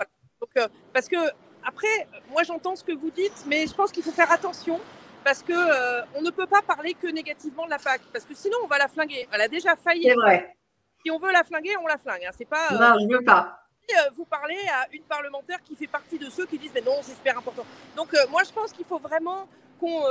parce 0.94 1.08
que 1.08 1.18
après, 1.64 2.08
moi 2.32 2.44
j'entends 2.44 2.76
ce 2.76 2.84
que 2.84 2.94
vous 2.94 3.12
dites, 3.12 3.46
mais 3.48 3.68
je 3.68 3.74
pense 3.74 3.92
qu'il 3.92 4.04
faut 4.04 4.12
faire 4.12 4.32
attention 4.32 4.80
parce 5.24 5.44
que 5.44 5.54
euh, 5.54 6.04
on 6.16 6.22
ne 6.22 6.32
peut 6.32 6.48
pas 6.48 6.62
parler 6.62 6.94
que 6.94 7.08
négativement 7.08 7.66
de 7.66 7.70
la 7.70 7.78
PAC, 7.78 8.02
parce 8.12 8.26
que 8.26 8.34
sinon 8.34 8.58
on 8.64 8.68
va 8.68 8.78
la 8.78 8.88
flinguer. 8.88 9.28
Elle 9.32 9.42
a 9.42 9.48
déjà 9.48 9.76
failli. 9.76 10.04
C'est 10.04 10.16
vrai. 10.16 10.56
Si 11.04 11.12
on 11.12 11.20
veut 11.20 11.32
la 11.32 11.44
flinguer, 11.44 11.76
on 11.82 11.88
la 11.88 11.98
flingue. 11.98 12.24
Hein. 12.28 12.32
C'est 12.38 12.48
pas. 12.48 12.72
Euh, 12.72 12.78
non, 12.78 13.00
je 13.00 13.18
veux 13.18 13.24
pas. 13.24 13.61
Euh, 13.98 14.10
vous 14.16 14.26
parlez 14.26 14.58
à 14.70 14.88
une 14.92 15.04
parlementaire 15.04 15.62
qui 15.64 15.76
fait 15.76 15.88
partie 15.88 16.18
de 16.18 16.30
ceux 16.30 16.46
qui 16.46 16.58
disent 16.58 16.72
mais 16.74 16.82
non, 16.82 16.98
c'est 17.02 17.14
super 17.14 17.38
important. 17.38 17.66
Donc 17.96 18.10
moi 18.30 18.44
je 18.44 18.52
pense 18.52 18.72
qu'il 18.72 18.86
faut 18.86 19.00
vraiment 19.00 19.48
qu'on 19.80 20.02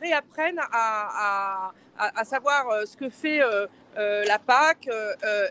réapprenne 0.00 0.58
à, 0.72 1.72
savoir 2.24 2.86
ce 2.86 2.96
que 2.96 3.10
fait 3.10 3.40
la 3.94 4.38
PAC 4.38 4.88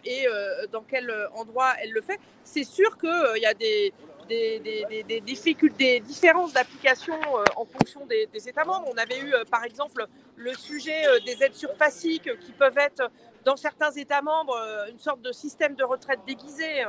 et 0.06 0.26
dans 0.72 0.82
quel 0.82 1.14
endroit 1.36 1.74
elle 1.82 1.92
le 1.92 2.02
fait. 2.02 2.20
C'est 2.44 2.64
sûr 2.64 2.98
qu'il 2.98 3.42
y 3.42 3.46
a 3.46 3.54
des, 3.54 5.22
difficultés, 5.22 6.00
des 6.00 6.06
différences 6.06 6.54
d'application 6.54 7.16
euh, 7.16 7.44
en 7.56 7.66
fonction 7.66 8.06
des, 8.06 8.28
États 8.48 8.66
membres. 8.66 8.90
On 8.92 8.98
avait 8.98 9.20
eu, 9.20 9.34
euh, 9.34 9.44
par 9.50 9.64
exemple, 9.64 10.06
le 10.36 10.54
sujet 10.54 11.08
euh, 11.08 11.20
des 11.26 11.44
aides 11.44 11.56
surfaciques 11.56 12.30
qui 12.40 12.52
peuvent 12.52 12.78
être, 12.78 13.12
dans 13.46 13.56
certains 13.56 13.92
États 13.92 14.22
membres, 14.22 14.58
une 14.92 15.00
sorte 15.00 15.22
de 15.22 15.32
système 15.32 15.76
de 15.76 15.84
retraite 15.84 16.20
déguisé. 16.28 16.84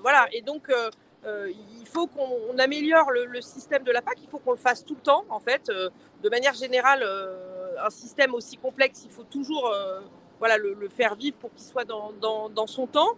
Voilà. 0.00 0.26
Et 0.32 0.42
donc, 0.42 0.70
il 1.24 1.86
faut 1.86 2.06
qu'on 2.06 2.58
améliore 2.58 3.10
le, 3.10 3.40
système 3.40 3.82
de 3.82 3.92
la 3.92 4.02
PAC. 4.02 4.18
Il 4.22 4.28
faut 4.28 4.38
qu'on 4.38 4.52
le 4.52 4.56
fasse 4.56 4.84
tout 4.84 4.94
le 4.94 5.00
temps, 5.00 5.24
en 5.28 5.40
fait. 5.40 5.66
de 5.68 6.28
manière 6.28 6.54
générale, 6.54 7.04
un 7.82 7.90
système 7.90 8.34
aussi 8.34 8.56
complexe, 8.56 9.02
il 9.04 9.10
faut 9.10 9.24
toujours 9.24 9.72
voilà, 10.42 10.58
le, 10.58 10.88
faire 10.88 11.14
vivre 11.14 11.36
pour 11.36 11.54
qu'il 11.54 11.64
soit 11.64 11.84
dans, 11.84 12.66
son 12.66 12.88
temps. 12.88 13.12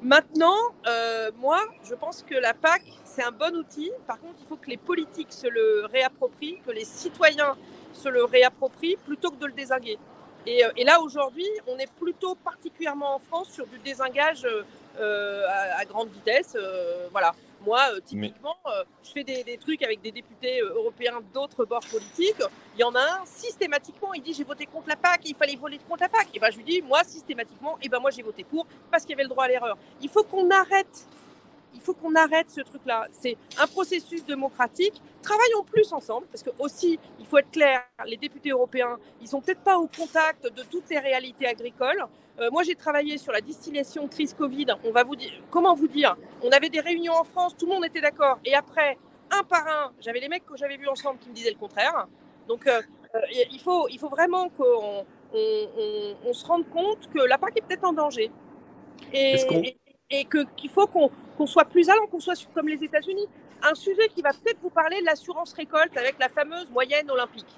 Maintenant, 0.00 0.56
euh, 0.86 1.30
moi, 1.36 1.60
je 1.84 1.94
pense 1.94 2.22
que 2.22 2.34
la 2.34 2.54
PAC, 2.54 2.82
c'est 3.04 3.22
un 3.22 3.30
bon 3.30 3.54
outil. 3.54 3.90
Par 4.06 4.18
contre, 4.18 4.36
il 4.40 4.46
faut 4.46 4.56
que 4.56 4.70
les 4.70 4.78
politiques 4.78 5.34
se 5.34 5.46
le 5.48 5.84
réapproprient, 5.92 6.58
que 6.66 6.70
les 6.70 6.86
citoyens 6.86 7.56
se 7.92 8.08
le 8.08 8.24
réapproprient 8.24 8.96
plutôt 9.04 9.30
que 9.30 9.36
de 9.36 9.44
le 9.44 9.52
désinguer. 9.52 9.98
Et, 10.46 10.64
euh, 10.64 10.70
là, 10.84 11.00
aujourd'hui, 11.00 11.46
on 11.66 11.78
est 11.78 11.90
plutôt 11.92 12.34
particulièrement 12.36 13.16
en 13.16 13.18
France 13.18 13.50
sur 13.50 13.66
du 13.66 13.78
désingage 13.78 14.46
euh, 14.98 15.46
à, 15.48 15.84
grande 15.84 16.10
vitesse. 16.10 16.56
voilà. 17.12 17.34
Moi, 17.66 17.80
euh, 17.92 18.00
typiquement, 18.04 18.56
euh, 18.66 18.84
je 19.02 19.10
fais 19.10 19.24
des, 19.24 19.58
trucs 19.58 19.82
avec 19.82 20.00
des 20.00 20.12
députés 20.12 20.60
euh, 20.62 20.74
européens 20.74 21.20
d'autres 21.34 21.64
bords 21.64 21.84
politiques. 21.90 22.40
Il 22.76 22.80
y 22.80 22.84
en 22.84 22.94
a 22.94 23.00
un, 23.00 23.26
systématiquement, 23.26 24.14
il 24.14 24.22
dit 24.22 24.32
j'ai 24.34 24.44
voté 24.44 24.66
contre 24.66 24.88
la 24.88 24.94
PAC, 24.94 25.22
il 25.24 25.34
fallait 25.34 25.56
voter 25.56 25.78
contre 25.88 26.02
la 26.02 26.08
PAC. 26.08 26.28
Et 26.34 26.38
ben 26.38 26.48
je 26.52 26.58
lui 26.58 26.64
dis, 26.64 26.82
moi, 26.82 27.02
systématiquement, 27.02 27.76
et 27.82 27.88
ben 27.88 27.98
moi 27.98 28.10
j'ai 28.12 28.22
voté 28.22 28.44
pour 28.44 28.66
parce 28.90 29.02
qu'il 29.02 29.10
y 29.10 29.14
avait 29.14 29.24
le 29.24 29.28
droit 29.28 29.44
à 29.44 29.48
l'erreur. 29.48 29.76
Il 30.00 30.08
faut 30.08 30.22
qu'on 30.22 30.48
arrête. 30.50 31.08
Il 31.76 31.82
faut 31.82 31.94
qu'on 31.94 32.14
arrête 32.14 32.50
ce 32.50 32.62
truc-là. 32.62 33.06
C'est 33.12 33.36
un 33.58 33.66
processus 33.66 34.24
démocratique. 34.24 35.00
Travaillons 35.22 35.62
plus 35.62 35.92
ensemble, 35.92 36.26
parce 36.28 36.42
que 36.42 36.50
aussi, 36.58 36.98
il 37.20 37.26
faut 37.26 37.38
être 37.38 37.50
clair, 37.50 37.82
les 38.06 38.16
députés 38.16 38.50
européens, 38.50 38.98
ils 39.20 39.28
sont 39.28 39.40
peut-être 39.40 39.60
pas 39.60 39.78
au 39.78 39.86
contact 39.86 40.44
de 40.44 40.62
toutes 40.62 40.88
les 40.90 40.98
réalités 40.98 41.46
agricoles. 41.46 42.04
Euh, 42.40 42.50
moi, 42.50 42.62
j'ai 42.62 42.74
travaillé 42.74 43.18
sur 43.18 43.32
la 43.32 43.40
distillation 43.40 44.08
crise 44.08 44.34
Covid. 44.34 44.66
On 44.84 44.90
va 44.90 45.04
vous 45.04 45.16
dire, 45.16 45.32
comment 45.50 45.74
vous 45.74 45.88
dire? 45.88 46.16
On 46.42 46.50
avait 46.50 46.68
des 46.68 46.80
réunions 46.80 47.14
en 47.14 47.24
France, 47.24 47.54
tout 47.56 47.66
le 47.66 47.74
monde 47.74 47.84
était 47.84 48.00
d'accord. 48.00 48.38
Et 48.44 48.54
après, 48.54 48.98
un 49.30 49.42
par 49.42 49.66
un, 49.66 49.92
j'avais 50.00 50.20
les 50.20 50.28
mecs 50.28 50.46
que 50.46 50.56
j'avais 50.56 50.76
vus 50.76 50.88
ensemble 50.88 51.18
qui 51.18 51.28
me 51.28 51.34
disaient 51.34 51.50
le 51.50 51.58
contraire. 51.58 52.06
Donc, 52.48 52.66
euh, 52.66 52.80
euh, 53.14 53.20
il, 53.50 53.60
faut, 53.60 53.88
il 53.88 53.98
faut 53.98 54.08
vraiment 54.08 54.48
qu'on 54.48 55.04
on, 55.32 56.32
se 56.32 56.46
rende 56.46 56.68
compte 56.70 57.08
que 57.12 57.20
la 57.20 57.38
PAC 57.38 57.58
est 57.58 57.60
peut-être 57.62 57.84
en 57.84 57.92
danger. 57.92 58.30
Et, 59.12 59.36
et, 60.10 60.26
qu'il 60.56 60.70
faut 60.70 60.86
qu'on 60.86 61.46
soit 61.46 61.64
plus 61.64 61.88
allant, 61.88 62.06
qu'on 62.06 62.20
soit 62.20 62.34
comme 62.54 62.68
les 62.68 62.82
États-Unis. 62.82 63.26
Un 63.62 63.74
sujet 63.74 64.08
qui 64.14 64.22
va 64.22 64.30
peut-être 64.32 64.58
vous 64.62 64.70
parler 64.70 65.00
de 65.00 65.06
l'assurance 65.06 65.52
récolte 65.52 65.96
avec 65.96 66.18
la 66.18 66.28
fameuse 66.28 66.70
moyenne 66.70 67.10
olympique. 67.10 67.48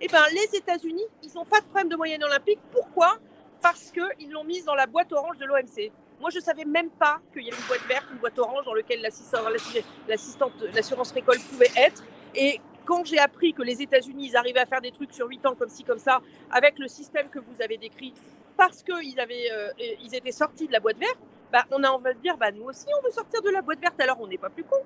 Eh 0.00 0.06
bien, 0.08 0.20
les 0.30 0.56
États-Unis, 0.56 1.04
ils 1.22 1.32
n'ont 1.34 1.44
pas 1.44 1.60
de 1.60 1.66
problème 1.66 1.88
de 1.88 1.96
moyenne 1.96 2.22
olympique. 2.22 2.60
Pourquoi? 2.72 3.18
Parce 3.62 3.90
qu'ils 3.90 4.30
l'ont 4.30 4.44
mise 4.44 4.64
dans 4.64 4.74
la 4.74 4.86
boîte 4.86 5.12
orange 5.12 5.38
de 5.38 5.44
l'OMC. 5.44 5.90
Moi, 6.20 6.30
je 6.30 6.38
ne 6.38 6.42
savais 6.42 6.64
même 6.64 6.90
pas 6.90 7.20
qu'il 7.32 7.42
y 7.42 7.48
avait 7.48 7.56
une 7.56 7.66
boîte 7.66 7.86
verte, 7.88 8.06
une 8.12 8.18
boîte 8.18 8.38
orange 8.38 8.64
dans 8.64 8.74
laquelle 8.74 9.00
l'assistante, 9.00 10.52
l'assurance 10.74 11.12
récolte 11.12 11.42
pouvait 11.48 11.70
être. 11.76 12.02
Et 12.34 12.60
quand 12.84 13.04
j'ai 13.04 13.18
appris 13.18 13.52
que 13.52 13.62
les 13.62 13.82
États-Unis, 13.82 14.28
ils 14.30 14.36
arrivaient 14.36 14.60
à 14.60 14.66
faire 14.66 14.80
des 14.80 14.90
trucs 14.90 15.12
sur 15.12 15.28
8 15.28 15.46
ans 15.46 15.54
comme 15.54 15.68
ci, 15.68 15.84
comme 15.84 15.98
ça, 15.98 16.20
avec 16.50 16.78
le 16.78 16.88
système 16.88 17.28
que 17.28 17.38
vous 17.38 17.62
avez 17.62 17.76
décrit, 17.76 18.14
parce 18.56 18.82
qu'ils 18.82 19.18
euh, 19.18 19.70
étaient 20.12 20.32
sortis 20.32 20.66
de 20.66 20.72
la 20.72 20.80
boîte 20.80 20.98
verte, 20.98 21.18
bah, 21.52 21.64
on 21.70 21.82
a 21.82 21.88
envie 21.88 22.14
de 22.14 22.20
dire, 22.20 22.36
bah, 22.36 22.52
nous 22.52 22.64
aussi, 22.64 22.86
on 22.98 23.02
veut 23.04 23.12
sortir 23.12 23.42
de 23.42 23.50
la 23.50 23.62
boîte 23.62 23.80
verte, 23.80 24.00
alors 24.00 24.20
on 24.20 24.26
n'est 24.26 24.38
pas 24.38 24.50
plus 24.50 24.64
con. 24.64 24.76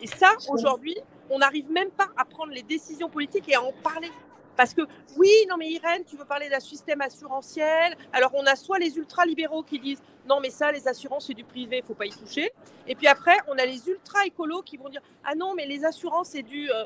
Et 0.00 0.06
ça, 0.06 0.30
aujourd'hui, 0.48 0.96
on 1.30 1.38
n'arrive 1.38 1.70
même 1.70 1.90
pas 1.90 2.08
à 2.16 2.24
prendre 2.24 2.52
les 2.52 2.62
décisions 2.62 3.08
politiques 3.08 3.48
et 3.48 3.54
à 3.54 3.62
en 3.62 3.72
parler. 3.82 4.10
Parce 4.56 4.74
que 4.74 4.82
oui, 5.16 5.30
non 5.48 5.56
mais 5.56 5.70
Irène, 5.70 6.04
tu 6.04 6.16
veux 6.16 6.24
parler 6.24 6.48
d'un 6.48 6.60
système 6.60 7.00
assurantiel. 7.00 7.96
Alors 8.12 8.32
on 8.34 8.44
a 8.44 8.54
soit 8.54 8.78
les 8.78 8.96
ultra-libéraux 8.98 9.62
qui 9.62 9.78
disent 9.78 10.02
non 10.28 10.40
mais 10.40 10.50
ça, 10.50 10.70
les 10.70 10.86
assurances, 10.86 11.26
c'est 11.26 11.34
du 11.34 11.44
privé, 11.44 11.78
il 11.78 11.82
faut 11.82 11.94
pas 11.94 12.04
y 12.04 12.10
toucher. 12.10 12.52
Et 12.86 12.94
puis 12.94 13.06
après, 13.06 13.36
on 13.48 13.56
a 13.58 13.64
les 13.64 13.88
ultra-écolos 13.88 14.62
qui 14.62 14.76
vont 14.76 14.88
dire 14.88 15.00
ah 15.24 15.34
non 15.34 15.54
mais 15.54 15.66
les 15.66 15.84
assurances, 15.84 16.28
c'est 16.30 16.42
du, 16.42 16.70
euh, 16.70 16.84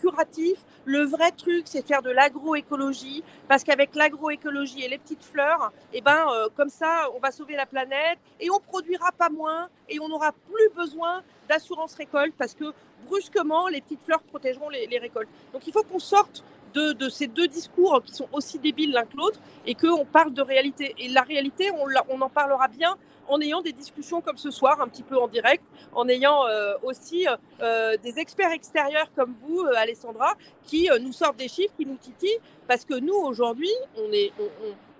curatif. 0.00 0.58
Le 0.84 1.04
vrai 1.04 1.30
truc, 1.32 1.62
c'est 1.66 1.86
faire 1.86 2.02
de 2.02 2.10
l'agroécologie, 2.10 3.22
parce 3.48 3.64
qu'avec 3.64 3.94
l'agroécologie 3.94 4.82
et 4.82 4.88
les 4.88 4.98
petites 4.98 5.24
fleurs, 5.24 5.72
eh 5.92 6.00
ben, 6.00 6.26
comme 6.56 6.68
ça, 6.68 7.08
on 7.14 7.18
va 7.20 7.30
sauver 7.30 7.56
la 7.56 7.66
planète 7.66 8.18
et 8.40 8.50
on 8.50 8.60
produira 8.60 9.12
pas 9.12 9.30
moins 9.30 9.68
et 9.88 9.98
on 10.00 10.08
n'aura 10.08 10.32
plus 10.32 10.68
besoin 10.76 11.22
d'assurance 11.48 11.94
récolte 11.94 12.34
parce 12.36 12.54
que 12.54 12.72
brusquement, 13.06 13.68
les 13.68 13.80
petites 13.80 14.02
fleurs 14.02 14.22
protégeront 14.22 14.68
les 14.68 14.98
récoltes. 14.98 15.28
Donc 15.52 15.66
il 15.66 15.72
faut 15.72 15.82
qu'on 15.82 15.98
sorte 15.98 16.44
de, 16.74 17.08
ces 17.08 17.26
deux 17.26 17.48
discours 17.48 18.02
qui 18.04 18.12
sont 18.12 18.28
aussi 18.32 18.58
débiles 18.58 18.92
l'un 18.92 19.04
que 19.04 19.16
l'autre 19.16 19.38
et 19.66 19.74
qu'on 19.74 20.04
parle 20.04 20.32
de 20.32 20.42
réalité. 20.42 20.94
Et 20.98 21.08
la 21.08 21.22
réalité, 21.22 21.70
on, 21.70 21.86
on, 22.08 22.20
en 22.20 22.28
parlera 22.28 22.68
bien 22.68 22.96
en 23.28 23.40
ayant 23.40 23.62
des 23.62 23.72
discussions 23.72 24.20
comme 24.20 24.36
ce 24.36 24.50
soir, 24.50 24.80
un 24.80 24.88
petit 24.88 25.02
peu 25.02 25.16
en 25.18 25.28
direct, 25.28 25.64
en 25.94 26.08
ayant 26.08 26.46
euh, 26.46 26.74
aussi 26.82 27.26
euh, 27.60 27.96
des 28.02 28.18
experts 28.18 28.52
extérieurs 28.52 29.10
comme 29.14 29.34
vous, 29.40 29.60
euh, 29.60 29.72
Alessandra, 29.76 30.34
qui 30.64 30.88
nous 31.00 31.12
sortent 31.12 31.38
des 31.38 31.48
chiffres, 31.48 31.74
qui 31.78 31.86
nous 31.86 31.96
titillent, 31.96 32.40
parce 32.68 32.84
que 32.84 32.94
nous, 32.94 33.14
aujourd'hui, 33.14 33.72
on 33.96 34.12
est, 34.12 34.32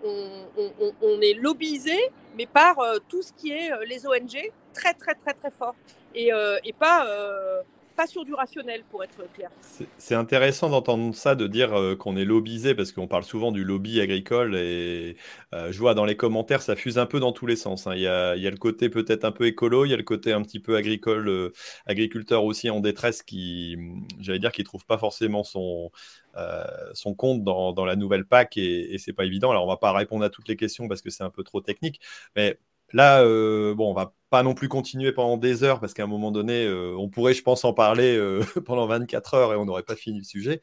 on, 0.03 1.21
est 1.21 1.39
mais 2.37 2.47
par 2.47 2.77
tout 3.09 3.23
ce 3.23 3.33
qui 3.33 3.51
est 3.51 3.71
les 3.87 4.07
ONG, 4.07 4.53
très, 4.73 4.95
très, 4.95 5.15
très, 5.15 5.35
très 5.35 5.51
fort. 5.51 5.75
Et, 6.15 6.31
et 6.65 6.73
pas 6.73 7.07
pas 7.97 8.07
sur 8.07 8.25
du 8.25 8.35
rationnel, 8.35 8.83
pour 8.91 9.03
être 9.05 9.33
clair. 9.33 9.51
C'est 9.99 10.15
intéressant 10.15 10.69
d'entendre 10.69 11.15
ça, 11.15 11.35
de 11.35 11.47
dire 11.47 11.75
euh, 11.75 11.97
qu'on 11.97 12.17
est 12.17 12.25
lobbyisé, 12.25 12.75
parce 12.75 12.93
qu'on 12.93 13.07
parle 13.07 13.25
souvent 13.25 13.53
du 13.53 13.65
lobby 13.65 14.01
agricole, 14.01 14.57
et 14.57 15.17
euh, 15.55 15.73
je 15.73 15.79
vois 15.79 15.95
dans 15.95 16.05
les 16.05 16.17
commentaires, 16.17 16.63
ça 16.63 16.77
fuse 16.77 16.99
un 16.99 17.07
peu 17.07 17.21
dans 17.21 17.33
tous 17.33 17.47
les 17.47 17.57
sens. 17.57 17.87
Hein. 17.87 17.95
Il, 17.95 18.03
y 18.03 18.07
a, 18.07 18.35
le 18.35 18.57
côté 18.57 18.89
peut-être 18.89 19.25
un 19.25 19.33
peu 19.33 19.47
écolo, 19.47 19.85
il 19.85 19.91
y 19.91 19.95
a 19.95 19.97
le 19.97 20.03
côté 20.03 20.33
un 20.33 20.43
petit 20.43 20.61
peu 20.61 20.77
agricole, 20.77 21.29
euh, 21.29 21.53
agriculteur 21.87 22.45
aussi 22.45 22.71
en 22.71 22.81
détresse, 22.81 23.23
qui, 23.23 23.77
j'allais 24.21 24.39
dire, 24.41 24.53
qui 24.53 24.65
trouve 24.65 24.85
pas 24.87 24.99
forcément 24.99 25.45
son, 25.45 25.91
son 26.95 27.15
compte 27.15 27.45
dans, 27.45 27.85
la 27.85 27.97
nouvelle 27.97 28.25
PAC, 28.25 28.57
et, 28.57 28.95
et 28.95 28.99
c'est 28.99 29.13
pas 29.13 29.25
évident. 29.25 29.51
Alors, 29.51 29.65
on 29.65 29.69
va 29.69 29.77
pas 29.77 29.93
répondre 29.93 30.25
à 30.25 30.31
toutes 30.31 30.49
les 30.49 30.57
questions, 30.57 30.89
parce 30.89 31.03
que 31.03 31.11
c'est 31.11 31.25
un 31.25 31.31
peu 31.31 31.45
trop 31.45 31.61
technique, 31.61 32.01
mais 32.37 32.59
Là, 32.95 33.23
euh, 33.25 33.75
bon, 33.75 33.91
on 33.91 33.95
va 33.95 34.15
pas 34.31 34.45
non 34.45 34.55
plus 34.55 34.69
continuer 34.69 35.13
pendant 35.13 35.37
des 35.37 35.65
heures 35.65 35.81
parce 35.81 35.95
qu'à 35.95 36.05
un 36.05 36.07
moment 36.07 36.31
donné, 36.31 36.65
euh, 36.67 36.95
on 36.97 37.11
pourrait, 37.11 37.35
je 37.35 37.43
pense, 37.43 37.65
en 37.65 37.75
parler 37.75 38.17
euh, 38.17 38.41
pendant 38.67 38.87
24 38.87 39.35
heures 39.35 39.53
et 39.53 39.57
on 39.57 39.67
n'aurait 39.67 39.83
pas 39.83 39.97
fini 39.97 40.19
le 40.19 40.25
sujet. 40.25 40.61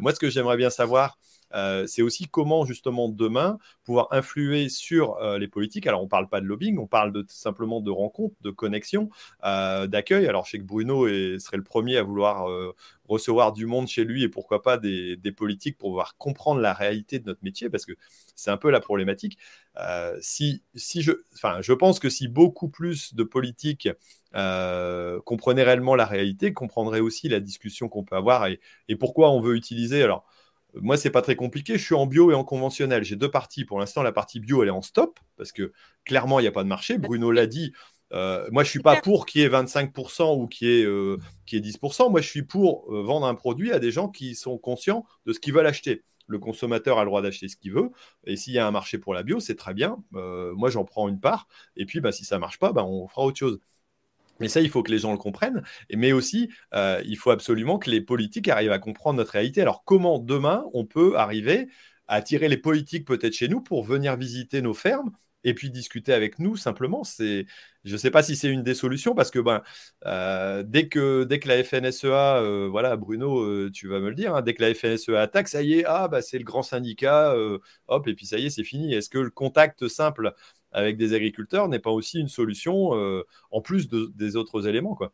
moi, 0.00 0.14
ce 0.14 0.20
que 0.20 0.30
j'aimerais 0.30 0.56
bien 0.56 0.70
savoir, 0.70 1.18
euh, 1.54 1.86
c'est 1.86 2.02
aussi 2.02 2.26
comment 2.26 2.64
justement 2.64 3.08
demain 3.08 3.58
pouvoir 3.84 4.08
influer 4.10 4.68
sur 4.68 5.16
euh, 5.18 5.38
les 5.38 5.48
politiques. 5.48 5.86
Alors 5.86 6.00
on 6.00 6.04
ne 6.04 6.08
parle 6.08 6.28
pas 6.28 6.40
de 6.40 6.46
lobbying, 6.46 6.78
on 6.78 6.86
parle 6.86 7.12
de, 7.12 7.24
simplement 7.28 7.80
de 7.80 7.90
rencontres, 7.90 8.34
de 8.42 8.50
connexions, 8.50 9.10
euh, 9.44 9.86
d'accueil. 9.86 10.26
Alors 10.26 10.44
je 10.46 10.52
sais 10.52 10.58
que 10.58 10.64
Bruno 10.64 11.06
serait 11.38 11.56
le 11.56 11.62
premier 11.62 11.96
à 11.96 12.02
vouloir 12.02 12.46
recevoir 13.06 13.52
du 13.52 13.66
monde 13.66 13.86
chez 13.86 14.04
lui 14.04 14.22
et 14.22 14.28
pourquoi 14.28 14.62
pas 14.62 14.78
des, 14.78 15.18
politiques 15.36 15.78
pour 15.78 15.90
pouvoir 15.90 16.16
comprendre 16.16 16.60
la 16.60 16.72
réalité 16.72 17.18
de 17.18 17.26
notre 17.26 17.42
métier 17.42 17.68
parce 17.68 17.84
que 17.84 17.92
c'est 18.34 18.50
un 18.50 18.56
peu 18.56 18.70
la 18.70 18.80
problématique. 18.80 19.38
si, 20.20 20.62
si 20.74 21.02
je, 21.02 21.12
enfin, 21.34 21.58
je 21.60 21.72
pense 21.72 22.00
que 22.00 22.08
si 22.08 22.28
beaucoup 22.28 22.68
plus 22.68 23.14
de 23.14 23.22
politiques 23.22 23.88
comprenaient 25.24 25.62
réellement 25.62 25.94
la 25.94 26.06
réalité, 26.06 26.52
comprendraient 26.52 27.00
aussi 27.00 27.28
la 27.28 27.40
discussion 27.40 27.88
qu'on 27.88 28.04
peut 28.04 28.16
avoir 28.16 28.46
et, 28.46 28.60
et 28.88 28.96
pourquoi 28.96 29.30
on 29.30 29.40
veut 29.40 29.56
utiliser. 29.56 30.02
Alors, 30.02 30.24
moi, 30.80 30.96
c'est 30.96 31.10
pas 31.10 31.22
très 31.22 31.36
compliqué. 31.36 31.78
Je 31.78 31.84
suis 31.84 31.94
en 31.94 32.06
bio 32.06 32.30
et 32.30 32.34
en 32.34 32.44
conventionnel. 32.44 33.04
J'ai 33.04 33.16
deux 33.16 33.30
parties. 33.30 33.64
Pour 33.64 33.78
l'instant, 33.78 34.02
la 34.02 34.12
partie 34.12 34.40
bio, 34.40 34.62
elle 34.62 34.68
est 34.68 34.72
en 34.72 34.82
stop 34.82 35.18
parce 35.36 35.52
que 35.52 35.72
clairement, 36.04 36.40
il 36.40 36.42
n'y 36.42 36.48
a 36.48 36.52
pas 36.52 36.62
de 36.62 36.68
marché. 36.68 36.98
Bruno 36.98 37.30
l'a 37.30 37.46
dit. 37.46 37.72
Euh, 38.12 38.46
moi, 38.52 38.62
je 38.62 38.70
suis 38.70 38.80
pas 38.80 39.00
pour 39.00 39.26
qu'il 39.26 39.40
y 39.40 39.44
ait 39.44 39.48
25% 39.48 40.40
ou 40.40 40.46
qu'il 40.46 40.68
y, 40.68 40.80
ait, 40.80 40.84
euh, 40.84 41.18
10%. 41.50 42.10
Moi, 42.10 42.20
je 42.20 42.28
suis 42.28 42.42
pour 42.42 42.92
euh, 42.92 43.02
vendre 43.02 43.26
un 43.26 43.34
produit 43.34 43.72
à 43.72 43.78
des 43.78 43.90
gens 43.90 44.08
qui 44.08 44.34
sont 44.34 44.56
conscients 44.58 45.04
de 45.26 45.32
ce 45.32 45.40
qu'ils 45.40 45.52
veulent 45.52 45.66
acheter. 45.66 46.04
Le 46.26 46.38
consommateur 46.38 46.98
a 46.98 47.04
le 47.04 47.08
droit 47.08 47.22
d'acheter 47.22 47.48
ce 47.48 47.56
qu'il 47.56 47.72
veut. 47.72 47.90
Et 48.24 48.36
s'il 48.36 48.54
y 48.54 48.58
a 48.58 48.66
un 48.66 48.70
marché 48.70 48.98
pour 48.98 49.14
la 49.14 49.22
bio, 49.22 49.40
c'est 49.40 49.56
très 49.56 49.74
bien. 49.74 49.98
moi, 50.12 50.70
j'en 50.70 50.84
prends 50.84 51.08
une 51.08 51.20
part. 51.20 51.48
Et 51.76 51.86
puis, 51.86 52.00
bah, 52.00 52.12
si 52.12 52.24
ça 52.24 52.38
marche 52.38 52.58
pas, 52.58 52.72
bah, 52.72 52.84
on 52.84 53.08
fera 53.08 53.24
autre 53.24 53.38
chose. 53.38 53.58
Mais 54.40 54.48
ça, 54.48 54.60
il 54.60 54.68
faut 54.70 54.82
que 54.82 54.90
les 54.90 54.98
gens 54.98 55.12
le 55.12 55.18
comprennent. 55.18 55.62
Mais 55.92 56.12
aussi, 56.12 56.50
euh, 56.74 57.00
il 57.04 57.16
faut 57.16 57.30
absolument 57.30 57.78
que 57.78 57.90
les 57.90 58.00
politiques 58.00 58.48
arrivent 58.48 58.72
à 58.72 58.78
comprendre 58.78 59.18
notre 59.18 59.32
réalité. 59.32 59.60
Alors, 59.62 59.84
comment 59.84 60.18
demain, 60.18 60.64
on 60.72 60.84
peut 60.84 61.16
arriver 61.16 61.68
à 62.08 62.16
attirer 62.16 62.48
les 62.48 62.56
politiques 62.56 63.06
peut-être 63.06 63.34
chez 63.34 63.48
nous 63.48 63.60
pour 63.60 63.84
venir 63.84 64.16
visiter 64.16 64.60
nos 64.60 64.74
fermes 64.74 65.12
et 65.46 65.54
puis 65.54 65.70
discuter 65.70 66.12
avec 66.12 66.38
nous 66.38 66.56
simplement? 66.56 67.04
C'est, 67.04 67.46
je 67.84 67.92
ne 67.92 67.96
sais 67.98 68.10
pas 68.10 68.22
si 68.22 68.34
c'est 68.34 68.48
une 68.48 68.62
des 68.62 68.74
solutions 68.74 69.14
parce 69.14 69.30
que 69.30 69.38
ben, 69.38 69.62
euh, 70.06 70.62
dès 70.66 70.88
que 70.88 71.24
dès 71.24 71.38
que 71.38 71.48
la 71.48 71.62
FNSEA, 71.62 72.38
euh, 72.38 72.68
voilà, 72.70 72.96
Bruno, 72.96 73.70
tu 73.70 73.88
vas 73.88 74.00
me 74.00 74.08
le 74.08 74.14
dire, 74.14 74.34
hein, 74.34 74.42
dès 74.42 74.54
que 74.54 74.62
la 74.62 74.74
FNSEA 74.74 75.20
attaque, 75.20 75.48
ça 75.48 75.62
y 75.62 75.74
est, 75.74 75.84
ah 75.86 76.08
bah 76.08 76.22
c'est 76.22 76.38
le 76.38 76.44
grand 76.44 76.62
syndicat, 76.62 77.34
hop, 77.88 78.08
et 78.08 78.14
puis 78.14 78.26
ça 78.26 78.38
y 78.38 78.46
est, 78.46 78.50
c'est 78.50 78.64
fini. 78.64 78.94
Est-ce 78.94 79.10
que 79.10 79.18
le 79.18 79.30
contact 79.30 79.86
simple 79.88 80.34
avec 80.74 80.96
des 80.98 81.14
agriculteurs 81.14 81.68
n'est 81.68 81.78
pas 81.78 81.90
aussi 81.90 82.20
une 82.20 82.28
solution 82.28 82.94
euh, 82.94 83.22
en 83.50 83.62
plus 83.62 83.88
des 83.88 84.36
autres 84.36 84.68
éléments 84.68 84.94
quoi. 84.94 85.12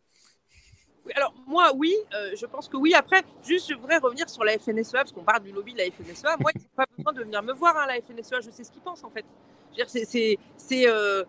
Alors 1.15 1.35
moi 1.47 1.73
oui, 1.75 1.95
euh, 2.15 2.33
je 2.37 2.47
pense 2.47 2.69
que 2.69 2.77
oui. 2.77 2.95
Après, 2.95 3.23
juste 3.45 3.69
je 3.69 3.75
voudrais 3.75 3.99
revenir 3.99 4.29
sur 4.29 4.45
la 4.45 4.59
FNSEA 4.59 4.99
parce 4.99 5.13
qu'on 5.13 5.25
parle 5.25 5.43
du 5.43 5.53
lobby 5.53 5.73
de 5.73 5.79
la 5.79 5.85
FNSEA. 5.91 6.37
Moi, 6.39 6.53
il 6.55 6.61
n'y 6.61 6.67
pas 6.77 6.85
besoin 6.97 7.13
de 7.13 7.23
venir 7.23 7.43
me 7.43 7.53
voir 7.53 7.77
hein, 7.77 7.87
la 7.87 8.01
FNSEA. 8.01 8.41
Je 8.41 8.51
sais 8.51 8.65
ce 8.65 8.71
qu'ils 8.71 8.83
pensent 8.83 9.05
en 9.05 9.11
fait. 9.11 9.25
C'est 9.87 10.87
euh, 10.87 11.25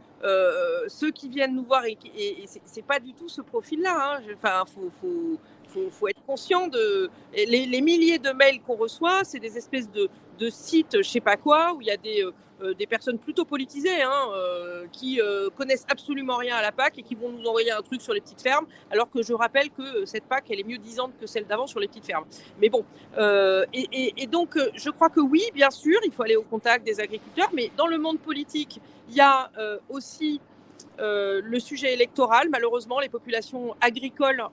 ceux 0.88 1.12
qui 1.12 1.30
viennent 1.30 1.56
nous 1.56 1.64
voir 1.64 1.86
et, 1.86 1.98
et, 2.16 2.46
c'est 2.66 2.86
pas 2.86 3.00
du 3.00 3.14
tout 3.14 3.30
ce 3.30 3.42
profil-là. 3.42 4.18
Hein. 4.18 4.24
Enfin, 4.36 4.64
faut, 4.66 4.92
faut, 5.02 5.40
faut, 5.74 5.90
faut, 5.90 6.08
être 6.08 6.24
conscient 6.26 6.68
de 6.68 7.10
les, 7.34 7.82
milliers 7.82 8.20
de 8.20 8.32
mails 8.32 8.62
qu'on 8.62 8.76
reçoit, 8.76 9.24
c'est 9.24 9.40
des 9.40 9.58
espèces 9.58 9.90
de, 9.92 10.10
sites, 10.50 10.98
je 10.98 11.08
sais 11.08 11.20
pas 11.20 11.38
quoi, 11.38 11.74
où 11.74 11.82
il 11.82 11.88
y 11.88 11.92
a 11.92 11.98
des 11.98 12.26
euh, 12.64 12.74
des 12.74 12.86
personnes 12.86 13.18
plutôt 13.18 13.46
politisées 13.46 14.02
hein, 14.02 14.30
euh, 14.34 14.86
qui 14.92 15.20
euh, 15.20 15.50
connaissent 15.50 15.86
absolument 15.90 16.38
rien 16.38 16.56
à 16.56 16.62
la 16.62 16.72
PAC 16.72 17.00
et 17.00 17.02
qui 17.02 17.16
vont 17.16 17.30
nous 17.30 17.46
envoyer 17.46 17.72
un 17.72 17.82
truc 17.82 18.02
sur 18.02 18.14
les 18.14 18.22
petites 18.22 18.42
fermes, 18.42 18.66
alors 18.92 19.10
que 19.10 19.24
je 19.24 19.34
rappelle 19.34 19.70
que 19.72 20.06
cette 20.06 20.26
PAC, 20.26 20.46
elle 20.52 20.60
est 20.60 20.68
mieux 20.68 20.78
disante 20.78 21.14
que 21.20 21.26
celle 21.26 21.46
d'avant 21.46 21.66
sur 21.66 21.80
les 21.80 21.88
petites 21.88 22.06
fermes. 22.06 22.26
Mais 22.60 22.70
bon, 22.70 22.86
et, 23.74 24.28
donc 24.28 24.58
je 24.76 24.90
crois 24.90 25.10
que 25.10 25.20
oui, 25.20 25.44
bien 25.54 25.72
sûr, 25.72 26.00
il 26.06 26.12
faut 26.12 26.24
aller 26.24 26.36
au 26.36 26.44
contact 26.44 26.86
des 26.86 27.00
agriculteurs, 27.00 27.50
mais 27.54 27.72
dans 27.78 27.88
le 27.88 27.98
monde 27.98 28.20
politique, 28.20 28.80
il 29.10 29.16
y 29.16 29.22
a 29.22 29.52
aussi 29.90 30.40
le 31.00 31.60
sujet 31.60 31.94
électoral. 31.94 32.50
Malheureusement, 32.50 33.00
les 33.00 33.10
populations 33.10 33.76
agricoles 33.82 34.44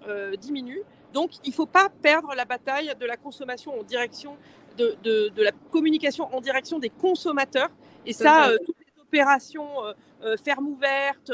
diminuent. 0.41 0.85
Donc, 1.13 1.31
il 1.45 1.51
ne 1.51 1.55
faut 1.55 1.67
pas 1.67 1.89
perdre 2.03 2.35
la 2.35 2.45
bataille 2.45 2.93
de 2.99 3.07
la 3.07 3.17
consommation 3.17 3.79
en 3.79 3.83
direction 3.83 4.37
de, 4.77 4.97
de, 5.03 5.43
la 5.43 5.53
communication 5.71 6.35
en 6.35 6.41
direction 6.41 6.79
des 6.79 6.91
consommateurs. 6.91 7.71
Et 8.07 8.13
ça, 8.13 8.49
euh, 8.49 8.59
toutes 8.65 8.77
les 8.79 9.03
opérations 9.03 9.85
euh, 9.85 9.93
euh, 10.23 10.37
ferme 10.37 10.69
ouverte, 10.69 11.33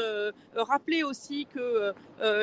rappeler 0.55 1.03
aussi 1.03 1.47
que 1.53 1.93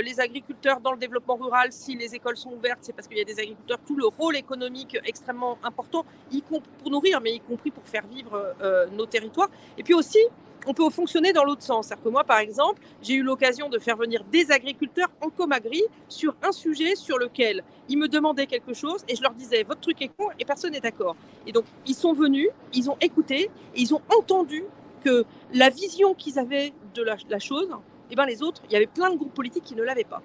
les 0.01 0.21
agriculteurs 0.21 0.81
dans 0.81 0.93
le 0.93 0.99
développement 0.99 1.37
rural, 1.37 1.73
si 1.73 1.97
les 1.97 2.15
écoles 2.15 2.37
sont 2.37 2.53
ouvertes, 2.53 2.81
c'est 2.83 2.93
parce 2.93 3.09
qu'il 3.09 3.19
y 3.19 3.21
a 3.21 3.25
des 3.25 3.39
agriculteurs, 3.39 3.79
tout 3.87 3.97
le 3.97 4.07
rôle 4.07 4.37
économique 4.37 4.99
extrêmement 5.05 5.59
important, 5.63 6.05
y 6.31 6.43
pour 6.43 6.63
nourrir, 6.87 7.21
mais 7.21 7.35
y 7.35 7.41
compris 7.41 7.71
pour 7.71 7.85
faire 7.85 8.07
vivre 8.07 8.55
nos 8.93 9.07
territoires. 9.07 9.51
Et 9.79 9.83
puis 9.83 9.95
aussi, 9.95 10.19
on 10.67 10.75
peut 10.75 10.89
fonctionner 10.91 11.33
dans 11.33 11.45
l'autre 11.45 11.63
sens. 11.63 11.87
C'est-à-dire 11.87 12.05
que 12.05 12.09
moi, 12.09 12.25
par 12.25 12.39
exemple, 12.39 12.81
j'ai 13.03 13.15
eu 13.15 13.23
l'occasion 13.23 13.69
de 13.69 13.79
faire 13.79 13.97
venir 13.97 14.25
des 14.31 14.51
agriculteurs 14.51 15.09
en 15.21 15.31
Comagri 15.31 15.83
sur 16.09 16.35
un 16.43 16.53
sujet 16.53 16.95
sur 16.95 17.19
lequel 17.19 17.63
ils 17.89 17.99
me 17.99 18.09
demandaient 18.09 18.47
quelque 18.47 18.75
chose 18.75 19.03
et 19.09 19.17
je 19.17 19.23
leur 19.23 19.35
disais 19.35 19.63
votre 19.63 19.81
truc 19.81 20.01
est 20.03 20.09
con 20.09 20.29
et 20.39 20.45
personne 20.45 20.73
n'est 20.73 20.81
d'accord. 20.81 21.17
Et 21.47 21.53
donc 21.53 21.65
ils 21.87 21.95
sont 21.95 22.13
venus, 22.13 22.49
ils 22.73 22.91
ont 22.91 22.97
écouté, 23.01 23.51
et 23.75 23.81
ils 23.81 23.95
ont 23.95 24.03
entendu 24.17 24.65
que 25.03 25.25
la 25.53 25.69
vision 25.71 26.15
qu'ils 26.15 26.39
avaient 26.39 26.73
de 26.95 27.03
la, 27.03 27.39
chose, 27.39 27.69
eh 28.11 28.15
ben 28.15 28.27
les 28.27 28.43
autres, 28.43 28.63
il 28.67 28.73
y 28.73 28.77
avait 28.77 28.87
plein 28.87 29.11
de 29.11 29.17
groupes 29.17 29.35
politiques 29.35 29.65
qui 29.65 29.75
ne 29.75 29.83
l'avaient 29.83 30.05
pas. 30.05 30.23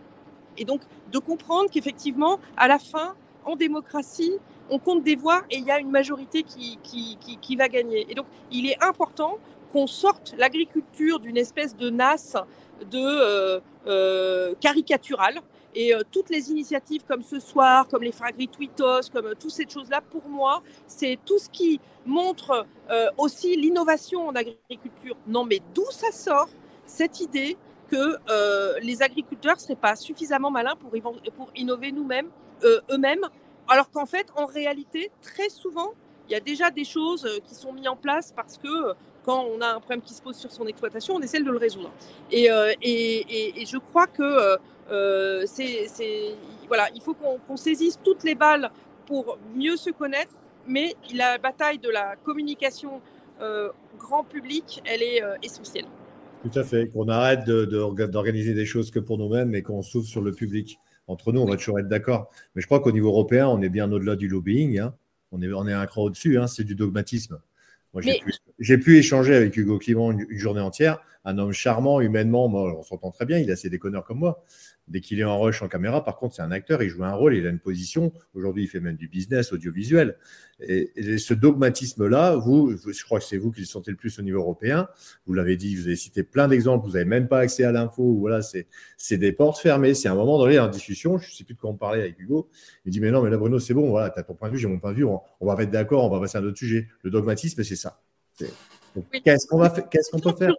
Et 0.58 0.66
donc 0.66 0.82
de 1.12 1.20
comprendre 1.20 1.70
qu'effectivement, 1.72 2.40
à 2.58 2.68
la 2.68 2.80
fin, 2.80 3.16
en 3.46 3.56
démocratie, 3.56 4.34
on 4.70 4.78
compte 4.80 5.04
des 5.04 5.16
voix 5.16 5.44
et 5.50 5.58
il 5.58 5.64
y 5.64 5.72
a 5.72 5.80
une 5.80 5.90
majorité 5.90 6.44
qui 6.44 7.56
va 7.58 7.70
gagner. 7.70 8.06
Et 8.10 8.14
donc 8.14 8.26
il 8.52 8.70
est 8.70 8.84
important 8.84 9.38
qu'on 9.72 9.88
sorte 9.88 10.34
l'agriculture 10.38 11.20
d'une 11.20 11.38
espèce 11.38 11.76
de 11.76 11.90
nasse 11.90 12.36
de 12.86 13.00
euh, 13.00 13.60
euh, 13.88 14.54
caricaturale. 14.60 15.40
Et 15.76 15.94
euh, 15.94 16.02
toutes 16.12 16.30
les 16.30 16.50
initiatives 16.50 17.04
comme 17.08 17.22
ce 17.22 17.40
soir, 17.40 17.88
comme 17.88 18.02
les 18.02 18.12
Fragritwitos, 18.12 19.10
comme 19.14 19.36
toutes 19.40 19.52
ces 19.52 19.68
choses-là, 19.68 20.02
pour 20.02 20.28
moi, 20.28 20.64
c'est 20.88 21.20
tout 21.26 21.38
ce 21.38 21.50
qui 21.50 21.80
montre 22.06 22.66
aussi 23.18 23.58
l'innovation 23.58 24.30
en 24.30 24.34
agriculture. 24.34 25.18
Non, 25.28 25.44
mais 25.44 25.60
d'où 25.76 25.84
ça 25.92 26.12
sort 26.12 26.48
cette 26.86 27.20
idée 27.20 27.58
que 27.90 28.16
les 28.82 29.02
agriculteurs 29.02 29.56
ne 29.56 29.60
seraient 29.60 29.76
pas 29.76 29.98
suffisamment 29.98 30.50
malins 30.50 30.76
pour, 30.78 30.90
pour 31.36 31.50
innover 31.54 31.92
nous-mêmes, 31.92 32.30
eux-mêmes, 32.90 33.28
alors 33.68 33.92
qu'en 33.92 34.06
fait, 34.06 34.28
en 34.38 34.46
réalité, 34.46 35.12
très 35.22 35.50
souvent, 35.50 35.92
il 36.30 36.32
y 36.32 36.36
a 36.36 36.40
déjà 36.40 36.72
des 36.72 36.86
choses 36.86 37.28
qui 37.46 37.56
sont 37.56 37.74
mises 37.74 37.90
en 37.90 37.98
place 37.98 38.32
parce 38.34 38.58
que 38.58 38.94
quand 39.28 39.46
on 39.46 39.60
a 39.60 39.76
un 39.76 39.80
problème 39.80 40.02
qui 40.02 40.14
se 40.14 40.22
pose 40.22 40.38
sur 40.38 40.52
son 40.52 40.66
exploitation, 40.68 41.16
on 41.16 41.22
essaie 41.22 41.42
de 41.42 41.52
le 41.52 41.58
résoudre. 41.58 41.92
Et, 42.32 42.50
euh, 42.50 42.74
et, 42.82 43.62
et, 43.62 43.66
je 43.66 43.78
crois 43.78 44.08
que 44.08 44.58
euh, 44.90 45.44
c'est, 45.46 45.88
voilà, 46.68 46.88
il 46.96 47.02
faut 47.02 47.14
qu'on 47.14 47.58
saisisse 47.58 48.00
toutes 48.02 48.24
les 48.24 48.36
balles 48.36 48.72
pour 49.06 49.38
mieux 49.54 49.76
se 49.76 49.90
connaître, 49.90 50.32
mais 50.66 50.96
la 51.14 51.38
bataille 51.38 51.78
de 51.78 51.90
la 51.90 52.16
communication 52.24 53.02
euh, 53.42 53.70
grand 54.00 54.24
public, 54.24 54.82
elle 54.86 55.04
est 55.04 55.22
euh, 55.22 55.36
essentielle. 55.44 55.86
Tout 56.44 56.58
à 56.58 56.64
fait, 56.64 56.88
qu'on 56.88 57.10
arrête 57.10 57.44
d'organiser 57.44 58.54
des 58.54 58.66
choses 58.66 58.92
que 58.92 59.00
pour 59.00 59.18
nous-mêmes 59.18 59.54
et 59.56 59.62
qu'on 59.62 59.82
s'ouvre 59.82 60.08
sur 60.08 60.22
le 60.22 60.32
public. 60.32 60.80
Entre 61.08 61.34
nous, 61.34 61.42
on 61.42 61.46
va 61.46 61.58
toujours 61.58 61.80
être 61.80 61.90
d'accord. 61.90 62.30
Mais 62.56 62.62
je 62.62 62.68
crois 62.68 62.80
qu'au 62.80 62.92
niveau 62.94 63.10
européen, 63.10 63.48
on 63.48 63.62
est 63.62 63.70
bien 63.70 63.92
au-delà 63.92 64.16
du 64.16 64.30
lobbying. 64.30 64.80
Hein. 64.80 64.94
On, 65.34 65.42
est, 65.42 65.52
on 65.52 65.68
est 65.68 65.74
un 65.74 65.86
cran 65.86 66.04
au-dessus, 66.04 66.38
hein. 66.38 66.48
c'est 66.48 66.64
du 66.64 66.76
dogmatisme. 66.76 67.40
Moi, 67.98 68.14
j'ai 68.60 68.78
pu, 68.78 68.98
échanger 68.98 69.36
avec 69.36 69.58
Hugo 69.58 69.80
Clément 69.80 70.12
une, 70.12 70.28
journée 70.38 70.62
entière, 70.62 71.00
un 71.26 71.38
homme 71.40 71.52
charmant, 71.52 72.00
humainement, 72.00 72.48
moi, 72.48 72.78
on 72.78 72.84
s'entend 72.84 73.12
très 73.12 73.26
bien, 73.26 73.40
il 73.40 73.50
a 73.50 73.56
ses 73.56 73.70
déconneurs 73.70 74.06
comme 74.06 74.20
moi. 74.20 74.44
Dès 74.88 75.02
qu'il 75.02 75.20
est 75.20 75.26
en 75.26 75.40
rush 75.40 75.62
en 75.62 75.68
caméra, 75.68 76.04
par 76.04 76.16
contre, 76.18 76.36
c'est 76.36 76.42
un 76.42 76.52
acteur, 76.52 76.82
il 76.82 76.90
joue 76.90 77.04
un 77.04 77.14
rôle, 77.14 77.36
il 77.36 77.46
a 77.46 77.50
une 77.50 77.60
position. 77.60 78.14
Aujourd'hui, 78.34 78.64
il 78.64 78.68
fait 78.68 78.80
même 78.80 78.96
du 78.96 79.10
business 79.10 79.52
audiovisuel. 79.52 80.18
Et, 80.62 81.18
ce 81.18 81.34
dogmatisme-là, 81.34 82.36
vous, 82.38 82.76
je 82.78 83.04
crois 83.04 83.20
que 83.20 83.26
c'est 83.26 83.38
vous 83.38 83.52
qui 83.52 83.60
le 83.60 83.66
sentez 83.66 83.92
le 83.92 83.98
plus 83.98 84.18
au 84.18 84.22
niveau 84.22 84.40
européen. 84.40 84.88
Vous 85.26 85.34
l'avez 85.34 85.58
dit, 85.58 85.76
vous 85.76 85.88
avez 85.88 85.98
cité 85.98 86.24
plein 86.24 86.48
d'exemples, 86.48 86.86
vous 86.86 86.94
n'avez 86.94 87.06
même 87.06 87.28
pas 87.28 87.40
accès 87.40 87.66
à 87.66 87.72
l'info. 87.72 88.16
Voilà, 88.18 88.42
c'est 88.42 89.18
des 89.18 89.34
portes 89.34 89.60
fermées. 89.60 89.94
C'est 89.94 90.08
un 90.08 90.16
moment 90.16 90.38
donné 90.38 90.58
en 90.58 90.70
discussion, 90.70 91.18
je 91.18 91.30
ne 91.30 91.34
sais 91.34 91.44
plus 91.44 91.56
de 91.56 91.60
quoi 91.60 91.70
on 91.70 91.76
parlait 91.76 92.02
avec 92.02 92.20
Hugo. 92.20 92.50
Il 92.86 92.92
dit, 92.92 93.02
mais 93.02 93.12
non, 93.12 93.22
mais 93.22 93.30
là, 93.30 93.38
Bruno, 93.38 93.60
c'est 93.60 93.74
bon, 93.74 93.90
voilà, 93.90 94.10
tu 94.10 94.20
as 94.20 94.24
ton 94.24 94.36
point 94.36 94.48
de 94.48 94.54
vue, 94.54 94.60
j'ai 94.60 94.68
mon 94.68 94.80
point 94.80 94.92
de 94.92 94.98
vue, 94.98 95.06
on, 95.06 95.22
va 95.42 95.62
être 95.62 95.70
d'accord, 95.70 96.06
on 96.06 96.10
va 96.10 96.20
passer 96.20 96.38
à 96.38 96.42
un 96.42 96.46
autre 96.46 96.58
sujet. 96.58 96.88
Le 97.04 97.12
dogmatisme, 97.12 97.62
c'est 97.64 97.76
ça. 97.76 98.02
Qu'est-ce 99.24 99.48
qu'on 99.48 99.60
qu'est-ce 99.90 100.12
qu'on 100.12 100.20
peut 100.20 100.36
faire 100.38 100.56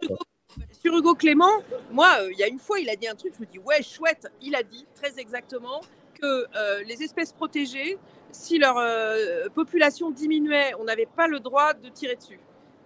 sur 0.71 0.97
Hugo 0.97 1.15
Clément, 1.15 1.51
moi, 1.91 2.07
euh, 2.21 2.31
il 2.31 2.37
y 2.37 2.43
a 2.43 2.47
une 2.47 2.59
fois, 2.59 2.79
il 2.79 2.89
a 2.89 2.95
dit 2.95 3.07
un 3.07 3.15
truc, 3.15 3.33
je 3.35 3.41
me 3.41 3.45
dis, 3.45 3.59
ouais, 3.59 3.81
chouette, 3.83 4.31
il 4.41 4.55
a 4.55 4.63
dit 4.63 4.85
très 4.95 5.19
exactement 5.19 5.81
que 6.19 6.45
euh, 6.55 6.83
les 6.83 7.03
espèces 7.03 7.31
protégées, 7.31 7.97
si 8.31 8.57
leur 8.57 8.77
euh, 8.77 9.47
population 9.53 10.11
diminuait, 10.11 10.71
on 10.79 10.83
n'avait 10.85 11.07
pas 11.07 11.27
le 11.27 11.39
droit 11.39 11.73
de 11.73 11.89
tirer 11.89 12.15
dessus. 12.15 12.39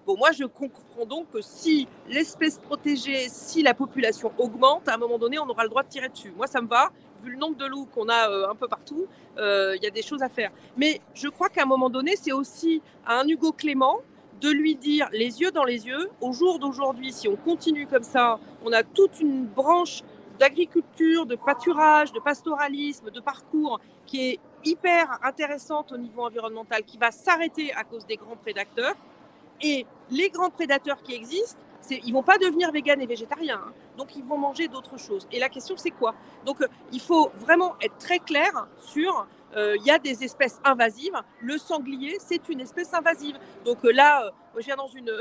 Bon, 0.05 0.17
moi, 0.17 0.31
je 0.31 0.43
comprends 0.43 1.05
donc 1.05 1.29
que 1.31 1.41
si 1.41 1.87
l'espèce 2.09 2.59
protégée, 2.59 3.27
si 3.29 3.63
la 3.63 3.73
population 3.73 4.33
augmente, 4.37 4.89
à 4.89 4.95
un 4.95 4.97
moment 4.97 5.17
donné, 5.17 5.39
on 5.39 5.47
aura 5.47 5.63
le 5.63 5.69
droit 5.69 5.83
de 5.83 5.87
tirer 5.87 6.09
dessus. 6.09 6.33
Moi, 6.35 6.47
ça 6.47 6.61
me 6.61 6.67
va. 6.67 6.91
Vu 7.23 7.31
le 7.31 7.37
nombre 7.37 7.55
de 7.55 7.65
loups 7.65 7.85
qu'on 7.85 8.09
a 8.09 8.49
un 8.49 8.55
peu 8.55 8.67
partout, 8.67 9.07
il 9.37 9.79
y 9.81 9.87
a 9.87 9.89
des 9.89 10.01
choses 10.01 10.21
à 10.21 10.27
faire. 10.27 10.51
Mais 10.75 10.99
je 11.13 11.29
crois 11.29 11.47
qu'à 11.47 11.63
un 11.63 11.65
moment 11.65 11.89
donné, 11.89 12.17
c'est 12.17 12.33
aussi 12.33 12.81
à 13.05 13.21
un 13.21 13.27
Hugo 13.29 13.53
Clément 13.53 14.01
de 14.43 14.51
lui 14.51 14.75
dire 14.75 15.07
les 15.13 15.39
yeux 15.39 15.51
dans 15.51 15.63
les 15.63 15.87
yeux, 15.87 16.09
au 16.19 16.33
jour 16.33 16.59
d'aujourd'hui, 16.59 17.13
si 17.13 17.29
on 17.29 17.37
continue 17.37 17.87
comme 17.87 18.03
ça, 18.03 18.39
on 18.65 18.73
a 18.73 18.83
toute 18.83 19.21
une 19.21 19.45
branche 19.45 20.03
d'agriculture, 20.37 21.25
de 21.25 21.35
pâturage, 21.35 22.11
de 22.11 22.19
pastoralisme, 22.19 23.09
de 23.09 23.21
parcours 23.21 23.79
qui 24.05 24.31
est 24.31 24.39
hyper 24.65 25.17
intéressante 25.23 25.93
au 25.93 25.97
niveau 25.97 26.23
environnemental, 26.25 26.83
qui 26.83 26.97
va 26.97 27.11
s'arrêter 27.11 27.73
à 27.73 27.85
cause 27.85 28.05
des 28.05 28.17
grands 28.17 28.35
prédateurs. 28.35 28.95
Et 29.61 29.85
les 30.11 30.29
grands 30.29 30.49
prédateurs 30.49 31.01
qui 31.03 31.13
existent, 31.13 31.57
ils 31.89 32.11
vont 32.11 32.23
pas 32.23 32.37
devenir 32.37 32.69
véganes 32.71 33.01
et 33.01 33.05
végétariens, 33.05 33.61
hein. 33.65 33.73
donc 33.97 34.15
ils 34.15 34.23
vont 34.23 34.37
manger 34.37 34.67
d'autres 34.67 34.97
choses. 34.97 35.25
Et 35.31 35.39
la 35.39 35.47
question, 35.47 35.75
c'est 35.77 35.91
quoi? 35.91 36.15
Donc, 36.45 36.61
euh, 36.61 36.67
il 36.91 36.99
faut 36.99 37.29
vraiment 37.35 37.75
être 37.81 37.97
très 37.97 38.19
clair 38.19 38.67
sur 38.77 39.25
euh, 39.55 39.75
il 39.77 39.85
y 39.85 39.91
a 39.91 39.99
des 39.99 40.23
espèces 40.23 40.59
invasives. 40.63 41.19
Le 41.41 41.57
sanglier, 41.57 42.17
c'est 42.19 42.49
une 42.49 42.61
espèce 42.61 42.93
invasive. 42.93 43.37
Donc 43.65 43.83
euh, 43.85 43.91
là, 43.91 44.25
euh, 44.25 44.31
je 44.59 44.65
viens 44.65 44.75
dans 44.75 44.87
une, 44.87 45.11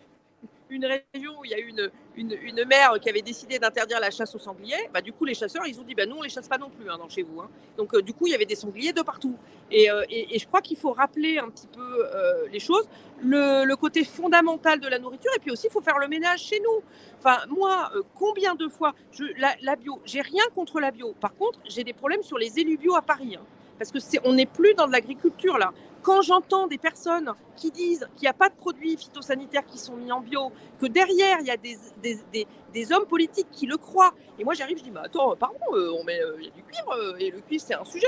une 0.70 0.84
région 0.84 1.38
où 1.38 1.44
il 1.44 1.50
y 1.52 1.54
a 1.54 1.58
une, 1.58 1.90
une, 2.16 2.36
une 2.42 2.64
mère 2.64 2.94
qui 3.00 3.08
avait 3.08 3.22
décidé 3.22 3.58
d'interdire 3.58 4.00
la 4.00 4.10
chasse 4.10 4.34
aux 4.34 4.40
sangliers. 4.40 4.88
Bah, 4.92 5.00
du 5.00 5.12
coup, 5.12 5.24
les 5.24 5.34
chasseurs, 5.34 5.66
ils 5.66 5.78
ont 5.80 5.84
dit, 5.84 5.94
bah, 5.94 6.06
nous, 6.06 6.16
on 6.16 6.22
les 6.22 6.28
chasse 6.28 6.48
pas 6.48 6.58
non 6.58 6.70
plus 6.70 6.90
hein, 6.90 6.98
dans 6.98 7.08
chez 7.08 7.22
vous. 7.22 7.40
Hein. 7.40 7.48
Donc, 7.76 7.96
du 8.00 8.12
coup, 8.12 8.26
il 8.26 8.32
y 8.32 8.34
avait 8.34 8.46
des 8.46 8.56
sangliers 8.56 8.92
de 8.92 9.02
partout. 9.02 9.36
Et, 9.70 9.88
et, 10.10 10.38
je 10.38 10.46
crois 10.46 10.62
qu'il 10.62 10.78
faut 10.78 10.92
rappeler 10.92 11.38
un 11.38 11.50
petit 11.50 11.66
peu 11.66 12.06
les 12.50 12.58
choses, 12.58 12.88
le, 13.20 13.66
le, 13.66 13.76
côté 13.76 14.02
fondamental 14.02 14.80
de 14.80 14.88
la 14.88 14.98
nourriture, 14.98 15.30
et 15.36 15.38
puis 15.40 15.50
aussi, 15.50 15.66
il 15.66 15.70
faut 15.70 15.82
faire 15.82 15.98
le 15.98 16.08
ménage 16.08 16.40
chez 16.40 16.58
nous. 16.60 16.82
Enfin, 17.18 17.36
moi, 17.48 17.92
combien 18.14 18.54
de 18.54 18.66
fois, 18.66 18.94
je, 19.12 19.24
la, 19.36 19.54
la 19.60 19.76
bio, 19.76 20.00
j'ai 20.06 20.22
rien 20.22 20.44
contre 20.54 20.80
la 20.80 20.90
bio. 20.90 21.14
Par 21.20 21.36
contre, 21.36 21.60
j'ai 21.68 21.84
des 21.84 21.92
problèmes 21.92 22.22
sur 22.22 22.38
les 22.38 22.58
élus 22.58 22.78
bio 22.78 22.96
à 22.96 23.02
Paris. 23.02 23.36
Hein 23.36 23.44
parce 23.78 23.90
que 23.90 24.00
c'est, 24.00 24.18
on 24.24 24.34
n'est 24.34 24.46
plus 24.46 24.74
dans 24.74 24.86
de 24.86 24.92
l'agriculture 24.92 25.58
là. 25.58 25.72
Quand 26.02 26.22
j'entends 26.22 26.68
des 26.68 26.78
personnes 26.78 27.32
qui 27.56 27.70
disent 27.70 28.06
qu'il 28.14 28.22
n'y 28.22 28.28
a 28.28 28.32
pas 28.32 28.48
de 28.48 28.54
produits 28.54 28.96
phytosanitaires 28.96 29.66
qui 29.66 29.78
sont 29.78 29.96
mis 29.96 30.12
en 30.12 30.20
bio, 30.20 30.52
que 30.80 30.86
derrière 30.86 31.38
il 31.40 31.46
y 31.46 31.50
a 31.50 31.56
des, 31.56 31.76
des, 32.02 32.46
des, 32.72 32.92
hommes 32.92 33.06
politiques 33.06 33.48
qui 33.50 33.66
le 33.66 33.76
croient, 33.76 34.14
et 34.38 34.44
moi 34.44 34.54
j'arrive, 34.54 34.78
je 34.78 34.84
dis, 34.84 34.90
mais 34.90 35.00
attends, 35.00 35.34
pardon, 35.36 35.58
euh, 35.72 35.90
on 35.98 36.04
met, 36.04 36.20
euh, 36.20 36.36
il 36.38 36.46
y 36.46 36.48
a 36.48 36.52
du 36.52 36.62
cuivre, 36.62 36.92
euh, 36.92 37.16
et 37.18 37.30
le 37.30 37.40
cuivre 37.40 37.64
c'est 37.66 37.74
un 37.74 37.84
sujet. 37.84 38.06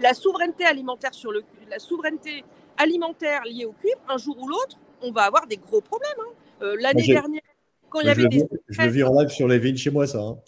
La 0.00 0.14
souveraineté 0.14 0.64
alimentaire 0.64 1.12
sur 1.12 1.32
le, 1.32 1.42
la 1.68 1.78
souveraineté 1.78 2.44
alimentaire 2.78 3.42
liée 3.44 3.64
au 3.64 3.72
cuivre, 3.72 4.00
un 4.08 4.18
jour 4.18 4.40
ou 4.40 4.48
l'autre, 4.48 4.76
on 5.02 5.10
va 5.10 5.22
avoir 5.22 5.46
des 5.46 5.56
gros 5.56 5.80
problèmes. 5.80 6.10
Hein. 6.20 6.74
l'année 6.80 7.06
dernière, 7.06 7.42
quand 7.90 8.00
il 8.00 8.06
y 8.06 8.10
avait 8.10 8.28
des. 8.28 8.48
je 8.68 8.82
le 8.82 8.88
vis 8.88 9.02
en 9.02 9.18
live 9.18 9.30
sur 9.30 9.48
les 9.48 9.58
vignes 9.58 9.76
chez 9.76 9.90
moi, 9.90 10.06
ça. 10.06 10.20
Hein. 10.20 10.38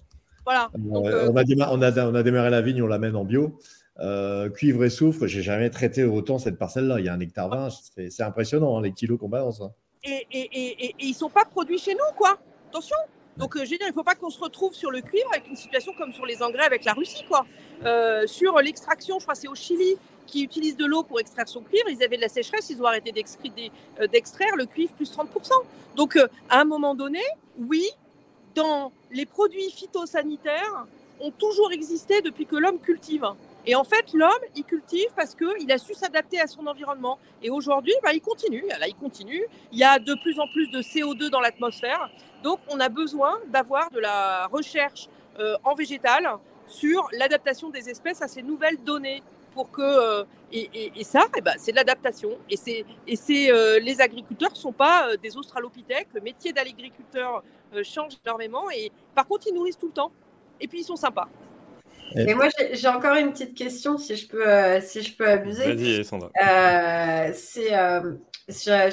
Voilà. 0.44 0.70
on, 0.74 1.04
a 1.06 1.42
on, 1.70 1.82
a, 1.82 2.06
on, 2.06 2.14
a, 2.14 2.22
démarré 2.22 2.50
la 2.50 2.60
vigne, 2.60 2.82
on 2.82 2.86
l'amène 2.86 3.16
en 3.16 3.24
bio. 3.24 3.58
Euh, 4.00 4.50
cuivre 4.50 4.84
et 4.84 4.90
soufre, 4.90 5.28
j'ai 5.28 5.42
jamais 5.42 5.70
traité 5.70 6.02
autant 6.02 6.38
cette 6.38 6.58
parcelle-là. 6.58 6.98
Il 6.98 7.06
y 7.06 7.08
a 7.08 7.12
un 7.12 7.20
hectare 7.20 7.48
20, 7.48 7.68
c'est 8.10 8.22
impressionnant 8.22 8.76
hein, 8.76 8.82
les 8.82 8.92
kilos 8.92 9.20
qu'on 9.20 9.28
balance. 9.28 9.60
Hein. 9.60 9.72
Et, 10.02 10.26
et, 10.32 10.50
et, 10.52 10.84
et, 10.88 10.94
ils 10.98 11.14
sont 11.14 11.30
pas 11.30 11.44
produits 11.44 11.78
chez 11.78 11.94
nous, 11.94 12.16
quoi. 12.16 12.36
Attention. 12.68 12.96
Donc, 13.36 13.56
euh, 13.56 13.60
je 13.64 13.70
veux 13.70 13.78
dire, 13.78 13.86
il 13.86 13.90
ne 13.90 13.94
faut 13.94 14.02
pas 14.02 14.16
qu'on 14.16 14.30
se 14.30 14.40
retrouve 14.40 14.74
sur 14.74 14.90
le 14.90 15.00
cuivre 15.00 15.28
avec 15.32 15.48
une 15.48 15.56
situation 15.56 15.92
comme 15.96 16.12
sur 16.12 16.26
les 16.26 16.42
engrais 16.42 16.64
avec 16.64 16.84
la 16.84 16.92
Russie, 16.92 17.24
quoi. 17.28 17.46
Euh, 17.84 18.26
sur 18.26 18.58
l'extraction, 18.58 19.18
je 19.20 19.24
crois 19.24 19.34
c'est 19.34 19.48
au 19.48 19.54
Chili 19.54 19.96
qui 20.26 20.42
utilise 20.42 20.76
de 20.76 20.86
l'eau 20.86 21.04
pour 21.04 21.20
extraire 21.20 21.48
son 21.48 21.60
cuivre. 21.60 21.88
Ils 21.88 22.02
avaient 22.02 22.16
de 22.16 22.22
la 22.22 22.28
sécheresse, 22.28 22.70
ils 22.70 22.80
ont 22.82 22.86
arrêté 22.86 23.12
d'extraire 23.12 24.56
le 24.56 24.66
cuivre 24.66 24.92
plus 24.94 25.12
30%. 25.12 25.26
Donc, 25.96 26.16
à 26.48 26.60
un 26.60 26.64
moment 26.64 26.94
donné, 26.94 27.20
oui, 27.58 27.84
dans 28.54 28.90
les 29.12 29.26
produits 29.26 29.70
phytosanitaires 29.70 30.86
ont 31.20 31.30
toujours 31.30 31.72
existé 31.72 32.22
depuis 32.22 32.46
que 32.46 32.56
l'homme 32.56 32.78
cultive. 32.78 33.26
Et 33.66 33.74
en 33.74 33.84
fait, 33.84 34.12
l'homme, 34.12 34.30
il 34.54 34.64
cultive 34.64 35.08
parce 35.16 35.34
qu'il 35.34 35.72
a 35.72 35.78
su 35.78 35.94
s'adapter 35.94 36.40
à 36.40 36.46
son 36.46 36.66
environnement. 36.66 37.18
Et 37.42 37.50
aujourd'hui, 37.50 37.94
bah, 38.02 38.12
il 38.12 38.20
continue. 38.20 38.64
Là, 38.68 38.86
il 38.86 38.94
continue. 38.94 39.44
Il 39.72 39.78
y 39.78 39.84
a 39.84 39.98
de 39.98 40.14
plus 40.22 40.38
en 40.38 40.46
plus 40.48 40.70
de 40.70 40.82
CO2 40.82 41.30
dans 41.30 41.40
l'atmosphère. 41.40 42.10
Donc, 42.42 42.60
on 42.68 42.78
a 42.80 42.90
besoin 42.90 43.38
d'avoir 43.48 43.90
de 43.90 44.00
la 44.00 44.46
recherche 44.48 45.08
euh, 45.38 45.56
en 45.64 45.74
végétal 45.74 46.28
sur 46.66 47.08
l'adaptation 47.12 47.70
des 47.70 47.88
espèces 47.88 48.20
à 48.22 48.28
ces 48.28 48.42
nouvelles 48.42 48.82
données. 48.84 49.22
Pour 49.54 49.70
que, 49.70 49.82
euh, 49.82 50.24
et, 50.52 51.04
ça, 51.04 51.26
eh 51.36 51.40
ben, 51.40 51.54
c'est 51.58 51.70
de 51.70 51.76
l'adaptation. 51.76 52.30
Et, 52.50 53.50
euh, 53.50 53.78
les 53.78 54.00
agriculteurs 54.00 54.50
ne 54.50 54.56
sont 54.56 54.72
pas 54.72 55.16
des 55.16 55.36
australopithèques. 55.36 56.08
Le 56.12 56.20
métier 56.20 56.52
d'agriculteur 56.52 57.42
change 57.84 58.14
énormément. 58.26 58.68
Et 58.70 58.90
par 59.14 59.26
contre, 59.26 59.46
ils 59.46 59.54
nourrissent 59.54 59.78
tout 59.78 59.86
le 59.86 59.92
temps. 59.92 60.10
Et 60.60 60.66
puis, 60.66 60.80
ils 60.80 60.84
sont 60.84 60.96
sympas. 60.96 61.28
Et 62.14 62.34
moi, 62.34 62.48
j'ai 62.72 62.88
encore 62.88 63.16
une 63.16 63.32
petite 63.32 63.54
question, 63.54 63.98
si 63.98 64.16
je 64.16 64.28
peux, 64.28 64.46
euh, 64.46 64.80
si 64.80 65.02
je 65.02 65.16
peux 65.16 65.28
abuser. 65.28 65.74
Vas-y, 65.74 66.04
Sandra. 66.04 66.30
Euh, 66.42 67.32
c'est, 67.34 67.76
euh, 67.76 68.14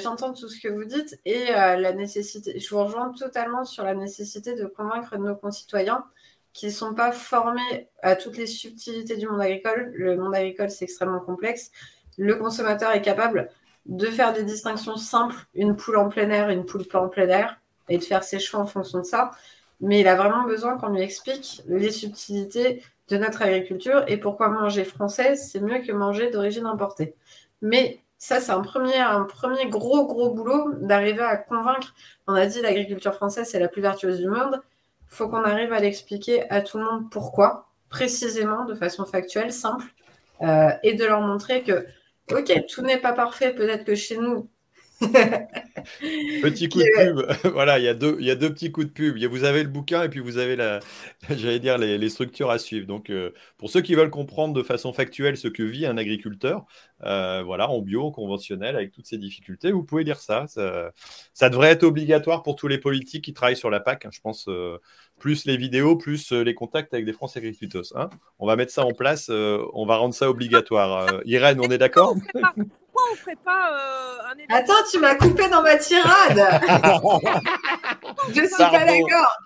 j'entends 0.02 0.32
tout 0.32 0.48
ce 0.48 0.60
que 0.60 0.68
vous 0.68 0.84
dites 0.84 1.18
et 1.24 1.46
la 1.46 1.92
nécessité. 1.92 2.58
Je 2.58 2.68
vous 2.70 2.82
rejoins 2.82 3.12
totalement 3.12 3.64
sur 3.64 3.84
la 3.84 3.94
nécessité 3.94 4.54
de 4.54 4.66
convaincre 4.66 5.16
nos 5.18 5.34
concitoyens 5.34 6.04
qui 6.52 6.66
ne 6.66 6.70
sont 6.70 6.94
pas 6.94 7.12
formés 7.12 7.88
à 8.02 8.14
toutes 8.14 8.36
les 8.36 8.46
subtilités 8.46 9.16
du 9.16 9.26
monde 9.26 9.40
agricole. 9.40 9.90
Le 9.94 10.16
monde 10.16 10.34
agricole, 10.34 10.70
c'est 10.70 10.84
extrêmement 10.84 11.20
complexe. 11.20 11.70
Le 12.18 12.34
consommateur 12.36 12.92
est 12.92 13.02
capable 13.02 13.48
de 13.86 14.06
faire 14.06 14.32
des 14.32 14.44
distinctions 14.44 14.96
simples, 14.96 15.36
une 15.54 15.76
poule 15.76 15.96
en 15.96 16.08
plein 16.08 16.28
air, 16.30 16.50
une 16.50 16.64
poule 16.64 16.84
pas 16.84 17.00
en 17.00 17.08
plein 17.08 17.28
air, 17.28 17.58
et 17.88 17.98
de 17.98 18.04
faire 18.04 18.22
ses 18.22 18.38
choix 18.38 18.60
en 18.60 18.66
fonction 18.66 18.98
de 18.98 19.04
ça. 19.04 19.30
Mais 19.80 20.00
il 20.00 20.08
a 20.08 20.14
vraiment 20.14 20.44
besoin 20.44 20.78
qu'on 20.78 20.88
lui 20.88 21.02
explique 21.02 21.62
les 21.66 21.90
subtilités 21.90 22.82
de 23.08 23.16
notre 23.16 23.42
agriculture 23.42 24.04
et 24.06 24.16
pourquoi 24.16 24.48
manger 24.48 24.84
français, 24.84 25.36
c'est 25.36 25.60
mieux 25.60 25.80
que 25.80 25.92
manger 25.92 26.30
d'origine 26.30 26.66
importée. 26.66 27.14
Mais 27.60 28.00
ça, 28.18 28.40
c'est 28.40 28.52
un 28.52 28.60
premier, 28.60 28.98
un 28.98 29.24
premier 29.24 29.66
gros, 29.66 30.06
gros 30.06 30.30
boulot 30.30 30.74
d'arriver 30.80 31.22
à 31.22 31.36
convaincre. 31.36 31.94
On 32.28 32.34
a 32.34 32.46
dit 32.46 32.60
l'agriculture 32.60 33.14
française, 33.14 33.48
c'est 33.50 33.58
la 33.58 33.68
plus 33.68 33.82
vertueuse 33.82 34.20
du 34.20 34.28
monde. 34.28 34.62
Il 35.10 35.14
faut 35.16 35.28
qu'on 35.28 35.42
arrive 35.42 35.72
à 35.72 35.80
l'expliquer 35.80 36.48
à 36.48 36.60
tout 36.60 36.78
le 36.78 36.84
monde 36.84 37.10
pourquoi, 37.10 37.68
précisément, 37.88 38.64
de 38.64 38.74
façon 38.74 39.04
factuelle, 39.04 39.52
simple, 39.52 39.86
euh, 40.40 40.70
et 40.84 40.94
de 40.94 41.04
leur 41.04 41.20
montrer 41.20 41.62
que, 41.64 41.84
ok, 42.30 42.66
tout 42.68 42.82
n'est 42.82 43.00
pas 43.00 43.12
parfait, 43.12 43.52
peut-être 43.52 43.84
que 43.84 43.96
chez 43.96 44.16
nous, 44.16 44.48
Petit 46.42 46.68
coup 46.68 46.78
de 46.78 47.12
pub. 47.12 47.52
voilà, 47.52 47.78
il 47.78 47.84
y, 47.84 47.88
a 47.88 47.94
deux, 47.94 48.16
il 48.20 48.26
y 48.26 48.30
a 48.30 48.34
deux 48.34 48.52
petits 48.52 48.70
coups 48.70 48.86
de 48.86 48.92
pub. 48.92 49.18
Vous 49.24 49.44
avez 49.44 49.62
le 49.62 49.68
bouquin 49.68 50.02
et 50.02 50.08
puis 50.08 50.20
vous 50.20 50.38
avez, 50.38 50.56
la, 50.56 50.80
j'allais 51.30 51.58
dire, 51.58 51.78
les, 51.78 52.08
structures 52.08 52.50
à 52.50 52.58
suivre. 52.58 52.86
Donc, 52.86 53.10
euh, 53.10 53.32
pour 53.58 53.70
ceux 53.70 53.80
qui 53.80 53.94
veulent 53.94 54.10
comprendre 54.10 54.54
de 54.54 54.62
façon 54.62 54.92
factuelle 54.92 55.36
ce 55.36 55.48
que 55.48 55.62
vit 55.62 55.86
un 55.86 55.96
agriculteur, 55.96 56.64
euh, 57.04 57.42
voilà, 57.44 57.68
en 57.68 57.80
bio, 57.80 58.04
en 58.04 58.10
conventionnel, 58.10 58.76
avec 58.76 58.92
toutes 58.92 59.06
ces 59.06 59.18
difficultés, 59.18 59.72
vous 59.72 59.82
pouvez 59.82 60.04
lire 60.04 60.20
ça. 60.20 60.46
Ça, 60.46 61.48
devrait 61.48 61.70
être 61.70 61.82
obligatoire 61.82 62.42
pour 62.42 62.56
tous 62.56 62.68
les 62.68 62.78
politiques 62.78 63.24
qui 63.24 63.32
travaillent 63.32 63.56
sur 63.56 63.70
la 63.70 63.80
PAC. 63.80 64.06
Hein, 64.06 64.10
je 64.12 64.20
pense, 64.20 64.46
euh, 64.48 64.78
plus 65.18 65.44
les 65.46 65.56
vidéos, 65.56 65.96
plus 65.96 66.32
les 66.32 66.54
contacts 66.54 66.94
avec 66.94 67.06
des 67.06 67.12
Français 67.12 67.38
agriculteurs. 67.38 67.82
Hein. 67.94 68.10
on 68.38 68.46
va 68.46 68.56
mettre 68.56 68.72
ça 68.72 68.84
en 68.84 68.92
place. 68.92 69.28
on 69.30 69.86
va 69.86 69.96
rendre 69.96 70.14
ça 70.14 70.28
obligatoire. 70.28 71.20
Irène, 71.24 71.60
on 71.60 71.70
est 71.70 71.78
d'accord? 71.78 72.16
Pourquoi 72.92 73.12
on 73.12 73.16
ferait 73.16 73.36
pas 73.36 73.72
euh, 73.72 74.30
un 74.30 74.34
événement 74.34 74.56
Attends, 74.56 74.84
tu 74.90 74.98
m'as 74.98 75.14
coupé 75.14 75.48
dans 75.48 75.62
ma 75.62 75.76
tirade. 75.76 76.38
Je 78.28 78.46
suis 78.46 78.56
pas 78.56 78.84
d'accord. 78.84 79.38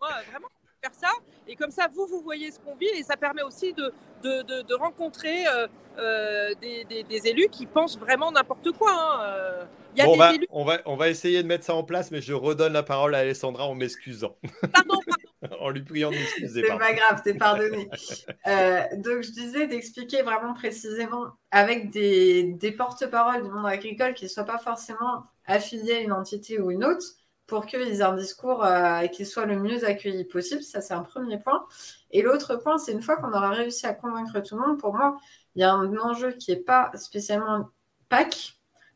Moi, 0.00 0.10
vraiment, 0.30 0.48
faire 0.80 0.94
ça. 0.94 1.10
Et 1.48 1.56
comme 1.56 1.70
ça, 1.70 1.88
vous, 1.92 2.06
vous 2.06 2.20
voyez 2.20 2.50
ce 2.52 2.60
qu'on 2.60 2.76
vit 2.76 2.88
et 2.96 3.02
ça 3.02 3.16
permet 3.16 3.42
aussi 3.42 3.72
de, 3.72 3.92
de, 4.22 4.62
de, 4.62 4.74
rencontrer 4.74 5.46
euh, 5.46 5.66
euh, 5.98 6.54
des, 6.60 6.84
des, 6.84 7.26
élus 7.26 7.48
qui 7.50 7.66
pensent 7.66 7.98
vraiment 7.98 8.30
n'importe 8.30 8.70
quoi. 8.72 8.92
Hein. 8.92 9.66
Il 9.96 9.98
y 9.98 10.02
a 10.02 10.06
des 10.06 10.12
on, 10.12 10.16
va, 10.16 10.34
élus... 10.34 10.46
on, 10.50 10.64
va, 10.64 10.78
on 10.86 10.96
va 10.96 11.08
essayer 11.08 11.42
de 11.42 11.48
mettre 11.48 11.64
ça 11.64 11.74
en 11.74 11.82
place, 11.82 12.12
mais 12.12 12.20
je 12.20 12.32
redonne 12.32 12.72
la 12.72 12.84
parole 12.84 13.14
à 13.16 13.18
Alessandra 13.18 13.66
en 13.66 13.74
m'excusant. 13.74 14.36
Pardon, 14.72 15.00
pardon. 15.04 15.19
en 15.60 15.70
lui 15.70 15.82
priant 15.82 16.10
de 16.10 16.16
m'excuser. 16.16 16.62
C'est 16.66 16.78
pas 16.78 16.92
grave, 16.92 17.22
t'es 17.22 17.34
pardonné. 17.34 17.88
Euh, 18.46 18.82
donc, 18.96 19.22
je 19.22 19.30
disais 19.30 19.66
d'expliquer 19.66 20.22
vraiment 20.22 20.54
précisément 20.54 21.26
avec 21.50 21.90
des, 21.90 22.44
des 22.54 22.72
porte-paroles 22.72 23.42
du 23.42 23.50
monde 23.50 23.66
agricole 23.66 24.14
qui 24.14 24.24
ne 24.24 24.30
soient 24.30 24.44
pas 24.44 24.58
forcément 24.58 25.24
affiliés 25.46 25.94
à 25.94 26.00
une 26.00 26.12
entité 26.12 26.58
ou 26.58 26.70
une 26.70 26.84
autre 26.84 27.04
pour 27.46 27.66
qu'ils 27.66 28.00
aient 28.00 28.02
un 28.02 28.16
discours 28.16 28.64
euh, 28.64 29.06
qui 29.08 29.26
soit 29.26 29.44
le 29.44 29.58
mieux 29.58 29.84
accueilli 29.84 30.24
possible. 30.24 30.62
Ça, 30.62 30.80
c'est 30.80 30.94
un 30.94 31.02
premier 31.02 31.38
point. 31.38 31.66
Et 32.10 32.22
l'autre 32.22 32.56
point, 32.56 32.78
c'est 32.78 32.92
une 32.92 33.02
fois 33.02 33.16
qu'on 33.16 33.32
aura 33.32 33.50
réussi 33.50 33.86
à 33.86 33.92
convaincre 33.92 34.40
tout 34.40 34.56
le 34.56 34.66
monde, 34.66 34.80
pour 34.80 34.94
moi, 34.94 35.16
il 35.54 35.60
y 35.60 35.64
a 35.64 35.72
un 35.72 35.96
enjeu 35.98 36.32
qui 36.32 36.52
n'est 36.52 36.60
pas 36.60 36.90
spécialement 36.94 37.68
PAC, 38.08 38.54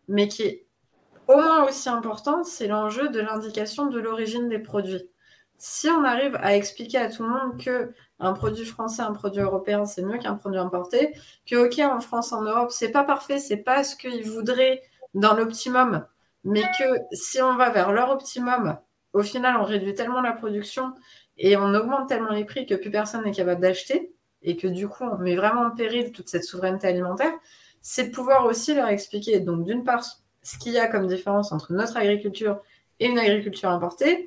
mais 0.08 0.28
qui 0.28 0.42
est 0.42 0.66
au 1.26 1.36
moins 1.36 1.64
aussi 1.64 1.88
important, 1.88 2.44
c'est 2.44 2.66
l'enjeu 2.66 3.08
de 3.08 3.20
l'indication 3.20 3.86
de 3.86 3.98
l'origine 3.98 4.48
des 4.48 4.58
produits 4.58 5.08
si 5.66 5.88
on 5.88 6.04
arrive 6.04 6.36
à 6.42 6.54
expliquer 6.56 6.98
à 6.98 7.10
tout 7.10 7.22
le 7.22 7.30
monde 7.30 7.58
que 7.58 7.94
un 8.20 8.34
produit 8.34 8.66
français, 8.66 9.00
un 9.00 9.12
produit 9.12 9.40
européen, 9.40 9.86
c'est 9.86 10.02
mieux 10.02 10.18
qu'un 10.18 10.34
produit 10.34 10.58
importé, 10.58 11.14
que 11.46 11.56
ok 11.56 11.78
en 11.78 12.00
France, 12.00 12.34
en 12.34 12.42
Europe, 12.42 12.70
c'est 12.70 12.90
pas 12.90 13.02
parfait, 13.02 13.38
c'est 13.38 13.56
pas 13.56 13.82
ce 13.82 13.96
qu'ils 13.96 14.28
voudraient 14.28 14.82
dans 15.14 15.32
l'optimum, 15.32 16.04
mais 16.44 16.60
que 16.78 16.84
si 17.12 17.40
on 17.40 17.56
va 17.56 17.70
vers 17.70 17.92
leur 17.92 18.10
optimum, 18.10 18.76
au 19.14 19.22
final, 19.22 19.56
on 19.56 19.64
réduit 19.64 19.94
tellement 19.94 20.20
la 20.20 20.32
production 20.32 20.92
et 21.38 21.56
on 21.56 21.72
augmente 21.72 22.10
tellement 22.10 22.32
les 22.32 22.44
prix 22.44 22.66
que 22.66 22.74
plus 22.74 22.90
personne 22.90 23.24
n'est 23.24 23.32
capable 23.32 23.62
d'acheter 23.62 24.12
et 24.42 24.58
que 24.58 24.66
du 24.66 24.86
coup, 24.86 25.04
on 25.04 25.16
met 25.16 25.34
vraiment 25.34 25.62
en 25.62 25.70
péril 25.70 26.12
toute 26.12 26.28
cette 26.28 26.44
souveraineté 26.44 26.88
alimentaire, 26.88 27.32
c'est 27.80 28.08
de 28.08 28.14
pouvoir 28.14 28.44
aussi 28.44 28.74
leur 28.74 28.88
expliquer. 28.88 29.40
Donc, 29.40 29.64
d'une 29.64 29.82
part, 29.82 30.04
ce 30.42 30.58
qu'il 30.58 30.72
y 30.72 30.78
a 30.78 30.88
comme 30.88 31.06
différence 31.06 31.52
entre 31.52 31.72
notre 31.72 31.96
agriculture 31.96 32.60
et 33.00 33.06
une 33.06 33.18
agriculture 33.18 33.70
importée, 33.70 34.26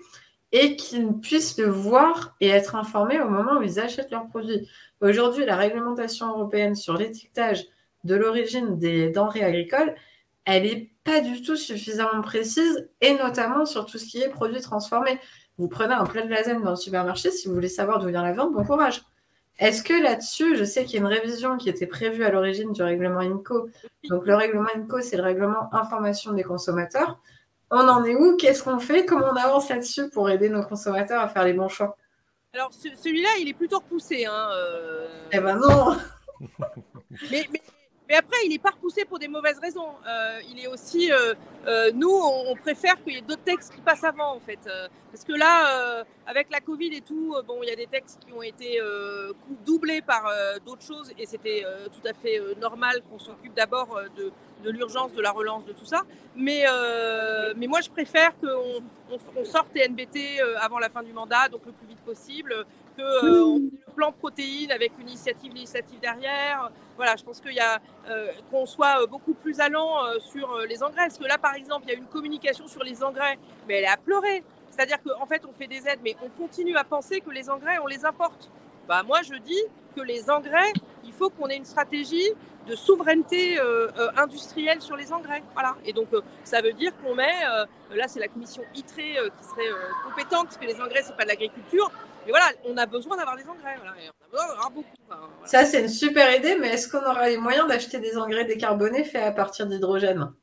et 0.52 0.76
qu'ils 0.76 1.14
puissent 1.20 1.58
le 1.58 1.70
voir 1.70 2.36
et 2.40 2.48
être 2.48 2.76
informés 2.76 3.20
au 3.20 3.30
moment 3.30 3.60
où 3.60 3.64
ils 3.64 3.80
achètent 3.80 4.12
leurs 4.12 4.28
produits. 4.28 4.68
Aujourd'hui, 5.02 5.46
la 5.46 5.56
réglementation 5.56 6.30
européenne 6.30 6.76
sur 6.76 6.96
l'étiquetage 6.96 7.66
de 8.04 8.16
l'origine 8.16 8.78
des 8.78 9.10
denrées 9.10 9.44
agricoles, 9.44 9.96
elle 10.46 10.64
n'est 10.64 10.92
pas 11.04 11.20
du 11.20 11.42
tout 11.42 11.58
suffisamment 11.58 12.22
précise, 12.22 12.90
et 13.02 13.16
notamment 13.16 13.66
sur 13.66 13.86
tout 13.86 13.98
ce 13.98 14.06
qui 14.06 14.22
est 14.22 14.30
produits 14.30 14.62
transformés. 14.62 15.20
Vous 15.58 15.68
prenez 15.68 15.94
un 15.94 16.06
plat 16.06 16.22
de 16.22 16.30
lasagne 16.30 16.62
dans 16.62 16.72
le 16.72 16.76
supermarché, 16.78 17.32
si 17.32 17.48
vous 17.48 17.54
voulez 17.54 17.68
savoir 17.68 18.00
d'où 18.00 18.08
vient 18.08 18.24
la 18.24 18.32
viande, 18.32 18.54
bon 18.54 18.64
courage. 18.64 19.04
Est-ce 19.60 19.82
que 19.82 19.94
là-dessus, 20.02 20.56
je 20.56 20.64
sais 20.64 20.86
qu'il 20.86 20.94
y 20.94 20.98
a 20.98 21.00
une 21.00 21.12
révision 21.12 21.58
qui 21.58 21.68
était 21.68 21.88
prévue 21.88 22.24
à 22.24 22.30
l'origine 22.30 22.72
du 22.72 22.84
règlement 22.84 23.20
INCO. 23.20 23.70
Donc 24.08 24.26
le 24.26 24.36
règlement 24.36 24.70
INCO, 24.76 25.02
c'est 25.02 25.18
le 25.18 25.24
règlement 25.24 25.74
information 25.74 26.32
des 26.34 26.44
consommateurs 26.44 27.20
on 27.72 27.88
en 27.88 28.04
est 28.06 28.16
où? 28.16 28.38
Qu'est-ce 28.38 28.64
qu'on 28.64 28.80
fait? 28.80 29.06
Comment 29.06 29.28
on 29.32 29.36
avance 29.36 29.70
là-dessus 29.70 30.10
pour 30.10 30.30
aider 30.30 30.50
nos 30.50 30.64
consommateurs 30.64 31.22
à 31.22 31.28
faire 31.28 31.44
les 31.44 31.54
bons 31.54 31.70
choix? 31.70 31.98
Alors, 32.54 32.72
celui-là, 32.74 33.30
il 33.40 33.50
est 33.50 33.54
plutôt 33.54 33.78
repoussé. 33.78 34.26
Hein, 34.26 34.50
euh. 34.54 35.08
Eh 35.32 35.40
ben 35.40 35.58
non 35.58 35.98
mais, 37.32 37.46
mais 38.08 38.16
après, 38.16 38.38
il 38.46 38.50
n'est 38.50 38.60
pas 38.60 38.70
repoussé 38.70 39.04
pour 39.06 39.20
des 39.20 39.28
mauvaises 39.28 39.60
raisons. 39.60 39.90
Euh, 40.08 40.40
il 40.50 40.60
est 40.60 40.68
aussi, 40.68 41.12
euh, 41.12 41.34
euh, 41.68 41.92
nous, 41.94 42.10
on, 42.10 42.56
préfère 42.56 43.04
qu'il 43.04 43.14
y 43.14 43.18
ait 43.18 43.22
d'autres 43.22 43.44
textes 43.44 43.74
qui 43.74 43.82
passent 43.82 44.04
avant, 44.04 44.36
en 44.36 44.40
fait. 44.40 44.60
parce 45.12 45.24
que 45.26 45.34
là, 45.34 46.06
avec 46.28 46.52
la 46.52 46.60
Covid 46.60 46.94
et 46.94 47.02
tout, 47.02 47.36
bon, 47.48 47.60
il 47.64 47.70
y 47.70 47.72
a 47.72 47.76
des 47.76 47.88
textes 47.88 48.20
qui 48.26 48.34
ont 48.34 48.42
été 48.42 48.80
doublés 49.66 50.02
par 50.02 50.30
d'autres 50.66 50.84
choses, 50.84 51.12
et 51.18 51.26
c'était 51.26 51.64
tout 51.86 52.06
à 52.08 52.14
fait 52.14 52.40
normal 52.60 53.02
qu'on 53.10 53.18
s'occupe 53.18 53.54
d'abord 53.54 54.00
de, 54.18 54.32
de 54.64 54.70
l'urgence, 54.70 55.14
de 55.14 55.22
la 55.22 55.32
relance, 55.32 55.64
de 55.66 55.72
tout 55.72 55.86
ça. 55.86 56.02
Mais, 56.36 56.66
mais 57.56 57.68
moi, 57.68 57.80
je 57.82 57.90
préfère 57.90 58.38
qu'on 58.40 58.84
on, 59.38 59.46
sorte 59.46 59.70
TNBT 59.74 60.42
avant 60.60 60.80
la 60.80 60.90
fin 60.90 61.02
du 61.02 61.14
mandat, 61.14 61.48
donc 61.50 61.62
le 61.66 61.72
plus 61.72 61.88
vite 61.88 62.02
possible, 62.02 62.66
que 62.98 63.26
le 63.26 63.94
plan 63.96 64.12
protéines 64.12 64.72
avec 64.72 64.92
une 65.00 65.08
initiative 65.08 65.54
législative 65.54 66.00
derrière. 66.00 66.72
Voilà, 66.96 67.16
je 67.16 67.24
pense 67.24 67.40
qu'il 67.40 67.54
y 67.54 67.60
a 67.60 67.80
euh, 68.10 68.32
qu'on 68.50 68.66
soit 68.66 69.04
euh, 69.04 69.08
beaucoup 69.08 69.34
plus 69.34 69.60
allant 69.60 70.04
euh, 70.06 70.20
sur 70.20 70.58
les 70.68 70.82
engrais. 70.82 71.08
Parce 71.08 71.18
que 71.18 71.26
là, 71.26 71.38
par 71.38 71.54
exemple, 71.54 71.86
il 71.88 71.94
y 71.94 71.96
a 71.96 71.98
une 71.98 72.08
communication 72.08 72.68
sur 72.68 72.84
les 72.84 73.04
engrais, 73.04 73.38
mais 73.68 73.76
elle 73.76 73.84
est 73.84 73.88
à 73.88 73.98
pleurer. 73.98 74.44
C'est-à-dire 74.78 74.98
qu'en 75.02 75.26
fait, 75.26 75.42
on 75.48 75.54
fait 75.54 75.68
des 75.68 75.88
aides, 75.88 76.00
mais 76.04 76.16
on 76.24 76.30
continue 76.30 76.78
à 76.78 76.84
penser 76.84 77.20
que 77.22 77.32
les 77.32 77.50
engrais, 77.50 77.80
on 77.80 77.88
les 77.88 78.06
importe. 78.06 78.52
Bah, 78.88 79.02
moi, 79.04 79.22
je 79.24 79.34
dis 79.34 79.64
que 79.96 80.02
les 80.02 80.30
engrais, 80.30 80.72
il 81.04 81.12
faut 81.12 81.30
qu'on 81.30 81.48
ait 81.48 81.58
une 81.58 81.66
stratégie 81.66 82.30
de 82.68 82.76
souveraineté 82.76 83.60
industrielle 84.16 84.82
sur 84.82 84.96
les 84.96 85.12
engrais. 85.12 85.42
Voilà. 85.54 85.76
Et 85.86 85.94
donc, 85.94 86.10
ça 86.44 86.62
veut 86.62 86.74
dire 86.74 86.92
qu'on 87.02 87.16
met, 87.16 87.34
là, 87.92 88.08
c'est 88.08 88.20
la 88.20 88.28
commission 88.28 88.62
ITRE 88.76 89.32
qui 89.38 89.44
serait 89.44 89.70
compétente, 90.08 90.46
parce 90.46 90.58
que 90.58 90.66
les 90.66 90.80
engrais, 90.80 91.02
c'est 91.02 91.16
pas 91.16 91.24
de 91.24 91.30
l'agriculture, 91.30 91.92
mais 92.28 92.32
voilà, 92.32 92.52
on 92.66 92.76
a 92.76 92.86
besoin 92.86 93.16
d'avoir 93.16 93.38
des 93.38 93.48
engrais. 93.48 93.78
Voilà, 93.78 93.96
on 93.96 94.26
a 94.26 94.30
besoin 94.30 94.48
d'avoir 94.50 94.72
beaucoup. 94.72 94.90
Ça, 95.46 95.64
c'est 95.64 95.80
une 95.80 95.88
super 95.88 96.36
idée, 96.36 96.58
mais 96.60 96.68
est-ce 96.74 96.90
qu'on 96.90 97.04
aura 97.10 97.30
les 97.30 97.38
moyens 97.38 97.68
d'acheter 97.68 98.00
des 98.00 98.18
engrais 98.18 98.44
décarbonés 98.44 99.06
faits 99.06 99.24
à 99.24 99.32
partir 99.32 99.66
d'hydrogène? 99.66 100.34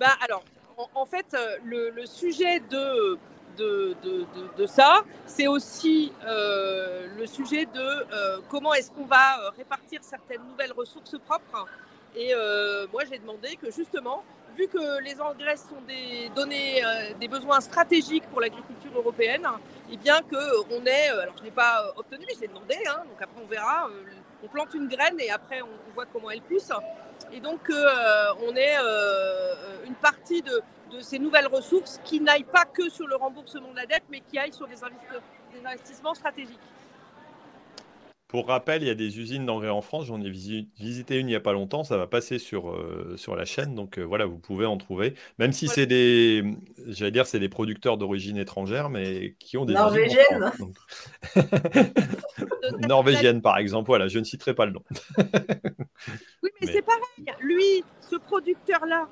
Bah, 0.00 0.16
Alors, 0.20 0.42
en, 0.94 1.06
fait, 1.06 1.26
euh, 1.34 1.56
le, 1.64 2.06
sujet 2.06 2.58
de, 2.58 3.16
de, 3.56 4.66
ça, 4.66 5.02
c'est 5.26 5.46
aussi 5.46 6.12
euh, 6.26 7.06
le 7.16 7.26
sujet 7.26 7.66
de 7.66 7.80
euh, 7.80 8.38
comment 8.48 8.74
est-ce 8.74 8.90
qu'on 8.90 9.04
va 9.06 9.50
répartir 9.56 10.00
certaines 10.02 10.42
nouvelles 10.48 10.72
ressources 10.72 11.18
propres. 11.26 11.66
Et 12.14 12.32
moi, 12.92 13.02
j'ai 13.10 13.18
demandé 13.18 13.56
que 13.56 13.70
justement, 13.70 14.24
vu 14.56 14.68
que 14.68 15.02
les 15.02 15.20
engrais 15.20 15.56
sont 15.56 15.80
des 15.86 16.30
données, 16.34 16.84
euh, 16.84 17.12
des 17.20 17.28
besoins 17.28 17.60
stratégiques 17.60 18.24
pour 18.30 18.40
l'agriculture 18.40 18.90
européenne, 18.94 19.46
et 19.90 19.94
eh 19.94 19.96
bien 19.96 20.20
qu'on 20.22 20.86
ait, 20.86 21.10
euh, 21.10 21.22
alors 21.22 21.34
je 21.38 21.44
n'ai 21.44 21.50
pas 21.50 21.84
euh, 21.84 22.00
obtenu, 22.00 22.24
mais 22.26 22.34
je 22.34 22.40
l'ai 22.40 22.48
demandé, 22.48 22.76
hein, 22.88 23.02
donc 23.08 23.20
après 23.20 23.42
on 23.42 23.46
verra, 23.46 23.88
on 24.46 24.48
plante 24.48 24.74
une 24.74 24.88
graine 24.88 25.18
et 25.18 25.30
après 25.30 25.60
on, 25.62 25.92
voit 25.94 26.06
comment 26.06 26.30
elle 26.30 26.42
pousse. 26.42 26.70
Et 27.32 27.40
donc 27.40 27.70
on 27.70 28.56
ait 28.56 28.76
une 29.84 29.94
partie 29.94 30.42
de, 30.42 30.62
ces 31.00 31.18
nouvelles 31.18 31.48
ressources 31.48 32.00
qui 32.04 32.20
n'aillent 32.20 32.44
pas 32.44 32.64
que 32.64 32.88
sur 32.88 33.06
le 33.06 33.16
remboursement 33.16 33.70
de 33.72 33.76
la 33.76 33.86
dette, 33.86 34.04
mais 34.08 34.20
qui 34.20 34.38
aillent 34.38 34.52
sur 34.52 34.68
des 34.68 34.78
investissements 35.64 36.14
stratégiques. 36.14 36.60
Pour 38.28 38.48
rappel, 38.48 38.82
il 38.82 38.88
y 38.88 38.90
a 38.90 38.94
des 38.94 39.20
usines 39.20 39.46
d'engrais 39.46 39.68
en 39.68 39.82
France. 39.82 40.06
J'en 40.06 40.20
ai 40.20 40.30
visité 40.30 41.18
une 41.18 41.28
il 41.28 41.30
n'y 41.30 41.36
a 41.36 41.40
pas 41.40 41.52
longtemps. 41.52 41.84
Ça 41.84 41.96
va 41.96 42.08
passer 42.08 42.38
sur, 42.38 42.70
euh, 42.70 43.14
sur 43.16 43.36
la 43.36 43.44
chaîne. 43.44 43.74
Donc 43.74 43.98
euh, 43.98 44.02
voilà, 44.02 44.26
vous 44.26 44.38
pouvez 44.38 44.66
en 44.66 44.76
trouver. 44.76 45.14
Même 45.38 45.52
si 45.52 45.68
c'est 45.68 45.86
des, 45.86 46.42
j'allais 46.88 47.12
dire, 47.12 47.26
c'est 47.26 47.38
des 47.38 47.48
producteurs 47.48 47.98
d'origine 47.98 48.36
étrangère, 48.36 48.90
mais 48.90 49.36
qui 49.38 49.56
ont 49.56 49.64
des 49.64 49.74
Norvégiennes. 49.74 50.52
Norvégienne, 52.88 53.42
par 53.42 53.58
exemple. 53.58 53.86
Voilà, 53.86 54.08
je 54.08 54.18
ne 54.18 54.24
citerai 54.24 54.54
pas 54.54 54.66
le 54.66 54.72
nom. 54.72 54.82
oui, 54.90 55.24
mais, 56.42 56.50
mais... 56.62 56.72
c'est 56.72 56.82
pareil. 56.82 57.36
Lui, 57.40 57.84
ce 58.00 58.16
producteur-là, 58.16 59.08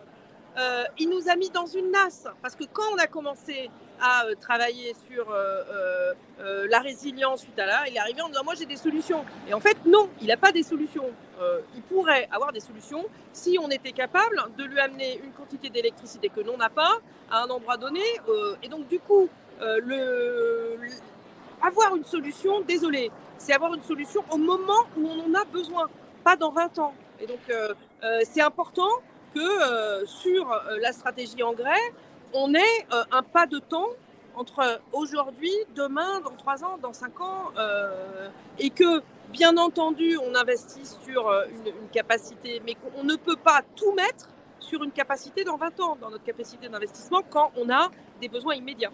euh, 0.57 0.85
il 0.99 1.09
nous 1.09 1.29
a 1.29 1.37
mis 1.37 1.51
dans 1.51 1.67
une 1.67 1.91
nasse. 1.91 2.27
Parce 2.43 2.55
que 2.55 2.65
quand 2.73 2.85
on 2.95 2.99
a 2.99 3.07
commencé 3.07 3.71
à 4.01 4.25
euh, 4.25 4.35
travailler 4.41 4.95
sur 5.09 5.31
euh, 5.31 6.13
la 6.69 6.81
résilience 6.81 7.41
suite 7.41 7.59
à 7.59 7.67
là, 7.67 7.85
il 7.89 7.97
est 7.97 7.99
arrivé 7.99 8.21
en 8.23 8.29
disant 8.29 8.45
Moi 8.45 8.55
j'ai 8.57 8.67
des 8.67 8.77
solutions. 8.77 9.25
Et 9.49 9.55
en 9.55 9.61
fait, 9.61 9.77
non, 9.87 10.09
il 10.21 10.29
n'a 10.29 10.37
pas 10.37 10.53
des 10.53 10.63
solutions. 10.63 11.11
il 11.75 11.83
pourrait 11.83 12.29
avoir 12.31 12.53
des 12.53 12.61
solutions 12.61 13.05
si 13.33 13.59
on 13.61 13.69
était 13.69 13.93
capable 13.93 14.37
de 14.57 14.65
lui 14.65 14.79
amener 14.79 15.21
une 15.25 15.33
quantité 15.33 15.69
d'électricité 15.71 16.29
que 16.29 16.41
l'on 16.41 16.57
n'a 16.57 16.71
pas 16.71 17.01
à 17.31 17.43
un 17.43 17.49
endroit 17.49 17.77
donné. 17.77 18.05
et 18.63 18.69
donc, 18.69 18.87
du 18.89 19.01
coup, 19.01 19.29
avoir 21.63 21.97
une 21.97 22.05
solution, 22.05 22.61
désolé, 22.61 23.11
c'est 23.39 23.53
avoir 23.53 23.75
une 23.75 23.83
solution 23.83 24.23
au 24.31 24.37
moment 24.37 24.85
où 24.97 25.09
on 25.09 25.31
en 25.31 25.35
a 25.35 25.45
besoin, 25.45 25.89
pas 26.23 26.37
dans 26.37 26.51
20 26.51 26.79
ans. 26.79 26.95
Et 27.21 27.27
donc, 27.27 27.41
c'est 28.25 28.43
important 28.43 28.91
que 29.35 30.07
sur 30.07 30.47
la 30.81 30.93
stratégie 30.93 31.43
engrais, 31.43 31.93
on 32.33 32.55
ait 32.55 32.87
un 32.91 33.23
pas 33.23 33.47
de 33.47 33.59
temps 33.59 33.89
entre 34.37 34.81
aujourd'hui, 34.93 35.53
demain, 35.77 36.21
dans 36.21 36.35
trois 36.37 36.65
ans, 36.65 36.79
dans 36.81 36.93
cinq 36.93 37.21
ans, 37.21 37.53
et 38.59 38.71
que 38.71 39.03
bien 39.31 39.57
entendu, 39.57 40.19
on 40.19 40.35
investit 40.35 40.87
sur 41.05 41.31
une, 41.51 41.67
une 41.67 41.89
capacité, 41.93 42.61
mais 42.65 42.75
qu'on 42.75 43.05
ne 43.05 43.17
peut 43.17 43.37
pas 43.37 43.61
tout 43.77 43.93
mettre 43.93 44.29
sur 44.65 44.83
une 44.83 44.91
capacité 44.91 45.45
dans 45.45 45.57
20 45.57 45.81
ans, 45.81 45.97
dans 46.01 46.11
notre 46.11 46.25
capacité 46.25 46.69
d'investissement, 46.69 47.23
quand 47.29 47.53
on 47.57 47.71
a 47.71 47.91
des 48.21 48.29
besoins 48.29 48.55
immédiats. 48.55 48.93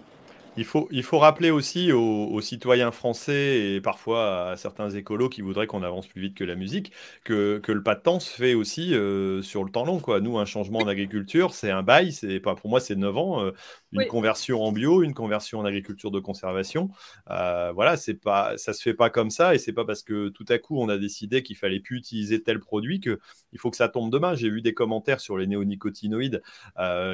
Il 0.61 0.67
faut, 0.67 0.89
il 0.91 1.03
faut 1.03 1.19
rappeler 1.19 1.51
aussi 1.51 1.91
aux, 1.91 2.39
citoyens 2.43 2.91
français 2.91 3.77
et 3.77 3.81
parfois 3.81 4.51
à 4.51 4.57
certains 4.57 4.91
écolos 4.91 5.31
qui 5.31 5.41
voudraient 5.41 5.67
qu'on 5.67 5.83
avance 5.83 6.07
plus 6.07 6.21
vite 6.21 6.37
que 6.37 6.45
la 6.45 6.55
musique 6.55 6.93
que, 7.25 7.59
que 7.63 7.73
le 7.73 7.83
pas 7.83 7.95
de 7.95 8.03
temps 8.03 8.21
se 8.21 8.31
fait 8.31 8.53
aussi 8.53 8.95
euh, 8.95 9.41
sur 9.41 9.65
le 9.65 9.71
temps 9.71 9.87
long. 9.87 10.01
Quoi. 10.01 10.21
Nous, 10.21 10.39
un 10.39 10.45
changement 10.45 10.81
en 10.81 10.87
agriculture, 10.87 11.55
c'est 11.55 11.71
un 11.71 11.83
bail. 11.83 12.13
C'est 12.13 12.41
pas, 12.41 12.55
pour 12.57 12.69
moi, 12.69 12.79
c'est 12.79 12.95
9 12.95 13.17
ans. 13.17 13.43
Euh, 13.43 13.53
une 13.93 14.07
conversion 14.07 14.63
en 14.63 14.71
bio, 14.71 15.03
une 15.03 15.15
conversion 15.15 15.61
en 15.61 15.65
agriculture 15.65 16.11
de 16.11 16.21
conservation. 16.21 16.91
Euh, 17.31 17.73
voilà, 17.75 17.97
c'est 17.97 18.15
pas, 18.15 18.59
ça 18.59 18.75
se 18.75 18.83
fait 18.83 18.95
pas 18.95 19.09
comme 19.09 19.31
ça 19.31 19.55
et 19.55 19.59
c'est 19.59 19.73
pas 19.73 19.87
parce 19.87 20.03
que 20.03 20.29
tout 20.29 20.45
à 20.49 20.59
coup 20.59 20.79
on 20.81 20.89
a 20.89 20.97
décidé 20.97 21.43
qu'il 21.43 21.57
fallait 21.57 21.81
plus 21.81 21.97
utiliser 21.97 22.43
tel 22.43 22.61
produit 22.61 23.01
que 23.01 23.19
il 23.53 23.59
faut 23.59 23.71
que 23.71 23.77
ça 23.77 23.89
tombe 23.89 24.13
demain. 24.13 24.35
J'ai 24.35 24.51
vu 24.51 24.63
des 24.63 24.75
commentaires 24.75 25.21
sur 25.21 25.39
les 25.39 25.47
néonicotinoïdes. 25.47 26.43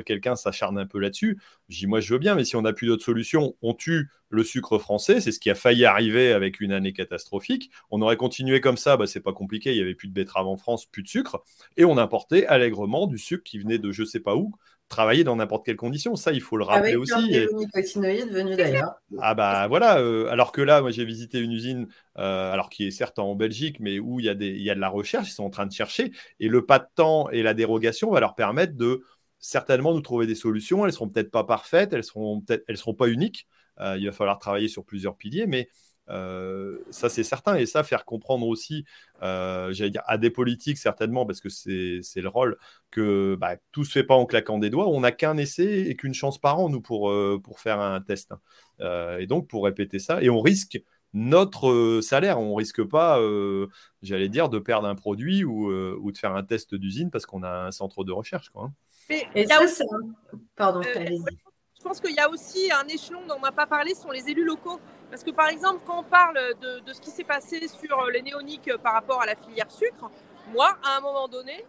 Quelqu'un 0.05 0.37
s'acharne 0.37 0.79
un 0.79 0.87
peu 0.87 0.99
là-dessus. 0.99 1.39
Je 1.69 1.79
dis 1.79 1.87
moi 1.87 2.01
je 2.01 2.13
veux 2.13 2.19
bien, 2.19 2.35
mais 2.35 2.45
si 2.45 2.57
on 2.57 2.63
n'a 2.63 2.75
plus 2.75 2.89
d'autres 2.89 3.05
solutions 3.05 3.36
on 3.37 3.75
tue 3.75 4.11
le 4.29 4.45
sucre 4.45 4.79
français. 4.79 5.21
C'est 5.21 5.33
ce 5.33 5.41
qui 5.41 5.51
a 5.51 5.55
failli 5.55 5.85
arriver 5.85 6.33
avec 6.33 6.61
une 6.61 6.73
année 6.73 6.93
catastrophique. 6.93 7.71
On 7.91 8.03
aurait 8.03 8.17
continué 8.17 8.61
comme 8.61 8.77
ça, 8.77 8.97
bah, 8.97 9.07
c'est 9.07 9.21
pas 9.21 9.33
compliqué. 9.33 9.73
Il 9.73 9.79
y 9.79 9.81
avait 9.81 9.95
plus 9.95 10.09
de 10.09 10.13
betterave 10.13 10.47
en 10.47 10.57
France, 10.57 10.87
plus 10.87 11.03
de 11.03 11.09
sucre, 11.09 11.43
et 11.77 11.85
on 11.85 11.99
importait 11.99 12.47
allègrement 12.47 13.07
du 13.07 13.19
sucre 13.19 13.45
qui 13.45 13.59
venait 13.59 13.79
de 13.79 13.93
je 13.93 14.05
sais 14.05 14.21
pas 14.21 14.37
où, 14.37 14.53
travailler 14.89 15.25
dans 15.25 15.37
n'importe 15.37 15.65
quelle 15.65 15.77
condition. 15.77 16.17
Ça, 16.17 16.33
il 16.33 16.41
faut 16.41 16.57
le 16.57 16.65
rappeler 16.65 16.93
Avec 16.93 17.03
aussi. 17.03 17.37
Avec 17.37 17.53
nicotinoïdes 17.53 18.31
venus 18.31 18.57
d'ailleurs. 18.57 18.95
Ah 19.21 19.35
bah 19.35 19.67
voilà. 19.69 19.99
Euh, 19.99 20.29
alors 20.29 20.53
que 20.53 20.61
là, 20.61 20.81
moi, 20.81 20.91
j'ai 20.91 21.05
visité 21.05 21.39
une 21.39 21.53
usine, 21.53 21.89
euh, 22.19 22.53
alors 22.53 22.69
qui 22.69 22.87
est 22.87 22.91
certes 22.91 23.19
en 23.19 23.35
Belgique, 23.35 23.79
mais 23.81 23.99
où 23.99 24.21
il 24.21 24.27
y, 24.27 24.29
a 24.29 24.35
des, 24.35 24.49
il 24.49 24.63
y 24.63 24.71
a 24.71 24.75
de 24.75 24.81
la 24.81 24.89
recherche. 24.89 25.29
Ils 25.29 25.35
sont 25.35 25.45
en 25.45 25.51
train 25.51 25.67
de 25.67 25.73
chercher, 25.73 26.13
et 26.41 26.49
le 26.49 26.65
pas 26.65 26.79
de 26.79 26.87
temps 26.95 27.29
et 27.31 27.43
la 27.43 27.55
dérogation 27.55 28.11
va 28.11 28.21
leur 28.21 28.35
permettre 28.35 28.77
de 28.77 29.03
certainement 29.47 29.95
nous 29.95 30.01
trouver 30.01 30.27
des 30.27 30.35
solutions. 30.35 30.85
Elles 30.85 30.93
seront 30.93 31.09
peut-être 31.09 31.31
pas 31.31 31.45
parfaites, 31.45 31.93
elles 31.93 32.05
seront 32.05 32.41
peut-être, 32.41 32.65
elles 32.67 32.77
seront 32.77 32.95
pas 32.95 33.09
uniques. 33.09 33.47
Euh, 33.81 33.97
il 33.99 34.07
va 34.07 34.13
falloir 34.13 34.39
travailler 34.39 34.69
sur 34.69 34.85
plusieurs 34.85 35.17
piliers, 35.17 35.47
mais 35.47 35.69
euh, 36.09 36.79
ça 36.91 37.09
c'est 37.09 37.23
certain. 37.23 37.55
Et 37.55 37.65
ça, 37.65 37.85
faire 37.85 38.05
comprendre 38.05 38.47
aussi, 38.49 38.85
euh, 39.23 39.73
j'allais 39.73 39.91
dire 39.91 40.03
à 40.07 40.19
des 40.19 40.31
politiques 40.31 40.79
certainement, 40.79 41.27
parce 41.27 41.41
que 41.41 41.49
c'est, 41.49 42.01
le 42.17 42.29
rôle 42.29 42.57
que 42.91 43.37
bah, 43.39 43.57
tout 43.71 43.85
se 43.85 43.93
fait 43.93 44.05
pas 44.05 44.15
en 44.15 44.27
claquant 44.27 44.59
des 44.59 44.71
doigts. 44.71 44.89
On 44.89 45.01
n'a 45.01 45.13
qu'un 45.13 45.37
essai 45.37 45.83
et 45.89 45.95
qu'une 45.95 46.15
chance 46.15 46.41
par 46.41 46.59
an 46.59 46.69
nous 46.69 46.81
pour 46.81 47.61
faire 47.61 47.81
un 47.81 48.01
test. 48.01 48.33
et 48.81 49.27
donc 49.29 49.49
pour 49.49 49.65
répéter 49.65 50.01
ça, 50.01 50.23
et 50.23 50.31
on 50.31 50.41
risque 50.41 50.83
notre 51.13 52.01
salaire. 52.03 52.41
On 52.41 52.55
risque 52.57 52.83
pas, 52.83 53.21
j'allais 54.03 54.29
dire, 54.29 54.49
de 54.49 54.59
perdre 54.59 54.89
un 54.89 54.97
produit 54.97 55.45
ou, 55.45 55.71
ou, 55.71 56.13
de 56.13 56.19
faire 56.19 56.35
un 56.35 56.43
test 56.43 56.75
d'usine 56.75 57.11
parce 57.11 57.27
qu'on 57.27 57.45
a 57.45 57.67
un 57.67 57.71
centre 57.71 58.03
de 58.03 58.13
recherche. 58.13 58.51
Quoi, 58.51 58.65
hein. 58.65 58.73
Mais 59.09 59.29
et 59.35 59.47
ça, 59.47 59.63
aussi... 59.63 59.83
Pardon, 60.57 60.81
euh, 60.81 61.05
je 61.79 61.83
pense 61.83 62.01
qu'il 62.01 62.15
y 62.15 62.19
a 62.19 62.29
aussi 62.29 62.71
un 62.73 62.87
échelon 62.89 63.21
dont 63.27 63.37
on 63.37 63.41
n'a 63.41 63.53
pas 63.53 63.67
parlé, 63.67 63.95
ce 63.95 64.03
sont 64.03 64.11
les 64.11 64.29
élus 64.29 64.45
locaux. 64.45 64.81
Parce 65.11 65.23
que 65.23 65.31
par 65.31 65.49
exemple, 65.49 65.83
quand 65.87 66.01
on 66.01 66.03
parle 66.03 66.39
de, 66.61 66.81
de 66.81 66.93
ce 66.93 67.01
qui 67.01 67.11
s'est 67.11 67.25
passé 67.25 67.61
sur 67.69 68.07
les 68.07 68.23
néoniques 68.23 68.71
par 68.83 68.95
rapport 68.95 69.23
à 69.23 69.27
la 69.27 69.37
filière 69.37 69.71
sucre, 69.71 70.11
moi, 70.53 70.77
à 70.85 70.97
un 70.97 71.01
moment 71.01 71.29
donné, 71.29 71.65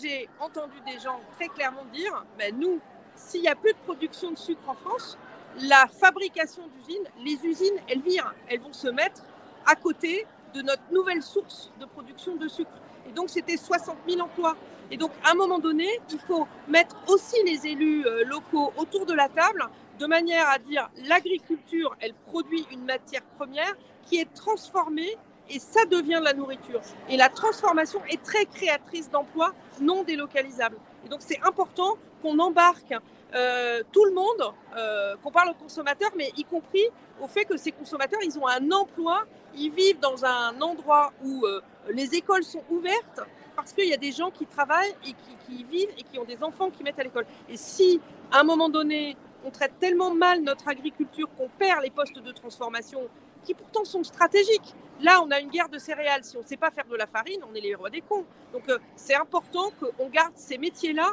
j'ai 0.00 0.28
entendu 0.40 0.74
des 0.86 0.98
gens 0.98 1.20
très 1.36 1.48
clairement 1.48 1.84
dire, 1.92 2.24
ben 2.38 2.54
nous, 2.58 2.80
s'il 3.16 3.42
n'y 3.42 3.48
a 3.48 3.54
plus 3.54 3.72
de 3.72 3.78
production 3.78 4.30
de 4.30 4.36
sucre 4.36 4.68
en 4.68 4.74
France, 4.74 5.18
la 5.60 5.86
fabrication 5.86 6.62
d'usines, 6.68 7.04
les 7.24 7.38
usines, 7.46 7.78
elles 7.88 8.02
virent, 8.02 8.34
elles 8.48 8.60
vont 8.60 8.72
se 8.72 8.88
mettre 8.88 9.22
à 9.66 9.76
côté 9.76 10.26
de 10.52 10.62
notre 10.62 10.82
nouvelle 10.90 11.22
source 11.22 11.70
de 11.80 11.86
production 11.86 12.36
de 12.36 12.48
sucre. 12.48 12.70
Et 13.08 13.12
donc, 13.12 13.28
c'était 13.28 13.56
60 13.56 13.96
000 14.08 14.20
emplois. 14.20 14.56
Et 14.90 14.96
donc, 14.96 15.12
à 15.24 15.32
un 15.32 15.34
moment 15.34 15.58
donné, 15.58 15.88
il 16.10 16.18
faut 16.18 16.46
mettre 16.68 16.96
aussi 17.08 17.36
les 17.44 17.66
élus 17.66 18.06
euh, 18.06 18.24
locaux 18.24 18.72
autour 18.76 19.06
de 19.06 19.14
la 19.14 19.28
table 19.28 19.68
de 19.98 20.06
manière 20.06 20.48
à 20.48 20.58
dire 20.58 20.90
l'agriculture, 21.06 21.94
elle 22.00 22.14
produit 22.26 22.66
une 22.72 22.84
matière 22.84 23.22
première 23.36 23.74
qui 24.06 24.18
est 24.18 24.32
transformée 24.34 25.16
et 25.48 25.58
ça 25.58 25.84
devient 25.86 26.18
de 26.20 26.24
la 26.24 26.32
nourriture. 26.32 26.80
Et 27.08 27.16
la 27.16 27.28
transformation 27.28 28.00
est 28.10 28.22
très 28.22 28.44
créatrice 28.46 29.10
d'emplois 29.10 29.52
non 29.80 30.02
délocalisables. 30.02 30.78
Et 31.04 31.08
donc, 31.08 31.20
c'est 31.22 31.40
important 31.42 31.96
qu'on 32.22 32.38
embarque 32.38 32.94
euh, 33.34 33.82
tout 33.92 34.04
le 34.04 34.12
monde, 34.12 34.52
euh, 34.76 35.16
qu'on 35.22 35.30
parle 35.30 35.50
aux 35.50 35.62
consommateurs, 35.62 36.10
mais 36.16 36.32
y 36.36 36.44
compris 36.44 36.84
au 37.20 37.26
fait 37.26 37.44
que 37.44 37.56
ces 37.56 37.72
consommateurs, 37.72 38.20
ils 38.24 38.38
ont 38.38 38.46
un 38.46 38.70
emploi, 38.72 39.24
ils 39.54 39.70
vivent 39.70 40.00
dans 40.00 40.24
un 40.24 40.60
endroit 40.60 41.12
où 41.24 41.44
les 41.90 42.14
écoles 42.14 42.42
sont 42.42 42.62
ouvertes, 42.70 43.20
parce 43.54 43.72
qu'il 43.72 43.88
y 43.88 43.94
a 43.94 43.98
des 43.98 44.12
gens 44.12 44.30
qui 44.30 44.46
travaillent 44.46 44.94
et 45.06 45.14
qui, 45.46 45.64
vivent 45.64 45.90
et 45.96 46.02
qui 46.02 46.18
ont 46.18 46.24
des 46.24 46.42
enfants 46.42 46.70
qui 46.70 46.82
mettent 46.82 46.98
à 46.98 47.02
l'école. 47.02 47.26
Et 47.48 47.56
si, 47.56 48.00
à 48.32 48.40
un 48.40 48.44
moment 48.44 48.68
donné, 48.68 49.16
on 49.44 49.50
traite 49.50 49.78
tellement 49.78 50.12
mal 50.12 50.42
notre 50.42 50.68
agriculture 50.68 51.28
qu'on 51.36 51.48
perd 51.48 51.82
les 51.82 51.90
postes 51.90 52.18
de 52.18 52.32
transformation 52.32 53.00
qui 53.44 53.54
pourtant 53.54 53.84
sont 53.84 54.02
stratégiques. 54.02 54.74
Là, 55.00 55.22
on 55.22 55.30
a 55.30 55.40
une 55.40 55.50
guerre 55.50 55.68
de 55.68 55.78
céréales. 55.78 56.24
Si 56.24 56.36
on 56.36 56.40
ne 56.40 56.46
sait 56.46 56.56
pas 56.56 56.70
faire 56.70 56.86
de 56.86 56.96
la 56.96 57.06
farine, 57.06 57.40
on 57.50 57.54
est 57.54 57.60
les 57.60 57.74
rois 57.74 57.90
des 57.90 58.00
cons. 58.00 58.24
Donc, 58.52 58.68
euh, 58.68 58.78
c'est 58.96 59.14
important 59.14 59.70
qu'on 59.78 60.08
garde 60.08 60.32
ces 60.34 60.56
métiers-là 60.56 61.12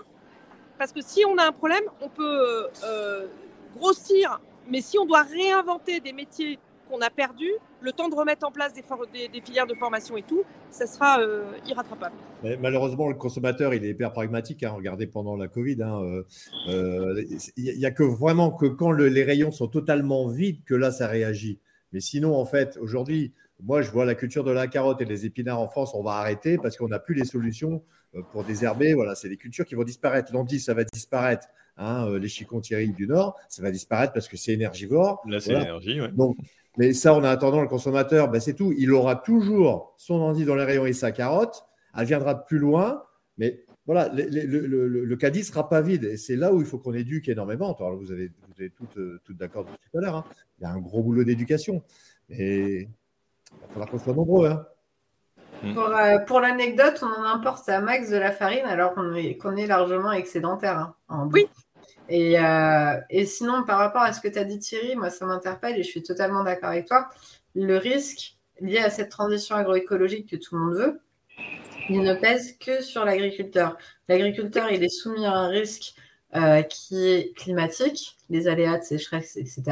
parce 0.78 0.94
que 0.94 1.02
si 1.02 1.24
on 1.26 1.38
a 1.38 1.44
un 1.44 1.52
problème, 1.52 1.84
on 2.02 2.10
peut 2.10 2.68
euh, 2.84 3.28
grossir. 3.76 4.40
Mais 4.68 4.82
si 4.82 4.98
on 4.98 5.06
doit 5.06 5.24
réinventer 5.24 6.00
des 6.00 6.14
métiers 6.14 6.58
qu'on 6.92 7.02
a 7.02 7.10
perdu, 7.10 7.48
le 7.82 7.92
temps 7.92 8.10
de 8.10 8.16
remettre 8.16 8.46
en 8.46 8.52
place 8.52 8.74
des, 8.74 9.28
des, 9.30 9.42
filières 9.42 9.66
de 9.66 9.74
formation 9.74 10.18
et 10.18 10.24
tout, 10.24 10.44
ça 10.70 10.86
sera 10.86 11.22
euh, 11.22 11.52
irrattrapable. 11.66 12.16
malheureusement, 12.60 13.08
le 13.08 13.16
consommateur, 13.16 13.74
il 13.74 13.86
est 13.86 13.90
hyper 13.90 14.12
pragmatique. 14.12 14.64
Hein. 14.64 14.72
Regardez 14.72 15.08
pendant 15.08 15.38
la 15.38 15.48
Covid, 15.48 15.74
il 15.74 15.84
hein, 15.84 16.02
euh, 16.04 16.24
euh, 16.68 17.24
n'y 17.58 17.86
a 17.86 17.92
que 17.92 18.04
vraiment 18.04 18.52
que 18.52 18.66
quand 18.66 18.92
les 18.92 19.24
rayons 19.24 19.52
sont 19.52 19.68
totalement 19.68 20.28
vides 20.28 20.64
que 20.66 20.76
là, 20.76 20.92
ça 20.92 21.08
réagit. 21.08 21.60
Mais 21.94 22.02
sinon, 22.02 22.36
en 22.36 22.46
fait, 22.46 22.78
aujourd'hui, 22.82 23.34
moi, 23.64 23.82
je 23.82 23.92
vois 23.92 24.06
la 24.06 24.16
culture 24.16 24.44
de 24.44 24.52
la 24.52 24.68
carotte 24.68 25.02
et 25.02 25.06
des 25.06 25.26
épinards 25.26 25.60
en 25.60 25.68
France, 25.68 25.94
on 25.94 26.04
va 26.04 26.14
arrêter 26.14 26.58
parce 26.58 26.78
qu'on 26.78 26.88
n'a 26.88 27.00
plus 27.00 27.16
les 27.16 27.26
solutions 27.26 27.84
pour 28.32 28.44
désherber. 28.44 28.94
Voilà, 28.94 29.16
c'est 29.16 29.30
des 29.30 29.38
cultures 29.38 29.66
qui 29.66 29.76
vont 29.76 29.84
disparaître. 29.84 30.34
L'endive, 30.34 30.60
ça 30.60 30.74
va 30.74 30.84
disparaître. 30.84 31.48
Hein, 31.78 32.20
les 32.20 32.28
chicons 32.28 32.60
du 32.60 33.08
Nord, 33.08 33.40
ça 33.48 33.64
va 33.64 33.72
disparaître 33.72 34.14
parce 34.14 34.28
que 34.28 34.36
c'est 34.36 34.52
énergivore. 34.52 35.22
Là, 35.26 35.40
c'est 35.40 35.54
l'énergie, 35.54 36.00
Donc, 36.14 36.38
mais 36.78 36.94
ça, 36.94 37.14
en 37.14 37.24
attendant, 37.24 37.62
le 37.62 37.68
consommateur, 37.68 38.30
ben 38.30 38.40
c'est 38.40 38.54
tout. 38.54 38.74
Il 38.78 38.92
aura 38.92 39.16
toujours 39.16 39.94
son 39.98 40.16
endive 40.16 40.48
dans 40.48 40.56
les 40.56 40.64
rayons 40.64 40.86
et 40.86 40.94
sa 40.94 41.12
carotte. 41.12 41.66
Elle 41.98 42.06
viendra 42.06 42.46
plus 42.46 42.60
loin. 42.60 43.04
Mais 43.38 43.66
voilà, 43.86 44.10
le, 44.14 44.28
le, 44.46 44.88
le, 44.88 45.16
caddie 45.18 45.40
ne 45.40 45.44
sera 45.46 45.68
pas 45.68 45.82
vide. 45.82 46.06
Et 46.06 46.18
c'est 46.18 46.36
là 46.36 46.54
où 46.54 46.62
il 46.62 46.66
faut 46.66 46.78
qu'on 46.78 46.94
éduque 46.94 47.28
énormément. 47.28 47.76
Alors, 47.76 47.98
vous 47.98 48.12
avez, 48.12 48.28
vous 48.28 48.54
avez 48.60 48.70
toutes, 48.70 48.98
euh, 48.98 49.20
toutes 49.26 49.38
d'accord 49.38 49.66
tout 49.66 49.98
à 49.98 50.02
l'heure. 50.02 50.16
Hein. 50.16 50.26
Il 50.60 50.64
y 50.64 50.66
a 50.66 50.72
un 50.72 50.80
gros 50.80 51.04
boulot 51.04 51.24
d'éducation. 51.24 51.84
Et 52.30 52.84
il 52.84 53.62
va 53.62 53.68
falloir 53.68 53.90
qu'on 53.90 54.00
soit 54.00 54.14
nombreux. 54.14 54.48
Hein. 54.48 54.66
Hmm. 55.64 55.74
Pour, 55.74 55.88
euh, 55.88 56.18
pour 56.20 56.40
l'anecdote, 56.40 57.04
on 57.04 57.22
en 57.22 57.24
importe 57.24 57.68
à 57.68 57.82
max 57.82 58.10
de 58.10 58.18
la 58.18 58.32
farine 58.32 58.66
alors 58.66 58.94
qu'on 58.94 59.14
est, 59.14 59.38
qu'on 59.38 59.58
est 59.58 59.68
largement 59.68 60.12
excédentaire. 60.12 60.94
Hein, 61.10 61.30
oui. 61.34 61.48
Euh, 62.12 63.00
et, 63.10 63.26
sinon, 63.26 63.64
par 63.64 63.78
rapport 63.78 64.02
à 64.02 64.14
ce 64.14 64.20
que 64.20 64.28
tu 64.28 64.38
as 64.38 64.44
dit 64.44 64.60
Thierry, 64.60 64.96
moi 64.96 65.10
ça 65.10 65.26
m'interpelle 65.26 65.80
et 65.80 65.84
je 65.84 65.88
suis 65.88 66.04
totalement 66.04 66.44
d'accord 66.44 66.70
avec 66.70 66.88
toi. 66.88 67.10
Le 67.56 67.78
risque 67.78 68.38
lié 68.60 68.80
à 68.80 68.90
cette 68.90 69.10
transition 69.10 69.56
agroécologique 69.56 70.30
que 70.30 70.36
tout 70.36 70.56
le 70.56 70.62
monde 70.62 70.76
veut, 70.76 71.02
il 71.90 72.02
ne 72.02 72.14
pèse 72.14 72.58
que 72.58 72.82
sur 72.82 73.06
l'agriculteur. 73.06 73.78
L'agriculteur, 74.08 74.72
il 74.72 74.84
est 74.84 74.90
soumis 74.90 75.26
à 75.26 75.34
un 75.34 75.48
risque 75.48 75.94
euh, 76.36 76.62
qui 76.62 77.08
est 77.08 77.36
climatique, 77.36 78.18
les 78.30 78.48
aléas 78.48 78.78
de 78.78 78.84
sécheresse, 78.84 79.38
etc. 79.38 79.64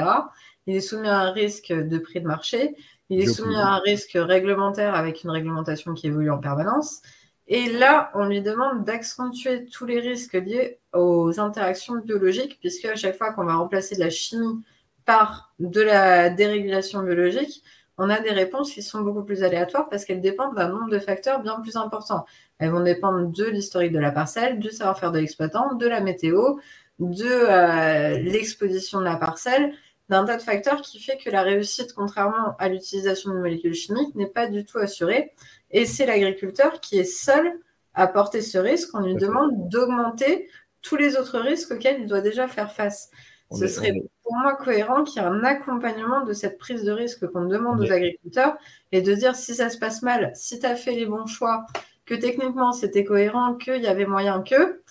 Il 0.65 0.75
est 0.75 0.81
soumis 0.81 1.07
à 1.07 1.19
un 1.19 1.31
risque 1.31 1.71
de 1.71 1.97
prix 1.97 2.21
de 2.21 2.27
marché. 2.27 2.75
Il 3.09 3.21
est 3.21 3.27
soumis 3.27 3.55
à 3.55 3.67
un 3.67 3.79
risque 3.79 4.11
réglementaire 4.13 4.95
avec 4.95 5.23
une 5.23 5.31
réglementation 5.31 5.93
qui 5.93 6.07
évolue 6.07 6.29
en 6.29 6.37
permanence. 6.37 7.01
Et 7.49 7.67
là, 7.71 8.11
on 8.13 8.25
lui 8.25 8.41
demande 8.41 8.85
d'accentuer 8.85 9.65
tous 9.65 9.85
les 9.87 9.99
risques 9.99 10.33
liés 10.33 10.79
aux 10.93 11.39
interactions 11.39 11.95
biologiques, 11.95 12.59
puisque 12.59 12.85
à 12.85 12.95
chaque 12.95 13.17
fois 13.17 13.33
qu'on 13.33 13.43
va 13.43 13.55
remplacer 13.55 13.95
de 13.95 14.01
la 14.01 14.11
chimie 14.11 14.63
par 15.03 15.51
de 15.57 15.81
la 15.81 16.29
dérégulation 16.29 17.01
biologique, 17.01 17.63
on 17.97 18.11
a 18.11 18.19
des 18.19 18.29
réponses 18.29 18.71
qui 18.71 18.83
sont 18.83 19.01
beaucoup 19.01 19.23
plus 19.23 19.43
aléatoires 19.43 19.89
parce 19.89 20.05
qu'elles 20.05 20.21
dépendent 20.21 20.55
d'un 20.55 20.69
nombre 20.69 20.89
de 20.89 20.99
facteurs 20.99 21.41
bien 21.41 21.59
plus 21.59 21.75
importants. 21.75 22.23
Elles 22.59 22.69
vont 22.69 22.83
dépendre 22.83 23.27
de 23.27 23.45
l'historique 23.45 23.93
de 23.93 23.99
la 23.99 24.11
parcelle, 24.11 24.59
du 24.59 24.69
savoir-faire 24.69 25.11
de 25.11 25.19
l'exploitant, 25.19 25.73
de 25.73 25.87
la 25.87 26.01
météo, 26.01 26.57
de 26.99 27.25
euh, 27.25 28.19
l'exposition 28.19 28.99
de 28.99 29.05
la 29.05 29.15
parcelle, 29.15 29.73
d'un 30.07 30.23
tas 30.23 30.37
de 30.37 30.41
facteurs 30.41 30.81
qui 30.81 30.99
fait 30.99 31.17
que 31.17 31.29
la 31.29 31.41
réussite, 31.41 31.93
contrairement 31.93 32.55
à 32.57 32.69
l'utilisation 32.69 33.31
de 33.31 33.37
molécules 33.37 33.73
chimiques, 33.73 34.15
n'est 34.15 34.27
pas 34.27 34.47
du 34.47 34.65
tout 34.65 34.77
assurée. 34.77 35.33
Et 35.71 35.85
c'est 35.85 36.05
l'agriculteur 36.05 36.79
qui 36.81 36.99
est 36.99 37.03
seul 37.03 37.59
à 37.93 38.07
porter 38.07 38.41
ce 38.41 38.57
risque, 38.57 38.89
on 38.93 39.01
lui 39.01 39.15
demande 39.15 39.69
d'augmenter 39.69 40.47
tous 40.81 40.95
les 40.95 41.17
autres 41.17 41.39
risques 41.39 41.71
auxquels 41.71 42.01
il 42.01 42.07
doit 42.07 42.21
déjà 42.21 42.47
faire 42.47 42.71
face. 42.71 43.09
ce 43.51 43.67
serait 43.67 43.93
pour 44.23 44.35
moi 44.35 44.55
cohérent 44.55 45.03
qu'il 45.03 45.21
y 45.21 45.25
ait 45.25 45.27
un 45.27 45.43
accompagnement 45.43 46.23
de 46.23 46.33
cette 46.33 46.57
prise 46.57 46.83
de 46.83 46.91
risque 46.91 47.27
qu'on 47.27 47.45
demande 47.45 47.81
aux 47.81 47.91
agriculteurs 47.91 48.57
et 48.91 49.01
de 49.01 49.13
dire 49.15 49.35
si 49.35 49.55
ça 49.55 49.69
se 49.69 49.77
passe 49.77 50.01
mal, 50.01 50.31
si 50.35 50.59
tu 50.59 50.65
as 50.65 50.75
fait 50.75 50.93
les 50.93 51.05
bons 51.05 51.25
choix, 51.25 51.65
que 52.05 52.15
techniquement 52.15 52.71
c'était 52.71 53.03
cohérent, 53.03 53.55
qu'il 53.55 53.81
y 53.81 53.87
avait 53.87 54.05
moyen 54.05 54.41
que, 54.43 54.81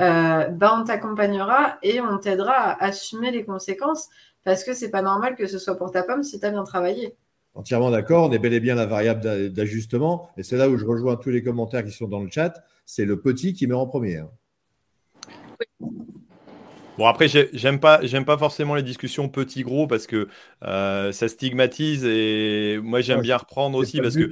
euh, 0.00 0.48
ben 0.48 0.80
on 0.80 0.84
t'accompagnera 0.84 1.78
et 1.82 2.00
on 2.00 2.18
t'aidera 2.18 2.54
à 2.54 2.84
assumer 2.84 3.30
les 3.30 3.44
conséquences 3.44 4.08
parce 4.44 4.64
que 4.64 4.74
c'est 4.74 4.90
pas 4.90 5.02
normal 5.02 5.36
que 5.36 5.46
ce 5.46 5.58
soit 5.58 5.76
pour 5.76 5.90
ta 5.90 6.02
pomme 6.02 6.22
si 6.22 6.38
tu 6.38 6.46
as 6.46 6.50
bien 6.50 6.64
travaillé. 6.64 7.16
Entièrement 7.54 7.90
d'accord, 7.90 8.30
on 8.30 8.32
est 8.32 8.38
bel 8.38 8.54
et 8.54 8.60
bien 8.60 8.74
la 8.74 8.86
variable 8.86 9.52
d'ajustement 9.52 10.30
et 10.38 10.42
c'est 10.42 10.56
là 10.56 10.70
où 10.70 10.78
je 10.78 10.86
rejoins 10.86 11.16
tous 11.16 11.30
les 11.30 11.42
commentaires 11.42 11.84
qui 11.84 11.90
sont 11.92 12.08
dans 12.08 12.20
le 12.20 12.30
chat, 12.30 12.64
c'est 12.86 13.04
le 13.04 13.20
petit 13.20 13.52
qui 13.52 13.66
met 13.66 13.74
en 13.74 13.86
premier. 13.86 14.18
Hein. 14.18 14.30
Bon, 16.98 17.06
après, 17.06 17.26
j'aime 17.28 17.80
pas, 17.80 18.00
j'aime 18.02 18.24
pas 18.24 18.36
forcément 18.36 18.74
les 18.74 18.82
discussions 18.82 19.28
petit-gros 19.28 19.86
parce 19.86 20.06
que 20.06 20.28
euh, 20.62 21.10
ça 21.12 21.28
stigmatise 21.28 22.04
et 22.04 22.78
moi, 22.82 23.00
j'aime 23.00 23.22
bien 23.22 23.36
reprendre 23.36 23.78
aussi 23.78 24.00
parce 24.00 24.16
que 24.16 24.30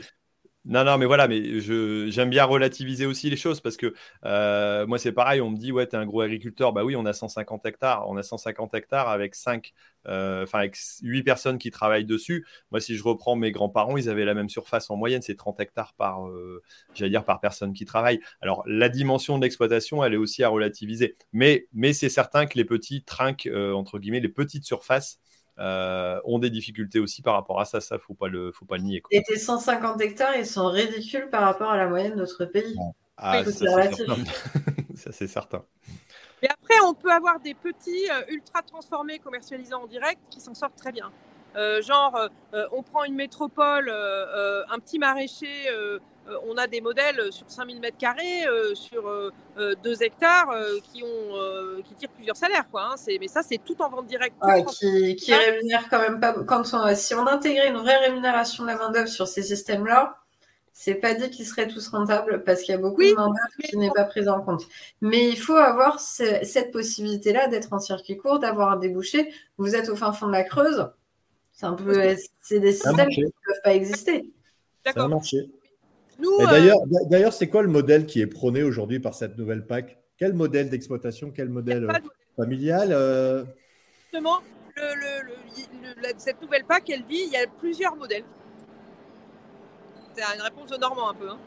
non, 0.70 0.84
non, 0.84 0.98
mais 0.98 1.06
voilà, 1.06 1.26
mais 1.26 1.58
j'aime 1.60 2.30
bien 2.30 2.44
relativiser 2.44 3.04
aussi 3.04 3.28
les 3.28 3.36
choses 3.36 3.60
parce 3.60 3.76
que 3.76 3.92
euh, 4.24 4.86
moi, 4.86 5.00
c'est 5.00 5.10
pareil, 5.10 5.40
on 5.40 5.50
me 5.50 5.56
dit, 5.56 5.72
ouais, 5.72 5.88
tu 5.88 5.96
es 5.96 5.98
un 5.98 6.06
gros 6.06 6.20
agriculteur. 6.20 6.72
Bah 6.72 6.84
oui, 6.84 6.94
on 6.94 7.04
a 7.06 7.12
150 7.12 7.66
hectares. 7.66 8.08
On 8.08 8.16
a 8.16 8.22
150 8.22 8.72
hectares 8.74 9.08
avec 9.08 9.34
5, 9.34 9.72
euh, 10.06 10.44
enfin, 10.44 10.60
avec 10.60 10.76
8 11.02 11.24
personnes 11.24 11.58
qui 11.58 11.72
travaillent 11.72 12.04
dessus. 12.04 12.46
Moi, 12.70 12.80
si 12.80 12.96
je 12.96 13.02
reprends 13.02 13.34
mes 13.34 13.50
grands-parents, 13.50 13.96
ils 13.96 14.08
avaient 14.08 14.24
la 14.24 14.34
même 14.34 14.48
surface 14.48 14.90
en 14.90 14.96
moyenne, 14.96 15.22
c'est 15.22 15.34
30 15.34 15.58
hectares 15.58 15.92
par, 15.94 16.28
euh, 16.28 16.62
par 17.26 17.40
personne 17.40 17.72
qui 17.72 17.84
travaille. 17.84 18.20
Alors, 18.40 18.62
la 18.64 18.88
dimension 18.88 19.38
de 19.38 19.42
l'exploitation, 19.42 20.04
elle 20.04 20.14
est 20.14 20.18
aussi 20.18 20.44
à 20.44 20.50
relativiser. 20.50 21.16
Mais, 21.32 21.66
mais 21.72 21.92
c'est 21.92 22.08
certain 22.08 22.46
que 22.46 22.56
les 22.56 22.64
petits 22.64 23.02
trinquent, 23.02 23.50
entre 23.74 23.98
guillemets, 23.98 24.20
les 24.20 24.28
petites 24.28 24.64
surfaces 24.64 25.18
euh, 25.58 26.20
ont 26.24 26.38
des 26.38 26.50
difficultés 26.50 26.98
aussi 26.98 27.22
par 27.22 27.34
rapport 27.34 27.60
à 27.60 27.64
ça. 27.64 27.80
Ça, 27.80 27.98
faut 27.98 28.14
pas 28.14 28.28
le, 28.28 28.52
faut 28.52 28.64
pas 28.64 28.76
le 28.76 28.84
nier. 28.84 29.02
Et 29.10 29.22
tes 29.22 29.36
150 29.36 30.00
hectares, 30.00 30.36
ils 30.36 30.46
sont 30.46 30.66
ridicules 30.66 31.28
par 31.30 31.42
rapport 31.42 31.70
à 31.70 31.76
la 31.76 31.88
moyenne 31.88 32.12
de 32.12 32.16
notre 32.16 32.44
pays. 32.44 32.76
Ah, 33.16 33.42
ça, 34.94 35.12
c'est 35.12 35.26
certain. 35.26 35.64
Mais 36.42 36.48
après, 36.48 36.80
on 36.86 36.94
peut 36.94 37.12
avoir 37.12 37.38
des 37.40 37.54
petits 37.54 38.08
euh, 38.10 38.22
ultra 38.32 38.62
transformés 38.62 39.18
commercialisés 39.18 39.74
en 39.74 39.86
direct 39.86 40.20
qui 40.30 40.40
s'en 40.40 40.54
sortent 40.54 40.76
très 40.76 40.92
bien. 40.92 41.10
Euh, 41.56 41.82
genre, 41.82 42.16
on 42.72 42.82
prend 42.82 43.04
une 43.04 43.16
métropole, 43.16 43.90
un 43.90 44.78
petit 44.78 44.98
maraîcher 44.98 45.68
euh, 45.68 45.98
on 46.46 46.56
a 46.56 46.66
des 46.66 46.80
modèles 46.80 47.32
sur 47.32 47.50
5000 47.50 47.80
mètres 47.80 47.96
carrés, 47.98 48.46
euh, 48.46 48.74
sur 48.74 49.02
2 49.56 49.60
euh, 49.60 49.94
hectares, 50.00 50.54
qui, 50.92 51.02
ont, 51.02 51.82
qui 51.84 51.94
tirent 51.94 52.10
plusieurs 52.10 52.36
salaires. 52.36 52.68
Quoi, 52.70 52.82
hein. 52.92 52.94
Mais 53.20 53.28
ça, 53.28 53.42
c'est 53.42 53.58
tout 53.58 53.80
en 53.82 53.88
vente 53.88 54.06
directe. 54.06 54.36
qui, 54.78 55.16
qui 55.16 55.34
rémunère 55.34 55.88
quand 55.88 56.00
même 56.00 56.20
pas. 56.20 56.34
Quand 56.46 56.64
si 56.94 57.14
on 57.14 57.26
intégrait 57.26 57.68
une 57.68 57.78
vraie 57.78 57.98
rémunération 57.98 58.64
de 58.64 58.68
la 58.68 58.76
main-d'œuvre 58.76 59.08
sur 59.08 59.26
ces 59.26 59.42
systèmes-là, 59.42 60.16
c'est 60.72 60.94
pas 60.94 61.14
dit 61.14 61.30
qu'ils 61.30 61.46
seraient 61.46 61.68
tous 61.68 61.88
rentables 61.88 62.42
parce 62.44 62.62
qu'il 62.62 62.74
y 62.74 62.78
a 62.78 62.80
beaucoup 62.80 63.02
de 63.02 63.12
main-d'œuvre 63.12 63.68
qui 63.68 63.76
n'est 63.76 63.90
pas 63.90 64.04
prise 64.04 64.28
en 64.28 64.40
compte. 64.40 64.62
Mais 65.00 65.28
il 65.28 65.36
faut 65.36 65.56
avoir 65.56 66.00
cette 66.00 66.70
possibilité-là 66.72 67.48
d'être 67.48 67.72
en 67.72 67.80
circuit 67.80 68.16
court, 68.16 68.38
d'avoir 68.38 68.70
un 68.70 68.76
débouché. 68.76 69.32
Vous 69.58 69.74
êtes 69.74 69.88
au 69.88 69.96
fin 69.96 70.12
fond 70.12 70.26
de 70.26 70.32
la 70.32 70.44
Creuse. 70.44 70.88
C'est 71.52 71.66
un 71.66 71.74
peu, 71.74 72.16
c'est 72.40 72.60
des 72.60 72.72
systèmes 72.72 73.08
qui 73.08 73.20
ne 73.20 73.26
peuvent 73.26 73.62
pas 73.62 73.74
exister. 73.74 74.32
D'accord. 74.84 75.10
Euh, 75.12 75.42
d'ailleurs, 77.08 77.32
c'est 77.32 77.48
quoi 77.48 77.62
le 77.62 77.68
modèle 77.68 78.06
qui 78.06 78.20
est 78.20 78.26
prôné 78.26 78.62
aujourd'hui 78.62 79.00
par 79.00 79.14
cette 79.14 79.38
nouvelle 79.38 79.66
PAC? 79.66 79.98
Quel 80.18 80.34
modèle 80.34 80.68
d'exploitation 80.68 81.32
Quel 81.34 81.48
modèle 81.48 81.84
euh, 81.84 81.94
familial 82.36 82.90
euh? 82.92 83.44
Justement, 84.12 84.40
cette 86.18 86.42
nouvelle 86.42 86.64
PAC, 86.64 86.90
elle 86.90 87.04
dit 87.04 87.22
il 87.26 87.32
y 87.32 87.36
a 87.36 87.46
plusieurs 87.58 87.96
modèles. 87.96 88.24
C'est 90.14 90.22
une 90.34 90.42
réponse 90.42 90.68
de 90.70 90.76
Normand 90.76 91.10
un 91.10 91.14
peu. 91.14 91.28
Hein. 91.30 91.38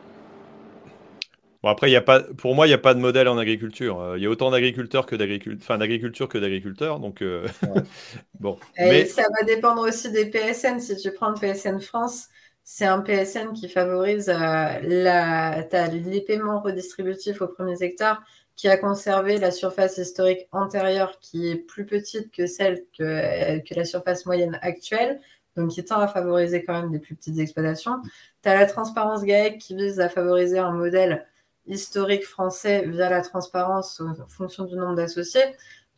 Bon, 1.61 1.69
après, 1.69 1.91
y 1.91 1.95
a 1.95 2.01
pas, 2.01 2.21
pour 2.21 2.55
moi, 2.55 2.65
il 2.65 2.71
n'y 2.71 2.75
a 2.75 2.79
pas 2.79 2.93
de 2.93 2.99
modèle 2.99 3.27
en 3.27 3.37
agriculture. 3.37 4.15
Il 4.17 4.23
y 4.23 4.25
a 4.25 4.29
autant 4.29 4.51
d'agriculteurs 4.51 5.05
que 5.05 5.15
d'agriculteurs, 5.15 5.63
enfin 5.63 5.77
d'agriculture 5.77 6.27
que 6.27 6.37
d'agriculteurs. 6.37 6.99
Donc, 6.99 7.23
bon. 8.39 8.57
mais... 8.77 9.05
ça 9.05 9.23
va 9.39 9.45
dépendre 9.45 9.81
aussi 9.81 10.11
des 10.11 10.25
PSN. 10.25 10.79
Si 10.79 10.97
tu 10.97 11.11
prends 11.11 11.29
le 11.29 11.35
PSN 11.39 11.79
France, 11.79 12.27
c'est 12.63 12.85
un 12.85 13.01
PSN 13.01 13.53
qui 13.53 13.67
favorise 13.67 14.29
euh, 14.29 14.79
les 14.79 16.21
paiements 16.21 16.61
redistributifs 16.61 17.41
aux 17.41 17.47
premiers 17.47 17.81
hectares, 17.81 18.23
qui 18.55 18.69
a 18.69 18.77
conservé 18.77 19.37
la 19.37 19.51
surface 19.51 19.97
historique 19.97 20.47
antérieure 20.51 21.19
qui 21.19 21.49
est 21.49 21.55
plus 21.55 21.85
petite 21.85 22.31
que 22.31 22.45
celle 22.45 22.83
que, 22.97 23.03
euh, 23.03 23.59
que 23.59 23.73
la 23.75 23.85
surface 23.85 24.25
moyenne 24.25 24.59
actuelle, 24.61 25.19
donc 25.55 25.71
qui 25.71 25.83
tend 25.83 25.99
à 25.99 26.07
favoriser 26.07 26.63
quand 26.63 26.73
même 26.73 26.91
des 26.91 26.99
plus 26.99 27.15
petites 27.15 27.39
exploitations. 27.39 28.01
Tu 28.43 28.49
as 28.49 28.55
la 28.55 28.65
transparence 28.65 29.23
GAEC 29.23 29.57
qui 29.59 29.75
vise 29.75 29.99
à 29.99 30.09
favoriser 30.09 30.59
un 30.59 30.71
modèle 30.71 31.25
historique 31.67 32.25
français 32.25 32.85
via 32.87 33.09
la 33.09 33.21
transparence 33.21 34.01
en 34.01 34.27
fonction 34.27 34.65
du 34.65 34.75
nombre 34.75 34.95
d'associés. 34.95 35.43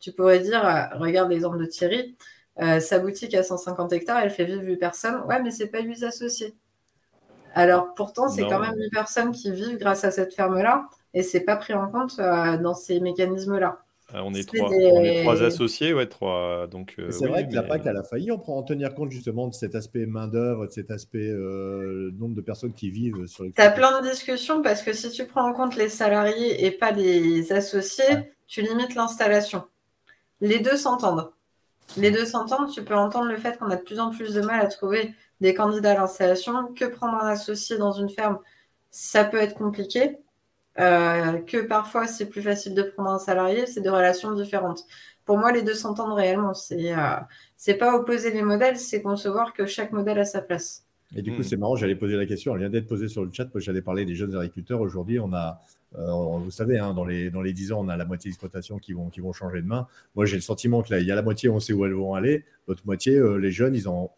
Tu 0.00 0.12
pourrais 0.12 0.40
dire, 0.40 0.64
euh, 0.66 0.98
regarde 0.98 1.30
l'exemple 1.30 1.58
de 1.58 1.66
Thierry, 1.66 2.16
euh, 2.62 2.80
sa 2.80 2.98
boutique 2.98 3.34
à 3.34 3.42
150 3.42 3.92
hectares, 3.92 4.20
elle 4.22 4.30
fait 4.30 4.44
vivre 4.44 4.62
8 4.62 4.76
personnes. 4.76 5.20
Ouais, 5.28 5.42
mais 5.42 5.50
c'est 5.50 5.66
pas 5.66 5.80
8 5.80 6.02
associés. 6.04 6.54
Alors 7.54 7.94
pourtant, 7.94 8.28
c'est 8.28 8.42
quand 8.42 8.60
même 8.60 8.74
8 8.76 8.90
personnes 8.90 9.32
qui 9.32 9.50
vivent 9.50 9.78
grâce 9.78 10.04
à 10.04 10.10
cette 10.10 10.34
ferme-là 10.34 10.86
et 11.14 11.22
c'est 11.22 11.40
pas 11.40 11.56
pris 11.56 11.74
en 11.74 11.88
compte 11.88 12.18
euh, 12.18 12.58
dans 12.58 12.74
ces 12.74 13.00
mécanismes-là. 13.00 13.78
Ah, 14.12 14.22
on, 14.22 14.32
est 14.34 14.46
trois, 14.46 14.68
on, 14.70 15.02
est 15.02 15.22
trois, 15.22 15.42
associés, 15.42 15.92
ouais, 15.92 16.06
trois. 16.06 16.68
Donc, 16.68 16.94
euh, 16.98 17.10
c'est 17.10 17.26
vrai 17.26 17.48
que 17.48 17.54
la 17.54 17.64
PAC, 17.64 17.82
elle 17.86 17.96
a 17.96 18.04
failli 18.04 18.30
en, 18.30 18.40
en 18.46 18.62
tenir 18.62 18.94
compte 18.94 19.10
justement 19.10 19.48
de 19.48 19.54
cet 19.54 19.74
aspect 19.74 20.06
main-d'œuvre, 20.06 20.66
de 20.66 20.70
cet 20.70 20.92
aspect 20.92 21.28
nombre 21.28 22.36
de 22.36 22.40
personnes 22.40 22.72
qui 22.72 22.90
vivent 22.90 23.26
sur 23.26 23.42
les. 23.42 23.50
Tu 23.50 23.60
as 23.60 23.70
plein 23.70 24.00
de 24.00 24.08
discussions 24.08 24.62
parce 24.62 24.82
que 24.82 24.92
si 24.92 25.10
tu 25.10 25.26
prends 25.26 25.48
en 25.48 25.54
compte 25.54 25.76
les 25.76 25.88
salariés 25.88 26.64
et 26.64 26.70
pas 26.70 26.92
les 26.92 27.52
associés, 27.52 28.32
tu 28.46 28.62
limites 28.62 28.94
l'installation. 28.94 29.64
Les 30.40 30.60
deux 30.60 30.76
s'entendent 30.76 31.32
les 31.96 32.10
deux 32.10 32.26
s'entendent, 32.26 32.70
tu 32.70 32.84
peux 32.84 32.94
entendre 32.94 33.26
le 33.26 33.36
fait 33.36 33.58
qu'on 33.58 33.70
a 33.70 33.76
de 33.76 33.82
plus 33.82 34.00
en 34.00 34.10
plus 34.10 34.34
de 34.34 34.40
mal 34.40 34.60
à 34.60 34.68
trouver 34.68 35.14
des 35.40 35.54
candidats 35.54 35.92
à 35.92 35.94
l'installation, 35.94 36.72
que 36.74 36.84
prendre 36.84 37.22
un 37.22 37.28
associé 37.28 37.78
dans 37.78 37.92
une 37.92 38.08
ferme, 38.08 38.38
ça 38.90 39.24
peut 39.24 39.36
être 39.38 39.54
compliqué, 39.54 40.18
euh, 40.78 41.38
que 41.42 41.58
parfois 41.58 42.06
c'est 42.06 42.26
plus 42.26 42.42
facile 42.42 42.74
de 42.74 42.82
prendre 42.82 43.10
un 43.10 43.18
salarié, 43.18 43.66
c'est 43.66 43.80
deux 43.80 43.90
relations 43.90 44.32
différentes. 44.32 44.84
Pour 45.26 45.38
moi, 45.38 45.52
les 45.52 45.62
deux 45.62 45.74
s'entendent 45.74 46.14
réellement. 46.14 46.54
C'est 46.54 46.94
euh, 46.94 47.78
pas 47.78 47.94
opposer 47.94 48.30
les 48.30 48.42
modèles, 48.42 48.78
c'est 48.78 49.02
concevoir 49.02 49.52
que 49.52 49.66
chaque 49.66 49.92
modèle 49.92 50.20
a 50.20 50.24
sa 50.24 50.40
place. 50.40 50.85
Et 51.14 51.22
du 51.22 51.32
coup, 51.32 51.40
hmm. 51.40 51.44
c'est 51.44 51.56
marrant, 51.56 51.76
j'allais 51.76 51.94
poser 51.94 52.16
la 52.16 52.26
question, 52.26 52.52
elle 52.54 52.60
vient 52.60 52.70
d'être 52.70 52.88
posée 52.88 53.08
sur 53.08 53.24
le 53.24 53.30
chat, 53.32 53.44
moi 53.54 53.60
j'allais 53.60 53.82
parler 53.82 54.04
des 54.04 54.16
jeunes 54.16 54.34
agriculteurs. 54.34 54.80
Aujourd'hui, 54.80 55.20
on 55.20 55.32
a 55.32 55.62
euh, 55.94 56.38
vous 56.38 56.50
savez, 56.50 56.78
hein, 56.78 56.92
dans, 56.94 57.04
les, 57.04 57.30
dans 57.30 57.42
les 57.42 57.52
10 57.52 57.72
ans, 57.72 57.80
on 57.84 57.88
a 57.88 57.96
la 57.96 58.04
moitié 58.04 58.30
d'exploitations 58.30 58.78
qui 58.78 58.92
vont, 58.92 59.08
qui 59.08 59.20
vont 59.20 59.32
changer 59.32 59.62
de 59.62 59.66
main. 59.66 59.86
Moi, 60.14 60.26
j'ai 60.26 60.36
le 60.36 60.42
sentiment 60.42 60.82
qu'il 60.82 61.00
y 61.00 61.12
a 61.12 61.14
la 61.14 61.22
moitié, 61.22 61.48
on 61.48 61.60
sait 61.60 61.72
où 61.72 61.84
elles 61.84 61.94
vont 61.94 62.14
aller. 62.14 62.44
L'autre 62.68 62.82
moitié, 62.84 63.14
euh, 63.16 63.36
les 63.36 63.50
jeunes, 63.50 63.74
ils, 63.74 63.88
ont, 63.88 64.10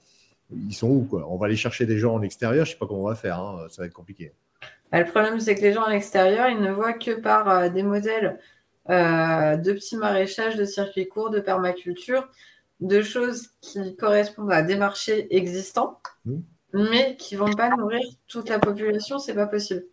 ils 0.50 0.74
sont 0.74 0.88
où 0.88 1.02
quoi? 1.04 1.26
On 1.30 1.36
va 1.36 1.46
aller 1.46 1.56
chercher 1.56 1.86
des 1.86 1.98
gens 1.98 2.14
en 2.14 2.22
extérieur, 2.22 2.64
je 2.64 2.70
ne 2.70 2.74
sais 2.74 2.78
pas 2.78 2.86
comment 2.86 3.02
on 3.02 3.08
va 3.08 3.14
faire, 3.14 3.38
hein, 3.38 3.66
ça 3.68 3.82
va 3.82 3.86
être 3.86 3.94
compliqué. 3.94 4.32
Bah, 4.90 5.00
le 5.00 5.06
problème, 5.06 5.38
c'est 5.38 5.54
que 5.54 5.60
les 5.60 5.72
gens 5.72 5.82
à 5.82 5.90
l'extérieur, 5.90 6.48
ils 6.48 6.60
ne 6.60 6.72
voient 6.72 6.94
que 6.94 7.20
par 7.20 7.48
euh, 7.48 7.68
des 7.68 7.82
modèles 7.82 8.38
de 8.88 9.72
petits 9.74 9.98
maraîchages, 9.98 10.56
de 10.56 10.64
circuits 10.64 11.08
courts, 11.08 11.28
de 11.28 11.40
permaculture, 11.40 12.26
de 12.80 13.02
choses 13.02 13.48
qui 13.60 13.94
correspondent 13.96 14.50
à 14.50 14.62
des 14.62 14.76
marchés 14.76 15.36
existants, 15.36 16.00
mmh. 16.24 16.38
Mais 16.72 17.16
qui 17.16 17.34
ne 17.34 17.40
vont 17.40 17.52
pas 17.52 17.70
nourrir 17.76 18.00
toute 18.26 18.48
la 18.48 18.58
population, 18.58 19.18
c'est 19.18 19.34
pas 19.34 19.46
possible. 19.46 19.84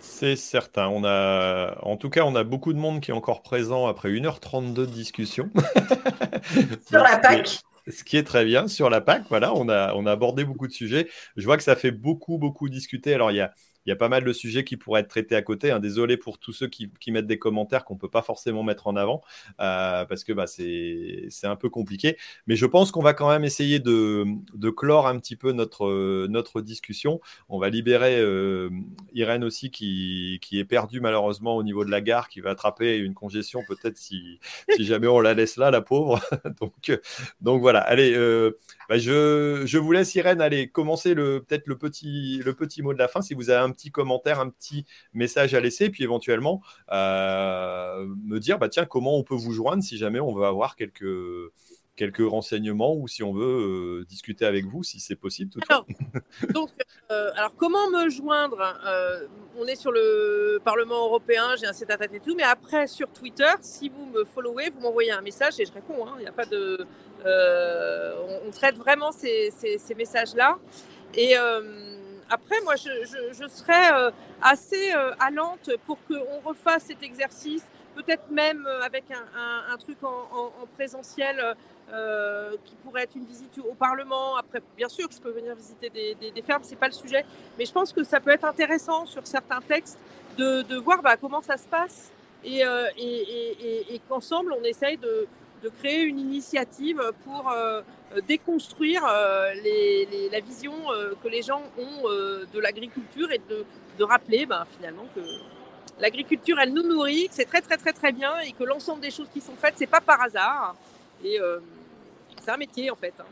C'est 0.00 0.36
certain. 0.36 0.88
On 0.88 1.04
a, 1.04 1.78
en 1.82 1.96
tout 1.96 2.10
cas, 2.10 2.22
on 2.24 2.34
a 2.34 2.44
beaucoup 2.44 2.72
de 2.72 2.78
monde 2.78 3.00
qui 3.00 3.10
est 3.10 3.14
encore 3.14 3.42
présent 3.42 3.86
après 3.86 4.10
1h32 4.10 4.74
de 4.74 4.86
discussion. 4.86 5.50
Sur 6.88 7.02
la 7.02 7.18
PAC. 7.18 7.60
Ce 7.88 8.04
qui 8.04 8.16
est 8.16 8.22
très 8.22 8.44
bien 8.44 8.68
sur 8.68 8.90
la 8.90 9.00
PAC, 9.00 9.24
voilà, 9.30 9.54
on 9.54 9.68
a, 9.70 9.94
on 9.94 10.04
a 10.04 10.12
abordé 10.12 10.44
beaucoup 10.44 10.66
de 10.66 10.72
sujets. 10.72 11.08
Je 11.36 11.44
vois 11.46 11.56
que 11.56 11.62
ça 11.62 11.74
fait 11.74 11.90
beaucoup, 11.90 12.36
beaucoup 12.36 12.68
discuter. 12.68 13.14
Alors, 13.14 13.30
il 13.30 13.36
y 13.36 13.40
a, 13.40 13.52
il 13.88 13.90
y 13.90 13.92
a 13.92 13.96
pas 13.96 14.10
mal 14.10 14.22
de 14.22 14.32
sujets 14.34 14.64
qui 14.64 14.76
pourraient 14.76 15.00
être 15.00 15.08
traités 15.08 15.34
à 15.34 15.40
côté. 15.40 15.70
Hein. 15.70 15.80
Désolé 15.80 16.18
pour 16.18 16.36
tous 16.38 16.52
ceux 16.52 16.68
qui, 16.68 16.90
mettent 17.10 17.26
des 17.26 17.38
commentaires 17.38 17.86
qu'on 17.86 17.94
ne 17.94 17.98
peut 17.98 18.10
pas 18.10 18.20
forcément 18.20 18.62
mettre 18.62 18.86
en 18.86 18.96
avant 18.96 19.22
euh, 19.60 20.04
parce 20.04 20.24
que 20.24 20.34
bah, 20.34 20.46
c'est 20.46 21.30
un 21.44 21.56
peu 21.56 21.70
compliqué. 21.70 22.18
Mais 22.46 22.54
je 22.54 22.66
pense 22.66 22.92
qu'on 22.92 23.00
va 23.00 23.14
quand 23.14 23.30
même 23.30 23.44
essayer 23.44 23.78
de, 23.78 24.26
clore 24.76 25.06
un 25.06 25.18
petit 25.18 25.36
peu 25.36 25.52
notre, 25.52 26.60
discussion. 26.60 27.18
On 27.48 27.58
va 27.58 27.70
libérer 27.70 28.20
euh, 28.20 28.68
Irène 29.14 29.42
aussi 29.42 29.70
qui, 29.70 30.38
est 30.52 30.64
perdue 30.64 31.00
malheureusement 31.00 31.56
au 31.56 31.62
niveau 31.62 31.86
de 31.86 31.90
la 31.90 32.02
gare, 32.02 32.28
qui 32.28 32.40
va 32.40 32.50
attraper 32.50 32.98
une 32.98 33.14
congestion 33.14 33.62
peut-être 33.66 33.96
si, 33.96 34.38
jamais 34.78 35.06
on 35.06 35.20
la 35.20 35.32
laisse 35.32 35.56
là, 35.56 35.70
la 35.70 35.80
pauvre. 35.80 36.20
donc, 36.60 37.00
donc 37.40 37.62
voilà, 37.62 37.80
allez. 37.80 38.12
Euh, 38.14 38.58
Bah, 38.88 38.96
je, 38.96 39.76
vous 39.76 39.92
laisse, 39.92 40.14
Irène, 40.14 40.40
aller 40.40 40.68
commencer 40.68 41.14
peut-être 41.14 41.66
le 41.66 41.76
petit, 41.76 42.40
le 42.44 42.54
petit 42.54 42.80
mot 42.82 42.94
de 42.94 42.98
la 42.98 43.06
fin. 43.06 43.20
Si 43.20 43.34
vous 43.34 43.50
avez 43.50 43.62
un 43.62 43.70
petit 43.70 43.90
commentaire, 43.90 44.40
un 44.40 44.48
petit 44.48 44.86
message 45.12 45.52
à 45.54 45.60
laisser, 45.60 45.90
puis 45.90 46.04
éventuellement 46.04 46.62
euh, 46.90 48.06
me 48.24 48.38
dire 48.38 48.58
bah, 48.58 48.70
tiens, 48.70 48.86
comment 48.86 49.18
on 49.18 49.24
peut 49.24 49.34
vous 49.34 49.52
joindre 49.52 49.82
si 49.82 49.98
jamais 49.98 50.20
on 50.20 50.34
veut 50.34 50.46
avoir 50.46 50.74
quelques 50.74 51.04
quelques 51.98 52.26
renseignements 52.26 52.94
ou 52.94 53.08
si 53.08 53.22
on 53.24 53.32
veut 53.32 54.00
euh, 54.00 54.04
discuter 54.08 54.46
avec 54.46 54.64
vous, 54.66 54.84
si 54.84 55.00
c'est 55.00 55.16
possible. 55.16 55.50
Alors, 55.68 55.84
donc, 56.54 56.70
euh, 57.10 57.30
alors, 57.34 57.54
comment 57.56 57.90
me 57.90 58.08
joindre 58.08 58.60
euh, 58.86 59.26
On 59.58 59.66
est 59.66 59.74
sur 59.74 59.90
le 59.90 60.60
Parlement 60.64 61.04
européen, 61.06 61.56
j'ai 61.58 61.66
un 61.66 61.72
site 61.72 61.90
internet 61.90 62.14
et 62.14 62.20
tout, 62.20 62.36
mais 62.36 62.44
après 62.44 62.86
sur 62.86 63.08
Twitter, 63.08 63.50
si 63.60 63.88
vous 63.88 64.06
me 64.06 64.24
followez, 64.24 64.70
vous 64.70 64.80
m'envoyez 64.80 65.10
un 65.10 65.20
message 65.20 65.58
et 65.58 65.66
je 65.66 65.72
réponds. 65.72 66.06
Hein. 66.06 66.14
Il 66.18 66.22
n'y 66.22 66.28
a 66.28 66.32
pas 66.32 66.46
de, 66.46 66.86
on, 68.46 68.50
traite 68.52 68.76
vraiment 68.76 69.10
ces, 69.10 69.50
messages-là. 69.96 70.58
Et 71.14 71.34
après, 72.30 72.60
moi, 72.62 72.76
je, 72.76 72.90
je, 73.32 73.48
serais 73.48 74.12
assez 74.40 74.92
allante 75.18 75.70
pour 75.86 75.98
qu'on 76.04 76.48
refasse 76.48 76.84
cet 76.84 77.02
exercice 77.02 77.64
peut-être 77.96 78.30
même 78.30 78.64
avec 78.84 79.06
un, 79.10 79.76
truc 79.78 79.98
en 80.04 80.52
présentiel 80.76 81.56
euh, 81.90 82.54
qui 82.66 82.74
pourrait 82.84 83.04
être 83.04 83.16
une 83.16 83.24
visite 83.24 83.58
au 83.58 83.72
Parlement. 83.72 84.36
Après, 84.36 84.60
bien 84.76 84.90
sûr 84.90 85.08
je 85.10 85.18
peux 85.18 85.30
venir 85.30 85.54
visiter 85.54 85.88
des, 85.88 86.42
fermes, 86.42 86.62
c'est 86.62 86.76
pas 86.76 86.88
le 86.88 86.92
sujet, 86.92 87.24
mais 87.58 87.64
je 87.64 87.72
pense 87.72 87.94
que 87.94 88.04
ça 88.04 88.20
peut 88.20 88.30
être 88.30 88.44
intéressant 88.44 89.06
sur 89.06 89.26
certains 89.26 89.62
textes 89.62 89.98
de, 90.36 90.76
voir 90.76 91.00
bah, 91.00 91.16
comment 91.16 91.40
ça 91.40 91.56
se 91.56 91.66
passe 91.66 92.10
et, 92.44 92.62
euh, 92.62 92.88
qu'ensemble 94.06 94.52
on 94.52 94.62
essaye 94.64 94.98
de, 94.98 95.26
créer 95.78 96.02
une 96.02 96.18
initiative 96.18 97.00
pour 97.24 97.50
euh, 97.50 97.80
déconstruire 98.28 99.02
la 99.04 100.40
vision 100.40 100.74
que 101.22 101.28
les 101.28 101.40
gens 101.40 101.62
ont 101.78 102.02
de 102.02 102.60
l'agriculture 102.60 103.32
et 103.32 103.40
de, 103.48 104.04
rappeler 104.04 104.44
bah, 104.44 104.66
finalement 104.76 105.06
que 105.14 105.20
l'agriculture 106.00 106.58
elle 106.60 106.74
nous 106.74 106.86
nourrit, 106.86 107.28
que 107.28 107.34
c'est 107.34 107.46
très 107.46 107.62
très 107.62 107.78
très 107.78 107.94
très 107.94 108.12
bien 108.12 108.38
et 108.40 108.52
que 108.52 108.64
l'ensemble 108.64 109.00
des 109.00 109.10
choses 109.10 109.28
qui 109.32 109.40
sont 109.40 109.56
faites 109.56 109.74
c'est 109.76 109.86
pas 109.86 110.02
par 110.02 110.20
hasard. 110.20 110.76
C'est 112.48 112.54
un 112.54 112.56
métier 112.56 112.90
en 112.90 112.96
fait. 112.96 113.12
Hein. 113.20 113.24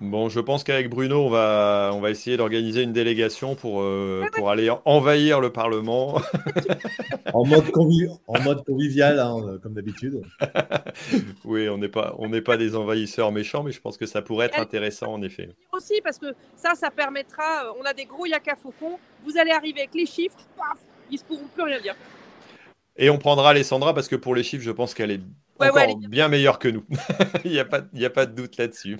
Bon, 0.00 0.30
je 0.30 0.40
pense 0.40 0.64
qu'avec 0.64 0.88
Bruno, 0.88 1.26
on 1.26 1.28
va, 1.28 1.90
on 1.92 2.00
va 2.00 2.10
essayer 2.10 2.38
d'organiser 2.38 2.82
une 2.82 2.92
délégation 2.92 3.54
pour, 3.54 3.82
euh, 3.82 4.24
pour 4.32 4.48
aller 4.48 4.70
envahir 4.86 5.40
le 5.40 5.50
Parlement. 5.50 6.14
en, 7.34 7.44
mode 7.44 7.64
en 8.26 8.40
mode 8.40 8.64
convivial, 8.64 9.18
hein, 9.18 9.58
comme 9.62 9.74
d'habitude. 9.74 10.22
oui, 11.44 11.68
on 11.68 11.76
n'est 11.76 11.90
pas, 11.90 12.14
on 12.18 12.30
pas 12.40 12.56
des 12.56 12.76
envahisseurs 12.76 13.30
méchants, 13.30 13.62
mais 13.62 13.72
je 13.72 13.80
pense 13.80 13.98
que 13.98 14.06
ça 14.06 14.22
pourrait 14.22 14.46
être 14.46 14.58
intéressant 14.58 15.12
en 15.12 15.20
effet. 15.20 15.50
Aussi, 15.72 16.00
parce 16.02 16.18
que 16.18 16.28
ça, 16.56 16.74
ça 16.74 16.90
permettra, 16.90 17.66
euh, 17.66 17.72
on 17.78 17.84
a 17.84 17.92
des 17.92 18.06
gros 18.06 18.24
yaka 18.24 18.56
faucons, 18.56 18.98
vous 19.22 19.36
allez 19.36 19.50
arriver 19.50 19.80
avec 19.80 19.94
les 19.94 20.06
chiffres, 20.06 20.38
paf, 20.56 20.78
ils 21.10 21.18
ne 21.18 21.24
pourront 21.24 21.48
plus 21.52 21.64
rien 21.64 21.80
dire. 21.80 21.96
Et 22.96 23.10
on 23.10 23.18
prendra 23.18 23.50
Alessandra 23.50 23.92
parce 23.92 24.08
que 24.08 24.16
pour 24.16 24.34
les 24.34 24.42
chiffres, 24.42 24.64
je 24.64 24.70
pense 24.70 24.94
qu'elle 24.94 25.10
est 25.10 25.20
encore 25.68 25.96
bien 26.08 26.28
meilleure 26.28 26.58
que 26.58 26.68
nous. 26.68 26.84
Il 27.44 27.52
n'y 27.52 27.58
a, 27.58 27.64
pas, 27.64 27.80
a 27.80 28.10
pas 28.10 28.26
de 28.26 28.32
doute 28.32 28.56
là-dessus. 28.56 28.98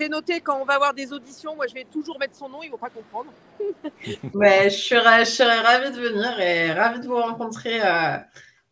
J'ai 0.00 0.08
noté 0.08 0.40
quand 0.40 0.60
on 0.60 0.64
va 0.64 0.74
avoir 0.74 0.94
des 0.94 1.12
auditions, 1.12 1.54
moi 1.54 1.66
je 1.68 1.74
vais 1.74 1.84
toujours 1.84 2.18
mettre 2.18 2.34
son 2.34 2.48
nom, 2.48 2.62
ils 2.62 2.66
ne 2.66 2.72
vont 2.72 2.78
pas 2.78 2.90
comprendre. 2.90 3.32
ouais, 4.34 4.68
je 4.68 4.76
serais, 4.76 5.24
je 5.24 5.30
serais 5.30 5.60
ravie 5.60 5.92
de 5.92 6.00
venir 6.00 6.40
et 6.40 6.72
ravie 6.72 7.00
de 7.00 7.06
vous 7.06 7.20
rencontrer 7.20 7.80
euh, 7.80 8.16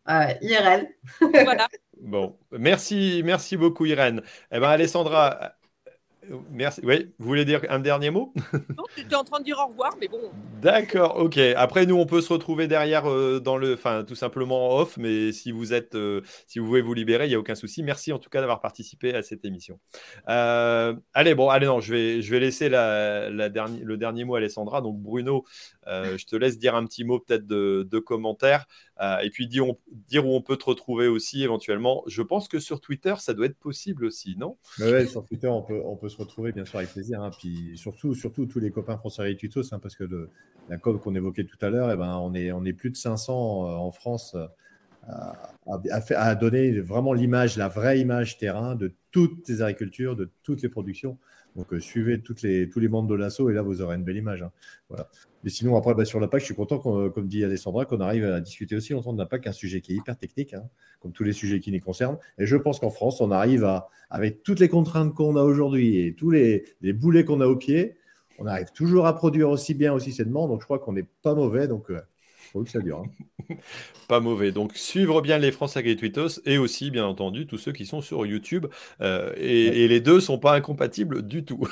euh, 0.09 0.35
IRL. 0.43 0.89
voilà. 1.21 1.69
Bon, 2.03 2.39
merci, 2.51 3.21
merci 3.27 3.59
beaucoup 3.59 3.85
Irène. 3.85 4.23
Eh 4.51 4.59
ben 4.59 4.71
Alessandra, 4.71 5.53
Merci. 6.51 6.81
Oui, 6.85 7.13
vous 7.19 7.27
voulez 7.27 7.45
dire 7.45 7.63
un 7.69 7.79
dernier 7.79 8.11
mot? 8.11 8.33
Non, 8.77 8.85
j'étais 8.97 9.15
en 9.15 9.25
train 9.25 9.41
de 9.41 9.45
dire 9.45 9.59
au 9.59 9.69
revoir, 9.69 9.97
mais 10.01 10.09
bon. 10.09 10.21
D'accord, 10.61 11.17
ok. 11.17 11.39
Après, 11.57 11.87
nous, 11.87 11.97
on 11.97 12.07
peut 12.07 12.21
se 12.21 12.33
retrouver 12.33 12.69
derrière 12.69 13.11
euh, 13.11 13.41
dans 13.41 13.57
le, 13.57 13.75
enfin, 13.75 14.05
tout 14.05 14.15
simplement 14.15 14.77
off, 14.77 14.97
mais 14.97 15.33
si 15.33 15.51
vous 15.51 15.73
êtes, 15.73 15.95
euh, 15.95 16.21
si 16.47 16.59
vous 16.59 16.67
voulez 16.67 16.83
vous 16.83 16.95
libérer, 16.95 17.27
il 17.27 17.29
n'y 17.31 17.35
a 17.35 17.39
aucun 17.39 17.55
souci. 17.55 17.83
Merci 17.83 18.13
en 18.13 18.19
tout 18.19 18.31
cas 18.31 18.41
d'avoir 18.41 18.61
participé 18.61 19.15
à 19.15 19.23
cette 19.23 19.45
émission. 19.45 19.81
Euh, 20.29 20.95
allez, 21.15 21.35
bon, 21.35 21.49
allez, 21.49 21.67
non, 21.67 21.81
je 21.81 21.93
vais, 21.93 22.23
je 22.23 22.31
vais 22.31 22.41
laisser 22.41 22.69
la, 22.69 23.31
le 23.31 23.97
dernier 23.97 24.25
mot 24.25 24.35
à 24.35 24.39
Alessandra. 24.39 24.81
Donc, 24.81 24.99
Bruno, 24.99 25.45
je 25.87 26.25
te 26.25 26.37
laisse 26.37 26.59
dire 26.59 26.75
un 26.75 26.87
petit 26.87 27.05
mot 27.05 27.19
peut-être 27.19 27.47
de, 27.47 27.87
de 27.91 27.99
commentaire. 27.99 28.67
Euh, 29.01 29.19
et 29.21 29.31
puis 29.31 29.49
dire, 29.49 29.67
où 29.67 30.35
on 30.35 30.43
peut 30.43 30.57
te 30.57 30.67
retrouver 30.67 31.09
aussi 31.09 31.43
éventuellement. 31.43 32.03
Je 32.07 32.21
pense 32.21 32.49
que 32.49 32.59
sur 32.59 32.83
Twitter, 32.83 33.15
ça 33.19 33.33
doit 33.33 33.47
être 33.47 33.59
possible 33.59 34.05
aussi, 34.05 34.37
non? 34.37 34.59
Oui, 34.79 35.09
sur 35.09 35.25
Twitter, 35.25 35.49
on 35.49 35.63
peut, 35.63 36.09
se 36.09 36.19
retrouver 36.19 36.53
bien 36.53 36.67
sûr 36.67 36.79
avec 36.79 36.91
plaisir. 36.91 37.23
Hein. 37.23 37.31
Puis 37.39 37.73
surtout, 37.77 38.15
surtout 38.15 38.45
tous 38.45 38.61
les 38.61 38.71
copains 38.71 38.99
Français 38.99 39.35
Tutos, 39.37 39.73
hein, 39.73 39.79
parce 39.79 39.97
que 39.97 40.05
la 40.69 40.77
com 40.77 41.01
qu'on 41.01 41.15
évoquait 41.15 41.45
tout 41.45 41.57
à 41.63 41.71
l'heure, 41.71 41.91
eh 41.91 41.97
ben, 41.97 42.17
on, 42.19 42.35
est, 42.35 42.73
plus 42.75 42.91
de 42.91 42.97
500 42.97 43.33
euh, 43.33 43.77
en 43.77 43.91
France. 43.91 44.35
Euh, 44.35 44.47
à, 46.17 46.35
donner 46.35 46.79
vraiment 46.81 47.15
l'image, 47.15 47.57
la 47.57 47.69
vraie 47.69 48.01
image 48.01 48.37
terrain 48.37 48.75
de 48.75 48.93
toutes 49.13 49.49
les 49.49 49.63
agricultures, 49.63 50.15
de 50.15 50.31
toutes 50.43 50.63
les 50.63 50.69
productions. 50.69 51.19
Donc, 51.57 51.67
suivez 51.81 52.21
toutes 52.21 52.43
les, 52.43 52.69
tous 52.69 52.81
les 52.81 52.89
membres 52.89 53.09
de 53.09 53.15
l'assaut 53.15 53.51
et 53.51 53.55
là, 53.55 53.63
vous 53.63 53.83
aurez 53.83 53.97
une 53.97 54.05
belle 54.05 54.17
image. 54.17 54.43
Hein. 54.43 54.53
Voilà. 54.89 55.09
Mais 55.43 55.51
sinon, 55.51 55.77
après, 55.77 55.95
bah, 55.95 56.05
sur 56.05 56.21
la 56.21 56.29
PAC, 56.29 56.41
je 56.41 56.45
suis 56.47 56.55
content, 56.55 56.79
comme 56.79 57.27
dit 57.27 57.45
Alessandra, 57.45 57.87
qu'on 57.87 58.01
arrive 58.01 58.25
à 58.25 58.41
discuter 58.41 58.77
aussi 58.77 58.93
longtemps 58.93 59.13
de 59.13 59.19
la 59.19 59.27
PAC, 59.27 59.47
un 59.47 59.53
sujet 59.53 59.81
qui 59.81 59.93
est 59.93 59.97
hyper 59.97 60.17
technique, 60.17 60.55
hein, 60.55 60.65
comme 61.01 61.13
tous 61.13 61.25
les 61.25 61.33
sujets 61.33 61.61
qui 61.61 61.73
nous 61.73 61.81
concernent. 61.81 62.19
Et 62.39 62.47
je 62.47 62.57
pense 62.57 62.79
qu'en 62.79 62.91
France, 62.91 63.21
on 63.21 63.31
arrive 63.31 63.65
à, 63.65 63.89
avec 64.11 64.43
toutes 64.43 64.61
les 64.61 64.69
contraintes 64.69 65.15
qu'on 65.15 65.37
a 65.37 65.43
aujourd'hui 65.43 65.99
et 65.99 66.15
tous 66.15 66.31
les, 66.31 66.65
les 66.83 66.93
boulets 66.93 67.25
qu'on 67.25 67.41
a 67.41 67.47
au 67.47 67.57
pied, 67.57 67.97
on 68.39 68.47
arrive 68.47 68.71
toujours 68.73 69.07
à 69.07 69.15
produire 69.15 69.51
aussi 69.51 69.75
bien, 69.75 69.93
aussi 69.93 70.13
sainement. 70.13 70.47
Donc, 70.49 70.61
je 70.61 70.65
crois 70.65 70.79
qu'on 70.79 70.93
n'est 70.93 71.07
pas 71.23 71.35
mauvais. 71.35 71.69
Donc, 71.69 71.91
euh, 71.91 72.01
faut 72.51 72.65
que 72.65 72.71
ça 72.71 72.81
dure. 72.81 73.05
Hein. 73.05 73.55
pas 74.09 74.21
mauvais. 74.21 74.53
Donc, 74.53 74.77
suivre 74.77 75.21
bien 75.21 75.39
les 75.39 75.53
France 75.53 75.77
Agri-Tweetos 75.77 76.41
et 76.45 76.59
aussi, 76.59 76.91
bien 76.91 77.07
entendu, 77.07 77.47
tous 77.47 77.59
ceux 77.59 77.73
qui 77.73 77.87
sont 77.87 78.01
sur 78.01 78.27
YouTube. 78.27 78.67
Euh, 79.01 79.33
et, 79.37 79.89
les 79.89 80.01
deux 80.01 80.17
ne 80.17 80.21
sont 80.21 80.39
pas 80.39 80.55
incompatibles 80.55 81.27
du 81.27 81.45
tout. 81.45 81.67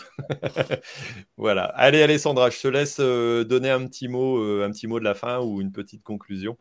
voilà. 1.36 1.64
Allez, 1.64 2.02
Alessandra, 2.02 2.50
je 2.50 2.60
te 2.60 2.68
laisse 2.68 2.98
euh, 3.00 3.44
donner 3.44 3.70
un 3.70 3.86
petit, 3.86 4.08
mot, 4.08 4.38
euh, 4.38 4.64
un 4.66 4.70
petit 4.70 4.86
mot 4.86 4.98
de 4.98 5.04
la 5.04 5.14
fin 5.14 5.40
ou 5.40 5.60
une 5.60 5.72
petite 5.72 6.02
conclusion. 6.02 6.56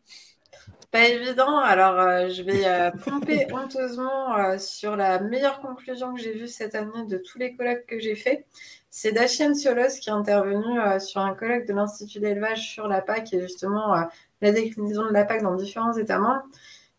Pas 0.90 1.06
évident. 1.08 1.58
Alors, 1.58 2.28
je 2.30 2.42
vais 2.42 2.90
pomper 3.04 3.46
honteusement 3.52 4.58
sur 4.58 4.96
la 4.96 5.20
meilleure 5.20 5.60
conclusion 5.60 6.14
que 6.14 6.20
j'ai 6.20 6.32
vue 6.32 6.48
cette 6.48 6.74
année 6.74 7.04
de 7.06 7.18
tous 7.18 7.38
les 7.38 7.54
colloques 7.54 7.84
que 7.86 7.98
j'ai 7.98 8.14
faits. 8.14 8.46
C'est 8.90 9.12
Dachien 9.12 9.54
Ciolos 9.54 10.00
qui 10.00 10.08
est 10.08 10.12
intervenu 10.12 10.80
euh, 10.80 10.98
sur 10.98 11.20
un 11.20 11.34
colloque 11.34 11.66
de 11.66 11.74
l'Institut 11.74 12.20
d'élevage 12.20 12.68
sur 12.70 12.88
la 12.88 13.02
PAC 13.02 13.34
et 13.34 13.40
justement 13.40 13.94
euh, 13.94 14.02
la 14.40 14.52
déclinaison 14.52 15.06
de 15.06 15.12
la 15.12 15.24
PAC 15.24 15.42
dans 15.42 15.54
différents 15.54 15.92
États 15.96 16.18
membres, 16.18 16.42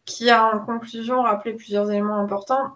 qui 0.06 0.30
a 0.30 0.56
en 0.56 0.60
conclusion 0.60 1.24
rappelé 1.24 1.56
plusieurs 1.56 1.90
éléments 1.90 2.18
importants 2.18 2.76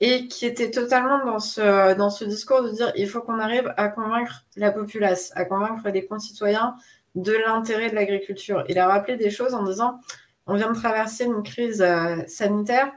et 0.00 0.28
qui 0.28 0.46
était 0.46 0.70
totalement 0.70 1.24
dans 1.24 1.38
ce, 1.38 1.94
dans 1.94 2.10
ce 2.10 2.24
discours 2.24 2.62
de 2.62 2.70
dire 2.70 2.92
il 2.96 3.08
faut 3.08 3.20
qu'on 3.20 3.38
arrive 3.38 3.72
à 3.76 3.88
convaincre 3.88 4.44
la 4.56 4.70
populace, 4.70 5.32
à 5.34 5.44
convaincre 5.44 5.88
les 5.88 6.06
concitoyens 6.06 6.76
de 7.14 7.32
l'intérêt 7.32 7.90
de 7.90 7.94
l'agriculture. 7.94 8.64
Il 8.68 8.78
a 8.78 8.88
rappelé 8.88 9.16
des 9.16 9.30
choses 9.30 9.54
en 9.54 9.64
disant 9.64 10.00
on 10.46 10.54
vient 10.54 10.72
de 10.72 10.76
traverser 10.76 11.24
une 11.24 11.42
crise 11.42 11.82
euh, 11.82 12.16
sanitaire, 12.26 12.92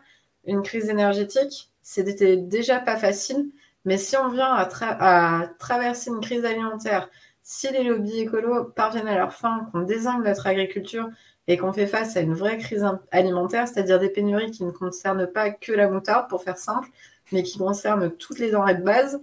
une 0.45 0.61
crise 0.61 0.89
énergétique, 0.89 1.71
c'était 1.81 2.37
déjà 2.37 2.79
pas 2.79 2.97
facile. 2.97 3.51
Mais 3.85 3.97
si 3.97 4.17
on 4.17 4.29
vient 4.29 4.51
à, 4.51 5.47
traverser 5.59 6.09
une 6.09 6.19
crise 6.19 6.43
alimentaire, 6.43 7.09
si 7.43 7.71
les 7.71 7.83
lobbies 7.83 8.21
écolos 8.21 8.65
parviennent 8.75 9.07
à 9.07 9.15
leur 9.15 9.33
fin, 9.33 9.69
qu'on 9.71 9.81
désigne 9.81 10.23
notre 10.23 10.47
agriculture 10.47 11.07
et 11.47 11.57
qu'on 11.57 11.71
fait 11.71 11.85
face 11.85 12.17
à 12.17 12.21
une 12.21 12.33
vraie 12.33 12.57
crise 12.57 12.83
alimentaire, 13.11 13.67
c'est-à-dire 13.67 13.99
des 13.99 14.09
pénuries 14.09 14.49
qui 14.49 14.63
ne 14.63 14.71
concernent 14.71 15.27
pas 15.27 15.51
que 15.51 15.71
la 15.71 15.87
moutarde, 15.87 16.27
pour 16.27 16.41
faire 16.41 16.57
simple, 16.57 16.89
mais 17.31 17.43
qui 17.43 17.59
concernent 17.59 18.09
toutes 18.09 18.39
les 18.39 18.49
denrées 18.49 18.75
de 18.75 18.83
base, 18.83 19.21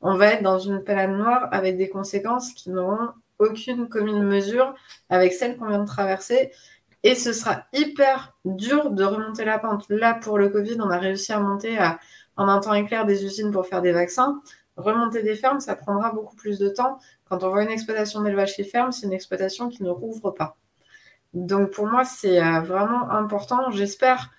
on 0.00 0.16
va 0.16 0.32
être 0.32 0.42
dans 0.42 0.58
une 0.58 0.82
palade 0.82 1.10
noire 1.10 1.48
avec 1.52 1.76
des 1.76 1.88
conséquences 1.88 2.52
qui 2.52 2.70
n'auront 2.70 3.10
aucune 3.38 3.88
commune 3.88 4.22
mesure 4.22 4.74
avec 5.08 5.32
celles 5.32 5.56
qu'on 5.56 5.66
vient 5.66 5.82
de 5.82 5.86
traverser. 5.86 6.50
Et 7.02 7.14
ce 7.14 7.32
sera 7.32 7.64
hyper 7.72 8.34
dur 8.44 8.90
de 8.90 9.04
remonter 9.04 9.44
la 9.44 9.58
pente. 9.58 9.86
Là, 9.88 10.14
pour 10.14 10.38
le 10.38 10.48
Covid, 10.50 10.76
on 10.80 10.90
a 10.90 10.98
réussi 10.98 11.32
à 11.32 11.40
monter 11.40 11.78
en 12.36 12.48
un 12.48 12.60
temps 12.60 12.74
éclair 12.74 13.06
des 13.06 13.24
usines 13.24 13.50
pour 13.50 13.66
faire 13.66 13.82
des 13.82 13.92
vaccins. 13.92 14.40
Remonter 14.76 15.22
des 15.22 15.34
fermes, 15.34 15.60
ça 15.60 15.76
prendra 15.76 16.12
beaucoup 16.12 16.36
plus 16.36 16.58
de 16.58 16.68
temps. 16.68 16.98
Quand 17.28 17.42
on 17.44 17.50
voit 17.50 17.62
une 17.62 17.70
exploitation 17.70 18.22
d'élevage 18.22 18.54
chez 18.54 18.64
ferme, 18.64 18.92
c'est 18.92 19.06
une 19.06 19.12
exploitation 19.12 19.68
qui 19.68 19.82
ne 19.82 19.90
rouvre 19.90 20.30
pas. 20.30 20.56
Donc 21.34 21.70
pour 21.70 21.86
moi, 21.86 22.04
c'est 22.04 22.42
euh, 22.42 22.60
vraiment 22.60 23.10
important. 23.10 23.70
J'espère 23.70 24.30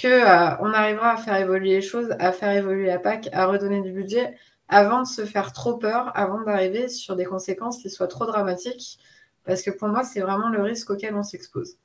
qu'on 0.00 0.08
euh, 0.08 0.72
arrivera 0.72 1.12
à 1.12 1.16
faire 1.16 1.36
évoluer 1.36 1.70
les 1.70 1.82
choses, 1.82 2.14
à 2.18 2.32
faire 2.32 2.52
évoluer 2.52 2.86
la 2.86 2.98
PAC, 2.98 3.28
à 3.32 3.46
redonner 3.46 3.82
du 3.82 3.92
budget 3.92 4.36
avant 4.68 5.02
de 5.02 5.06
se 5.06 5.24
faire 5.24 5.52
trop 5.52 5.76
peur, 5.76 6.12
avant 6.14 6.42
d'arriver 6.42 6.88
sur 6.88 7.16
des 7.16 7.24
conséquences 7.24 7.78
qui 7.82 7.90
soient 7.90 8.06
trop 8.06 8.26
dramatiques. 8.26 8.98
Parce 9.44 9.62
que 9.62 9.70
pour 9.70 9.88
moi, 9.88 10.04
c'est 10.04 10.20
vraiment 10.20 10.48
le 10.48 10.62
risque 10.62 10.90
auquel 10.90 11.14
on 11.16 11.24
s'expose. 11.24 11.76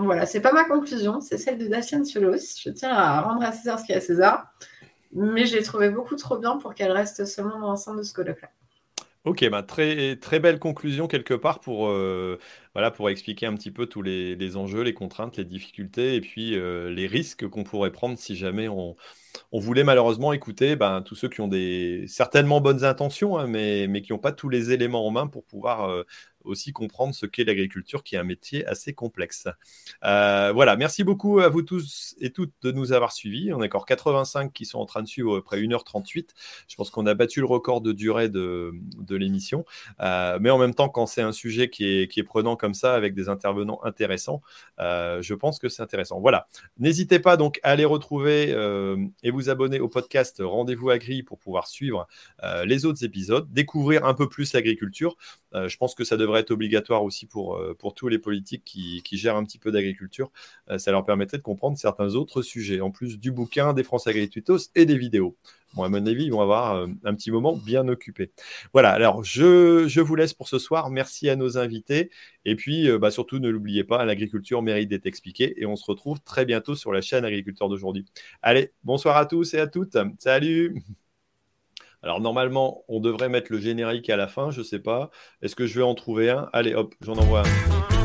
Voilà, 0.00 0.26
c'est 0.26 0.40
pas 0.40 0.52
ma 0.52 0.64
conclusion, 0.64 1.20
c'est 1.20 1.38
celle 1.38 1.58
de 1.58 1.66
Dacian 1.66 2.04
Ciolos. 2.04 2.36
Je 2.62 2.70
tiens 2.70 2.90
à 2.90 3.20
rendre 3.20 3.42
à 3.42 3.50
César 3.50 3.80
ce 3.80 3.84
qui 3.84 3.90
est 3.90 3.96
à 3.96 4.00
César. 4.00 4.46
Mais 5.12 5.44
j'ai 5.44 5.60
trouvé 5.62 5.90
beaucoup 5.90 6.14
trop 6.14 6.38
bien 6.38 6.56
pour 6.58 6.74
qu'elle 6.74 6.92
reste 6.92 7.24
seulement 7.24 7.58
dans 7.58 7.66
l'ensemble 7.66 7.98
de 7.98 8.02
ce 8.04 8.12
colloque-là. 8.12 8.48
Ok, 9.24 9.46
bah 9.50 9.64
très, 9.64 10.14
très 10.16 10.38
belle 10.38 10.60
conclusion 10.60 11.08
quelque 11.08 11.34
part 11.34 11.58
pour, 11.58 11.88
euh, 11.88 12.38
voilà, 12.74 12.92
pour 12.92 13.10
expliquer 13.10 13.46
un 13.46 13.54
petit 13.54 13.72
peu 13.72 13.86
tous 13.86 14.00
les, 14.00 14.56
enjeux, 14.56 14.82
les 14.82 14.94
contraintes, 14.94 15.36
les 15.36 15.44
difficultés 15.44 16.14
et 16.14 16.20
puis 16.20 16.54
euh, 16.54 16.88
les 16.90 17.08
risques 17.08 17.48
qu'on 17.48 17.64
pourrait 17.64 17.90
prendre 17.90 18.16
si 18.16 18.36
jamais 18.36 18.68
on, 18.68 18.94
voulait 19.52 19.84
malheureusement 19.84 20.32
écouter 20.32 20.76
ben, 20.76 21.02
tous 21.02 21.16
ceux 21.16 21.28
qui 21.28 21.40
ont 21.40 21.48
des 21.48 22.04
certainement 22.06 22.60
bonnes 22.60 22.84
intentions, 22.84 23.36
hein, 23.36 23.48
mais, 23.48 23.88
mais 23.88 24.02
qui 24.02 24.12
n'ont 24.12 24.18
pas 24.18 24.32
tous 24.32 24.48
les 24.48 24.70
éléments 24.70 25.06
en 25.06 25.10
main 25.10 25.26
pour 25.26 25.44
pouvoir 25.44 25.90
euh, 25.90 26.04
aussi 26.48 26.72
comprendre 26.72 27.14
ce 27.14 27.26
qu'est 27.26 27.44
l'agriculture, 27.44 28.02
qui 28.02 28.16
est 28.16 28.18
un 28.18 28.24
métier 28.24 28.66
assez 28.66 28.92
complexe. 28.92 29.46
Euh, 30.04 30.52
voilà, 30.52 30.76
merci 30.76 31.04
beaucoup 31.04 31.40
à 31.40 31.48
vous 31.48 31.62
tous 31.62 32.16
et 32.20 32.30
toutes 32.30 32.52
de 32.62 32.72
nous 32.72 32.92
avoir 32.92 33.12
suivis. 33.12 33.52
On 33.52 33.62
est 33.62 33.66
encore 33.66 33.86
85 33.86 34.52
qui 34.52 34.64
sont 34.64 34.78
en 34.78 34.86
train 34.86 35.02
de 35.02 35.08
suivre 35.08 35.38
après 35.38 35.60
1h38. 35.60 36.30
Je 36.66 36.76
pense 36.76 36.90
qu'on 36.90 37.06
a 37.06 37.14
battu 37.14 37.40
le 37.40 37.46
record 37.46 37.80
de 37.80 37.92
durée 37.92 38.28
de, 38.28 38.72
l'émission. 39.10 39.64
Euh, 40.00 40.38
mais 40.40 40.50
en 40.50 40.58
même 40.58 40.74
temps, 40.74 40.88
quand 40.88 41.06
c'est 41.06 41.22
un 41.22 41.32
sujet 41.32 41.70
qui 41.70 41.84
est, 41.84 42.08
qui 42.08 42.20
est 42.20 42.24
prenant 42.24 42.56
comme 42.56 42.74
ça, 42.74 42.94
avec 42.94 43.14
des 43.14 43.28
intervenants 43.28 43.80
intéressants, 43.84 44.42
euh, 44.78 45.20
je 45.22 45.34
pense 45.34 45.58
que 45.58 45.68
c'est 45.68 45.82
intéressant. 45.82 46.20
Voilà. 46.20 46.46
N'hésitez 46.78 47.18
pas 47.18 47.36
donc 47.36 47.60
à 47.62 47.70
aller 47.70 47.84
retrouver 47.84 48.48
et 49.22 49.30
vous 49.30 49.50
abonner 49.50 49.80
au 49.80 49.88
podcast 49.88 50.42
Rendez-vous 50.44 50.90
Agri 50.90 51.22
pour 51.22 51.38
pouvoir 51.38 51.66
suivre 51.66 52.06
les 52.64 52.86
autres 52.86 53.04
épisodes, 53.04 53.52
découvrir 53.52 54.04
un 54.04 54.14
peu 54.14 54.28
plus 54.28 54.52
l'agriculture. 54.52 55.16
je 55.52 55.76
pense 55.76 55.94
que 55.94 56.04
ça 56.04 56.16
devrait 56.16 56.37
être 56.38 56.50
obligatoire 56.50 57.04
aussi 57.04 57.26
pour, 57.26 57.56
euh, 57.56 57.74
pour 57.78 57.94
tous 57.94 58.08
les 58.08 58.18
politiques 58.18 58.64
qui, 58.64 59.02
qui 59.04 59.16
gèrent 59.16 59.36
un 59.36 59.44
petit 59.44 59.58
peu 59.58 59.70
d'agriculture. 59.70 60.30
Euh, 60.70 60.78
ça 60.78 60.90
leur 60.90 61.04
permettrait 61.04 61.38
de 61.38 61.42
comprendre 61.42 61.76
certains 61.78 62.14
autres 62.14 62.42
sujets, 62.42 62.80
en 62.80 62.90
plus 62.90 63.18
du 63.18 63.30
bouquin, 63.30 63.72
des 63.72 63.84
France 63.84 64.06
Agricultos 64.06 64.58
et 64.74 64.86
des 64.86 64.96
vidéos. 64.96 65.36
Bon, 65.74 65.82
à 65.82 65.88
mon 65.88 66.06
avis, 66.06 66.24
ils 66.24 66.32
vont 66.32 66.40
avoir 66.40 66.76
euh, 66.76 66.86
un 67.04 67.14
petit 67.14 67.30
moment 67.30 67.54
bien 67.54 67.86
occupé. 67.88 68.30
Voilà, 68.72 68.90
alors 68.90 69.22
je, 69.22 70.00
vous 70.00 70.14
laisse 70.14 70.34
pour 70.34 70.48
ce 70.48 70.58
soir. 70.58 70.90
Merci 70.90 71.28
à 71.28 71.36
nos 71.36 71.58
invités. 71.58 72.10
Et 72.44 72.56
puis, 72.56 72.88
bah, 72.98 73.10
surtout, 73.10 73.38
ne 73.38 73.48
l'oubliez 73.48 73.84
pas, 73.84 74.04
l'agriculture 74.04 74.62
mérite 74.62 74.88
d'être 74.88 75.06
expliquée. 75.06 75.60
Et 75.60 75.66
on 75.66 75.76
se 75.76 75.84
retrouve 75.84 76.20
très 76.20 76.46
bientôt 76.46 76.74
sur 76.74 76.92
la 76.92 77.02
chaîne 77.02 77.24
Agriculteur 77.24 77.68
d'aujourd'hui. 77.68 78.06
Allez, 78.42 78.72
bonsoir 78.84 79.16
à 79.16 79.26
tous 79.26 79.52
et 79.54 79.58
à 79.58 79.66
toutes. 79.66 79.98
Salut 80.18 80.82
alors 82.02 82.20
normalement, 82.20 82.84
on 82.88 83.00
devrait 83.00 83.28
mettre 83.28 83.50
le 83.50 83.58
générique 83.58 84.08
à 84.10 84.16
la 84.16 84.28
fin, 84.28 84.50
je 84.50 84.62
sais 84.62 84.78
pas. 84.78 85.10
Est-ce 85.42 85.56
que 85.56 85.66
je 85.66 85.78
vais 85.78 85.84
en 85.84 85.94
trouver 85.94 86.30
un? 86.30 86.48
Allez, 86.52 86.74
hop, 86.74 86.94
j'en 87.00 87.16
envoie 87.16 87.42
un. 87.42 87.97